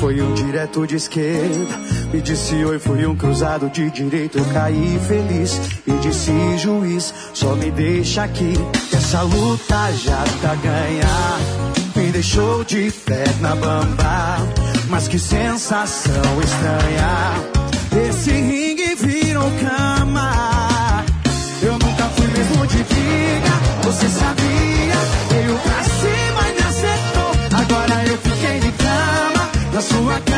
foi 0.00 0.20
um 0.20 0.34
direto 0.34 0.86
de 0.86 0.96
esquerda. 0.96 1.78
Me 2.12 2.20
disse 2.20 2.54
oi, 2.64 2.78
foi 2.78 3.06
um 3.06 3.16
cruzado 3.16 3.68
de 3.70 3.90
direita. 3.90 4.38
Eu 4.38 4.44
caí 4.46 4.98
feliz 5.06 5.60
e 5.86 5.92
disse 6.00 6.32
juiz, 6.58 7.14
só 7.32 7.54
me 7.54 7.70
deixa 7.70 8.24
aqui. 8.24 8.54
que 8.90 8.96
Essa 8.96 9.22
luta 9.22 9.92
já 9.92 10.22
tá 10.42 10.54
ganha. 10.56 11.08
Me 11.94 12.10
deixou 12.12 12.64
de 12.64 12.90
perna 12.90 13.56
bamba. 13.56 14.38
Mas 14.88 15.08
que 15.08 15.18
sensação 15.18 16.40
estranha. 16.42 18.08
Esse 18.08 18.30
ringue 18.30 18.94
virou 18.94 19.50
cama. 19.60 21.04
Eu 21.62 21.72
nunca 21.72 22.04
fui 22.14 22.26
mesmo 22.28 22.66
de 22.66 22.84
briga. 22.84 23.84
Você 23.84 24.08
sabia? 24.08 24.35
Cama, 29.96 30.20
na 30.30 30.35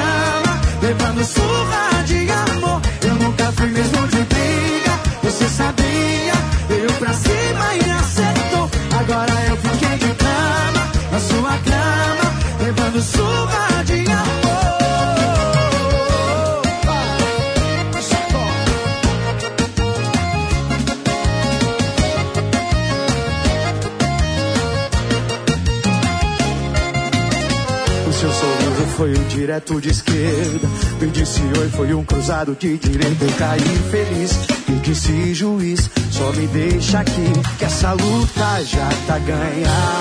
direto 29.49 29.81
de 29.81 29.89
esquerda. 29.89 30.69
Me 31.01 31.09
disse 31.09 31.41
oi, 31.59 31.71
foi 31.71 31.95
um 31.95 32.05
cruzado 32.05 32.55
de 32.55 32.77
direita. 32.77 33.25
Eu 33.25 33.33
caí 33.39 33.81
feliz 33.91 34.39
e 34.69 34.73
disse 34.73 35.33
juiz, 35.33 35.89
só 36.11 36.31
me 36.33 36.47
deixa 36.49 37.01
aqui, 37.01 37.33
que 37.59 37.65
essa 37.65 37.93
luta 37.93 38.63
já 38.65 38.89
tá 39.07 39.19
ganha. 39.19 40.01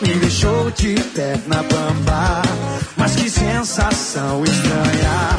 Me 0.00 0.14
deixou 0.14 0.70
de 0.70 0.94
perna 1.14 1.62
bamba, 1.62 2.42
mas 2.96 3.16
que 3.16 3.28
sensação 3.28 4.42
estranha. 4.44 5.36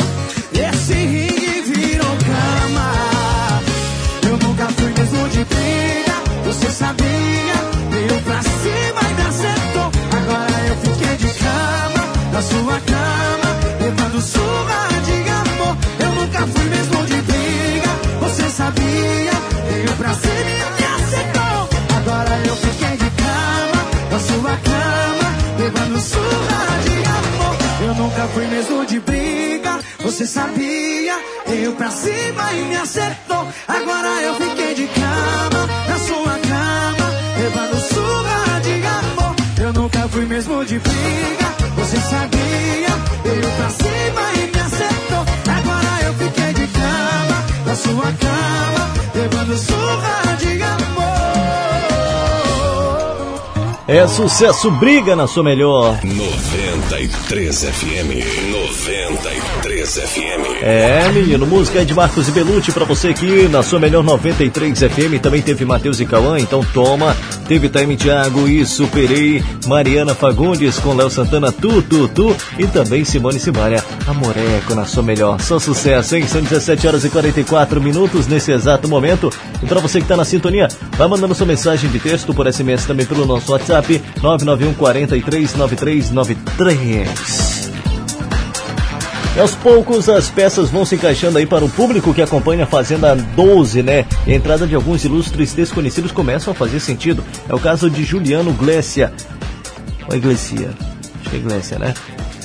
Esse 0.54 0.94
ringue 0.94 1.62
virou 1.62 2.16
cama. 2.28 2.94
Eu 4.22 4.38
nunca 4.38 4.68
fui 4.68 4.94
mesmo 5.00 5.30
de 5.30 5.44
briga, 5.46 6.46
você 6.46 6.70
sabia? 6.70 7.58
Veio 7.90 8.22
pra 8.22 8.40
cima 8.44 9.02
e 9.02 9.14
me 9.16 9.22
acertou. 9.28 9.92
Agora 10.16 10.68
eu 10.68 10.78
fiquei 10.78 11.18
de 11.18 11.40
cama, 11.40 12.04
na 12.32 12.42
sua 12.42 12.80
cama, 12.82 13.27
surra 14.28 14.88
de 15.08 15.18
amor. 15.42 15.78
Eu 16.00 16.12
nunca 16.16 16.40
fui 16.48 16.66
mesmo 16.66 17.06
de 17.06 17.22
briga, 17.22 17.92
você 18.22 18.50
sabia? 18.50 19.36
Veio 19.70 19.94
pra 19.98 20.14
cima 20.14 20.50
e 20.60 20.72
me 20.78 20.86
acertou. 20.98 21.70
Agora 21.98 22.34
eu 22.46 22.56
fiquei 22.56 22.98
de 22.98 23.10
cama, 23.22 23.80
na 24.12 24.20
sua 24.20 24.54
cama, 24.70 25.28
levando 25.58 26.00
surra 26.00 26.62
de 26.86 26.98
amor. 27.20 27.56
Eu 27.88 27.96
nunca 27.96 28.28
fui 28.34 28.48
mesmo 28.48 28.86
de 28.86 29.00
briga, 29.00 29.80
você 30.00 30.26
sabia? 30.26 31.16
Veio 31.48 31.72
pra 31.74 31.90
cima 31.90 32.54
e 32.54 32.62
me 32.66 32.76
acertou. 32.76 33.48
Agora 33.68 34.22
eu 34.22 34.36
fiquei 34.36 34.74
de 34.76 34.88
cama, 34.88 35.62
na 35.90 36.00
sua 36.00 36.34
cama, 36.52 37.08
levando 37.40 37.78
surra 37.94 38.60
de 38.62 38.76
amor. 38.98 39.36
Eu 39.60 39.74
nunca 39.74 40.08
fui 40.10 40.26
mesmo 40.26 40.66
de 40.66 40.80
briga? 40.80 41.47
Veio 43.28 43.42
pra 43.42 43.70
cima 43.70 44.22
e 44.36 44.52
me 44.56 44.60
acertou. 44.62 45.26
Agora 45.54 46.02
eu 46.06 46.14
fiquei 46.14 46.54
de 46.54 46.68
cama, 46.68 47.46
na 47.66 47.76
sua 47.76 48.14
cama, 48.14 48.94
levando 49.16 49.58
surra 49.58 50.38
de 50.40 50.64
amor. 50.64 50.88
É 53.90 54.06
sucesso, 54.08 54.70
briga 54.72 55.16
na 55.16 55.28
sua 55.28 55.44
melhor. 55.44 56.00
93 56.04 57.64
FM. 57.64 58.52
93 58.52 59.94
FM. 59.94 60.62
É, 60.62 61.10
menino, 61.14 61.46
música 61.46 61.86
de 61.86 61.94
Marcos 61.94 62.28
e 62.28 62.32
Belucci 62.32 62.72
pra 62.72 62.84
você 62.84 63.10
aqui 63.10 63.48
na 63.48 63.64
sua 63.64 63.80
melhor 63.80 64.04
93 64.04 64.80
FM. 64.80 65.22
Também 65.22 65.42
teve 65.42 65.64
Matheus 65.64 66.00
e 66.00 66.06
Cauã, 66.06 66.38
então 66.40 66.62
toma. 66.74 67.16
Teve 67.48 67.70
Time 67.70 67.96
Thiago 67.96 68.48
e 68.48 68.66
Superei, 68.66 69.44
Mariana 69.68 70.14
Fagundes 70.14 70.78
com 70.80 70.94
Léo 70.94 71.10
Santana, 71.10 71.52
Tu, 71.52 71.82
Tu, 71.82 72.08
Tu. 72.10 72.36
E 72.60 72.68
também 72.68 73.06
Simone 73.06 73.40
Simaria, 73.40 73.84
Amoreco 74.06 74.76
na 74.76 74.86
sua 74.86 75.04
melhor. 75.04 75.40
Só 75.40 75.58
sucesso, 75.60 76.16
hein? 76.16 76.28
São 76.28 76.42
17 76.42 76.88
horas 76.88 77.06
e 77.06 77.10
44 77.10 77.82
minutos 77.82 78.28
nesse 78.28 78.52
exato 78.52 78.88
momento. 78.88 79.32
E 79.64 79.66
pra 79.66 79.80
você 79.80 80.02
que 80.02 80.08
tá 80.08 80.18
na 80.18 80.26
sintonia, 80.26 80.68
vai 80.98 81.08
mandando 81.08 81.34
sua 81.34 81.46
mensagem 81.46 81.90
de 81.90 82.00
texto 82.00 82.34
por 82.34 82.52
SMS 82.52 82.86
também 82.86 83.06
pelo 83.06 83.26
nosso 83.26 83.52
WhatsApp 83.52 84.02
991 84.22 84.74
43 84.74 85.56
9393. 85.56 87.47
E 89.38 89.40
aos 89.40 89.54
poucos 89.54 90.10
as 90.10 90.32
peças 90.32 90.72
vão 90.72 90.84
se 90.84 90.96
encaixando 90.96 91.38
aí 91.38 91.46
para 91.46 91.64
o 91.64 91.70
público 91.70 92.12
que 92.12 92.24
acompanha 92.24 92.64
a 92.64 92.66
Fazenda 92.66 93.16
12, 93.16 93.84
né? 93.84 94.04
E 94.26 94.32
a 94.32 94.36
entrada 94.36 94.66
de 94.66 94.74
alguns 94.74 95.06
ilustres 95.06 95.54
desconhecidos 95.54 96.12
começam 96.12 96.52
a 96.52 96.56
fazer 96.56 96.80
sentido. 96.80 97.24
É 97.48 97.54
o 97.54 97.60
caso 97.60 97.88
de 97.88 98.04
Juliano 98.04 98.52
Glécia. 98.52 99.14
Ou 100.10 100.16
Iglesia? 100.16 100.72
Acho 101.22 101.30
que 101.30 101.36
é 101.36 101.40
Iglesia, 101.40 101.78
né? 101.78 101.94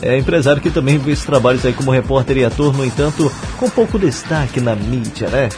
É 0.02 0.18
empresário 0.18 0.60
que 0.60 0.68
também 0.68 1.00
fez 1.00 1.24
trabalhos 1.24 1.64
aí 1.64 1.72
como 1.72 1.90
repórter 1.90 2.36
e 2.36 2.44
ator, 2.44 2.76
no 2.76 2.84
entanto, 2.84 3.32
com 3.56 3.70
pouco 3.70 3.98
destaque 3.98 4.60
na 4.60 4.76
mídia, 4.76 5.30
né? 5.30 5.48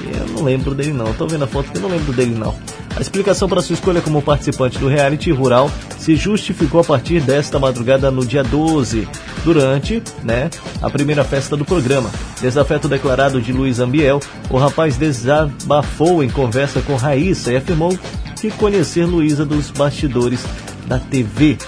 Eu 0.00 0.26
não 0.28 0.44
lembro 0.44 0.74
dele 0.74 0.92
não, 0.92 1.12
tô 1.14 1.26
vendo 1.26 1.44
a 1.44 1.46
foto 1.46 1.70
que 1.70 1.78
eu 1.78 1.82
não 1.82 1.88
lembro 1.88 2.12
dele 2.12 2.34
não. 2.34 2.54
A 2.96 3.00
explicação 3.00 3.46
para 3.48 3.60
sua 3.60 3.74
escolha 3.74 4.00
como 4.00 4.22
participante 4.22 4.78
do 4.78 4.88
reality 4.88 5.30
rural 5.30 5.70
se 5.98 6.16
justificou 6.16 6.80
a 6.80 6.84
partir 6.84 7.20
desta 7.20 7.58
madrugada 7.58 8.10
no 8.10 8.24
dia 8.24 8.42
12, 8.42 9.06
durante 9.44 10.02
né, 10.24 10.50
a 10.80 10.88
primeira 10.88 11.22
festa 11.22 11.56
do 11.56 11.64
programa. 11.64 12.10
Desafeto 12.40 12.88
declarado 12.88 13.40
de 13.40 13.52
Luiz 13.52 13.80
Ambiel, 13.80 14.20
o 14.48 14.56
rapaz 14.56 14.96
desabafou 14.96 16.24
em 16.24 16.30
conversa 16.30 16.80
com 16.80 16.96
Raíssa 16.96 17.52
e 17.52 17.56
afirmou 17.56 17.96
que 18.40 18.50
conhecer 18.50 19.04
Luísa 19.04 19.44
dos 19.44 19.70
bastidores 19.70 20.44
da 20.86 20.98
TV. 20.98 21.58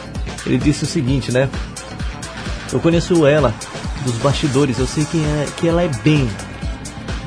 Ele 0.47 0.59
disse 0.59 0.85
o 0.85 0.87
seguinte, 0.87 1.31
né? 1.31 1.49
Eu 2.73 2.81
conheço 2.81 3.27
ela 3.27 3.55
dos 4.05 4.15
bastidores, 4.17 4.79
eu 4.79 4.87
sei 4.87 5.05
que, 5.05 5.19
é, 5.19 5.47
que 5.57 5.69
ela 5.69 5.83
é 5.83 5.89
bem. 6.03 6.29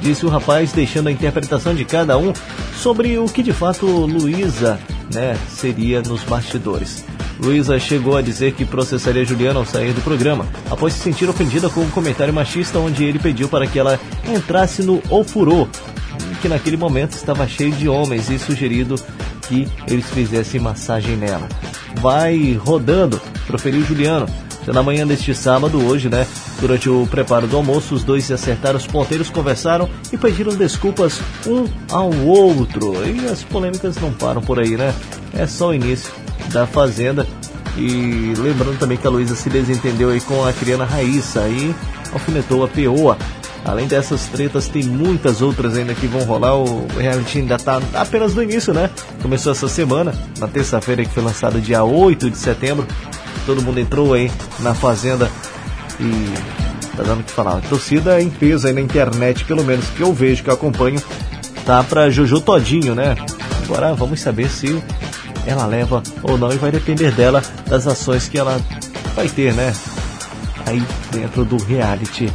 Disse 0.01 0.25
o 0.25 0.29
rapaz, 0.29 0.71
deixando 0.71 1.07
a 1.07 1.11
interpretação 1.11 1.75
de 1.75 1.85
cada 1.85 2.17
um 2.17 2.33
sobre 2.75 3.17
o 3.19 3.25
que 3.25 3.43
de 3.43 3.53
fato 3.53 3.85
Luísa 3.85 4.79
né, 5.13 5.37
seria 5.47 6.01
nos 6.01 6.23
bastidores. 6.23 7.05
Luísa 7.39 7.79
chegou 7.79 8.17
a 8.17 8.21
dizer 8.21 8.53
que 8.53 8.65
processaria 8.65 9.25
Juliano 9.25 9.59
ao 9.59 9.65
sair 9.65 9.93
do 9.93 10.01
programa, 10.01 10.45
após 10.69 10.93
se 10.93 10.99
sentir 10.99 11.29
ofendida 11.29 11.69
com 11.69 11.81
um 11.81 11.89
comentário 11.89 12.33
machista 12.33 12.79
onde 12.79 13.03
ele 13.03 13.19
pediu 13.19 13.47
para 13.47 13.65
que 13.65 13.79
ela 13.79 13.99
entrasse 14.27 14.83
no 14.83 15.01
Ofurô, 15.09 15.67
que 16.41 16.47
naquele 16.47 16.77
momento 16.77 17.13
estava 17.13 17.47
cheio 17.47 17.71
de 17.71 17.87
homens 17.87 18.29
e 18.29 18.37
sugerido 18.37 18.95
que 19.47 19.67
eles 19.87 20.09
fizessem 20.09 20.59
massagem 20.59 21.15
nela. 21.15 21.47
Vai 21.95 22.53
rodando, 22.53 23.19
proferiu 23.45 23.83
Juliano. 23.83 24.27
Já 24.65 24.73
na 24.73 24.83
manhã 24.83 25.07
deste 25.07 25.33
sábado, 25.33 25.83
hoje, 25.83 26.07
né? 26.07 26.27
Durante 26.59 26.89
o 26.89 27.07
preparo 27.07 27.47
do 27.47 27.57
almoço, 27.57 27.95
os 27.95 28.03
dois 28.03 28.25
se 28.25 28.33
acertaram, 28.33 28.77
os 28.77 28.85
ponteiros 28.85 29.29
conversaram 29.29 29.89
e 30.13 30.17
pediram 30.17 30.55
desculpas 30.55 31.19
um 31.47 31.65
ao 31.89 32.13
outro. 32.13 32.93
E 33.05 33.27
as 33.27 33.43
polêmicas 33.43 33.95
não 33.97 34.11
param 34.11 34.41
por 34.41 34.59
aí, 34.59 34.77
né? 34.77 34.93
É 35.33 35.47
só 35.47 35.69
o 35.69 35.73
início 35.73 36.11
da 36.51 36.67
Fazenda. 36.67 37.25
E 37.77 38.33
lembrando 38.37 38.77
também 38.77 38.97
que 38.97 39.07
a 39.07 39.09
Luísa 39.09 39.35
se 39.35 39.49
desentendeu 39.49 40.09
aí 40.09 40.21
com 40.21 40.45
a 40.45 40.53
criana 40.53 40.85
Raíssa 40.85 41.47
e 41.47 41.73
alfinetou 42.13 42.63
a 42.63 42.67
Peoa. 42.67 43.17
Além 43.63 43.87
dessas 43.87 44.25
tretas, 44.25 44.67
tem 44.67 44.83
muitas 44.83 45.41
outras 45.41 45.77
ainda 45.77 45.93
que 45.93 46.07
vão 46.07 46.23
rolar. 46.23 46.55
O 46.55 46.87
reality 46.97 47.39
ainda 47.39 47.57
tá 47.57 47.79
apenas 47.93 48.33
no 48.33 48.43
início, 48.43 48.73
né? 48.73 48.89
Começou 49.21 49.51
essa 49.51 49.67
semana, 49.67 50.13
na 50.39 50.47
terça-feira 50.47 51.05
que 51.05 51.11
foi 51.11 51.23
lançado 51.23 51.61
dia 51.61 51.83
8 51.83 52.29
de 52.29 52.37
setembro. 52.37 52.87
Todo 53.45 53.61
mundo 53.61 53.79
entrou 53.79 54.13
aí 54.13 54.31
na 54.59 54.73
Fazenda 54.73 55.29
e 55.99 56.95
tá 56.95 57.03
dando 57.03 57.21
o 57.21 57.23
que 57.23 57.31
falar. 57.31 57.57
A 57.57 57.61
torcida 57.61 58.21
em 58.21 58.29
peso 58.29 58.67
aí 58.67 58.73
na 58.73 58.81
internet, 58.81 59.45
pelo 59.45 59.63
menos 59.63 59.85
que 59.89 60.01
eu 60.01 60.13
vejo, 60.13 60.43
que 60.43 60.49
eu 60.49 60.53
acompanho, 60.53 61.01
tá 61.65 61.83
pra 61.83 62.09
Jojo 62.09 62.39
Todinho, 62.41 62.95
né? 62.95 63.15
Agora 63.63 63.93
vamos 63.93 64.19
saber 64.19 64.49
se 64.49 64.81
ela 65.45 65.65
leva 65.65 66.03
ou 66.21 66.37
não 66.37 66.51
e 66.51 66.57
vai 66.57 66.71
depender 66.71 67.11
dela 67.11 67.41
das 67.67 67.87
ações 67.87 68.27
que 68.27 68.37
ela 68.37 68.59
vai 69.15 69.27
ter, 69.27 69.53
né? 69.53 69.73
Aí 70.65 70.83
dentro 71.11 71.43
do 71.43 71.57
reality 71.57 72.31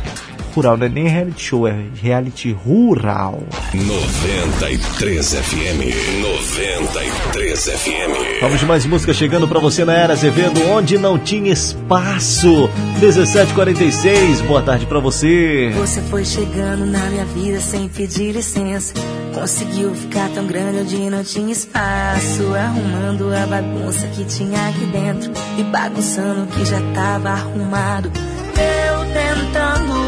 rural, 0.57 0.77
não 0.79 0.87
é 0.87 0.89
nem 0.89 1.07
reality 1.07 1.43
show, 1.43 1.69
é 1.69 1.77
reality 2.03 2.51
rural. 2.53 3.43
93 3.75 5.35
FM. 5.35 6.23
93 6.23 7.65
FM. 7.65 8.41
Vamos 8.41 8.61
de 8.61 8.67
mais 8.67 8.87
música 8.87 9.13
chegando 9.13 9.47
pra 9.47 9.61
você 9.61 9.85
na 9.85 9.93
Era 9.93 10.15
Azevedo, 10.15 10.67
onde 10.71 10.97
não 10.97 11.19
tinha 11.19 11.53
espaço. 11.53 12.71
1746, 12.99 14.41
boa 14.43 14.63
tarde 14.63 14.87
pra 14.87 14.99
você. 14.99 15.71
Você 15.77 16.01
foi 16.03 16.25
chegando 16.25 16.87
na 16.87 17.05
minha 17.11 17.27
vida 17.27 17.61
sem 17.61 17.87
pedir 17.89 18.33
licença. 18.33 18.95
Conseguiu 19.35 19.95
ficar 19.95 20.31
tão 20.31 20.47
grande 20.47 20.79
onde 20.79 21.11
não 21.11 21.23
tinha 21.23 21.53
espaço. 21.53 22.55
Arrumando 22.55 23.31
a 23.35 23.47
bagunça 23.47 24.07
que 24.07 24.25
tinha 24.25 24.69
aqui 24.69 24.87
dentro. 24.87 25.31
E 25.59 25.63
bagunçando 25.65 26.45
o 26.45 26.47
que 26.47 26.65
já 26.65 26.81
tava 26.95 27.29
arrumado. 27.29 28.11
Eu 28.57 29.05
tentando 29.13 30.06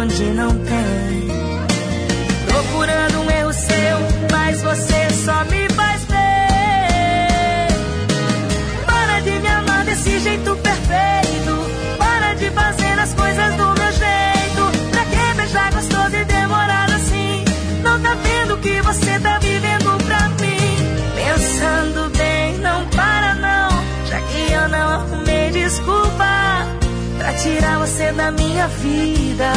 onde 0.00 0.24
não 0.30 0.48
tem. 0.64 0.79
Tirar 27.42 27.78
você 27.78 28.12
da 28.12 28.30
minha 28.30 28.68
vida. 28.68 29.50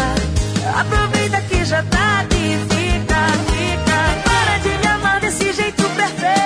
Aproveita 0.80 1.42
que 1.42 1.66
já 1.66 1.84
tá 1.84 2.22
aqui, 2.22 2.58
fica, 2.70 3.22
fica. 3.52 3.98
Para 4.24 4.58
de 4.60 4.78
me 4.78 4.88
amar 4.88 5.20
desse 5.20 5.54
jeito 5.54 5.84
perfeito. 5.90 6.43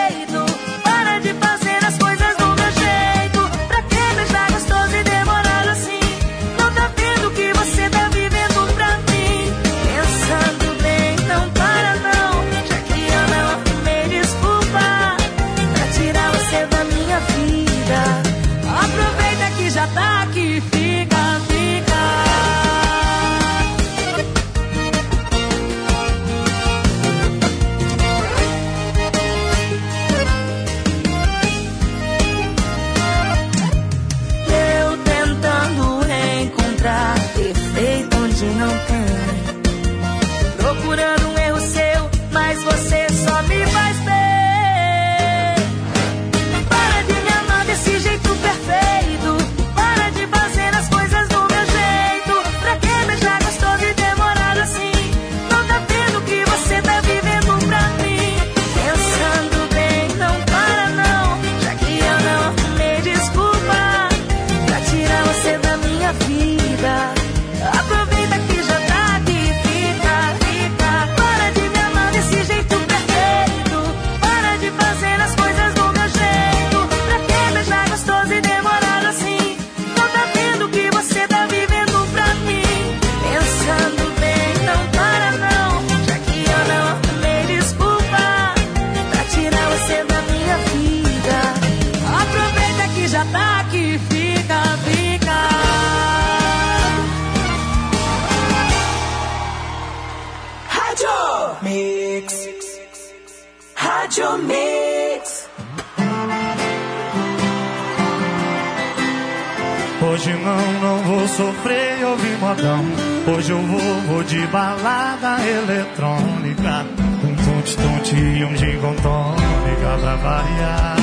Sofrer 111.37 112.03
ouvir 112.03 112.35
modão. 112.39 112.83
Hoje 113.27 113.51
eu 113.51 113.61
vou, 113.61 114.01
vou 114.07 114.23
de 114.23 114.39
balada 114.47 115.37
eletrônica. 115.45 116.85
Um 117.23 117.35
tonte-tonte 117.35 118.15
e 118.15 118.43
um 118.43 118.57
gin 118.57 118.79
com 118.79 118.95
pra 118.95 120.15
variar. 120.15 120.97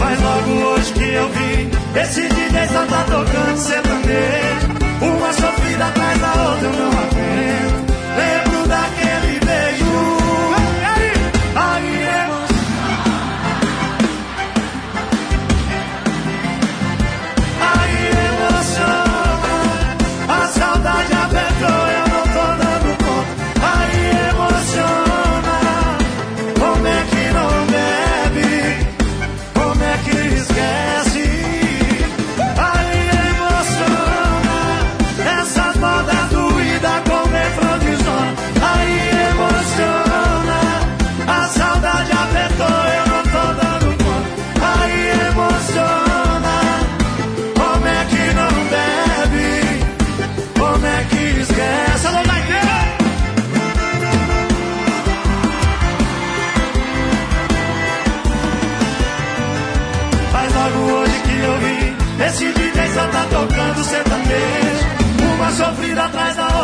Mas 0.00 0.20
logo 0.20 0.50
hoje 0.70 0.92
que 0.92 1.12
eu 1.12 1.28
vi, 1.28 1.70
esse 2.00 2.28
DJ 2.28 2.66
só 2.68 2.86
tá 2.86 3.04
tocando 3.04 3.56
sertanejo. 3.56 4.68
Uma 5.00 5.32
sofrida 5.32 5.86
atrás 5.86 6.20
da 6.20 6.50
outra 6.50 6.66
eu 6.66 6.72
não 6.72 6.88
aguento. 6.88 7.67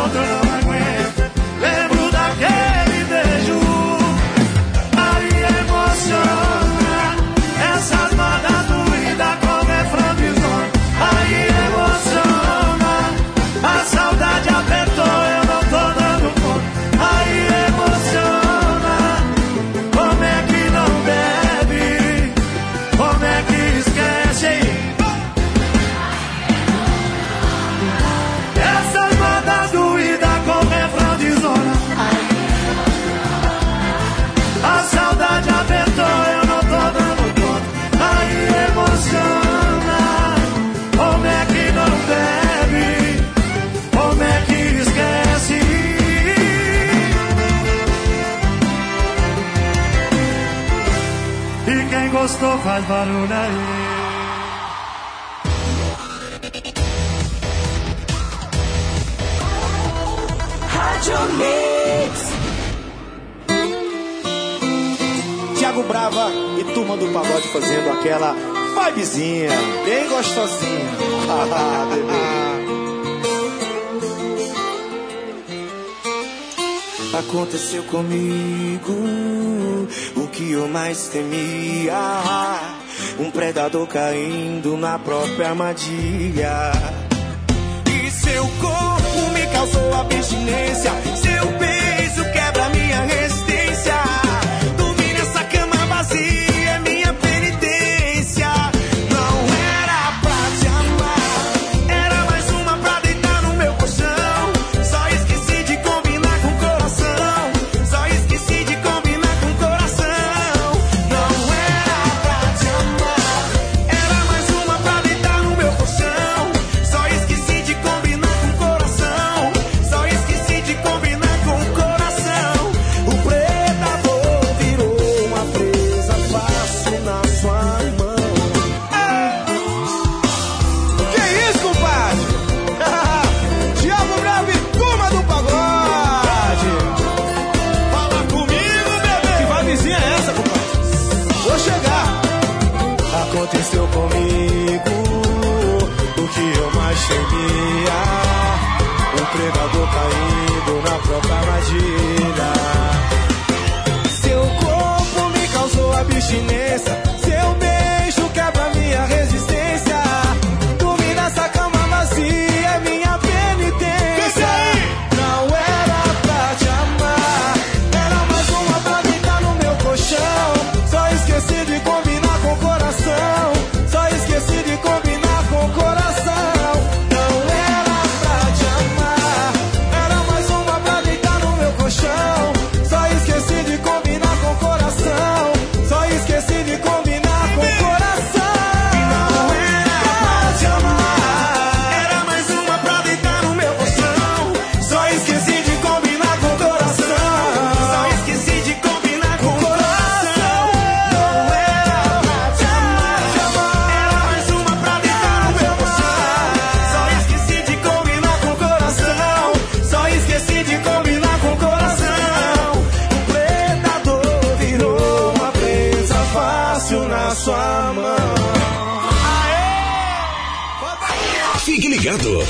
otro 0.05 0.54
faz 52.75 52.85
barulho 52.87 53.33
aí. 53.33 53.51
Rádio 60.67 61.15
Mix. 61.37 62.13
Tiago 65.57 65.83
Brava 65.83 66.29
e 66.59 66.63
turma 66.73 66.97
do 66.97 67.07
pagode 67.13 67.47
fazendo 67.47 67.91
aquela 67.91 68.35
vibezinha, 68.83 69.51
bem 69.85 70.09
gostosinha. 70.09 70.95
Aconteceu 77.17 77.83
comigo 77.83 78.93
o 80.17 80.27
que 80.27 80.51
eu 80.51 80.67
mais 80.67 81.07
temia. 81.07 81.93
Predador 83.35 83.85
caindo 83.87 84.77
na 84.77 84.97
própria 84.97 85.49
armadilha. 85.49 86.71
E 87.85 88.09
seu 88.09 88.43
corpo 88.61 89.31
me 89.33 89.45
causou 89.47 89.93
abstinência. 89.93 90.91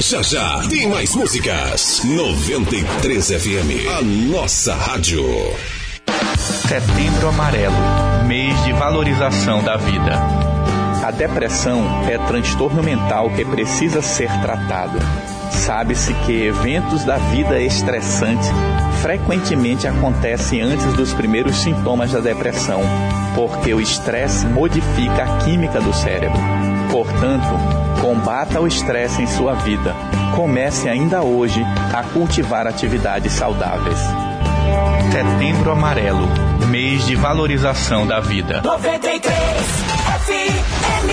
Já 0.10 0.22
já 0.22 0.62
tem 0.70 0.88
mais 0.88 1.16
músicas. 1.16 2.04
93 2.04 3.28
FM, 3.28 3.90
a 3.98 4.02
nossa 4.04 4.76
rádio. 4.76 5.26
Setembro 6.68 7.30
Amarelo 7.30 7.76
mês 8.28 8.64
de 8.64 8.72
valorização 8.74 9.64
da 9.64 9.78
vida. 9.78 10.14
A 11.04 11.10
depressão 11.10 12.08
é 12.08 12.20
transtorno 12.20 12.84
mental 12.84 13.32
que 13.32 13.44
precisa 13.44 14.02
ser 14.02 14.30
tratado. 14.42 15.00
Sabe-se 15.52 16.14
que 16.26 16.46
eventos 16.46 17.04
da 17.04 17.18
vida 17.18 17.60
estressante 17.60 18.48
frequentemente 19.02 19.88
acontecem 19.88 20.62
antes 20.62 20.94
dos 20.94 21.14
primeiros 21.14 21.58
sintomas 21.58 22.12
da 22.12 22.20
depressão, 22.20 22.82
porque 23.34 23.74
o 23.74 23.82
estresse 23.82 24.46
modifica 24.46 25.24
a 25.24 25.38
química 25.38 25.82
do 25.82 25.94
cérebro. 25.94 26.40
Portanto, 26.96 27.50
combata 28.00 28.62
o 28.62 28.66
estresse 28.66 29.22
em 29.22 29.28
sua 29.28 29.54
vida. 29.54 29.94
Comece 30.34 30.88
ainda 30.88 31.22
hoje 31.24 31.62
a 31.94 32.02
cultivar 32.04 32.66
atividades 32.66 33.34
saudáveis. 33.34 34.00
Setembro 35.12 35.74
Amarelo 35.74 36.26
mês 36.70 37.06
de 37.06 37.18
valorização 37.18 38.08
da 38.08 38.22
vida. 38.22 38.62
93 38.62 39.34
FM. 40.26 41.10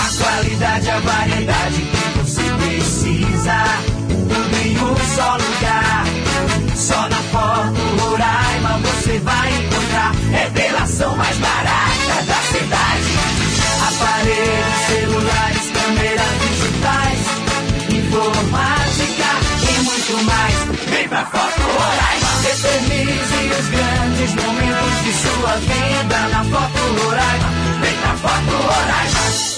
A 0.00 0.24
qualidade, 0.24 0.90
a 0.90 0.98
variedade 0.98 1.82
que 1.82 2.18
você 2.18 2.42
precisa. 2.42 3.64
Tudo 4.08 4.56
em 4.66 4.76
um 4.78 4.96
só 5.14 5.36
lugar. 5.36 6.04
Só 6.76 7.08
na 7.08 7.16
Foto 7.16 7.80
Roraima 8.00 8.78
você 8.78 9.18
vai 9.18 9.52
encontrar. 9.52 10.12
Revelação 10.30 11.16
mais 11.16 11.36
barata 11.38 12.22
da 12.26 12.40
cidade. 12.52 13.18
Aparelhos, 13.88 14.86
celulares, 14.86 15.70
câmeras 15.72 16.34
digitais. 16.40 17.20
Informática 17.90 19.30
e 19.62 19.82
muito 19.82 20.24
mais. 20.24 20.54
Vem 20.90 21.08
pra 21.08 21.24
Foto 21.26 21.62
Roraima. 21.62 22.28
Eternize 22.48 23.50
os 23.58 23.68
grandes 23.68 24.34
momentos 24.34 25.04
de 25.04 25.12
sua 25.12 25.56
vida 25.56 26.28
na 26.28 26.44
Foto 26.44 27.04
Roraima. 27.04 27.48
Vem 27.80 27.96
pra 27.98 28.16
Foto 28.16 28.56
Roraima. 28.62 29.57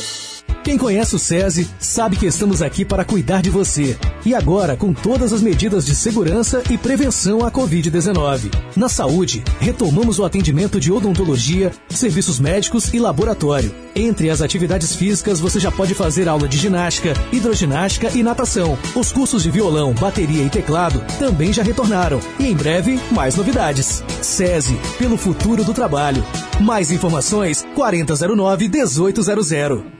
Quem 0.71 0.79
conhece 0.79 1.17
o 1.17 1.19
SESI 1.19 1.69
sabe 1.81 2.15
que 2.15 2.27
estamos 2.27 2.63
aqui 2.63 2.85
para 2.85 3.05
cuidar 3.05 3.43
de 3.43 3.51
você. 3.51 3.99
E 4.25 4.33
agora, 4.33 4.77
com 4.77 4.95
todas 4.95 5.33
as 5.33 5.43
medidas 5.43 5.85
de 5.85 5.97
segurança 5.97 6.63
e 6.71 6.79
prevenção 6.79 7.45
à 7.45 7.51
Covid-19. 7.51 8.55
Na 8.77 8.89
saúde, 8.89 9.43
retomamos 9.59 10.21
o 10.21 10.25
atendimento 10.25 10.79
de 10.79 10.93
odontologia, 10.93 11.73
serviços 11.89 12.39
médicos 12.39 12.95
e 12.95 13.01
laboratório. 13.01 13.75
Entre 13.97 14.31
as 14.31 14.41
atividades 14.41 14.95
físicas, 14.95 15.41
você 15.41 15.59
já 15.59 15.73
pode 15.73 15.93
fazer 15.93 16.29
aula 16.29 16.47
de 16.47 16.57
ginástica, 16.57 17.15
hidroginástica 17.33 18.17
e 18.17 18.23
natação. 18.23 18.79
Os 18.95 19.11
cursos 19.11 19.43
de 19.43 19.51
violão, 19.51 19.93
bateria 19.93 20.45
e 20.45 20.51
teclado 20.51 21.03
também 21.19 21.53
já 21.53 21.65
retornaram. 21.65 22.21
E 22.39 22.47
em 22.47 22.55
breve, 22.55 23.01
mais 23.11 23.35
novidades. 23.35 24.05
SESI, 24.23 24.79
pelo 24.99 25.17
futuro 25.17 25.65
do 25.65 25.75
trabalho. 25.75 26.25
Mais 26.61 26.93
informações, 26.93 27.67
4009-1800. 27.77 30.00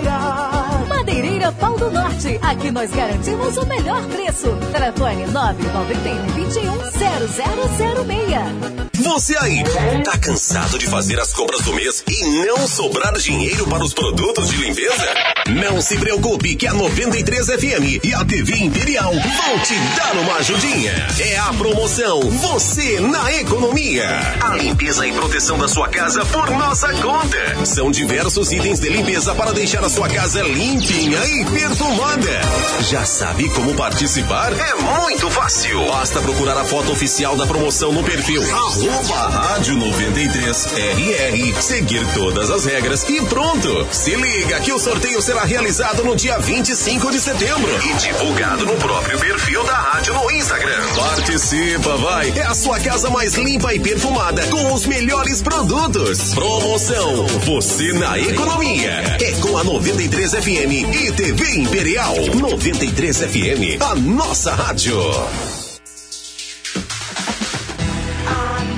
Norte, 1.91 2.39
Aqui 2.41 2.71
nós 2.71 2.91
garantimos 2.91 3.57
o 3.57 3.65
melhor 3.65 4.01
preço. 4.07 4.55
Telefone 4.71 5.25
991 5.27 6.25
21 6.33 6.91
0006. 6.91 8.91
Você 9.01 9.35
aí, 9.37 9.63
tá 10.03 10.17
cansado 10.17 10.77
de 10.77 10.85
fazer 10.85 11.19
as 11.19 11.33
compras 11.33 11.61
do 11.61 11.73
mês 11.73 12.03
e 12.07 12.45
não 12.45 12.67
sobrar 12.67 13.17
dinheiro 13.17 13.65
para 13.67 13.83
os 13.83 13.93
produtos 13.93 14.49
de 14.49 14.57
limpeza? 14.57 15.13
Não 15.49 15.81
se 15.81 15.97
preocupe 15.97 16.55
que 16.55 16.67
a 16.67 16.73
93 16.73 17.47
FM 17.47 18.03
e 18.03 18.13
a 18.13 18.23
TV 18.23 18.57
Imperial 18.57 19.11
vão 19.11 19.59
te 19.59 19.73
dar 19.95 20.15
uma 20.17 20.35
ajudinha. 20.35 21.07
É 21.19 21.37
a 21.39 21.53
promoção 21.53 22.21
Você 22.21 22.99
na 22.99 23.33
Economia. 23.33 24.07
A 24.39 24.55
limpeza 24.55 25.07
e 25.07 25.13
proteção 25.13 25.57
da 25.57 25.67
sua 25.67 25.89
casa 25.89 26.23
por 26.25 26.49
nossa 26.51 26.93
conta. 26.93 27.65
São 27.65 27.89
diversos 27.89 28.51
itens 28.51 28.79
de 28.79 28.89
limpeza 28.89 29.33
para 29.33 29.51
deixar 29.51 29.83
a 29.83 29.89
sua 29.89 30.07
casa 30.07 30.43
limpinha 30.43 31.19
e 31.25 31.45
perfumada. 31.81 32.41
Já 32.89 33.05
sabe 33.05 33.49
como 33.49 33.73
participar? 33.73 34.53
É 34.53 34.75
muito 34.75 35.29
fácil. 35.31 35.85
Basta 35.87 36.21
procurar 36.21 36.57
a 36.57 36.63
foto 36.63 36.91
oficial 36.91 37.35
da 37.35 37.47
promoção 37.47 37.91
no 37.91 38.03
perfil 38.03 38.41
arroba 38.43 39.27
rádio 39.29 39.75
93 39.75 40.65
RR, 40.73 41.61
seguir 41.61 42.05
todas 42.13 42.51
as 42.51 42.65
regras 42.65 43.07
e 43.09 43.21
pronto. 43.25 43.87
Se 43.91 44.15
liga 44.15 44.59
que 44.59 44.71
o 44.71 44.79
sorteio 44.79 45.21
será 45.21 45.43
realizado 45.43 46.03
no 46.03 46.15
dia 46.15 46.37
25 46.37 47.11
de 47.11 47.19
setembro 47.19 47.71
e 47.83 47.93
divulgado 47.93 48.65
no 48.65 48.75
próprio 48.75 49.19
perfil 49.19 49.63
da 49.63 49.75
rádio 49.75 50.13
no 50.13 50.31
Instagram. 50.31 50.81
Participa, 50.95 51.97
vai! 51.97 52.29
É 52.35 52.43
a 52.43 52.53
sua 52.53 52.79
casa 52.79 53.09
mais 53.09 53.35
limpa 53.35 53.73
e 53.73 53.79
perfumada 53.79 54.45
com 54.47 54.73
os 54.73 54.85
melhores 54.85 55.41
produtos. 55.41 56.33
Promoção 56.33 57.25
Você 57.45 57.93
na 57.93 58.19
Economia. 58.19 59.17
É 59.19 59.31
com 59.39 59.57
a 59.57 59.63
93 59.63 60.31
FM 60.31 60.93
e 60.93 61.11
TV 61.13 61.60
Imperial. 61.61 62.15
93 62.39 63.21
FM, 63.21 63.77
a 63.81 63.93
nossa 63.95 64.55
rádio. 64.55 64.97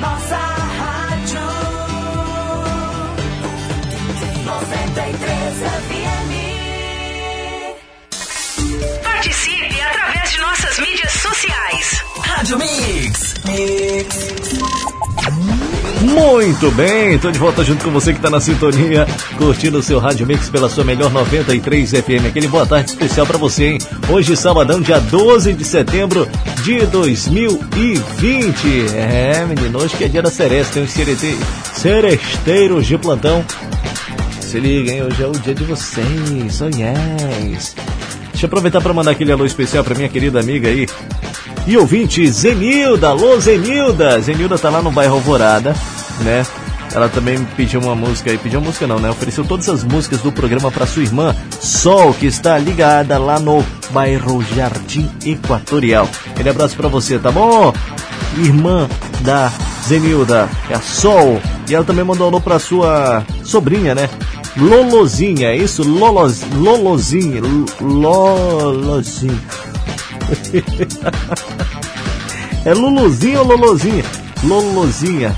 Nossa 0.02 0.36
rádio 0.36 1.40
93 4.45 5.14
FM. 5.88 6.34
Participe 9.02 9.82
através 9.82 10.32
de 10.32 10.40
nossas 10.42 10.80
mídias 10.80 11.12
sociais. 11.14 12.03
Rádio 12.22 12.58
Mix. 12.58 13.34
Muito 16.03 16.69
bem, 16.72 17.17
tô 17.17 17.32
de 17.32 17.40
volta 17.40 17.64
junto 17.64 17.85
com 17.85 17.91
você 17.91 18.14
que 18.14 18.19
tá 18.19 18.30
na 18.30 18.41
sintonia, 18.41 19.07
curtindo 19.38 19.77
o 19.77 19.83
seu 19.83 19.99
Rádio 19.99 20.27
Mix 20.27 20.49
pela 20.49 20.67
sua 20.67 20.83
melhor 20.83 21.09
93 21.09 21.91
FM. 21.91 22.25
Aquele 22.27 22.49
boa 22.49 22.65
tarde 22.65 22.91
especial 22.91 23.25
pra 23.25 23.38
você, 23.38 23.67
hein? 23.67 23.77
Hoje, 24.09 24.35
sabadão, 24.35 24.82
dia 24.82 24.99
12 24.99 25.53
de 25.53 25.64
setembro 25.64 26.27
de 26.61 26.85
2020. 26.88 28.95
É, 28.95 29.45
menino, 29.45 29.80
hoje 29.80 29.95
que 29.95 30.03
é 30.03 30.09
dia 30.09 30.22
da 30.22 30.30
Seresta, 30.30 30.73
tem 30.73 30.83
os 30.83 30.91
seresteiros 31.73 32.85
de 32.85 32.98
plantão. 32.98 33.45
Se 34.41 34.59
liga, 34.59 34.91
hein? 34.91 35.03
Hoje 35.03 35.23
é 35.23 35.27
o 35.27 35.32
dia 35.32 35.56
de 35.56 35.64
vocês, 35.64 36.61
oh 36.61 36.67
yes. 36.67 37.75
Deixa 38.32 38.45
eu 38.45 38.48
aproveitar 38.48 38.82
para 38.82 38.93
mandar 38.93 39.11
aquele 39.11 39.32
alô 39.32 39.45
especial 39.45 39.85
pra 39.85 39.95
minha 39.95 40.09
querida 40.09 40.41
amiga 40.41 40.67
aí, 40.67 40.85
e 41.65 41.77
ouvinte, 41.77 42.27
Zenilda, 42.27 43.07
alô 43.07 43.40
Zenilda. 43.40 44.19
Zenilda 44.19 44.57
tá 44.57 44.69
lá 44.69 44.82
no 44.82 44.91
bairro 44.91 45.15
Alvorada, 45.15 45.73
né? 46.22 46.45
Ela 46.93 47.09
também 47.09 47.43
pediu 47.58 47.82
uma 47.82 47.95
música 47.95 48.30
aí, 48.30 48.38
pediu 48.38 48.59
uma 48.59 48.67
música 48.67 48.85
não, 48.85 49.00
né? 49.00 49.09
Ofereceu 49.09 49.43
todas 49.43 49.67
as 49.67 49.83
músicas 49.83 50.22
do 50.22 50.32
programa 50.32 50.72
para 50.72 50.85
sua 50.85 51.01
irmã 51.01 51.35
Sol, 51.59 52.14
que 52.14 52.27
está 52.27 52.58
ligada 52.58 53.17
lá 53.17 53.40
no 53.40 53.66
bairro 53.90 54.43
Jardim 54.56 55.09
Equatorial. 55.25 56.08
Aquele 56.30 56.50
abraço 56.50 56.75
para 56.75 56.88
você, 56.88 57.17
tá 57.17 57.32
bom? 57.32 57.74
Irmã 58.38 58.88
da 59.22 59.51
Zenilda, 59.88 60.48
é 60.69 60.75
a 60.75 60.82
Sol. 60.82 61.42
E 61.67 61.74
ela 61.74 61.83
também 61.83 62.06
mandou 62.06 62.27
alô 62.27 62.40
pra 62.40 62.59
sua 62.59 63.25
sobrinha, 63.43 63.95
né? 63.95 64.08
Lolozinha, 64.56 65.48
é 65.48 65.58
isso? 65.58 65.83
Lolos, 65.83 66.43
Lolozinha, 66.53 67.42
Lolozinha. 67.82 69.42
é 72.64 72.74
Luluzinha 72.74 73.42
ou 73.42 73.48
Lolozinha? 73.48 74.03
Lolozinha. 74.43 75.35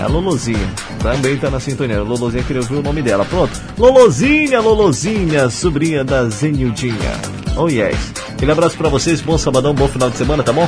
É 0.00 0.02
a 0.02 0.06
Lolozinha. 0.06 0.72
Também 1.02 1.36
tá 1.36 1.50
na 1.50 1.60
sintonia. 1.60 2.02
Lolozinha 2.02 2.42
queria 2.42 2.62
ouvir 2.62 2.76
o 2.76 2.82
nome 2.82 3.02
dela. 3.02 3.22
Pronto. 3.22 3.52
Lolozinha, 3.76 4.58
Lolozinha, 4.58 5.50
sobrinha 5.50 6.02
da 6.02 6.26
Zenildinha. 6.30 7.20
Oh 7.54 7.68
yes. 7.68 8.10
Aquele 8.32 8.50
abraço 8.50 8.78
pra 8.78 8.88
vocês. 8.88 9.20
Bom 9.20 9.36
sabadão, 9.36 9.74
bom 9.74 9.86
final 9.86 10.08
de 10.08 10.16
semana, 10.16 10.42
tá 10.42 10.54
bom? 10.54 10.66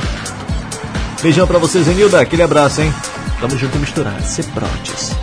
Beijão 1.23 1.47
pra 1.47 1.57
vocês, 1.57 1.85
Zenilda. 1.85 2.21
Aquele 2.21 2.43
abraço, 2.43 2.81
hein? 2.81 2.93
Tamo 3.41 3.57
junto 3.57 3.79
misturado. 3.79 4.23
Ceprotes. 4.23 5.15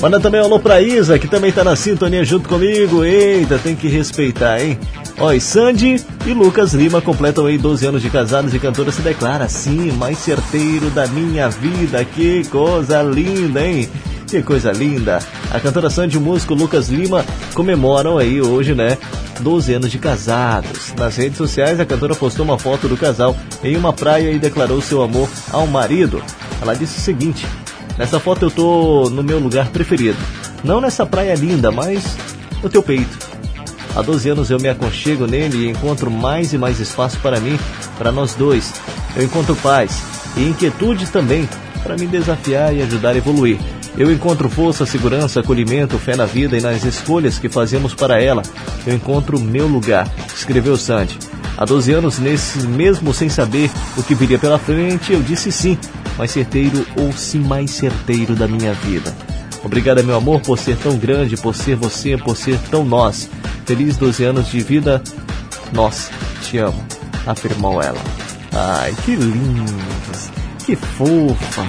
Manda 0.00 0.20
também 0.20 0.40
um 0.40 0.44
alô 0.44 0.60
pra 0.60 0.80
Isa, 0.80 1.18
que 1.18 1.26
também 1.26 1.50
tá 1.50 1.64
na 1.64 1.74
sintonia 1.74 2.24
junto 2.24 2.48
comigo. 2.48 3.04
Eita, 3.04 3.58
tem 3.58 3.74
que 3.74 3.88
respeitar, 3.88 4.62
hein? 4.62 4.78
Ó, 5.20 5.30
e 5.34 5.40
Sandy 5.40 6.02
e 6.24 6.32
Lucas 6.32 6.72
Lima 6.72 7.02
completam 7.02 7.44
aí 7.44 7.58
12 7.58 7.86
anos 7.86 8.00
de 8.00 8.08
casados 8.08 8.54
e 8.54 8.58
cantora 8.58 8.90
se 8.90 9.02
declara 9.02 9.44
assim, 9.44 9.92
mais 9.92 10.16
certeiro 10.16 10.88
da 10.88 11.06
minha 11.06 11.46
vida. 11.50 12.02
Que 12.06 12.42
coisa 12.48 13.02
linda, 13.02 13.62
hein? 13.62 13.86
Que 14.26 14.42
coisa 14.42 14.72
linda. 14.72 15.18
A 15.52 15.60
cantora 15.60 15.90
Sandy 15.90 16.14
e 16.14 16.18
o 16.18 16.22
músico 16.22 16.54
Lucas 16.54 16.88
Lima 16.88 17.22
comemoram 17.52 18.16
aí 18.16 18.40
hoje, 18.40 18.74
né? 18.74 18.96
12 19.40 19.74
anos 19.74 19.90
de 19.90 19.98
casados. 19.98 20.94
Nas 20.96 21.16
redes 21.16 21.36
sociais, 21.36 21.78
a 21.78 21.84
cantora 21.84 22.14
postou 22.14 22.42
uma 22.42 22.58
foto 22.58 22.88
do 22.88 22.96
casal 22.96 23.36
em 23.62 23.76
uma 23.76 23.92
praia 23.92 24.30
e 24.30 24.38
declarou 24.38 24.80
seu 24.80 25.02
amor 25.02 25.28
ao 25.52 25.66
marido. 25.66 26.22
Ela 26.62 26.74
disse 26.74 26.96
o 26.96 27.02
seguinte: 27.02 27.46
Nessa 27.98 28.18
foto 28.18 28.46
eu 28.46 28.50
tô 28.50 29.10
no 29.10 29.22
meu 29.22 29.38
lugar 29.38 29.68
preferido. 29.68 30.16
Não 30.64 30.80
nessa 30.80 31.04
praia 31.04 31.34
linda, 31.34 31.70
mas 31.70 32.16
no 32.62 32.70
teu 32.70 32.82
peito. 32.82 33.29
Há 33.94 34.02
12 34.02 34.28
anos 34.28 34.50
eu 34.50 34.58
me 34.58 34.68
aconchego 34.68 35.26
nele 35.26 35.66
e 35.66 35.68
encontro 35.68 36.10
mais 36.10 36.52
e 36.52 36.58
mais 36.58 36.78
espaço 36.78 37.18
para 37.18 37.40
mim, 37.40 37.58
para 37.98 38.12
nós 38.12 38.34
dois. 38.34 38.72
Eu 39.16 39.24
encontro 39.24 39.56
paz 39.56 40.02
e 40.36 40.48
inquietude 40.48 41.06
também, 41.06 41.48
para 41.82 41.96
me 41.96 42.06
desafiar 42.06 42.74
e 42.74 42.82
ajudar 42.82 43.10
a 43.10 43.16
evoluir. 43.16 43.58
Eu 43.96 44.12
encontro 44.12 44.48
força, 44.48 44.86
segurança, 44.86 45.40
acolhimento, 45.40 45.98
fé 45.98 46.14
na 46.14 46.24
vida 46.24 46.56
e 46.56 46.60
nas 46.60 46.84
escolhas 46.84 47.38
que 47.38 47.48
fazemos 47.48 47.92
para 47.92 48.22
ela. 48.22 48.42
Eu 48.86 48.94
encontro 48.94 49.36
o 49.36 49.40
meu 49.40 49.66
lugar, 49.66 50.08
escreveu 50.34 50.76
Sandy. 50.76 51.18
Há 51.56 51.64
12 51.64 51.92
anos, 51.92 52.18
nesse 52.18 52.60
mesmo 52.66 53.12
sem 53.12 53.28
saber 53.28 53.70
o 53.96 54.02
que 54.02 54.14
viria 54.14 54.38
pela 54.38 54.58
frente, 54.58 55.12
eu 55.12 55.20
disse 55.20 55.50
sim, 55.50 55.76
mais 56.16 56.30
certeiro 56.30 56.86
ou 56.96 57.12
sim 57.12 57.40
mais 57.40 57.72
certeiro 57.72 58.34
da 58.34 58.46
minha 58.46 58.72
vida. 58.72 59.14
Obrigada, 59.62 60.02
meu 60.02 60.16
amor, 60.16 60.40
por 60.40 60.58
ser 60.58 60.76
tão 60.76 60.96
grande, 60.96 61.36
por 61.36 61.54
ser 61.54 61.76
você, 61.76 62.16
por 62.16 62.36
ser 62.36 62.58
tão 62.70 62.84
nós. 62.84 63.28
Feliz 63.66 63.96
12 63.96 64.24
anos 64.24 64.48
de 64.48 64.60
vida. 64.60 65.02
Nós 65.72 66.10
te 66.42 66.58
amo, 66.58 66.82
afirmou 67.26 67.82
ela. 67.82 68.00
Ai, 68.52 68.94
que 69.04 69.14
lindos, 69.14 70.30
que 70.64 70.74
fofa. 70.74 71.62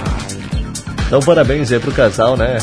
Então, 1.06 1.20
parabéns 1.20 1.72
aí 1.72 1.80
pro 1.80 1.92
casal, 1.92 2.38
né? 2.38 2.58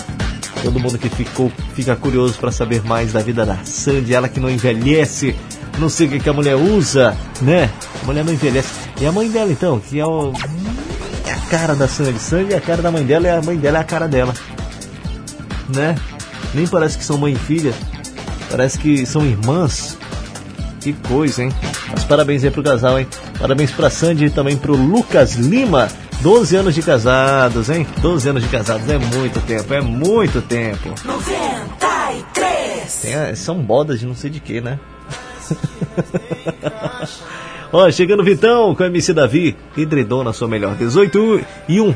Todo 0.62 0.80
mundo 0.80 0.98
que 0.98 1.08
ficou, 1.08 1.52
fica 1.74 1.94
curioso 1.94 2.36
para 2.38 2.50
saber 2.50 2.82
mais 2.82 3.12
da 3.12 3.20
vida 3.20 3.46
da 3.46 3.58
Sandy, 3.64 4.14
ela 4.14 4.28
que 4.28 4.40
não 4.40 4.50
envelhece. 4.50 5.36
Não 5.78 5.88
sei 5.88 6.08
o 6.08 6.10
que, 6.10 6.18
que 6.18 6.28
a 6.28 6.32
mulher 6.32 6.56
usa, 6.56 7.16
né? 7.40 7.70
A 8.02 8.06
mulher 8.06 8.24
não 8.24 8.32
envelhece. 8.32 8.70
E 9.00 9.06
a 9.06 9.12
mãe 9.12 9.30
dela, 9.30 9.52
então, 9.52 9.78
que 9.78 10.00
é, 10.00 10.04
o, 10.04 10.32
é 11.24 11.32
a 11.32 11.36
cara 11.50 11.76
da 11.76 11.86
Sandy. 11.86 12.18
Sandy 12.18 12.54
é 12.54 12.56
a 12.56 12.60
cara 12.60 12.82
da 12.82 12.90
mãe 12.90 13.04
dela 13.04 13.28
e 13.28 13.30
a 13.30 13.40
mãe 13.40 13.56
dela 13.56 13.78
é 13.78 13.80
a 13.82 13.84
cara 13.84 14.08
dela 14.08 14.34
né? 15.68 15.94
Nem 16.54 16.66
parece 16.66 16.98
que 16.98 17.04
são 17.04 17.18
mãe 17.18 17.32
e 17.32 17.36
filha, 17.36 17.72
parece 18.50 18.78
que 18.78 19.04
são 19.06 19.24
irmãs. 19.24 19.96
Que 20.80 20.92
coisa, 20.92 21.42
hein? 21.42 21.52
Mas 21.90 22.04
parabéns 22.04 22.44
aí 22.44 22.50
pro 22.50 22.62
casal, 22.62 22.98
hein? 22.98 23.06
Parabéns 23.38 23.70
pra 23.72 23.90
Sandy 23.90 24.26
e 24.26 24.30
também 24.30 24.56
pro 24.56 24.74
Lucas 24.76 25.34
Lima. 25.34 25.88
12 26.20 26.56
anos 26.56 26.74
de 26.74 26.82
casados, 26.82 27.68
hein? 27.70 27.86
12 28.00 28.28
anos 28.30 28.42
de 28.42 28.48
casados 28.48 28.88
é 28.88 28.98
muito 28.98 29.40
tempo, 29.46 29.72
é 29.74 29.80
muito 29.80 30.40
tempo. 30.42 30.92
93. 31.04 32.94
Tem, 33.02 33.14
a- 33.14 33.36
são 33.36 33.60
bodas 33.60 34.00
de 34.00 34.06
não 34.06 34.14
sei 34.14 34.30
de 34.30 34.40
que, 34.40 34.60
né? 34.60 34.78
Ó, 37.72 37.90
chegando 37.90 38.20
o 38.20 38.24
Vitão 38.24 38.74
com 38.74 38.82
o 38.82 38.86
MC 38.86 39.12
Davi, 39.12 39.56
Hidredon 39.76 40.24
na 40.24 40.32
sua 40.32 40.48
melhor. 40.48 40.74
18 40.74 41.40
e 41.68 41.80
1. 41.80 41.94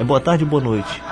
É 0.00 0.04
boa 0.04 0.20
tarde 0.20 0.44
e 0.44 0.46
boa 0.46 0.62
noite. 0.62 1.02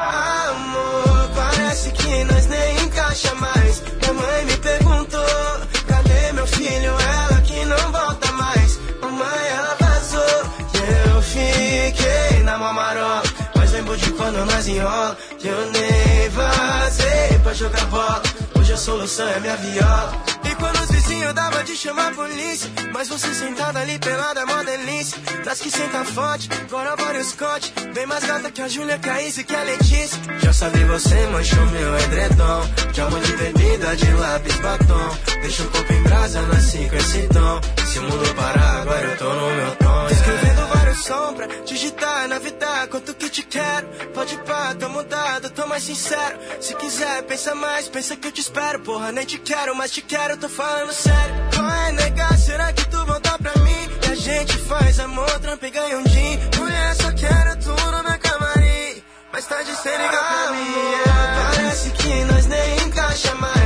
Nós 14.61 14.69
enrola. 14.69 15.19
Eu 15.43 15.71
nem 15.73 16.29
vazei 16.29 17.39
pra 17.43 17.55
jogar 17.55 17.85
bola. 17.87 18.23
Hoje 18.59 18.73
a 18.73 18.77
solução 18.77 19.27
é 19.29 19.41
minha 19.41 19.57
viola. 19.57 20.13
E 20.45 20.55
quando 20.57 20.87
vizinhos 20.93 21.33
dava 21.33 21.65
de 21.65 21.77
chamar 21.77 22.13
a 22.13 22.15
polícia. 22.15 22.71
Mas 22.93 23.09
você 23.09 23.33
sentada 23.35 23.81
ali 23.81 23.99
pelada, 23.99 24.45
mó 24.47 24.63
delícia. 24.63 25.19
Das 25.45 25.61
que 25.61 25.71
senta 25.71 26.05
forte, 26.05 26.49
agora 26.69 26.95
vários 26.97 27.29
Scott. 27.29 27.73
Bem 27.95 28.07
mais 28.07 28.25
gata 28.25 28.51
que 28.51 28.61
a 28.61 28.69
Júlia, 28.69 29.01
a 29.03 29.23
Izzy, 29.23 29.45
que 29.45 29.57
a 29.57 29.63
Letícia. 29.63 30.19
Já 30.43 30.53
sabe, 30.53 30.85
você 30.85 31.27
manchou 31.29 31.67
meu 31.67 31.99
edredom. 31.99 32.63
De 32.93 33.01
amor 33.01 33.21
de 33.21 33.33
bebida, 33.37 33.97
de 33.97 34.13
lápis, 34.13 34.57
batom. 34.57 35.17
Deixa 35.41 35.63
o 35.63 35.71
corpo 35.71 35.93
em 35.93 36.03
brasa, 36.03 36.43
nasci 36.43 36.89
com 36.91 36.97
esse 36.97 37.29
tom. 37.29 37.61
Se 37.87 37.99
o 37.99 38.03
mundo 38.03 38.35
parar, 38.35 38.83
agora 38.83 39.07
eu 39.07 39.17
tô 39.17 39.33
no 39.33 39.51
meu 39.55 39.77
tom. 39.77 39.91
yeah. 40.11 40.60
Som 40.95 41.35
pra 41.35 41.47
digitar 41.65 42.29
na 42.29 42.39
vida, 42.39 42.87
quanto 42.89 43.15
que 43.15 43.31
te 43.31 43.43
quero. 43.43 43.87
Pode 44.13 44.37
pá, 44.39 44.75
tô 44.75 44.89
mudado, 44.89 45.49
tô 45.51 45.67
mais 45.67 45.85
sincero. 45.85 46.39
Se 46.61 46.75
quiser, 46.75 47.23
pensa 47.23 47.55
mais, 47.55 47.89
pensa 47.89 48.17
que 48.17 48.29
eu 48.29 48.33
te 48.33 48.41
espero. 48.41 48.81
Porra, 48.81 49.13
nem 49.13 49.25
te 49.25 49.39
quero, 49.39 49.75
mas 49.75 49.91
te 49.93 50.03
quero, 50.03 50.37
tô 50.37 50.49
falando 50.49 50.93
sério. 50.93 51.35
Vai 51.57 51.93
negar, 51.93 52.37
será 52.37 52.73
que 52.73 52.85
tu 52.89 53.07
voltar 53.07 53.39
pra 53.39 53.55
mim? 53.63 53.89
E 54.09 54.13
a 54.13 54.15
gente 54.15 54.59
faz 54.59 54.99
amor, 55.01 55.31
trampa 55.41 55.67
e 55.67 55.71
ganha 55.71 55.99
um 55.99 56.03
din. 56.03 56.39
Mulher, 56.59 56.95
só 56.97 57.13
quero 57.13 57.57
tu 57.61 57.71
no 57.71 58.03
meu 58.03 58.19
camarim. 58.19 59.03
Mas 59.33 59.47
tá 59.47 59.63
de 59.63 59.75
ser 59.77 59.97
ligar 59.97 60.25
pra 60.29 60.53
mim. 60.53 60.75
yeah. 60.75 61.51
Parece 61.55 61.91
que 61.91 62.25
nós 62.25 62.47
nem 62.47 62.83
encaixa 62.87 63.35
mais. 63.37 63.60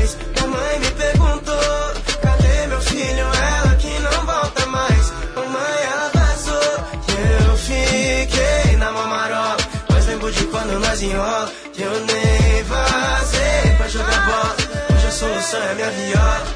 Que 11.75 11.83
eu 11.83 12.07
nem 12.07 12.63
vazei 12.63 13.77
pra 13.77 13.89
jogar 13.89 14.27
bola. 14.27 14.57
Hoje 14.97 15.07
a 15.07 15.11
solução 15.11 15.63
é 15.63 15.75
minha 15.75 15.91
viola. 15.91 16.47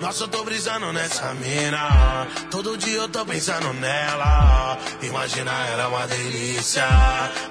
Nossa, 0.00 0.24
eu 0.24 0.28
tô 0.28 0.42
brisando 0.42 0.90
nessa 0.90 1.34
mina. 1.34 2.26
Todo 2.50 2.78
dia 2.78 2.96
eu 2.96 3.08
tô 3.08 3.26
pensando 3.26 3.74
nela. 3.74 4.78
Imagina 5.02 5.50
ela 5.68 5.82
é 5.82 5.86
uma 5.86 6.06
delícia. 6.06 6.86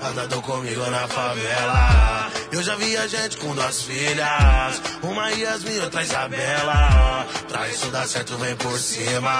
Andando 0.02 0.42
comigo 0.42 0.86
na 0.90 1.08
favela. 1.08 2.32
Eu 2.52 2.64
já 2.64 2.76
vi 2.76 2.98
a 2.98 3.08
gente 3.08 3.38
com 3.38 3.54
duas 3.54 3.84
filhas. 3.84 4.82
Uma 5.04 5.30
Yasmin, 5.32 5.80
outra 5.80 6.02
Isabela. 6.02 7.28
Pra 7.48 7.70
isso 7.70 7.88
dar 7.88 8.08
certo, 8.08 8.38
vem 8.38 8.56
por 8.56 8.78
cima. 8.80 9.40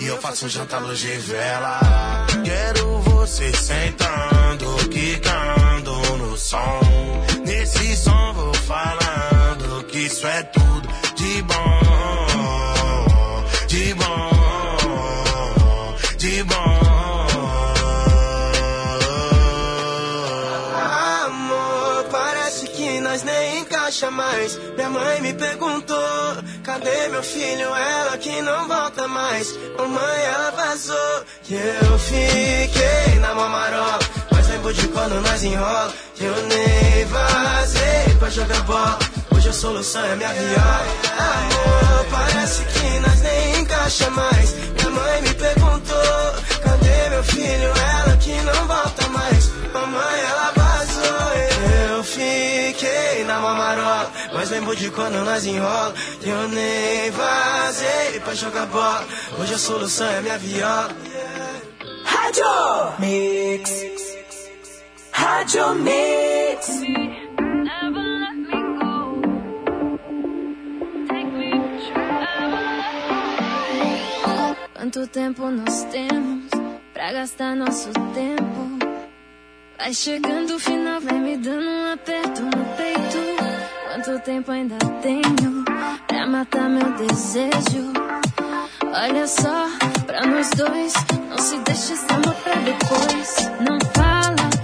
E 0.00 0.06
eu 0.06 0.20
faço 0.20 0.46
um 0.46 0.48
jantar 0.48 0.82
de 0.92 1.16
vela. 1.18 1.80
Quero 2.44 3.00
você 3.00 3.52
sentando, 3.52 4.75
quicando 5.16 5.92
no 6.18 6.36
som. 6.36 6.80
Nesse 7.44 7.96
som 7.96 8.32
vou 8.34 8.54
falando 8.54 9.84
que 9.84 9.98
isso 10.00 10.26
é 10.26 10.42
tudo 10.44 10.88
de 11.14 11.42
bom. 11.42 13.44
De 13.68 13.94
bom. 13.94 15.96
De 16.18 16.42
bom. 16.44 16.76
Amor, 21.24 22.04
parece 22.10 22.68
que 22.68 23.00
nós 23.00 23.22
nem 23.22 23.60
encaixa 23.60 24.10
mais. 24.10 24.58
Minha 24.76 24.90
mãe 24.90 25.20
me 25.20 25.32
perguntou: 25.34 25.96
cadê 26.62 27.08
meu 27.08 27.22
filho? 27.22 27.74
Ela 27.74 28.18
que 28.18 28.40
não 28.42 28.68
volta 28.68 29.08
mais. 29.08 29.56
Mamãe, 29.78 30.24
ela 30.34 30.50
vazou. 30.50 31.24
E 31.48 31.54
eu 31.54 31.98
fiquei 31.98 33.18
na 33.20 33.34
mamarola. 33.34 33.98
Lembro 34.66 34.82
de 34.82 34.88
quando 34.88 35.20
nós 35.20 35.44
enrola. 35.44 35.94
Eu 36.18 36.34
nem 36.48 37.04
vazei 37.04 38.14
pra 38.18 38.28
jogar 38.28 38.62
bola. 38.62 38.98
Hoje 39.32 39.48
a 39.48 39.52
solução 39.52 40.04
é 40.04 40.16
minha 40.16 40.32
viola. 40.32 40.86
Amor, 41.18 42.06
parece 42.10 42.64
que 42.64 42.98
nós 42.98 43.20
nem 43.20 43.60
encaixa 43.60 44.10
mais. 44.10 44.54
Minha 44.54 44.90
mãe 44.90 45.22
me 45.22 45.34
perguntou: 45.34 46.42
cadê 46.64 47.10
meu 47.10 47.22
filho? 47.22 47.68
Ela 47.68 48.16
que 48.16 48.32
não 48.42 48.66
volta 48.66 49.08
mais. 49.10 49.50
Mamãe, 49.72 50.20
ela 50.30 50.52
vazou. 50.56 51.94
Eu 51.94 52.02
fiquei 52.02 53.24
na 53.24 53.38
mamarola. 53.38 54.10
Mas 54.34 54.50
lembro 54.50 54.74
de 54.74 54.90
quando 54.90 55.24
nós 55.24 55.46
enrola. 55.46 55.94
Que 56.20 56.28
eu 56.28 56.48
nem 56.48 57.10
vazei 57.12 58.18
pra 58.24 58.34
jogar 58.34 58.66
bola. 58.66 59.04
Hoje 59.38 59.54
a 59.54 59.58
solução 59.58 60.08
é 60.08 60.20
minha 60.22 60.38
viola. 60.38 60.90
Rádio 62.04 62.44
Mix. 62.98 64.15
Rádio 65.18 65.74
Mix. 65.76 66.82
Quanto 74.74 75.06
tempo 75.06 75.50
nós 75.50 75.84
temos 75.84 76.50
pra 76.92 77.12
gastar 77.12 77.56
nosso 77.56 77.90
tempo? 78.12 78.78
Vai 79.78 79.94
chegando 79.94 80.56
o 80.56 80.58
final, 80.58 81.00
vai 81.00 81.18
me 81.18 81.38
dando 81.38 81.66
um 81.66 81.92
aperto 81.94 82.42
no 82.42 82.64
peito. 82.76 83.18
Quanto 83.88 84.20
tempo 84.22 84.52
ainda 84.52 84.76
tenho 85.00 85.64
pra 86.06 86.26
matar 86.26 86.68
meu 86.68 86.92
desejo? 86.92 87.90
Olha 88.84 89.26
só, 89.26 89.66
pra 90.06 90.26
nós 90.26 90.50
dois, 90.50 90.92
não 91.30 91.38
se 91.38 91.58
deixe 91.60 91.94
esse 91.94 92.12
amor 92.12 92.34
pra 92.34 92.54
depois. 92.56 93.50
Não 93.60 93.78
fala, 93.94 94.55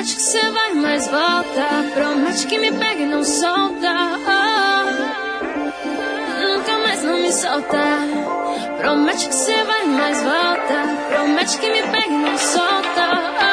Promete 0.00 0.16
que 0.16 0.22
você 0.22 0.50
vai, 0.50 0.72
mas 0.72 1.06
volta. 1.08 1.68
Promete 1.92 2.46
que 2.46 2.58
me 2.58 2.72
pega 2.72 3.02
e 3.02 3.04
não 3.04 3.22
solta. 3.22 3.92
Oh, 4.26 4.84
nunca 6.40 6.78
mais 6.78 7.02
não 7.04 7.18
me 7.18 7.30
solta. 7.30 7.76
Promete 8.78 9.28
que 9.28 9.34
você 9.34 9.62
vai, 9.62 9.84
mas 9.84 10.22
volta. 10.22 10.96
Promete 11.10 11.58
que 11.58 11.70
me 11.70 11.82
pega 11.82 12.14
e 12.14 12.16
não 12.16 12.38
solta. 12.38 13.10
Oh, 13.42 13.49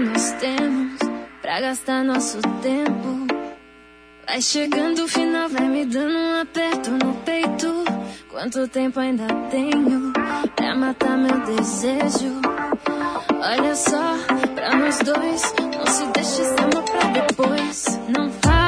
nós 0.00 0.32
temos 0.32 0.98
pra 1.42 1.60
gastar 1.60 2.02
nosso 2.04 2.40
tempo? 2.62 3.26
Vai 4.26 4.40
chegando 4.40 5.04
o 5.04 5.08
final, 5.08 5.48
vai 5.48 5.68
me 5.68 5.84
dando 5.84 6.16
um 6.16 6.40
aperto 6.40 6.90
no 6.90 7.14
peito. 7.24 7.84
Quanto 8.30 8.68
tempo 8.68 9.00
ainda 9.00 9.26
tenho 9.50 10.12
pra 10.56 10.74
matar 10.74 11.18
meu 11.18 11.38
desejo? 11.40 12.40
Olha 13.42 13.74
só, 13.74 14.16
pra 14.54 14.76
nós 14.76 14.98
dois, 15.00 15.54
não 15.76 15.86
se 15.86 16.06
deixe 16.12 16.42
amor 16.60 16.84
pra 16.84 17.10
depois. 17.10 18.00
Não 18.08 18.30
fala, 18.30 18.59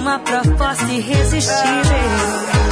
uma 0.00 0.18
proposta 0.18 0.90
irresistível. 0.90 2.69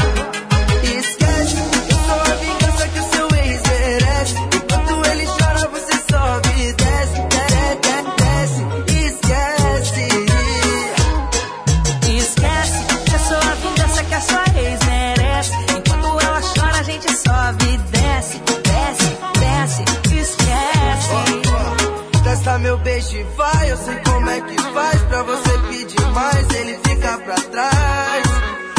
atrás. 27.59 28.23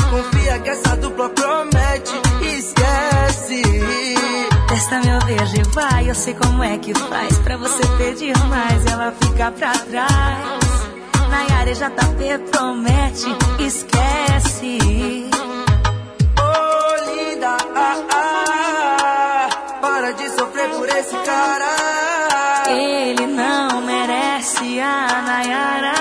Confia 0.09 0.59
que 0.59 0.69
essa 0.69 0.95
dupla 0.95 1.30
promete, 1.30 2.14
esquece. 2.41 3.61
Testa 4.67 4.99
meu 5.01 5.19
beijo 5.25 5.56
e 5.58 5.64
vai, 5.74 6.09
eu 6.09 6.16
sei 6.16 6.33
como 6.33 6.64
é 6.64 6.77
que 6.77 6.93
faz. 6.93 7.38
Pra 7.40 7.58
você 7.58 7.85
pedir 7.98 8.38
mais, 8.48 8.85
ela 8.85 9.14
fica 9.22 9.51
pra 9.51 9.72
trás. 9.72 10.69
Nayara 11.30 11.75
já 11.75 11.90
tá 11.90 12.06
promete, 12.51 13.27
esquece. 13.59 15.30
Oh, 16.40 17.11
linda, 17.11 17.58
ah, 17.75 17.95
ah, 18.11 19.49
para 19.82 20.11
de 20.11 20.30
sofrer 20.30 20.69
por 20.69 20.90
esse 20.90 21.16
cara. 21.17 21.75
Ele 22.67 23.27
não 23.27 23.82
merece 23.82 24.80
a 24.80 25.22
Nayara. 25.22 25.99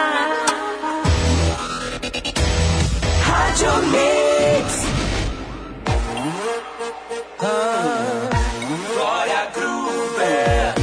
Glória 8.94 9.46
Groover. 9.54 10.74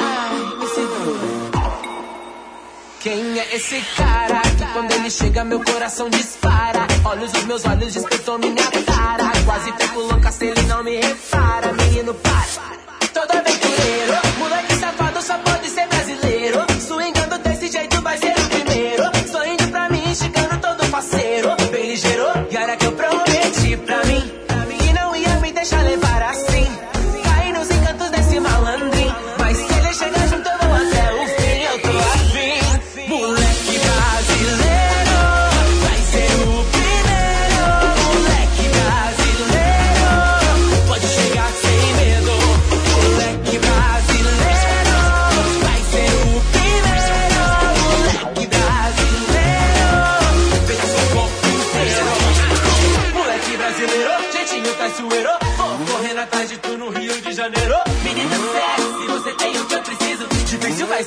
Ai. 0.00 0.40
Quem 3.00 3.38
é 3.38 3.56
esse 3.56 3.80
cara? 3.96 4.42
Que 4.42 4.66
quando 4.72 4.92
ele 4.92 5.10
chega, 5.10 5.44
meu 5.44 5.62
coração 5.64 6.10
dispara. 6.10 6.86
Olhos 7.04 7.32
os 7.32 7.44
meus 7.44 7.64
olhos 7.64 7.94
despertou 7.94 8.38
minha 8.38 8.70
cara. 8.84 9.32
Quase 9.44 9.72
fico 9.72 10.00
louca 10.00 10.30
se 10.30 10.46
ele 10.46 10.62
não 10.62 10.84
me 10.84 11.00
repara. 11.00 11.72
Menino, 11.72 12.12
para. 12.14 12.78
Toda 13.14 13.42
vez 13.42 13.59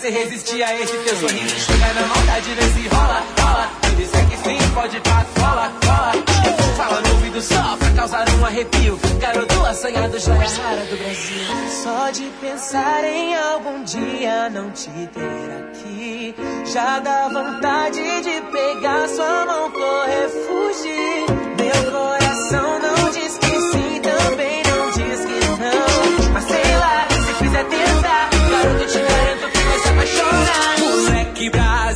você 0.03 0.09
resistir 0.09 0.61
a 0.61 0.81
este 0.81 0.97
teu 0.97 1.15
sorriso. 1.15 1.55
Chega 1.59 1.93
na 1.93 2.05
maldade, 2.07 2.53
vê 2.53 2.61
se 2.61 2.87
rola, 2.89 3.23
rola. 3.39 3.69
Me 3.87 3.95
disser 3.95 4.27
que 4.27 4.37
sim, 4.37 4.57
pode 4.73 4.99
pá, 4.99 5.25
rola, 5.39 5.71
rola. 5.85 6.13
Fala 6.75 7.01
no 7.01 7.09
ouvido 7.11 7.41
só 7.41 7.77
pra 7.77 7.89
causar 7.91 8.29
um 8.31 8.45
arrepio. 8.45 8.99
Garoto 9.21 9.65
assanhado, 9.65 10.19
joia 10.19 10.43
é 10.43 10.61
rara 10.61 10.85
do 10.87 10.97
Brasil. 10.97 11.45
Só 11.83 12.09
de 12.11 12.23
pensar 12.41 13.05
em 13.05 13.33
algum 13.33 13.81
dia 13.85 14.49
não 14.49 14.71
te 14.71 14.89
ter 14.89 15.69
aqui. 15.69 16.35
Já 16.65 16.99
dá 16.99 17.29
vontade 17.29 18.01
de 18.23 18.41
pegar 18.51 19.07
sua 19.07 19.45
mão, 19.45 19.71
correr, 19.71 20.27
fugir. 20.27 21.25
Meu 21.57 21.91
coração 21.91 22.79
não 22.79 23.09
diz 23.09 23.37
Brasil. 31.49 31.92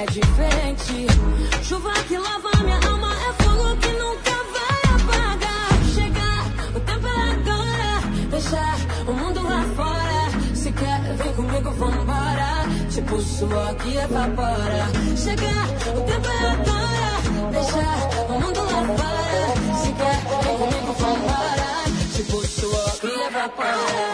É 0.00 0.06
diferente. 0.06 1.06
Chuva 1.62 1.92
que 2.08 2.16
lava 2.16 2.50
minha 2.64 2.80
alma 2.90 3.12
é 3.12 3.42
fogo 3.42 3.76
que 3.76 3.88
nunca 3.88 4.34
vai 4.54 4.82
apagar. 4.96 5.72
Chegar, 5.94 6.42
o 6.74 6.80
tempo 6.80 7.06
é 7.06 7.18
agora. 7.32 7.92
Deixar 8.30 8.76
o 9.06 9.12
mundo 9.12 9.42
lá 9.42 9.62
fora. 9.76 10.54
Se 10.56 10.72
quer, 10.72 11.00
vem 11.16 11.32
comigo, 11.34 11.70
vambora. 11.72 12.66
Tipo 12.90 13.20
suor 13.20 13.74
que 13.76 13.96
evapora. 13.96 14.88
Chegar, 15.16 15.66
o 15.94 16.00
tempo 16.10 16.28
é 16.28 16.48
agora. 16.54 17.50
Deixar 17.52 17.98
o 18.28 18.40
mundo 18.40 18.60
lá 18.60 18.80
fora. 18.98 19.44
Se 19.82 19.92
quer, 19.92 20.18
vem 20.44 20.56
comigo, 20.56 20.92
vambora. 20.98 21.70
Tipo 22.14 22.46
suor 22.46 23.00
que 23.00 23.06
evapora. 23.06 24.09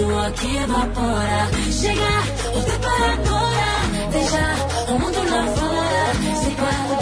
Suor 0.00 0.32
que 0.32 0.56
evapora. 0.56 1.50
Chega, 1.70 2.14
o 2.56 2.62
tempo 2.62 2.88
agora. 2.88 4.08
Deixa 4.10 4.44
o 4.88 4.98
mundo 4.98 5.18
lá 5.30 5.44
fora. 5.56 6.04
Se 6.40 6.50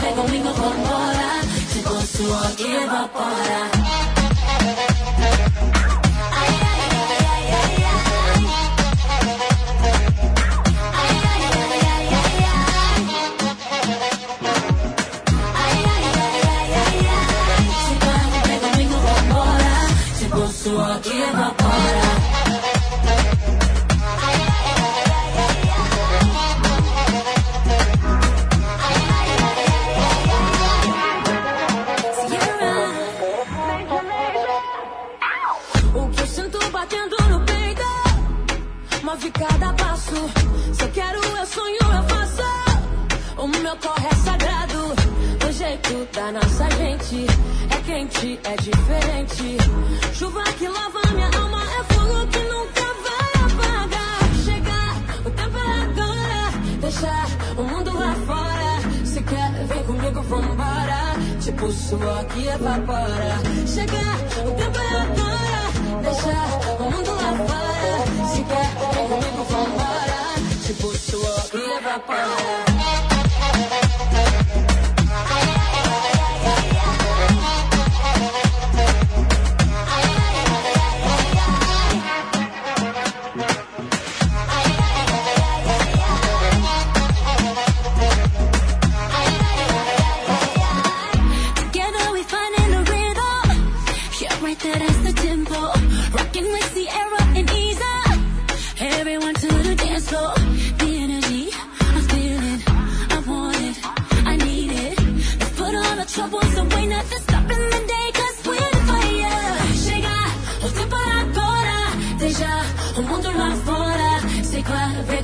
vem 0.03 0.15
comigo, 0.17 0.49
vambora. 0.53 1.31
Tempo 1.73 2.07
suor 2.09 2.51
que 2.57 2.65
evapora. 2.65 3.88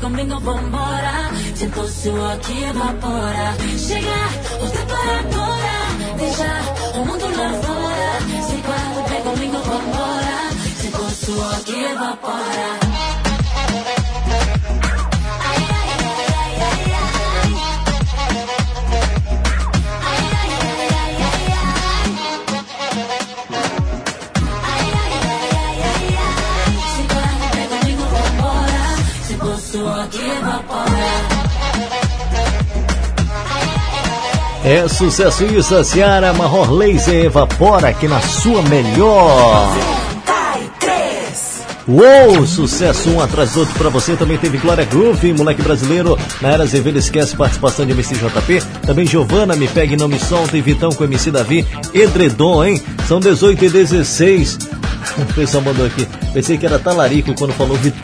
Comigo, 0.05 0.41
vambora. 0.41 1.31
Tempo 1.59 1.87
suor 1.89 2.39
que 2.39 2.65
evapora. 2.65 3.55
Chega, 3.79 4.21
o 4.63 4.71
tempo 4.71 4.95
agora. 4.95 5.77
Deixa 6.19 6.99
o 6.99 7.05
mundo 7.05 7.27
lá 7.37 7.51
fora. 7.63 8.43
Se 8.47 8.57
quer, 8.63 9.09
vem 9.09 9.23
comigo, 9.23 9.59
vambora. 9.59 10.39
Tempo 10.81 11.11
suor 11.11 11.65
que 11.65 11.85
evapora. 11.85 12.84
É 34.65 34.89
sucesso 34.89 35.45
isso, 35.45 35.77
a 35.77 35.85
Ciara 35.85 36.33
Marror 36.33 36.73
Laser 36.73 37.27
evapora 37.27 37.89
aqui 37.89 38.09
na 38.09 38.19
sua 38.21 38.63
melhor. 38.63 39.69
Uou, 41.87 42.47
sucesso 42.47 43.11
um 43.11 43.21
atrás 43.21 43.53
do 43.53 43.61
outro 43.61 43.75
pra 43.75 43.91
você. 43.91 44.17
Também 44.17 44.39
teve 44.39 44.57
Glória 44.57 44.87
Groove, 44.87 45.35
moleque 45.35 45.61
brasileiro. 45.61 46.19
Na 46.41 46.49
era 46.49 46.63
Azevedo 46.63 46.99
esquece 46.99 47.37
participação 47.37 47.85
de 47.85 47.93
MC 47.93 48.15
JP. 48.15 48.63
Também 48.87 49.07
Giovana, 49.07 49.55
Me 49.55 49.69
Pegue 49.69 49.99
Não 49.99 50.09
Me 50.09 50.19
Solta. 50.19 50.57
E 50.57 50.63
Vitão 50.63 50.91
com 50.93 51.05
MC 51.05 51.31
Davi. 51.31 51.67
Edredom, 51.93 52.65
hein? 52.65 52.83
São 53.07 53.21
18 53.21 53.67
e 53.67 53.69
16. 53.69 54.59
O 55.19 55.35
pessoal 55.35 55.63
mandou 55.63 55.85
aqui. 55.85 56.09
Pensei 56.33 56.57
que 56.57 56.65
era 56.65 56.79
talarico 56.79 57.35
quando 57.35 57.53
falou 57.53 57.77
Vitão. 57.77 58.01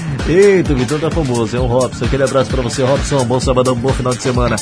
Eita, 0.28 0.72
o 0.72 0.76
Vitão 0.76 0.98
tá 0.98 1.10
famoso. 1.10 1.56
É 1.56 1.60
o 1.60 1.66
Robson. 1.66 2.04
Aquele 2.04 2.24
abraço 2.24 2.50
pra 2.50 2.62
você, 2.62 2.82
Robson. 2.82 3.24
Bom 3.24 3.38
sabadão, 3.38 3.74
bom 3.74 3.92
final 3.92 4.12
de 4.12 4.22
semana. 4.22 4.56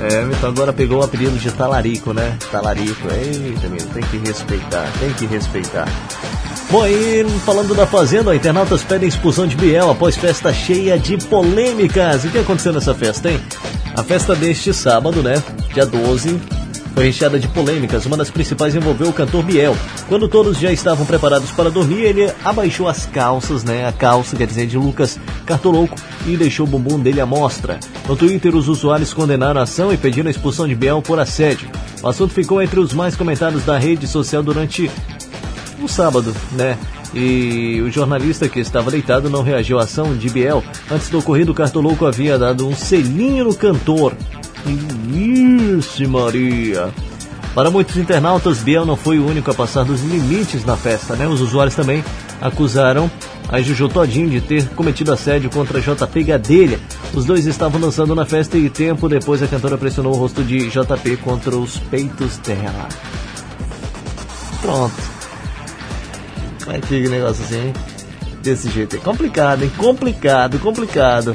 É, 0.00 0.22
então 0.30 0.50
agora 0.50 0.72
pegou 0.72 1.00
o 1.00 1.02
apelido 1.02 1.36
de 1.38 1.50
talarico, 1.50 2.12
né? 2.12 2.36
Talarico. 2.52 3.08
Eita, 3.08 3.68
meu, 3.68 3.84
tem 3.86 4.02
que 4.04 4.18
respeitar, 4.18 4.86
tem 5.00 5.12
que 5.14 5.26
respeitar. 5.26 5.88
Bom, 6.70 6.82
aí 6.82 7.24
falando 7.44 7.74
da 7.74 7.86
Fazenda, 7.86 8.34
internautas 8.34 8.82
pedem 8.82 9.08
expulsão 9.08 9.46
de 9.46 9.56
Biel 9.56 9.90
após 9.90 10.16
festa 10.16 10.52
cheia 10.52 10.98
de 10.98 11.16
polêmicas. 11.16 12.24
O 12.24 12.28
que 12.28 12.38
aconteceu 12.38 12.72
nessa 12.72 12.94
festa, 12.94 13.30
hein? 13.30 13.40
A 13.94 14.02
festa 14.02 14.34
deste 14.34 14.74
sábado, 14.74 15.22
né? 15.22 15.42
Dia 15.72 15.86
12, 15.86 16.40
foi 16.96 17.04
recheada 17.04 17.38
de 17.38 17.46
polêmicas. 17.48 18.06
Uma 18.06 18.16
das 18.16 18.30
principais 18.30 18.74
envolveu 18.74 19.10
o 19.10 19.12
cantor 19.12 19.42
Biel. 19.42 19.76
Quando 20.08 20.26
todos 20.28 20.58
já 20.58 20.72
estavam 20.72 21.04
preparados 21.04 21.50
para 21.50 21.70
dormir, 21.70 22.00
ele 22.00 22.32
abaixou 22.42 22.88
as 22.88 23.04
calças, 23.04 23.62
né? 23.62 23.86
A 23.86 23.92
calça, 23.92 24.34
quer 24.34 24.46
dizer, 24.46 24.66
de 24.66 24.78
Lucas 24.78 25.20
Cartoloco 25.44 25.94
e 26.26 26.38
deixou 26.38 26.64
o 26.64 26.68
bumbum 26.68 26.98
dele 26.98 27.20
à 27.20 27.26
mostra. 27.26 27.78
No 28.08 28.16
Twitter, 28.16 28.56
os 28.56 28.66
usuários 28.66 29.12
condenaram 29.12 29.60
a 29.60 29.64
ação 29.64 29.92
e 29.92 29.98
pediram 29.98 30.28
a 30.28 30.30
expulsão 30.30 30.66
de 30.66 30.74
Biel 30.74 31.02
por 31.02 31.20
assédio. 31.20 31.68
O 32.02 32.08
assunto 32.08 32.32
ficou 32.32 32.62
entre 32.62 32.80
os 32.80 32.94
mais 32.94 33.14
comentados 33.14 33.62
da 33.62 33.76
rede 33.76 34.06
social 34.06 34.42
durante 34.42 34.90
o 35.82 35.86
sábado, 35.86 36.34
né? 36.52 36.78
E 37.14 37.78
o 37.82 37.90
jornalista 37.90 38.48
que 38.48 38.58
estava 38.58 38.90
deitado 38.90 39.28
não 39.28 39.42
reagiu 39.42 39.78
à 39.78 39.82
ação 39.82 40.16
de 40.16 40.30
Biel. 40.30 40.64
Antes 40.90 41.10
do 41.10 41.18
ocorrido, 41.18 41.52
o 41.52 41.54
cartoloco 41.54 42.06
havia 42.06 42.38
dado 42.38 42.66
um 42.66 42.74
selinho 42.74 43.44
no 43.44 43.54
cantor. 43.54 44.14
Isso, 44.68 46.08
Maria! 46.08 46.92
Para 47.54 47.70
muitos 47.70 47.96
internautas, 47.96 48.58
Biel 48.58 48.84
não 48.84 48.96
foi 48.96 49.18
o 49.18 49.26
único 49.26 49.50
a 49.50 49.54
passar 49.54 49.84
dos 49.84 50.02
limites 50.02 50.64
na 50.64 50.76
festa, 50.76 51.16
né? 51.16 51.26
Os 51.26 51.40
usuários 51.40 51.74
também 51.74 52.04
acusaram 52.40 53.10
a 53.48 53.62
Juju 53.62 53.88
Todinho 53.88 54.28
de 54.28 54.40
ter 54.40 54.68
cometido 54.70 55.12
assédio 55.12 55.48
contra 55.48 55.80
JP 55.80 56.24
Gadelha. 56.24 56.78
Os 57.14 57.24
dois 57.24 57.46
estavam 57.46 57.80
dançando 57.80 58.14
na 58.14 58.26
festa 58.26 58.58
e 58.58 58.68
tempo 58.68 59.08
depois 59.08 59.42
a 59.42 59.46
cantora 59.46 59.78
pressionou 59.78 60.12
o 60.14 60.16
rosto 60.16 60.44
de 60.44 60.68
JP 60.68 61.16
contra 61.24 61.56
os 61.56 61.78
peitos 61.78 62.36
dela. 62.38 62.88
Pronto. 64.60 64.94
Como 66.62 66.76
é 66.76 66.80
que 66.80 66.86
fica 66.88 67.08
o 67.08 67.10
negócio 67.10 67.44
assim, 67.44 67.68
hein? 67.68 67.72
Desse 68.42 68.68
jeito. 68.68 68.96
É 68.96 68.98
complicado, 68.98 69.62
hein? 69.62 69.72
Complicado, 69.78 70.58
complicado. 70.58 71.34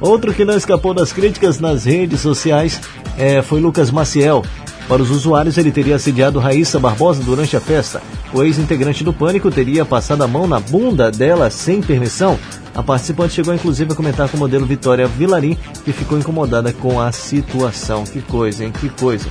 Outro 0.00 0.32
que 0.32 0.44
não 0.44 0.56
escapou 0.56 0.94
das 0.94 1.12
críticas 1.12 1.58
nas 1.58 1.84
redes 1.84 2.20
sociais 2.20 2.80
é, 3.16 3.42
foi 3.42 3.60
Lucas 3.60 3.90
Maciel. 3.90 4.44
Para 4.86 5.02
os 5.02 5.10
usuários, 5.10 5.58
ele 5.58 5.70
teria 5.70 5.96
assediado 5.96 6.38
Raíssa 6.38 6.78
Barbosa 6.78 7.22
durante 7.22 7.54
a 7.56 7.60
festa. 7.60 8.00
O 8.32 8.42
ex-integrante 8.42 9.04
do 9.04 9.12
Pânico 9.12 9.50
teria 9.50 9.84
passado 9.84 10.22
a 10.22 10.28
mão 10.28 10.46
na 10.46 10.60
bunda 10.60 11.10
dela 11.10 11.50
sem 11.50 11.82
permissão. 11.82 12.38
A 12.74 12.82
participante 12.82 13.34
chegou 13.34 13.52
inclusive 13.52 13.92
a 13.92 13.94
comentar 13.94 14.28
com 14.28 14.36
o 14.36 14.40
modelo 14.40 14.64
Vitória 14.64 15.06
Vilarim, 15.06 15.58
que 15.84 15.92
ficou 15.92 16.18
incomodada 16.18 16.72
com 16.72 17.00
a 17.00 17.12
situação. 17.12 18.04
Que 18.04 18.22
coisa, 18.22 18.64
hein? 18.64 18.72
Que 18.72 18.88
coisa. 18.88 19.28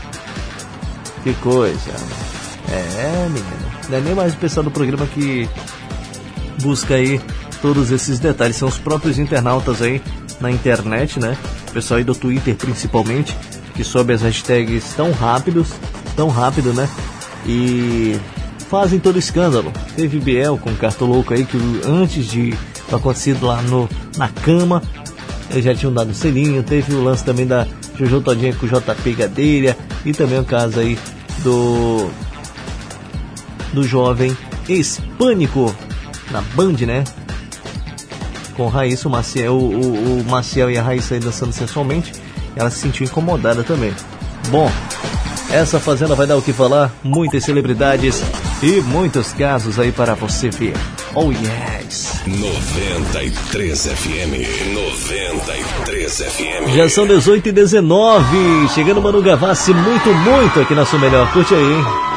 Que 1.23 1.33
coisa. 1.35 1.91
É, 2.69 3.27
menino. 3.29 3.67
Não 3.89 3.97
é 3.97 4.01
nem 4.01 4.13
mais 4.13 4.33
o 4.33 4.37
pessoal 4.37 4.63
do 4.63 4.71
programa 4.71 5.07
que 5.07 5.49
busca 6.61 6.95
aí 6.95 7.19
todos 7.61 7.89
esses 7.89 8.19
detalhes. 8.19 8.57
São 8.57 8.67
os 8.67 8.77
próprios 8.77 9.17
internautas 9.17 9.81
aí 9.81 10.01
na 10.39 10.51
internet, 10.51 11.19
né? 11.19 11.37
O 11.69 11.71
pessoal 11.71 11.97
aí 11.97 12.03
do 12.03 12.15
Twitter 12.15 12.55
principalmente, 12.55 13.35
que 13.75 13.83
sobe 13.83 14.13
as 14.13 14.21
hashtags 14.21 14.93
tão 14.95 15.11
rápidos, 15.11 15.69
tão 16.15 16.29
rápido, 16.29 16.73
né? 16.73 16.87
E 17.45 18.17
fazem 18.69 18.99
todo 18.99 19.17
escândalo. 19.17 19.71
Teve 19.95 20.19
Biel 20.19 20.57
com 20.57 20.69
o 20.69 20.75
cartoloco 20.75 21.33
aí 21.33 21.45
que 21.45 21.57
antes 21.85 22.25
de 22.25 22.53
acontecido 22.91 23.45
lá 23.47 23.61
no, 23.61 23.89
na 24.17 24.29
cama, 24.29 24.81
eles 25.49 25.63
já 25.63 25.73
tinham 25.73 25.93
dado 25.93 26.13
selinho. 26.13 26.63
Teve 26.63 26.93
o 26.93 27.03
lance 27.03 27.23
também 27.23 27.45
da 27.45 27.67
Jojo 27.97 28.21
Todinha 28.21 28.53
com 28.53 28.65
o 28.65 28.69
JP 28.69 29.13
Gadelha 29.13 29.77
e 30.05 30.13
também 30.13 30.39
o 30.39 30.45
caso 30.45 30.79
aí 30.79 30.97
do 31.43 32.09
do 33.73 33.83
jovem 33.83 34.35
ex-pânico 34.67 35.75
na 36.31 36.41
Band, 36.55 36.85
né? 36.85 37.03
Com 38.57 38.67
Raíssa, 38.67 39.07
o 39.07 39.11
Maciel, 39.11 39.53
o, 39.53 39.71
o, 39.71 40.21
o 40.21 40.25
Maciel 40.25 40.69
e 40.69 40.77
a 40.77 40.81
Raíssa 40.81 41.13
aí 41.13 41.19
dançando 41.19 41.53
sensualmente. 41.53 42.11
Ela 42.55 42.69
se 42.69 42.79
sentiu 42.79 43.05
incomodada 43.05 43.63
também. 43.63 43.93
Bom, 44.49 44.69
essa 45.51 45.79
fazenda 45.79 46.15
vai 46.15 46.25
dar 46.25 46.35
o 46.35 46.41
que 46.41 46.51
falar, 46.51 46.91
muitas 47.03 47.43
celebridades 47.43 48.23
e 48.61 48.81
muitos 48.81 49.31
casos 49.31 49.79
aí 49.79 49.91
para 49.91 50.15
você 50.15 50.49
ver. 50.49 50.73
Oh 51.13 51.31
yes! 51.31 52.21
93 52.25 53.87
FM. 53.87 54.73
93 54.73 56.17
FM. 56.17 56.75
Já 56.75 56.89
são 56.89 57.07
18 57.07 57.49
e 57.49 57.51
19, 57.51 58.69
chegando 58.73 59.01
Manu 59.01 59.21
Gavassi 59.21 59.73
muito, 59.73 60.09
muito 60.09 60.59
aqui 60.59 60.73
na 60.73 60.85
sua 60.85 60.99
melhor. 60.99 61.31
Curte 61.31 61.53
aí, 61.53 61.63
hein? 61.63 62.16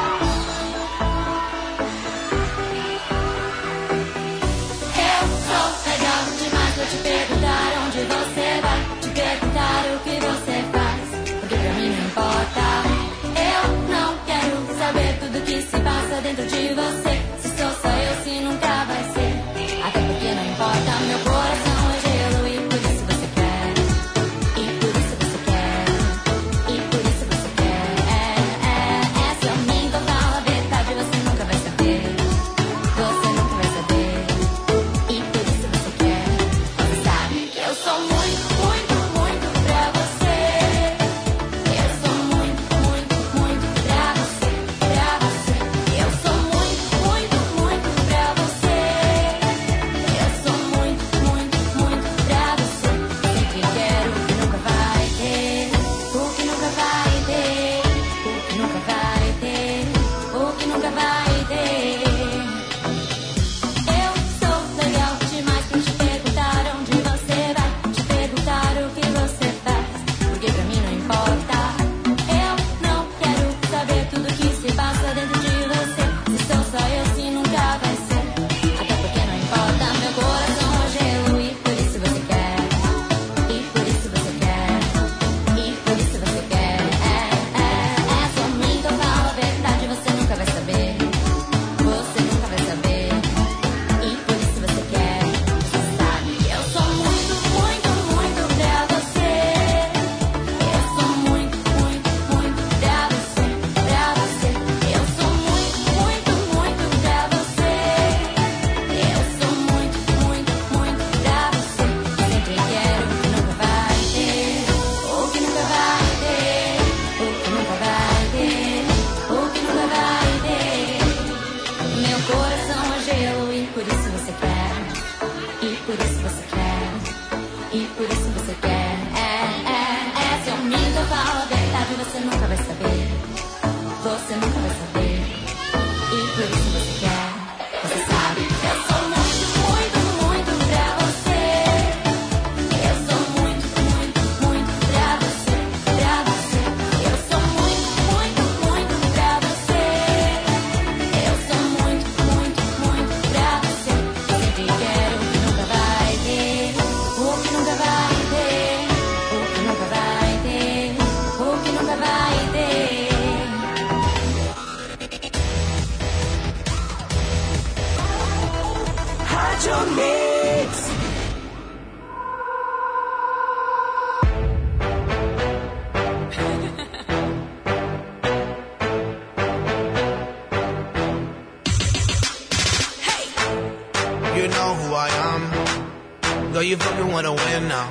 lying 187.50 187.68
now. 187.68 187.90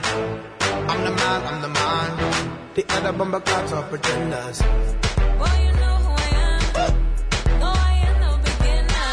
I'm 0.89 1.03
the 1.03 1.11
man, 1.11 1.41
I'm 1.47 1.61
the 1.61 1.67
man. 1.69 2.09
The 2.75 2.85
other 2.89 3.13
bomber 3.13 3.39
cats 3.41 3.71
are 3.73 3.83
pretenders. 3.83 4.61
Well, 4.61 5.63
you 5.63 5.71
know 5.81 5.95
who 6.05 6.11
I 6.15 6.29
am. 6.45 6.61
Ooh. 6.79 7.59
No, 7.59 7.67
I 7.67 7.93
am 8.07 8.15
no 8.21 8.31
beginner. 8.47 9.11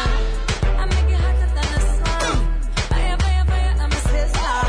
I 0.81 0.85
make 0.85 1.09
it 1.13 1.19
hotter 1.23 1.49
than 1.55 1.67
the 1.73 1.81
sun. 1.97 2.37
Fire, 2.91 3.17
fire, 3.23 3.45
fire, 3.51 3.73
I'm 3.83 3.91
a 3.91 3.99
sizzler. 4.09 4.63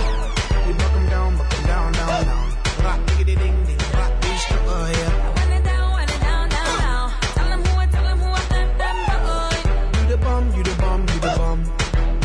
You 0.66 0.74
buck 0.80 0.94
em 0.98 1.06
down, 1.08 1.36
buck 1.38 1.54
em 1.54 1.66
down, 1.66 1.92
down, 1.92 2.24
down. 2.30 2.46
Rock, 2.84 3.00
diggity, 3.06 3.34
ding, 3.36 3.64
ding, 3.66 3.82
rock, 3.98 4.12
these 4.22 4.40
stripper, 4.42 4.80
yeah. 4.98 5.26
I 5.26 5.30
want 5.36 5.52
it 5.58 5.64
down, 5.64 5.90
want 5.90 6.10
it 6.10 6.20
down, 6.20 6.48
down, 6.48 6.78
down. 6.86 7.06
Tell 7.36 7.52
em 7.54 7.62
who 7.64 7.78
I, 7.78 7.86
tell 7.86 8.06
em 8.06 8.18
who 8.18 8.28
I, 8.28 8.42
that, 8.52 8.68
that 8.80 9.18
boy. 9.26 10.00
You 10.00 10.04
the 10.10 10.16
bum, 10.24 10.42
you 10.56 10.62
the 10.64 10.74
bum, 10.82 11.00
you 11.12 11.20
the 11.26 11.32
bum. 11.38 11.58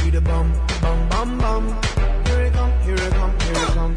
You 0.06 0.12
the 0.12 0.22
bum, 0.22 0.48
bum, 0.82 1.10
bum, 1.10 1.38
bum 1.38 2.03
here 2.84 2.96
it 2.96 3.14
come, 3.14 3.40
here 3.40 3.54
it 3.54 3.68
come. 3.70 3.96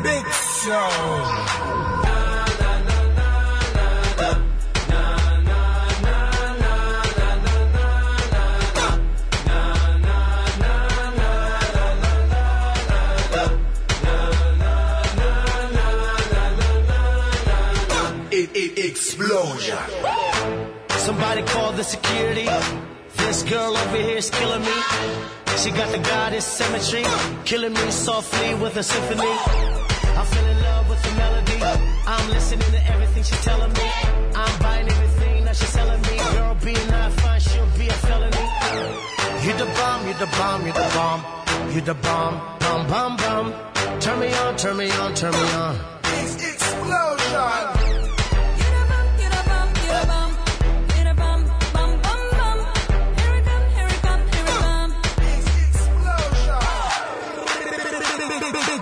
Big 0.00 0.24
show. 0.32 1.57
Explosion. 19.18 19.78
Somebody 20.90 21.42
call 21.42 21.72
the 21.72 21.84
security. 21.84 22.48
This 23.16 23.42
girl 23.42 23.76
over 23.76 23.96
here 23.96 24.16
is 24.16 24.30
killing 24.30 24.62
me. 24.62 24.76
She 25.58 25.70
got 25.70 25.90
the 25.90 25.98
goddess 25.98 26.44
symmetry, 26.44 27.04
killing 27.44 27.72
me 27.72 27.90
softly 27.90 28.54
with 28.54 28.76
a 28.76 28.82
symphony. 28.82 29.26
I 29.26 30.24
fell 30.24 30.46
in 30.46 30.62
love 30.62 30.88
with 30.88 31.02
the 31.02 31.12
melody. 31.16 31.58
I'm 32.06 32.30
listening 32.30 32.70
to 32.70 32.86
everything 32.92 33.22
she's 33.24 33.44
telling 33.44 33.72
me. 33.72 33.90
I'm 34.34 34.62
buying 34.62 34.88
everything 34.88 35.44
that 35.46 35.56
she's 35.56 35.68
selling 35.68 36.00
me. 36.02 36.16
Girl, 36.36 36.56
being 36.64 36.88
not 36.88 37.12
fine, 37.12 37.40
she'll 37.40 37.66
be 37.76 37.88
a 37.88 37.98
felony. 38.06 38.46
You 39.44 39.52
the 39.62 39.66
bomb, 39.78 40.06
you 40.06 40.14
the 40.14 40.26
bomb, 40.38 40.66
you 40.66 40.72
the 40.72 40.90
bomb, 40.94 41.20
you 41.74 41.80
the 41.80 41.94
bomb, 41.94 42.34
bomb, 42.60 42.86
bomb, 42.86 43.16
bomb. 43.16 44.00
Turn 44.00 44.20
me 44.20 44.32
on, 44.34 44.56
turn 44.56 44.76
me 44.76 44.90
on, 44.92 45.14
turn 45.14 45.32
me 45.32 45.50
on. 45.64 45.76
It's 46.04 46.36
Explosion. 46.36 47.77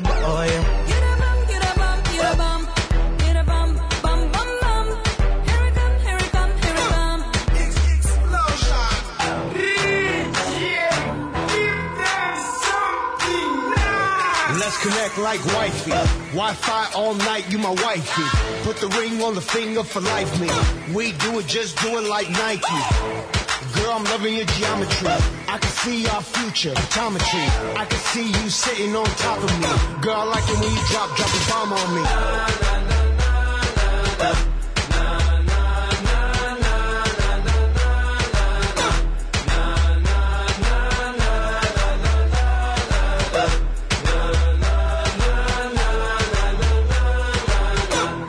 oh 0.03 0.43
yeah. 0.43 0.91
Let's 14.57 14.81
connect 14.81 15.17
like 15.17 15.45
wifey. 15.53 15.91
Wi-Fi 16.31 16.91
all 16.95 17.13
night, 17.13 17.49
you 17.51 17.57
my 17.57 17.69
wifey. 17.69 18.63
Put 18.63 18.77
the 18.77 18.87
ring 18.99 19.21
on 19.21 19.35
the 19.35 19.41
finger 19.41 19.83
for 19.83 20.01
life, 20.01 20.39
me. 20.41 20.49
We 20.93 21.13
do 21.13 21.39
it, 21.39 21.47
just 21.47 21.77
do 21.81 21.97
it 21.97 22.09
like 22.09 22.29
Nike. 22.29 22.79
Girl, 23.75 23.91
I'm 23.93 24.03
loving 24.05 24.35
your 24.35 24.45
geometry. 24.45 25.44
I 25.55 25.57
can 25.57 25.71
see 25.71 26.05
our 26.07 26.21
future. 26.21 26.73
I 26.75 27.85
can 27.89 27.99
see 27.99 28.27
you 28.27 28.49
sitting 28.49 28.93
on 28.93 29.05
top 29.05 29.37
of 29.37 29.49
me. 29.61 30.01
Girl, 30.01 30.15
I 30.15 30.23
like 30.25 30.43
it 30.49 30.59
when 30.59 30.69
you 30.69 30.83
drop, 30.91 31.15
drop 31.15 31.29
a 31.29 31.39
bomb 31.49 31.71
on 31.71 31.95
me. 31.95 32.03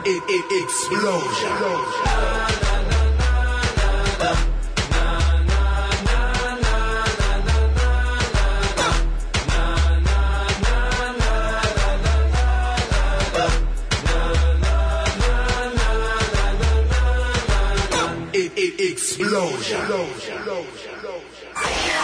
It, 0.09 0.63
explosion. 0.63 2.36
Explosion. 19.19 20.07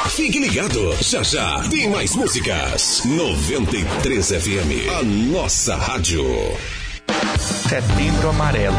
Fique 0.10 0.40
ligado, 0.40 0.96
já 1.02 1.22
já 1.22 1.64
tem 1.70 1.90
mais 1.90 2.16
músicas. 2.16 3.04
93 3.06 4.28
FM, 4.30 4.90
a 5.00 5.04
nossa 5.04 5.76
rádio. 5.76 6.26
Setembro 7.70 8.30
Amarelo 8.30 8.76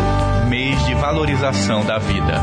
mês 0.48 0.84
de 0.84 0.94
valorização 0.94 1.84
da 1.84 1.98
vida. 1.98 2.42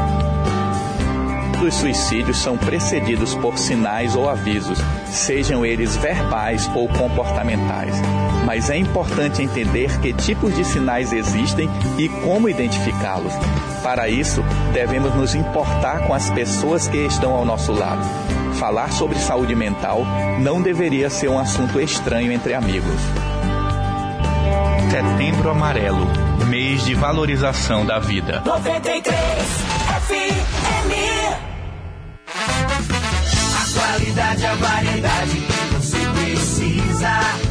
Os 1.65 1.75
suicídios 1.75 2.37
são 2.37 2.57
precedidos 2.57 3.35
por 3.35 3.57
sinais 3.57 4.15
ou 4.15 4.27
avisos, 4.27 4.79
sejam 5.05 5.65
eles 5.65 5.95
verbais 5.95 6.69
ou 6.73 6.87
comportamentais. 6.87 7.95
Mas 8.53 8.69
é 8.69 8.75
importante 8.75 9.41
entender 9.41 9.97
que 10.01 10.11
tipos 10.11 10.53
de 10.53 10.65
sinais 10.65 11.13
existem 11.13 11.69
e 11.97 12.09
como 12.09 12.49
identificá-los. 12.49 13.31
Para 13.81 14.09
isso, 14.09 14.43
devemos 14.73 15.15
nos 15.15 15.33
importar 15.33 16.05
com 16.05 16.13
as 16.13 16.29
pessoas 16.29 16.85
que 16.85 16.97
estão 16.97 17.31
ao 17.31 17.45
nosso 17.45 17.71
lado. 17.71 18.03
Falar 18.55 18.91
sobre 18.91 19.17
saúde 19.19 19.55
mental 19.55 20.05
não 20.41 20.61
deveria 20.61 21.09
ser 21.09 21.29
um 21.29 21.39
assunto 21.39 21.79
estranho 21.79 22.29
entre 22.29 22.53
amigos. 22.53 22.99
Setembro 24.91 25.49
Amarelo 25.49 26.05
mês 26.49 26.83
de 26.83 26.93
valorização 26.93 27.85
da 27.85 27.99
vida. 27.99 28.41
93 28.45 29.15
FM. 30.07 30.91
A 33.55 33.79
qualidade, 33.79 34.45
a 34.45 34.55
variedade 34.55 35.39
que 35.39 35.73
você 35.73 35.97
precisa. 36.19 37.50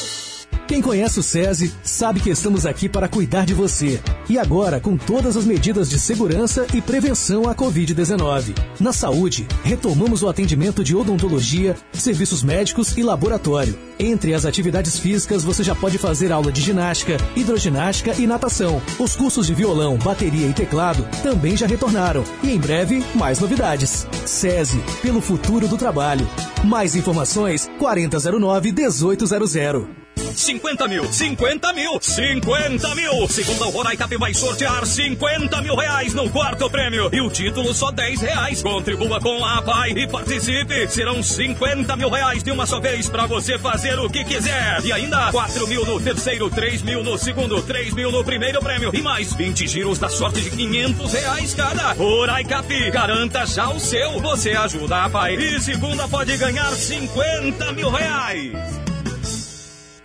Quem 0.71 0.81
conhece 0.81 1.19
o 1.19 1.23
SESI 1.23 1.73
sabe 1.83 2.21
que 2.21 2.29
estamos 2.29 2.65
aqui 2.65 2.87
para 2.87 3.09
cuidar 3.09 3.45
de 3.45 3.53
você. 3.53 3.99
E 4.29 4.39
agora, 4.39 4.79
com 4.79 4.95
todas 4.95 5.35
as 5.35 5.43
medidas 5.43 5.89
de 5.89 5.99
segurança 5.99 6.65
e 6.73 6.81
prevenção 6.81 7.49
à 7.49 7.53
Covid-19. 7.53 8.55
Na 8.79 8.93
saúde, 8.93 9.45
retomamos 9.65 10.23
o 10.23 10.29
atendimento 10.29 10.81
de 10.81 10.95
odontologia, 10.95 11.75
serviços 11.91 12.41
médicos 12.41 12.97
e 12.97 13.03
laboratório. 13.03 13.77
Entre 13.99 14.33
as 14.33 14.45
atividades 14.45 14.97
físicas, 14.97 15.43
você 15.43 15.61
já 15.61 15.75
pode 15.75 15.97
fazer 15.97 16.31
aula 16.31 16.53
de 16.53 16.61
ginástica, 16.61 17.17
hidroginástica 17.35 18.15
e 18.17 18.25
natação. 18.25 18.81
Os 18.97 19.13
cursos 19.13 19.47
de 19.47 19.53
violão, 19.53 19.97
bateria 19.97 20.47
e 20.47 20.53
teclado 20.53 21.05
também 21.21 21.57
já 21.57 21.67
retornaram. 21.67 22.23
E 22.41 22.49
em 22.49 22.57
breve, 22.57 23.03
mais 23.13 23.41
novidades. 23.41 24.07
SESI, 24.25 24.81
pelo 25.01 25.19
futuro 25.19 25.67
do 25.67 25.77
trabalho. 25.77 26.25
Mais 26.63 26.95
informações, 26.95 27.69
4009-1800. 27.77 30.00
50 30.35 30.87
mil, 30.87 31.11
50 31.11 31.73
mil, 31.73 31.99
50 32.01 32.95
mil. 32.95 33.27
Segunda 33.27 33.65
o 33.65 33.69
Roraicap 33.69 34.15
vai 34.17 34.33
sortear 34.33 34.85
50 34.85 35.61
mil 35.61 35.75
reais 35.75 36.13
no 36.13 36.29
quarto 36.29 36.69
prêmio. 36.69 37.09
E 37.11 37.21
o 37.21 37.29
título 37.29 37.73
só 37.73 37.91
10 37.91 38.21
reais. 38.21 38.61
Contribua 38.61 39.19
com 39.19 39.43
a 39.43 39.61
PAI 39.61 39.91
e 39.91 40.07
participe. 40.07 40.87
Serão 40.87 41.21
50 41.21 41.95
mil 41.95 42.09
reais 42.09 42.43
de 42.43 42.51
uma 42.51 42.65
só 42.65 42.79
vez 42.79 43.09
para 43.09 43.25
você 43.25 43.57
fazer 43.57 43.99
o 43.99 44.09
que 44.09 44.23
quiser. 44.23 44.83
E 44.83 44.91
ainda 44.91 45.31
4 45.31 45.67
mil 45.67 45.85
no 45.85 45.99
terceiro, 45.99 46.49
3 46.49 46.81
mil 46.81 47.03
no 47.03 47.17
segundo, 47.17 47.61
3 47.61 47.93
mil 47.93 48.11
no 48.11 48.23
primeiro 48.23 48.59
prêmio. 48.61 48.91
E 48.93 49.01
mais 49.01 49.33
20 49.33 49.67
giros 49.67 49.99
da 49.99 50.09
sorte 50.09 50.41
de 50.41 50.49
500 50.51 51.13
reais 51.13 51.53
cada. 51.53 51.93
Roraicap, 51.93 52.91
garanta 52.91 53.45
já 53.45 53.69
o 53.69 53.79
seu. 53.79 54.19
Você 54.19 54.51
ajuda 54.51 55.05
a 55.05 55.09
PAI. 55.09 55.35
E 55.35 55.59
segunda 55.59 56.07
pode 56.07 56.35
ganhar 56.37 56.71
50 56.71 57.73
mil 57.73 57.89
reais. 57.89 58.81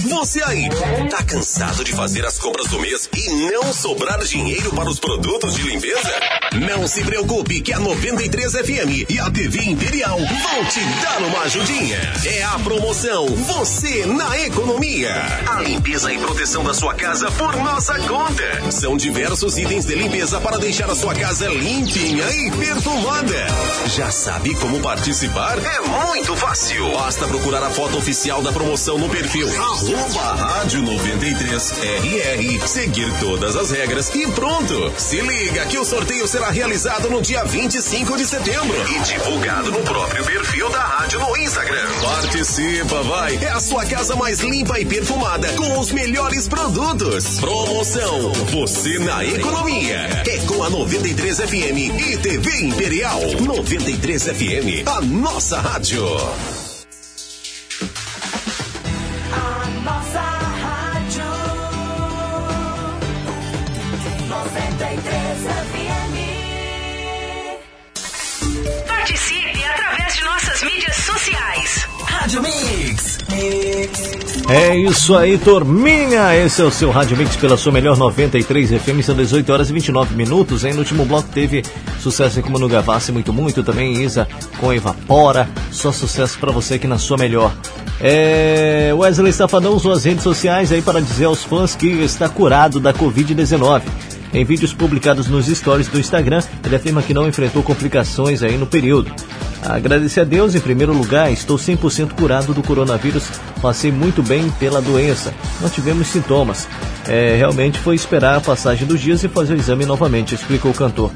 Você 0.08 0.40
aí, 0.44 0.68
tá 1.10 1.22
cansado 1.24 1.82
de 1.82 1.92
fazer 1.92 2.24
as 2.24 2.38
compras 2.38 2.68
do 2.68 2.78
mês 2.78 3.08
e 3.12 3.50
não 3.50 3.72
sobrar 3.72 4.22
dinheiro 4.24 4.70
para 4.70 4.88
os 4.88 5.00
produtos 5.00 5.54
de 5.54 5.62
limpeza? 5.62 6.12
Não 6.54 6.86
se 6.86 7.02
preocupe 7.02 7.60
que 7.60 7.72
a 7.72 7.80
93 7.80 8.52
FM 8.52 9.10
e 9.10 9.18
a 9.18 9.28
TV 9.30 9.64
Imperial 9.64 10.16
vão 10.18 10.64
te 10.66 10.80
dar 11.02 11.22
uma 11.22 11.40
ajudinha. 11.40 11.98
É 12.24 12.44
a 12.44 12.58
promoção 12.60 13.26
Você 13.26 14.06
na 14.06 14.38
Economia. 14.42 15.12
A 15.48 15.62
limpeza 15.62 16.12
e 16.12 16.18
proteção 16.18 16.62
da 16.62 16.72
sua 16.72 16.94
casa 16.94 17.30
por 17.32 17.56
nossa 17.56 17.98
conta. 18.00 18.70
São 18.70 18.96
diversos 18.96 19.58
itens 19.58 19.86
de 19.86 19.94
limpeza 19.96 20.40
para 20.40 20.58
deixar 20.58 20.88
a 20.88 20.94
sua 20.94 21.14
casa 21.14 21.48
limpinha 21.48 22.24
e 22.30 22.50
perfumada. 22.52 23.46
Já 23.86 24.10
sabe 24.10 24.54
como 24.56 24.80
participar? 24.80 25.58
É 25.58 25.80
muito 25.80 26.36
fácil. 26.36 26.92
Basta 26.92 27.26
procurar 27.26 27.62
a 27.64 27.70
foto 27.70 27.98
oficial 27.98 28.40
da 28.40 28.52
promoção 28.52 28.98
no 28.98 29.08
perfil 29.08 29.48
arroba 29.96 30.34
rádio 30.34 30.82
93 30.82 31.72
RR, 31.72 32.68
seguir 32.68 33.10
todas 33.18 33.56
as 33.56 33.70
regras 33.70 34.14
e 34.14 34.30
pronto. 34.30 34.92
Se 34.98 35.20
liga 35.20 35.64
que 35.66 35.78
o 35.78 35.84
sorteio 35.84 36.28
será 36.28 36.50
realizado 36.50 37.08
no 37.08 37.22
dia 37.22 37.44
25 37.44 38.16
de 38.16 38.26
setembro 38.26 38.76
e 38.90 38.98
divulgado 39.00 39.72
no 39.72 39.80
próprio 39.80 40.24
perfil 40.24 40.68
da 40.70 40.80
rádio 40.80 41.18
no 41.18 41.36
Instagram. 41.38 41.88
Participa, 42.02 43.02
vai! 43.04 43.36
É 43.36 43.48
a 43.48 43.60
sua 43.60 43.86
casa 43.86 44.14
mais 44.14 44.40
limpa 44.40 44.78
e 44.78 44.84
perfumada 44.84 45.48
com 45.54 45.78
os 45.78 45.90
melhores 45.90 46.46
produtos. 46.46 47.40
Promoção 47.40 48.32
Você 48.32 48.98
na 48.98 49.24
Economia. 49.24 50.22
É 50.26 50.38
com 50.46 50.62
a 50.62 50.68
93 50.68 51.38
FM 51.38 51.98
e 51.98 52.16
TV 52.18 52.60
Imperial. 52.60 53.20
93 53.40 54.22
FM, 54.24 54.86
a 54.86 55.00
nossa 55.00 55.58
rádio. 55.58 56.04
Nossas 70.56 70.62
mídias 70.62 70.96
sociais. 70.96 71.88
Rádio 72.04 72.42
Mix. 72.42 73.18
É 74.48 74.76
isso 74.76 75.14
aí, 75.14 75.36
turminha. 75.38 76.34
Esse 76.36 76.62
é 76.62 76.64
o 76.64 76.70
seu 76.70 76.90
Rádio 76.90 77.16
Mix 77.16 77.36
pela 77.36 77.56
sua 77.56 77.72
melhor 77.72 77.96
93 77.96 78.70
FM. 78.70 79.02
São 79.02 79.14
18 79.14 79.52
horas 79.52 79.70
e 79.70 79.72
29 79.72 80.14
minutos. 80.14 80.64
Hein? 80.64 80.72
No 80.72 80.80
último 80.80 81.04
bloco 81.04 81.28
teve 81.32 81.62
sucesso 82.00 82.40
como 82.42 82.58
no 82.58 82.68
Gavassi, 82.68 83.12
muito, 83.12 83.32
muito. 83.32 83.62
Também 83.62 84.02
Isa 84.02 84.26
com 84.58 84.72
Evapora. 84.72 85.48
Só 85.70 85.92
sucesso 85.92 86.38
para 86.38 86.52
você 86.52 86.74
aqui 86.74 86.86
na 86.86 86.98
sua 86.98 87.18
melhor. 87.18 87.52
É... 88.00 88.92
Wesley 88.94 89.32
Safadão 89.32 89.78
suas 89.78 90.04
redes 90.04 90.22
sociais 90.22 90.72
aí 90.72 90.80
para 90.80 91.00
dizer 91.00 91.26
aos 91.26 91.42
fãs 91.42 91.74
que 91.74 91.86
está 91.86 92.28
curado 92.28 92.80
da 92.80 92.94
Covid-19. 92.94 93.82
Em 94.36 94.44
vídeos 94.44 94.74
publicados 94.74 95.28
nos 95.28 95.46
stories 95.46 95.88
do 95.88 95.98
Instagram, 95.98 96.42
ele 96.62 96.76
afirma 96.76 97.00
que 97.00 97.14
não 97.14 97.26
enfrentou 97.26 97.62
complicações 97.62 98.42
aí 98.42 98.58
no 98.58 98.66
período. 98.66 99.10
Agradecer 99.62 100.20
a 100.20 100.24
Deus 100.24 100.54
em 100.54 100.60
primeiro 100.60 100.92
lugar, 100.92 101.32
estou 101.32 101.56
100% 101.56 102.12
curado 102.12 102.52
do 102.52 102.62
coronavírus, 102.62 103.24
passei 103.62 103.90
muito 103.90 104.22
bem 104.22 104.50
pela 104.60 104.82
doença, 104.82 105.32
não 105.58 105.70
tivemos 105.70 106.08
sintomas. 106.08 106.68
É, 107.08 107.34
realmente 107.34 107.78
foi 107.78 107.94
esperar 107.94 108.36
a 108.36 108.40
passagem 108.42 108.86
dos 108.86 109.00
dias 109.00 109.24
e 109.24 109.28
fazer 109.28 109.54
o 109.54 109.56
exame 109.56 109.86
novamente, 109.86 110.34
explicou 110.34 110.70
o 110.70 110.74
cantor. 110.74 111.10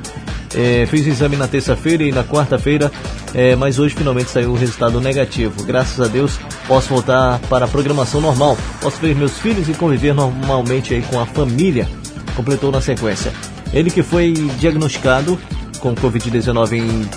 É, 0.55 0.87
fiz 0.87 1.05
o 1.05 1.11
exame 1.11 1.37
na 1.37 1.47
terça-feira 1.47 2.03
e 2.03 2.11
na 2.11 2.25
quarta-feira, 2.25 2.91
é, 3.35 3.55
mas 3.55 3.79
hoje 3.79 3.95
finalmente 3.95 4.31
saiu 4.31 4.53
o 4.53 4.57
resultado 4.57 4.99
negativo. 4.99 5.63
Graças 5.65 6.01
a 6.01 6.09
Deus 6.09 6.41
posso 6.67 6.89
voltar 6.89 7.39
para 7.51 7.67
a 7.67 7.69
programação 7.69 8.19
normal, 8.19 8.57
posso 8.81 8.97
ver 8.97 9.15
meus 9.15 9.39
filhos 9.39 9.69
e 9.69 9.75
conviver 9.75 10.15
normalmente 10.15 10.95
aí 10.95 11.03
com 11.03 11.21
a 11.21 11.27
família 11.27 11.87
completou 12.31 12.71
na 12.71 12.81
sequência. 12.81 13.33
Ele 13.73 13.91
que 13.91 14.03
foi 14.03 14.33
diagnosticado 14.59 15.39
com 15.79 15.95
Covid-19 15.95 16.73
em 16.73 17.09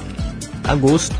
agosto 0.63 1.15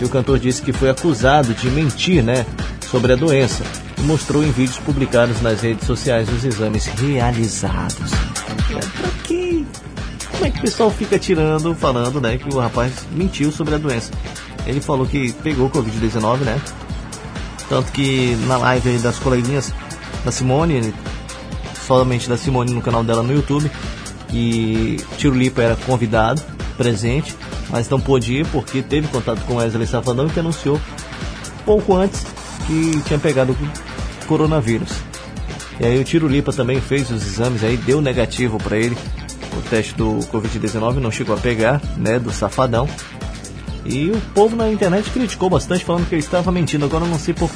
e 0.00 0.04
o 0.04 0.08
cantor 0.08 0.38
disse 0.38 0.62
que 0.62 0.72
foi 0.72 0.90
acusado 0.90 1.52
de 1.54 1.68
mentir, 1.70 2.22
né, 2.22 2.46
sobre 2.90 3.12
a 3.12 3.16
doença 3.16 3.62
e 3.98 4.02
mostrou 4.02 4.42
em 4.42 4.50
vídeos 4.50 4.78
publicados 4.78 5.40
nas 5.42 5.60
redes 5.60 5.86
sociais 5.86 6.28
os 6.28 6.44
exames 6.44 6.86
realizados. 6.86 8.12
É, 8.70 8.78
pra 8.78 9.10
que? 9.24 9.66
Como 10.30 10.46
é 10.46 10.50
que 10.50 10.58
o 10.58 10.62
pessoal 10.62 10.90
fica 10.90 11.18
tirando, 11.18 11.74
falando, 11.74 12.20
né, 12.20 12.38
que 12.38 12.48
o 12.54 12.58
rapaz 12.58 12.92
mentiu 13.12 13.50
sobre 13.50 13.74
a 13.74 13.78
doença? 13.78 14.12
Ele 14.66 14.80
falou 14.80 15.06
que 15.06 15.32
pegou 15.32 15.68
Covid-19, 15.70 16.38
né? 16.38 16.60
Tanto 17.68 17.90
que 17.92 18.36
na 18.46 18.56
live 18.56 18.98
das 18.98 19.18
coleguinhas 19.18 19.72
da 20.24 20.30
Simone, 20.30 20.94
somente 21.88 22.28
da 22.28 22.36
Simone 22.36 22.72
no 22.72 22.82
canal 22.82 23.02
dela 23.02 23.22
no 23.22 23.32
YouTube. 23.32 23.70
E 24.30 25.00
Tiro 25.16 25.34
Lipa 25.34 25.62
era 25.62 25.74
convidado, 25.74 26.42
presente, 26.76 27.34
mas 27.70 27.88
não 27.88 27.98
pôde 27.98 28.34
ir 28.34 28.46
porque 28.48 28.82
teve 28.82 29.08
contato 29.08 29.40
com 29.46 29.56
Wesley 29.56 29.86
Safadão 29.86 30.28
que 30.28 30.38
anunciou 30.38 30.78
pouco 31.64 31.96
antes 31.96 32.26
que 32.66 33.02
tinha 33.06 33.18
pegado 33.18 33.52
o 33.52 34.26
coronavírus. 34.26 34.90
E 35.80 35.86
aí 35.86 35.98
o 35.98 36.04
Tiro 36.04 36.28
Lipa 36.28 36.52
também 36.52 36.80
fez 36.80 37.10
os 37.10 37.26
exames 37.26 37.64
aí, 37.64 37.76
deu 37.78 38.02
negativo 38.02 38.58
para 38.58 38.76
ele. 38.76 38.96
O 39.56 39.62
teste 39.70 39.94
do 39.94 40.18
Covid-19 40.30 40.96
não 40.96 41.10
chegou 41.10 41.34
a 41.34 41.38
pegar, 41.38 41.80
né, 41.96 42.18
do 42.18 42.30
Safadão. 42.30 42.86
E 43.84 44.10
o 44.10 44.20
povo 44.34 44.54
na 44.54 44.70
internet 44.70 45.08
criticou 45.10 45.48
bastante, 45.48 45.84
falando 45.84 46.06
que 46.06 46.14
ele 46.14 46.20
estava 46.20 46.52
mentindo. 46.52 46.84
Agora 46.84 47.04
eu 47.04 47.08
não 47.08 47.18
sei 47.18 47.32
por, 47.32 47.48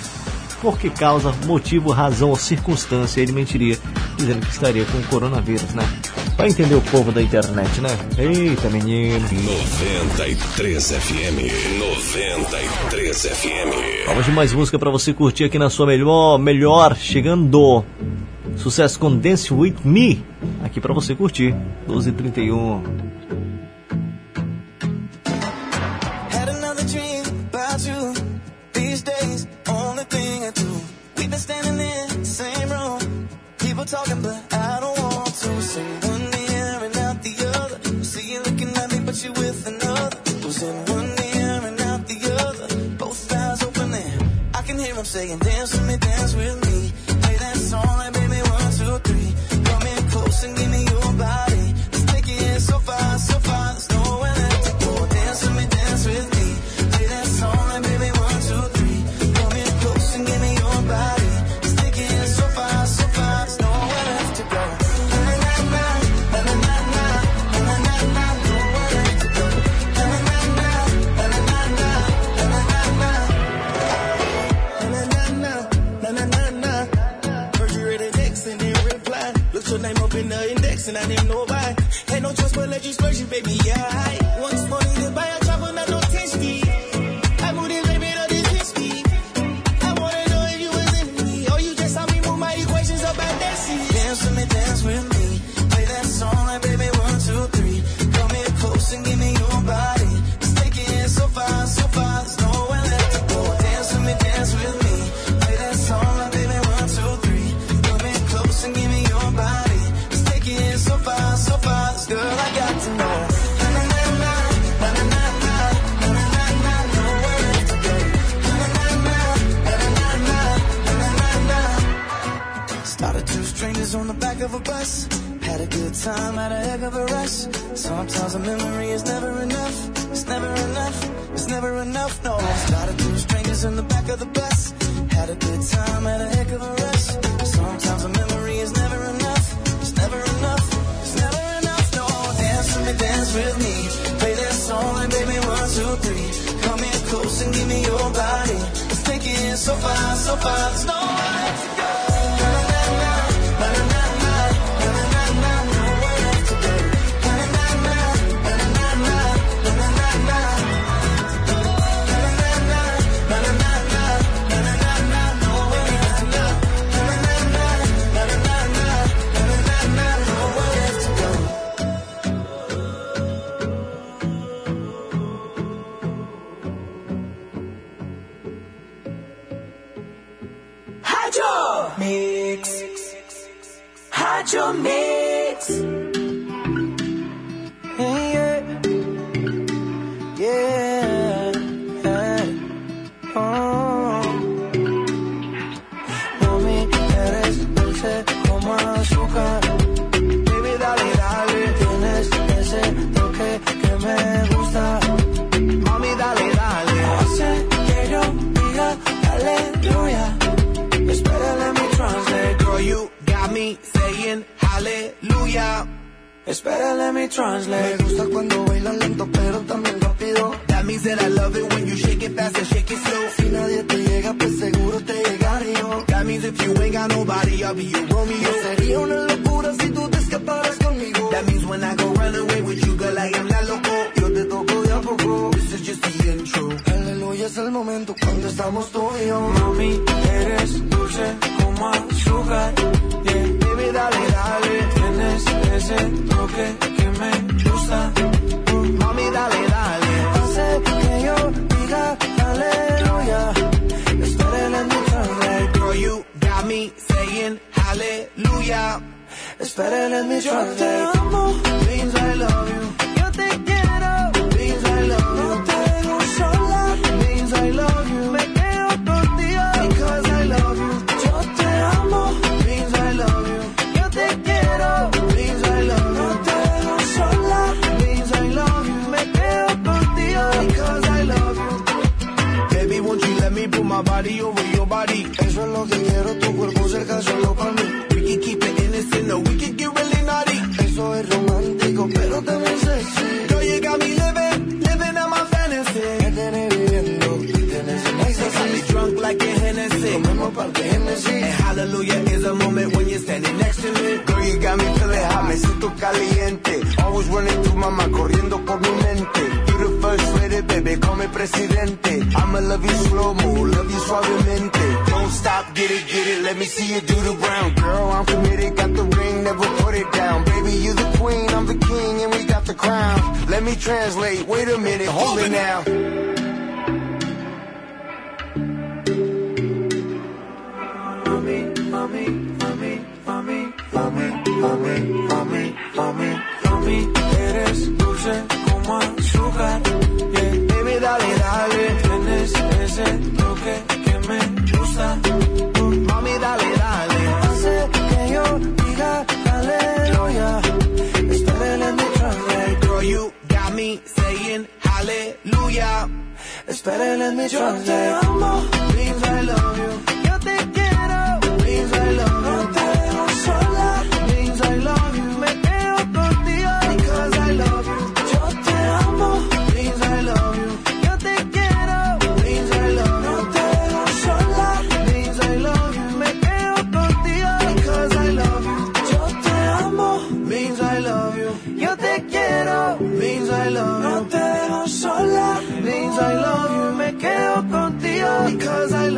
por 0.63 0.79
que 0.79 0.89
causa, 0.89 1.35
motivo, 1.45 1.91
razão 1.91 2.31
ou 2.31 2.37
circunstância 2.37 3.21
ele 3.21 3.33
mentiria, 3.33 3.77
dizendo 4.17 4.47
que 4.47 4.53
estaria 4.53 4.85
com 4.85 4.97
o 4.97 5.03
coronavírus, 5.09 5.75
né? 5.75 5.83
Vai 6.37 6.49
entender 6.49 6.77
o 6.77 6.81
povo 6.81 7.11
da 7.11 7.21
internet, 7.21 7.81
né? 7.81 7.91
Eita, 8.17 8.71
menino. 8.71 9.19
93 9.21 10.93
FM. 10.93 11.79
93 11.79 13.27
FM. 13.27 14.07
Vamos 14.07 14.25
de 14.25 14.31
mais 14.31 14.53
música 14.53 14.79
pra 14.79 14.91
você 14.91 15.13
curtir 15.13 15.45
aqui 15.45 15.59
na 15.59 15.69
sua 15.69 15.85
melhor, 15.85 16.39
melhor, 16.39 16.97
chegando. 16.97 17.85
Sucesso 18.57 19.01
com 19.01 19.17
Dance 19.17 19.53
With 19.53 19.77
Me, 19.85 20.25
aqui 20.63 20.81
pra 20.81 20.95
você 20.95 21.15
curtir. 21.15 21.55
12h31. 21.89 23.42
animal. 81.11 81.42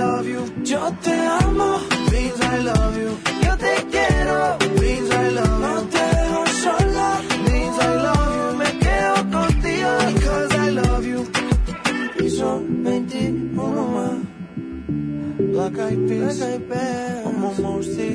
love 0.05 0.27
you. 0.27 0.43
Yo 0.65 0.83
te 1.05 1.15
amo, 1.43 1.71
means 2.11 2.41
I 2.41 2.59
love 2.69 2.97
you. 3.03 3.11
Yo 3.45 3.53
te 3.65 3.75
quiero, 3.93 4.39
means 4.81 5.11
I 5.11 5.29
love 5.39 5.55
you. 5.55 5.67
No 5.67 5.75
te 5.95 6.05
dejo 6.17 6.43
sola, 6.63 7.09
means 7.47 7.77
I 7.79 7.93
love 8.07 8.33
you. 8.39 8.47
Me 8.61 8.71
quedo 8.85 9.17
contigo, 9.37 9.91
because 10.15 10.55
I 10.67 10.71
love 10.81 11.05
you. 11.13 11.21
Y 12.25 12.31
son 12.31 12.85
21 12.85 13.83
más. 13.97 14.19
Black 15.53 15.79
Eyed 15.79 16.09
Peas, 16.09 17.23
como 17.25 17.55
Mosty, 17.55 18.13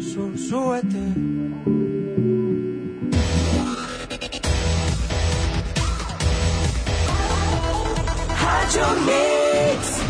son 0.00 0.38
suerte. 0.38 1.02
your 8.74 8.96
mix. 9.04 10.01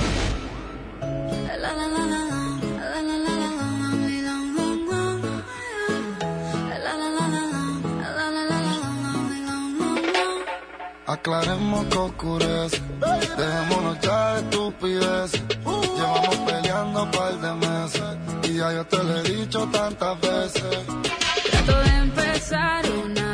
aclaremos 11.22 11.84
que 11.86 11.98
oscurece. 11.98 12.82
Dejémonos 13.38 14.00
ya 14.00 14.34
de 14.34 14.40
estupidez. 14.40 15.32
Llevamos 15.96 16.36
peleando 16.46 17.02
un 17.04 17.10
par 17.12 17.34
de 17.40 17.52
meses. 17.66 18.16
Y 18.42 18.56
ya 18.58 18.72
yo 18.72 18.84
te 18.86 18.96
lo 19.04 19.18
he 19.18 19.22
dicho 19.22 19.68
tantas 19.68 20.20
veces. 20.20 20.78
Trato 21.50 21.78
de 21.80 21.94
empezar 22.06 22.84
una 23.06 23.31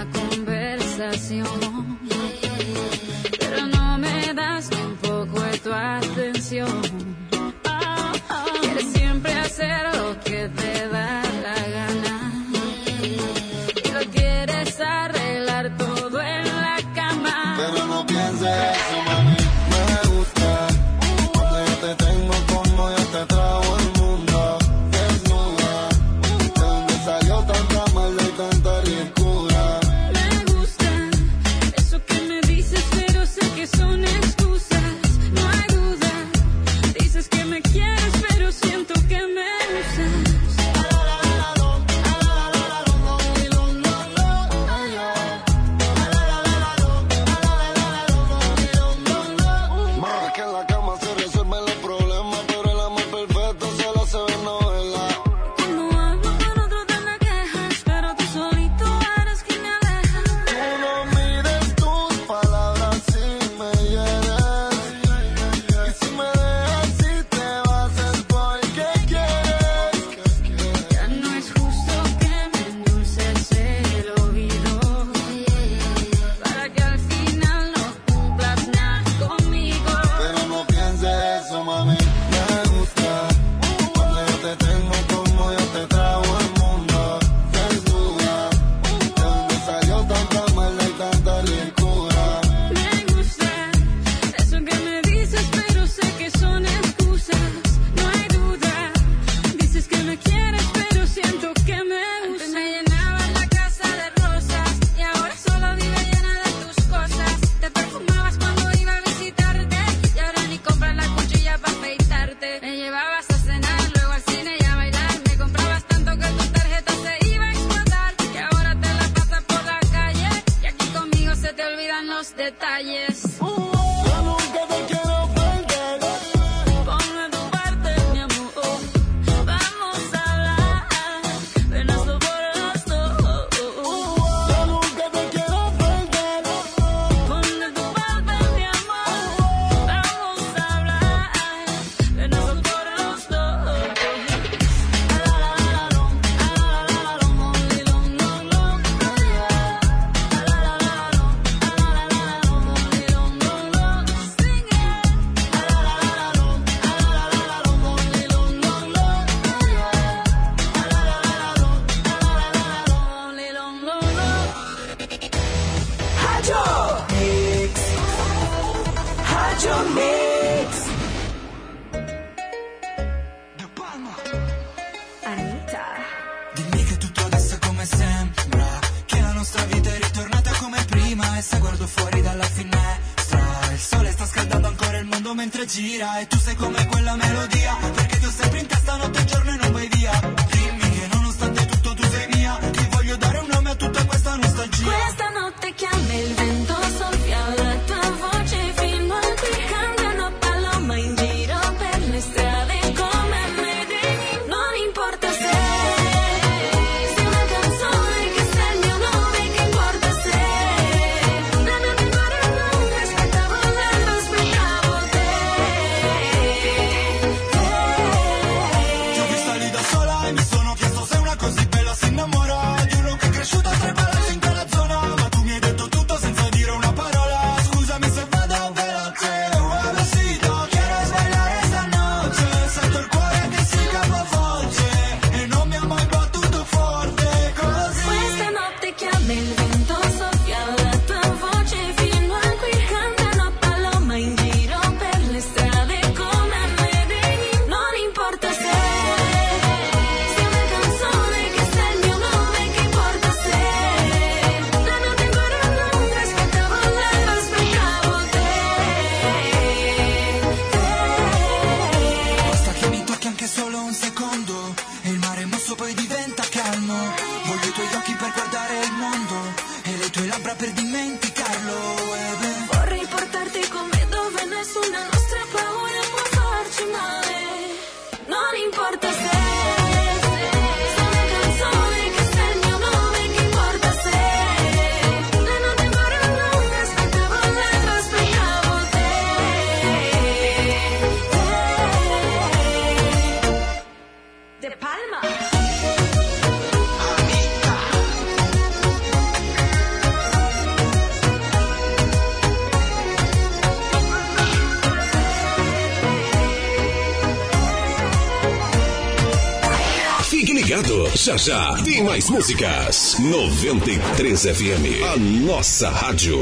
Já 311.28 311.36
já 311.36 311.74
tem 311.84 312.02
mais 312.02 312.30
músicas. 312.30 313.18
93 313.18 314.44
FM, 314.44 315.04
a 315.12 315.16
nossa 315.46 315.90
rádio. 315.90 316.38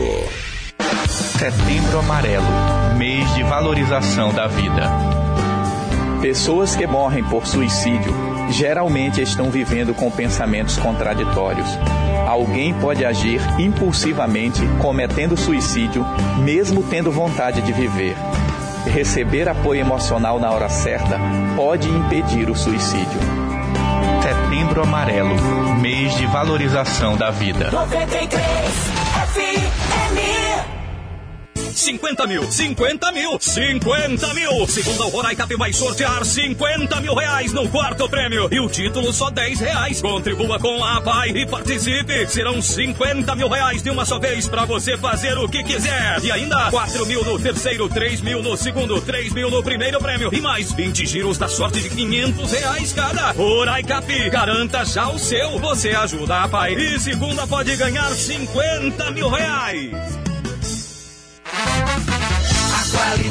Setembro 1.08 1.98
Amarelo, 1.98 2.46
mês 2.96 3.34
de 3.34 3.42
valorização 3.42 4.32
da 4.32 4.46
vida. 4.46 4.88
Pessoas 6.22 6.76
que 6.76 6.86
morrem 6.86 7.24
por 7.24 7.48
suicídio 7.48 8.14
geralmente 8.50 9.20
estão 9.20 9.50
vivendo 9.50 9.92
com 9.92 10.08
pensamentos 10.08 10.76
contraditórios. 10.76 11.68
Alguém 12.24 12.72
pode 12.74 13.04
agir 13.04 13.40
impulsivamente 13.58 14.60
cometendo 14.80 15.36
suicídio, 15.36 16.06
mesmo 16.44 16.84
tendo 16.84 17.10
vontade 17.10 17.60
de 17.60 17.72
viver. 17.72 18.14
Receber 18.86 19.48
apoio 19.48 19.80
emocional 19.80 20.38
na 20.38 20.52
hora 20.52 20.68
certa 20.68 21.18
pode 21.56 21.88
impedir 21.88 22.48
o 22.48 22.54
suicídio. 22.54 23.35
Setembro 24.66 24.82
Amarelo, 24.82 25.76
mês 25.80 26.16
de 26.16 26.26
valorização 26.26 27.16
da 27.16 27.30
vida. 27.30 27.70
93 27.70 28.55
50 31.86 32.26
mil, 32.26 32.42
50 32.50 33.12
mil, 33.12 33.38
50 33.38 34.34
mil. 34.34 34.66
Segunda 34.66 35.06
o 35.06 35.08
Roraicap 35.08 35.54
vai 35.54 35.72
sortear 35.72 36.24
50 36.24 37.00
mil 37.00 37.14
reais 37.14 37.52
no 37.52 37.68
quarto 37.68 38.08
prêmio. 38.08 38.48
E 38.50 38.58
o 38.58 38.68
título 38.68 39.12
só 39.12 39.30
10 39.30 39.60
reais. 39.60 40.02
Contribua 40.02 40.58
com 40.58 40.82
a 40.82 41.00
PAI 41.00 41.28
e 41.28 41.46
participe. 41.46 42.26
Serão 42.26 42.60
50 42.60 43.32
mil 43.36 43.48
reais 43.48 43.84
de 43.84 43.90
uma 43.90 44.04
só 44.04 44.18
vez 44.18 44.48
para 44.48 44.64
você 44.64 44.98
fazer 44.98 45.38
o 45.38 45.48
que 45.48 45.62
quiser. 45.62 46.24
E 46.24 46.32
ainda 46.32 46.72
4 46.72 47.06
mil 47.06 47.24
no 47.24 47.38
terceiro, 47.38 47.88
3 47.88 48.20
mil 48.20 48.42
no 48.42 48.56
segundo, 48.56 49.00
3 49.00 49.32
mil 49.32 49.48
no 49.48 49.62
primeiro 49.62 50.00
prêmio. 50.00 50.34
E 50.34 50.40
mais 50.40 50.72
20 50.72 51.06
giros 51.06 51.38
da 51.38 51.46
sorte 51.46 51.80
de 51.80 51.90
500 51.90 52.50
reais 52.50 52.92
cada. 52.92 53.30
Roraicap, 53.30 54.30
garanta 54.30 54.84
já 54.84 55.08
o 55.08 55.20
seu. 55.20 55.56
Você 55.60 55.90
ajuda 55.90 56.42
a 56.42 56.48
PAI. 56.48 56.74
E 56.74 56.98
segunda 56.98 57.46
pode 57.46 57.76
ganhar 57.76 58.10
50 58.10 59.12
mil 59.12 59.28
reais. 59.28 59.85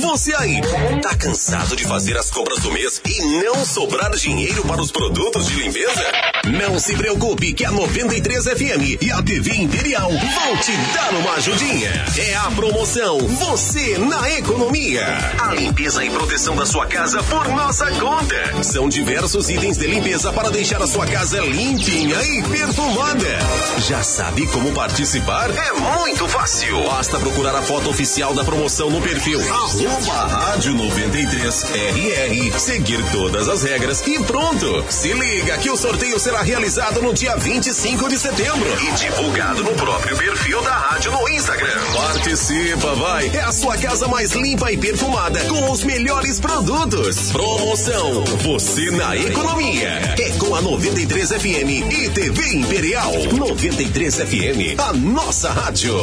Você 0.00 0.32
aí, 0.36 0.60
tá 1.02 1.14
cansado 1.16 1.74
de 1.74 1.84
fazer 1.84 2.16
as 2.16 2.30
compras 2.30 2.60
do 2.60 2.70
mês 2.70 3.00
e 3.04 3.42
não 3.42 3.64
sobrar 3.64 4.14
dinheiro 4.14 4.62
para 4.62 4.80
os 4.80 4.92
produtos 4.92 5.46
de 5.46 5.54
limpeza? 5.54 6.04
Não 6.48 6.78
se 6.78 6.96
preocupe 6.96 7.52
que 7.52 7.62
a 7.62 7.70
93 7.70 8.44
FM 8.44 9.02
e 9.02 9.10
a 9.10 9.22
TV 9.22 9.54
Imperial 9.54 10.10
vão 10.10 10.56
te 10.56 10.72
dar 10.94 11.12
uma 11.14 11.32
ajudinha. 11.32 11.90
É 12.16 12.36
a 12.36 12.50
promoção 12.52 13.18
Você 13.18 13.98
na 13.98 14.30
Economia. 14.30 15.04
A 15.38 15.52
limpeza 15.54 16.02
e 16.02 16.08
proteção 16.08 16.56
da 16.56 16.64
sua 16.64 16.86
casa 16.86 17.22
por 17.24 17.48
nossa 17.48 17.90
conta. 17.92 18.62
São 18.64 18.88
diversos 18.88 19.50
itens 19.50 19.76
de 19.76 19.86
limpeza 19.88 20.32
para 20.32 20.50
deixar 20.50 20.80
a 20.80 20.86
sua 20.86 21.06
casa 21.06 21.38
limpinha 21.40 22.16
e 22.22 22.42
perfumada. 22.44 23.38
Já 23.86 24.02
sabe 24.02 24.46
como 24.46 24.72
participar? 24.72 25.50
É 25.50 25.72
muito 25.72 26.26
fácil. 26.28 26.82
Basta 26.84 27.18
procurar 27.18 27.56
a 27.56 27.62
foto 27.62 27.90
oficial 27.90 28.32
da 28.32 28.42
promoção 28.42 28.88
no 28.88 29.02
perfil 29.02 29.38
arroba 29.52 30.26
rádio 30.26 30.74
93 30.74 31.64
RR, 31.64 32.58
seguir 32.58 33.04
todas 33.12 33.48
as 33.48 33.62
regras 33.62 34.02
e 34.06 34.18
pronto. 34.22 34.84
Se 34.88 35.12
liga 35.12 35.58
que 35.58 35.70
o 35.70 35.76
sorteio 35.76 36.18
será 36.18 36.37
realizado 36.42 37.02
no 37.02 37.12
dia 37.12 37.36
25 37.36 38.08
de 38.08 38.18
setembro 38.18 38.68
e 38.82 38.92
divulgado 38.92 39.62
no 39.62 39.72
próprio 39.74 40.16
perfil 40.16 40.62
da 40.62 40.72
rádio 40.72 41.12
no 41.12 41.28
Instagram. 41.28 41.80
Participa, 41.94 42.94
vai! 42.94 43.30
É 43.34 43.40
a 43.40 43.52
sua 43.52 43.76
casa 43.76 44.06
mais 44.08 44.32
limpa 44.32 44.70
e 44.72 44.76
perfumada 44.76 45.40
com 45.44 45.70
os 45.70 45.84
melhores 45.84 46.40
produtos. 46.40 47.32
Promoção 47.32 48.24
Você 48.24 48.90
na 48.90 49.16
Economia. 49.16 50.14
É 50.18 50.30
com 50.38 50.54
a 50.54 50.60
93 50.60 51.28
FM 51.30 51.92
e 51.92 52.10
TV 52.10 52.54
Imperial. 52.54 53.12
93 53.32 54.14
FM, 54.16 54.78
a 54.78 54.92
nossa 54.92 55.50
rádio. 55.50 55.94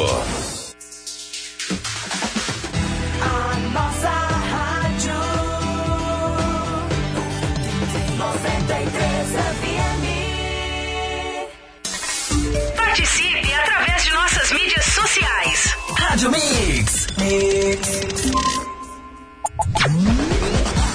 Rádio 16.16 16.32
Mix. 16.32 17.08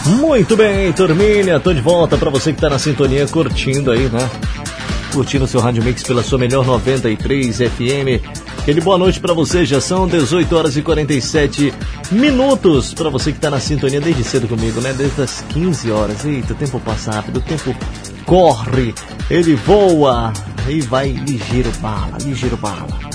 Muito 0.06 0.56
bem, 0.56 0.90
turminha, 0.94 1.60
tô 1.60 1.74
de 1.74 1.80
volta 1.82 2.16
pra 2.16 2.30
você 2.30 2.54
que 2.54 2.60
tá 2.62 2.70
na 2.70 2.78
sintonia 2.78 3.28
curtindo 3.28 3.90
aí, 3.90 4.08
né? 4.08 4.30
Curtindo 5.12 5.46
seu 5.46 5.60
Rádio 5.60 5.84
Mix 5.84 6.02
pela 6.04 6.22
sua 6.22 6.38
melhor 6.38 6.64
93 6.64 7.54
FM. 7.54 8.24
Aquele 8.60 8.80
boa 8.80 8.96
noite 8.96 9.20
pra 9.20 9.34
você, 9.34 9.66
já 9.66 9.78
são 9.78 10.08
18 10.08 10.56
horas 10.56 10.78
e 10.78 10.80
47 10.80 11.70
minutos 12.10 12.94
pra 12.94 13.10
você 13.10 13.30
que 13.30 13.38
tá 13.38 13.50
na 13.50 13.60
sintonia 13.60 14.00
desde 14.00 14.24
cedo 14.24 14.48
comigo, 14.48 14.80
né? 14.80 14.94
Desde 14.94 15.20
as 15.20 15.42
15 15.50 15.90
horas. 15.90 16.24
Eita, 16.24 16.54
o 16.54 16.56
tempo 16.56 16.80
passa 16.80 17.12
rápido, 17.12 17.40
o 17.40 17.42
tempo 17.42 17.76
corre, 18.24 18.94
ele 19.28 19.54
voa 19.54 20.32
e 20.66 20.80
vai 20.80 21.10
ligeiro 21.10 21.70
bala, 21.82 22.16
ligeiro 22.24 22.56
bala. 22.56 23.09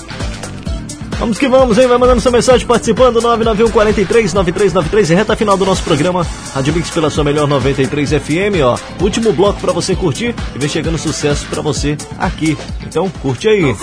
Vamos 1.19 1.39
que 1.39 1.47
vamos, 1.47 1.77
hein? 1.77 1.87
Vai 1.87 1.97
mandando 1.97 2.21
sua 2.21 2.31
mensagem 2.31 2.67
participando 2.67 3.21
991 3.21 3.71
43 3.71 4.33
9393 4.33 5.09
e 5.11 5.15
reta 5.15 5.35
final 5.35 5.57
do 5.57 5.65
nosso 5.65 5.83
programa. 5.83 6.25
Rádio 6.53 6.73
Mix 6.73 6.89
pela 6.89 7.09
sua 7.09 7.23
melhor 7.23 7.47
93 7.47 8.09
FM, 8.11 8.61
ó. 8.63 8.77
Último 9.01 9.31
bloco 9.31 9.59
pra 9.61 9.71
você 9.71 9.95
curtir 9.95 10.35
e 10.53 10.59
vem 10.59 10.67
chegando 10.69 10.97
sucesso 10.97 11.45
pra 11.47 11.61
você 11.61 11.97
aqui. 12.17 12.57
Então, 12.85 13.09
curte 13.21 13.47
aí. 13.47 13.75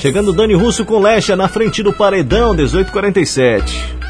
Chegando 0.00 0.32
Dani 0.32 0.54
Russo 0.54 0.84
com 0.84 1.00
Lecha 1.00 1.36
na 1.36 1.48
frente 1.48 1.82
do 1.82 1.92
Paredão 1.92 2.54
1847. 2.54 4.05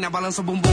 na 0.00 0.10
balança 0.10 0.40
o 0.40 0.44
bumbum. 0.44 0.69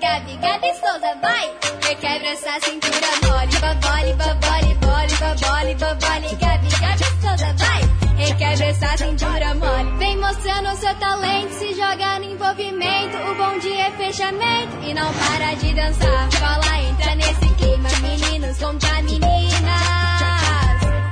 Gabi, 0.00 0.36
Gabi 0.38 0.72
Souza, 0.74 1.14
vai! 1.20 1.50
Requebra 1.82 2.28
essa 2.28 2.60
cintura 2.60 3.08
mole, 3.22 3.58
babole, 3.60 4.12
babole, 4.14 4.74
bole, 4.80 5.14
babole, 5.20 5.74
babole, 5.74 6.36
Gabi, 6.36 6.68
Gabi 6.80 7.04
Souza, 7.20 7.54
vai! 7.58 7.82
Requebra 8.16 8.66
essa 8.66 8.96
cintura 8.96 9.54
mole. 9.54 9.98
Vem 9.98 10.16
mostrando 10.18 10.76
seu 10.76 10.94
talento, 10.96 11.52
se 11.54 11.74
joga 11.74 12.18
no 12.20 12.24
envolvimento. 12.24 13.16
O 13.18 13.34
bom 13.34 13.58
dia 13.58 13.88
é 13.88 13.90
fechamento 13.92 14.76
e 14.82 14.94
não 14.94 15.12
para 15.12 15.54
de 15.54 15.74
dançar. 15.74 16.30
fala, 16.32 16.78
entra 16.80 17.14
nesse 17.16 17.48
clima, 17.56 17.88
meninos 18.00 18.62
a 18.62 19.02
meninas. 19.02 19.52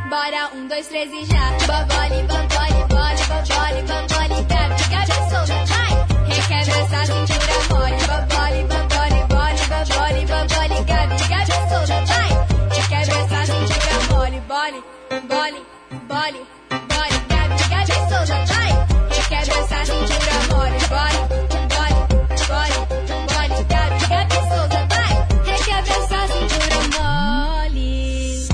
Bora, 0.09 0.50
um, 0.55 0.67
dois, 0.68 0.86
três 0.89 1.10
e 1.12 1.25
já. 1.26 1.50
Babole, 1.67 2.23
babole, 2.23 2.84
babole, 2.89 3.23
babole, 3.28 3.83
babole, 3.83 4.42
Gabi, 4.44 4.84
Gabi 4.91 5.31
Souza, 5.31 5.65
vai! 5.67 5.92
Requebra 6.28 6.81
essa 6.81 7.07
cintura 7.07 7.40
Bole, 15.28 15.62
bole, 16.08 16.47
bole, 16.70 17.18
Gabi, 17.28 17.57
Gabi 17.68 17.92
Souza, 18.08 18.36
vai! 18.47 18.70
Requebra 19.10 19.39
essa 19.39 19.74
dançar, 19.74 19.86
cintura, 19.86 20.36
mole, 20.49 20.78
bole, 20.89 21.20
bole, 21.68 21.99
bole, 22.49 22.78
bole, 23.28 23.57
Gabi, 23.68 24.00
Gabi 24.08 24.39
Souza, 24.49 24.81
vai! 24.89 25.12
Quem 25.44 25.60
quer 25.65 25.82
cintura, 26.28 26.78
mole. 26.99 28.49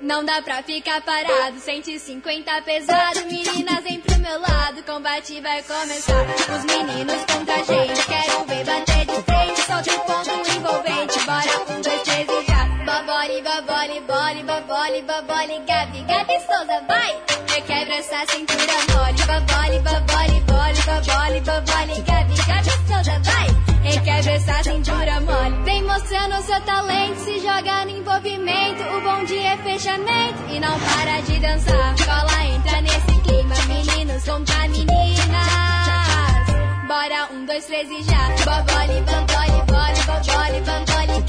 Não 0.00 0.24
dá 0.24 0.40
pra 0.42 0.62
ficar 0.62 1.00
parado, 1.02 1.58
150 1.58 2.62
pesado, 2.62 3.26
meninas 3.26 3.82
vem 3.82 4.00
pro 4.00 4.18
meu 4.20 4.40
lado, 4.40 4.82
combate 4.84 5.40
vai 5.40 5.62
começar. 5.64 6.24
Os 6.56 6.64
meninos 6.64 7.24
contra 7.24 7.54
a 7.54 7.62
gente, 7.64 8.06
quero 8.06 8.44
ver 8.44 8.64
bater 8.64 9.06
de 9.06 9.22
frente, 9.22 9.60
solte 9.62 9.90
o 9.90 10.00
ponto 10.00 10.30
envolvente, 10.56 11.18
bora 11.26 11.72
um 11.72 11.87
mole, 14.98 15.02
bobole, 15.02 15.62
gabi, 15.66 16.02
gabi 16.02 16.40
Souza, 16.40 16.80
vai! 16.88 17.12
Eu 17.56 17.62
quebro 17.62 17.94
essa 17.94 18.26
cintura 18.26 18.72
mole, 18.92 19.22
bobole, 19.26 19.78
bobole, 19.80 20.40
bole, 20.40 20.80
bobole, 20.86 21.40
bobole, 21.40 22.02
gabi, 22.02 22.34
gabi 22.46 22.70
Souza, 22.86 23.20
vai! 23.24 23.48
Eu 23.84 24.02
quebro 24.02 24.30
essa 24.30 24.62
cintura 24.62 25.20
mole. 25.20 25.62
Vem 25.64 25.82
mostrando 25.84 26.42
seu 26.42 26.60
talento, 26.62 27.16
se 27.20 27.38
joga 27.40 27.84
no 27.84 27.90
envolvimento. 27.90 28.82
O 28.82 29.00
bom 29.00 29.24
dia 29.24 29.54
é 29.54 29.56
fechamento 29.58 30.44
e 30.50 30.60
não 30.60 30.78
para 30.80 31.20
de 31.22 31.38
dançar. 31.38 31.94
Cola, 32.04 32.44
entra 32.44 32.80
nesse 32.80 33.20
clima, 33.22 33.54
meninos, 33.66 34.24
contra 34.24 34.68
meninas. 34.68 35.18
Bora, 36.86 37.28
um, 37.32 37.44
dois, 37.46 37.64
três 37.66 37.88
e 37.88 38.02
já. 38.02 38.28
Bobole, 38.44 39.00
bambole, 39.02 39.62
bole, 39.66 40.00
bobole, 40.06 40.60
bambole, 40.62 41.27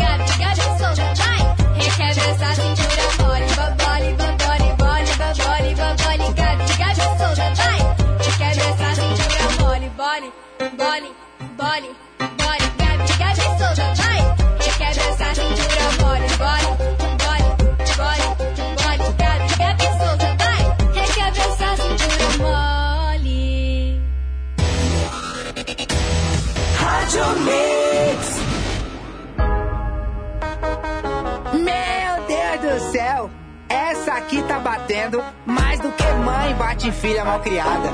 Aqui 34.30 34.44
tá 34.44 34.60
batendo 34.60 35.24
mais 35.44 35.80
do 35.80 35.92
que 35.92 36.04
mãe 36.04 36.54
bate 36.54 36.88
em 36.88 36.92
filha 36.92 37.26
mal 37.26 37.40
criada. 37.40 37.90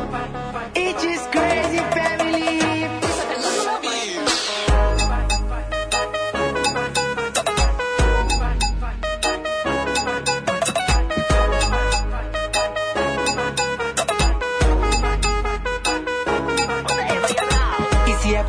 Crazy 1.31 2.04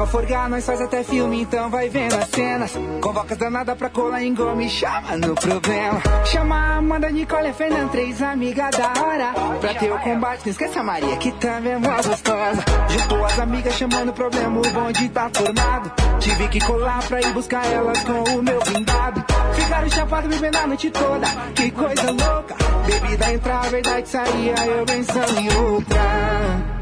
forgar, 0.06 0.48
nós 0.48 0.64
faz 0.64 0.80
até 0.80 1.02
filme, 1.02 1.42
então 1.42 1.68
vai 1.70 1.88
vendo 1.88 2.14
as 2.14 2.28
cenas. 2.28 2.72
Convoca 3.00 3.34
as 3.34 3.38
danadas 3.38 3.76
pra 3.76 3.88
colar 3.90 4.22
em 4.22 4.34
goma 4.34 4.62
e 4.62 4.68
chama 4.68 5.16
no 5.16 5.34
problema. 5.34 6.00
Chama 6.24 6.56
a 6.56 6.76
Amanda, 6.76 7.10
Nicole, 7.10 7.48
a 7.48 7.52
Fernanda, 7.52 7.88
três 7.90 8.22
amigas 8.22 8.70
da 8.76 8.92
hora. 9.02 9.32
Pra 9.60 9.74
ter 9.74 9.92
o 9.92 9.98
combate, 9.98 10.42
não 10.44 10.50
esquece 10.50 10.78
a 10.78 10.82
Maria, 10.82 11.16
que 11.16 11.32
também 11.32 11.72
é 11.72 11.78
gostosa. 11.78 12.64
Juntou 12.88 13.24
as 13.24 13.38
amigas 13.38 13.74
chamando 13.74 14.10
o 14.10 14.12
problema, 14.12 14.58
o 14.58 14.70
bonde 14.70 15.08
tá 15.08 15.30
formado. 15.32 15.92
Tive 16.20 16.48
que 16.48 16.60
colar 16.60 17.02
pra 17.06 17.20
ir 17.20 17.32
buscar 17.32 17.66
elas 17.66 17.98
com 18.04 18.38
o 18.38 18.42
meu 18.42 18.60
blindado. 18.60 19.24
Ficaram 19.54 19.88
chapados 19.90 20.30
bebendo 20.30 20.58
a 20.58 20.66
noite 20.66 20.90
toda, 20.90 21.26
que 21.54 21.70
coisa 21.70 22.10
louca. 22.10 22.56
Bebida 22.86 23.32
entrava, 23.32 23.68
verdade 23.68 24.08
saía, 24.08 24.54
eu 24.66 24.84
pensando 24.84 25.40
em 25.40 25.56
outra. 25.56 26.75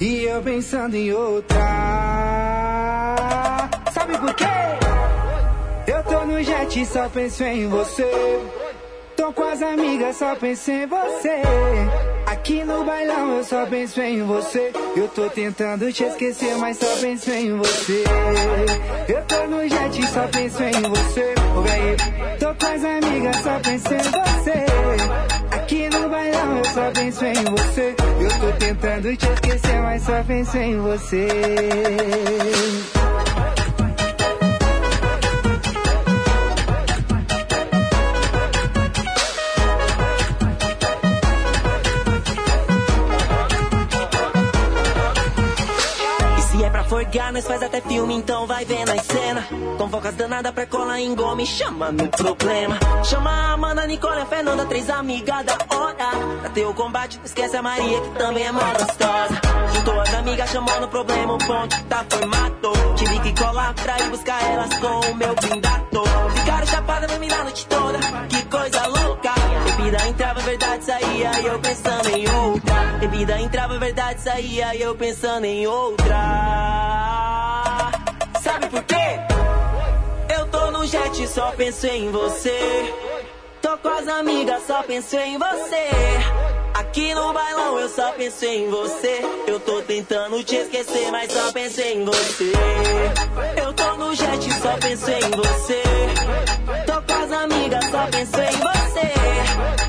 E 0.00 0.24
eu 0.24 0.42
pensando 0.42 0.96
em 0.96 1.12
outra. 1.12 1.56
Sabe 3.92 4.18
por 4.18 4.34
quê? 4.34 4.44
Eu 5.86 6.02
tô 6.02 6.26
no 6.26 6.42
jet 6.42 6.84
só 6.86 7.08
penso 7.08 7.44
em 7.44 7.68
você. 7.68 8.10
Tô 9.16 9.32
com 9.32 9.44
as 9.44 9.62
amigas, 9.62 10.16
só 10.16 10.34
penso 10.34 10.70
em 10.70 10.86
você. 10.86 11.42
Aqui 12.26 12.64
no 12.64 12.84
bailão 12.84 13.36
eu 13.36 13.44
só 13.44 13.64
penso 13.66 14.00
em 14.00 14.22
você. 14.24 14.72
Eu 14.96 15.08
tô 15.08 15.30
tentando 15.30 15.92
te 15.92 16.02
esquecer, 16.02 16.56
mas 16.56 16.76
só 16.78 16.96
penso 17.00 17.30
em 17.30 17.56
você. 17.56 18.04
Eu 19.08 19.22
tô 19.22 19.46
no 19.46 19.68
jet 19.68 20.06
só 20.08 20.26
penso 20.26 20.62
em 20.62 20.82
você. 20.82 21.34
Tô 22.40 22.54
com 22.54 22.66
as 22.72 22.84
amigas, 22.84 23.36
só 23.36 23.60
penso 23.60 23.94
em 23.94 23.98
você. 23.98 25.33
Aqui 25.74 25.88
no 25.88 26.08
bailão 26.08 26.58
eu 26.58 26.64
só 26.66 26.90
penso 26.92 27.24
em 27.24 27.34
você. 27.34 27.96
Eu 28.20 28.28
tô 28.38 28.58
tentando 28.60 29.16
te 29.16 29.26
esquecer, 29.26 29.82
mas 29.82 30.02
só 30.04 30.22
penso 30.22 30.56
em 30.56 30.78
você. 30.78 31.26
Forgar, 46.94 47.32
nós 47.32 47.44
faz 47.44 47.60
até 47.60 47.80
filme, 47.80 48.14
então 48.14 48.46
vai 48.46 48.64
vendo 48.64 48.90
as 48.90 49.02
cenas. 49.02 49.44
Convoca 49.76 50.10
as 50.10 50.14
danadas 50.14 50.52
pra 50.52 50.64
colar 50.64 51.00
em 51.00 51.12
goma 51.12 51.42
e 51.42 51.46
chama 51.46 51.90
no 51.90 52.08
problema. 52.08 52.78
Chama 53.02 53.30
a 53.30 53.52
Amanda, 53.54 53.84
Nicole, 53.84 54.20
a 54.20 54.26
Fernanda, 54.26 54.64
três 54.66 54.88
amigas 54.88 55.44
da 55.44 55.58
hora. 55.74 56.10
Pra 56.40 56.50
ter 56.50 56.64
o 56.64 56.72
combate, 56.72 57.20
esquece 57.24 57.56
a 57.56 57.62
Maria, 57.62 58.00
que 58.00 58.10
também 58.10 58.44
é 58.44 58.52
mó 58.52 58.60
gostosa. 58.60 59.40
Juntou 59.74 60.00
as 60.00 60.14
amigas, 60.14 60.50
chamou 60.50 60.80
no 60.80 60.88
problema, 60.88 61.34
o 61.34 61.38
ponto 61.38 61.84
tá 61.84 62.06
formado. 62.08 62.72
Tive 62.94 63.18
que 63.20 63.42
colar 63.42 63.74
pra 63.74 63.98
ir 63.98 64.10
buscar 64.10 64.42
elas 64.52 64.78
com 64.78 65.10
o 65.10 65.14
meu 65.16 65.34
blindado. 65.34 66.04
Ficaram 66.36 66.66
chapadas, 66.66 67.10
dormindo 67.10 67.34
a 67.34 67.42
noite 67.42 67.66
toda, 67.66 67.98
que 68.28 68.42
coisa 68.44 68.86
louca. 68.86 69.43
Bebida 69.84 70.08
entrava, 70.08 70.40
verdade 70.40 70.82
saía, 70.82 71.40
e 71.42 71.46
eu 71.46 71.58
pensando 71.60 72.08
em 72.08 72.26
outra. 72.30 72.74
Bebida 73.00 73.38
entrava, 73.38 73.78
verdade 73.78 74.22
saía, 74.22 74.74
e 74.74 74.80
eu 74.80 74.94
pensando 74.96 75.44
em 75.44 75.66
outra. 75.66 76.16
Sabe 78.42 78.68
por 78.68 78.82
quê? 78.84 79.20
Eu 80.34 80.46
tô 80.46 80.70
no 80.70 80.86
jet, 80.86 81.28
só 81.28 81.52
penso 81.52 81.86
em 81.86 82.10
você. 82.10 82.94
Tô 83.64 83.78
com 83.78 83.88
as 83.88 84.06
amigas, 84.06 84.62
só 84.66 84.82
penso 84.82 85.16
em 85.16 85.38
você. 85.38 85.88
Aqui 86.74 87.14
no 87.14 87.32
bailão 87.32 87.78
eu 87.78 87.88
só 87.88 88.12
penso 88.12 88.44
em 88.44 88.68
você. 88.68 89.22
Eu 89.46 89.58
tô 89.58 89.80
tentando 89.80 90.44
te 90.44 90.56
esquecer, 90.56 91.10
mas 91.10 91.32
só 91.32 91.50
penso 91.50 91.80
em 91.80 92.04
você. 92.04 92.52
Eu 93.56 93.72
tô 93.72 93.96
no 93.96 94.14
jet, 94.14 94.52
só 94.60 94.76
penso 94.76 95.10
em 95.10 95.30
você. 95.30 95.82
Tô 96.86 97.00
com 97.00 97.22
as 97.22 97.32
amigas, 97.32 97.84
só 97.86 98.06
penso 98.10 98.38
em 98.38 98.56
você. 98.58 99.12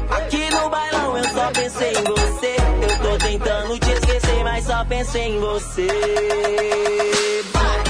Aqui 0.09 0.49
no 0.55 0.69
bailão 0.69 1.17
eu 1.17 1.23
só 1.25 1.51
penso 1.51 1.83
em 1.83 2.03
você. 2.05 2.55
Eu 2.81 3.09
tô 3.09 3.17
tentando 3.17 3.79
te 3.79 3.91
esquecer, 3.91 4.43
mas 4.45 4.65
só 4.65 4.85
penso 4.85 5.17
em 5.17 5.37
você. 5.37 5.87
Tentando 7.51 7.84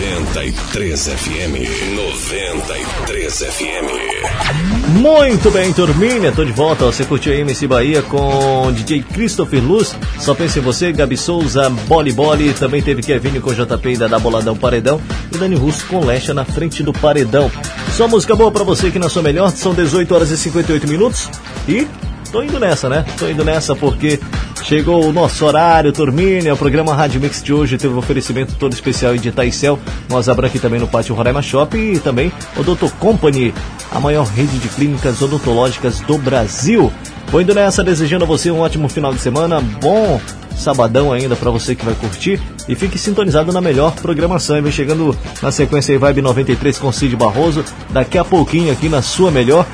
93 0.00 1.08
FM. 1.08 1.94
93 1.94 3.38
FM. 3.42 4.98
Muito 4.98 5.50
bem, 5.50 5.74
turminha, 5.74 6.32
tô 6.32 6.42
de 6.42 6.52
volta. 6.52 6.86
Você 6.86 7.04
curtiu 7.04 7.34
aí 7.34 7.40
MC 7.40 7.66
Bahia 7.66 8.00
com 8.00 8.72
DJ 8.72 9.02
Christopher 9.02 9.62
Luz. 9.62 9.94
Só 10.18 10.34
pensa 10.34 10.58
em 10.58 10.62
você, 10.62 10.90
Gabi 10.90 11.18
Souza, 11.18 11.68
Boli 11.86 12.12
Boli. 12.12 12.54
Também 12.54 12.80
teve 12.80 13.02
Kevin 13.02 13.40
com 13.40 13.52
JP 13.52 13.98
da 13.98 14.18
Boladão 14.18 14.56
Paredão. 14.56 14.98
E 15.30 15.36
Dani 15.36 15.56
Russo 15.56 15.84
com 15.86 16.02
Lecha 16.02 16.32
na 16.32 16.46
frente 16.46 16.82
do 16.82 16.94
Paredão. 16.94 17.52
Só 17.92 18.08
música 18.08 18.34
boa 18.34 18.50
pra 18.50 18.64
você 18.64 18.86
aqui 18.86 18.98
na 18.98 19.10
sua 19.10 19.22
melhor. 19.22 19.50
São 19.50 19.74
18 19.74 20.14
horas 20.14 20.30
e 20.30 20.38
58 20.38 20.88
minutos. 20.88 21.28
E 21.68 21.86
tô 22.30 22.42
indo 22.42 22.58
nessa, 22.58 22.88
né? 22.88 23.04
Tô 23.18 23.28
indo 23.28 23.44
nessa 23.44 23.74
porque 23.74 24.18
chegou 24.62 25.04
o 25.04 25.12
nosso 25.12 25.44
horário, 25.44 25.92
turminha. 25.92 26.54
O 26.54 26.56
programa 26.56 26.94
Rádio 26.94 27.20
Mix 27.20 27.42
de 27.42 27.52
hoje 27.52 27.76
teve 27.76 27.92
um 27.92 27.98
oferecimento 27.98 28.54
todo 28.54 28.72
especial 28.72 29.16
de 29.16 29.28
Itaicel. 29.28 29.78
Nós 30.08 30.28
abrimos 30.28 30.50
aqui 30.50 30.58
também 30.58 30.80
no 30.80 30.86
Pátio 30.86 31.14
Roraima 31.14 31.42
Shopping 31.42 31.92
e 31.92 31.98
também 31.98 32.32
o 32.56 32.62
Doutor 32.62 32.92
Company, 32.92 33.52
a 33.90 34.00
maior 34.00 34.24
rede 34.24 34.58
de 34.58 34.68
clínicas 34.68 35.20
odontológicas 35.20 36.00
do 36.00 36.16
Brasil. 36.18 36.92
Vou 37.28 37.40
indo 37.40 37.54
nessa, 37.54 37.84
desejando 37.84 38.24
a 38.24 38.28
você 38.28 38.50
um 38.50 38.60
ótimo 38.60 38.88
final 38.88 39.12
de 39.12 39.20
semana, 39.20 39.60
bom 39.60 40.20
sabadão 40.60 41.12
ainda 41.12 41.34
pra 41.34 41.50
você 41.50 41.74
que 41.74 41.84
vai 41.84 41.94
curtir 41.94 42.40
e 42.68 42.74
fique 42.74 42.98
sintonizado 42.98 43.52
na 43.52 43.60
melhor 43.60 43.94
programação. 43.94 44.58
E 44.58 44.60
vem 44.60 44.70
chegando 44.70 45.16
na 45.42 45.50
sequência 45.50 45.92
aí 45.92 45.98
Vibe 45.98 46.22
93 46.22 46.78
com 46.78 46.92
Cid 46.92 47.16
Barroso, 47.16 47.64
daqui 47.90 48.18
a 48.18 48.24
pouquinho 48.24 48.72
aqui 48.72 48.88
na 48.88 49.00
sua 49.00 49.30
melhor. 49.30 49.66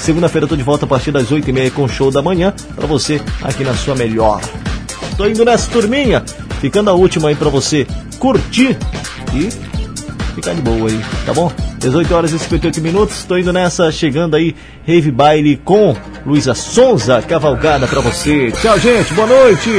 Segunda-feira 0.00 0.44
eu 0.44 0.48
tô 0.48 0.56
de 0.56 0.62
volta 0.62 0.84
a 0.84 0.88
partir 0.88 1.10
das 1.10 1.30
8h30 1.30 1.70
com 1.72 1.84
o 1.84 1.88
show 1.88 2.10
da 2.10 2.20
manhã 2.22 2.52
pra 2.74 2.86
você 2.86 3.20
aqui 3.42 3.64
na 3.64 3.74
sua 3.74 3.94
melhor. 3.94 4.40
Tô 5.16 5.26
indo 5.26 5.44
nessa 5.44 5.70
turminha, 5.70 6.22
ficando 6.60 6.90
a 6.90 6.92
última 6.92 7.28
aí 7.28 7.34
pra 7.34 7.48
você 7.48 7.86
curtir 8.18 8.76
e 9.32 9.48
ficar 10.34 10.54
de 10.54 10.60
boa 10.60 10.90
aí, 10.90 11.00
tá 11.24 11.32
bom? 11.32 11.50
18 11.78 12.14
horas 12.14 12.32
e 12.32 12.38
58 12.38 12.80
minutos, 12.80 13.24
tô 13.24 13.36
indo 13.36 13.52
nessa, 13.52 13.90
chegando 13.92 14.34
aí, 14.34 14.54
Rave 14.86 15.10
Baile 15.10 15.56
com 15.56 15.96
Luísa 16.26 16.54
Sonza, 16.54 17.22
cavalgada 17.22 17.86
pra 17.86 18.00
você. 18.00 18.50
Tchau, 18.52 18.78
gente, 18.78 19.12
boa 19.14 19.26
noite! 19.26 19.70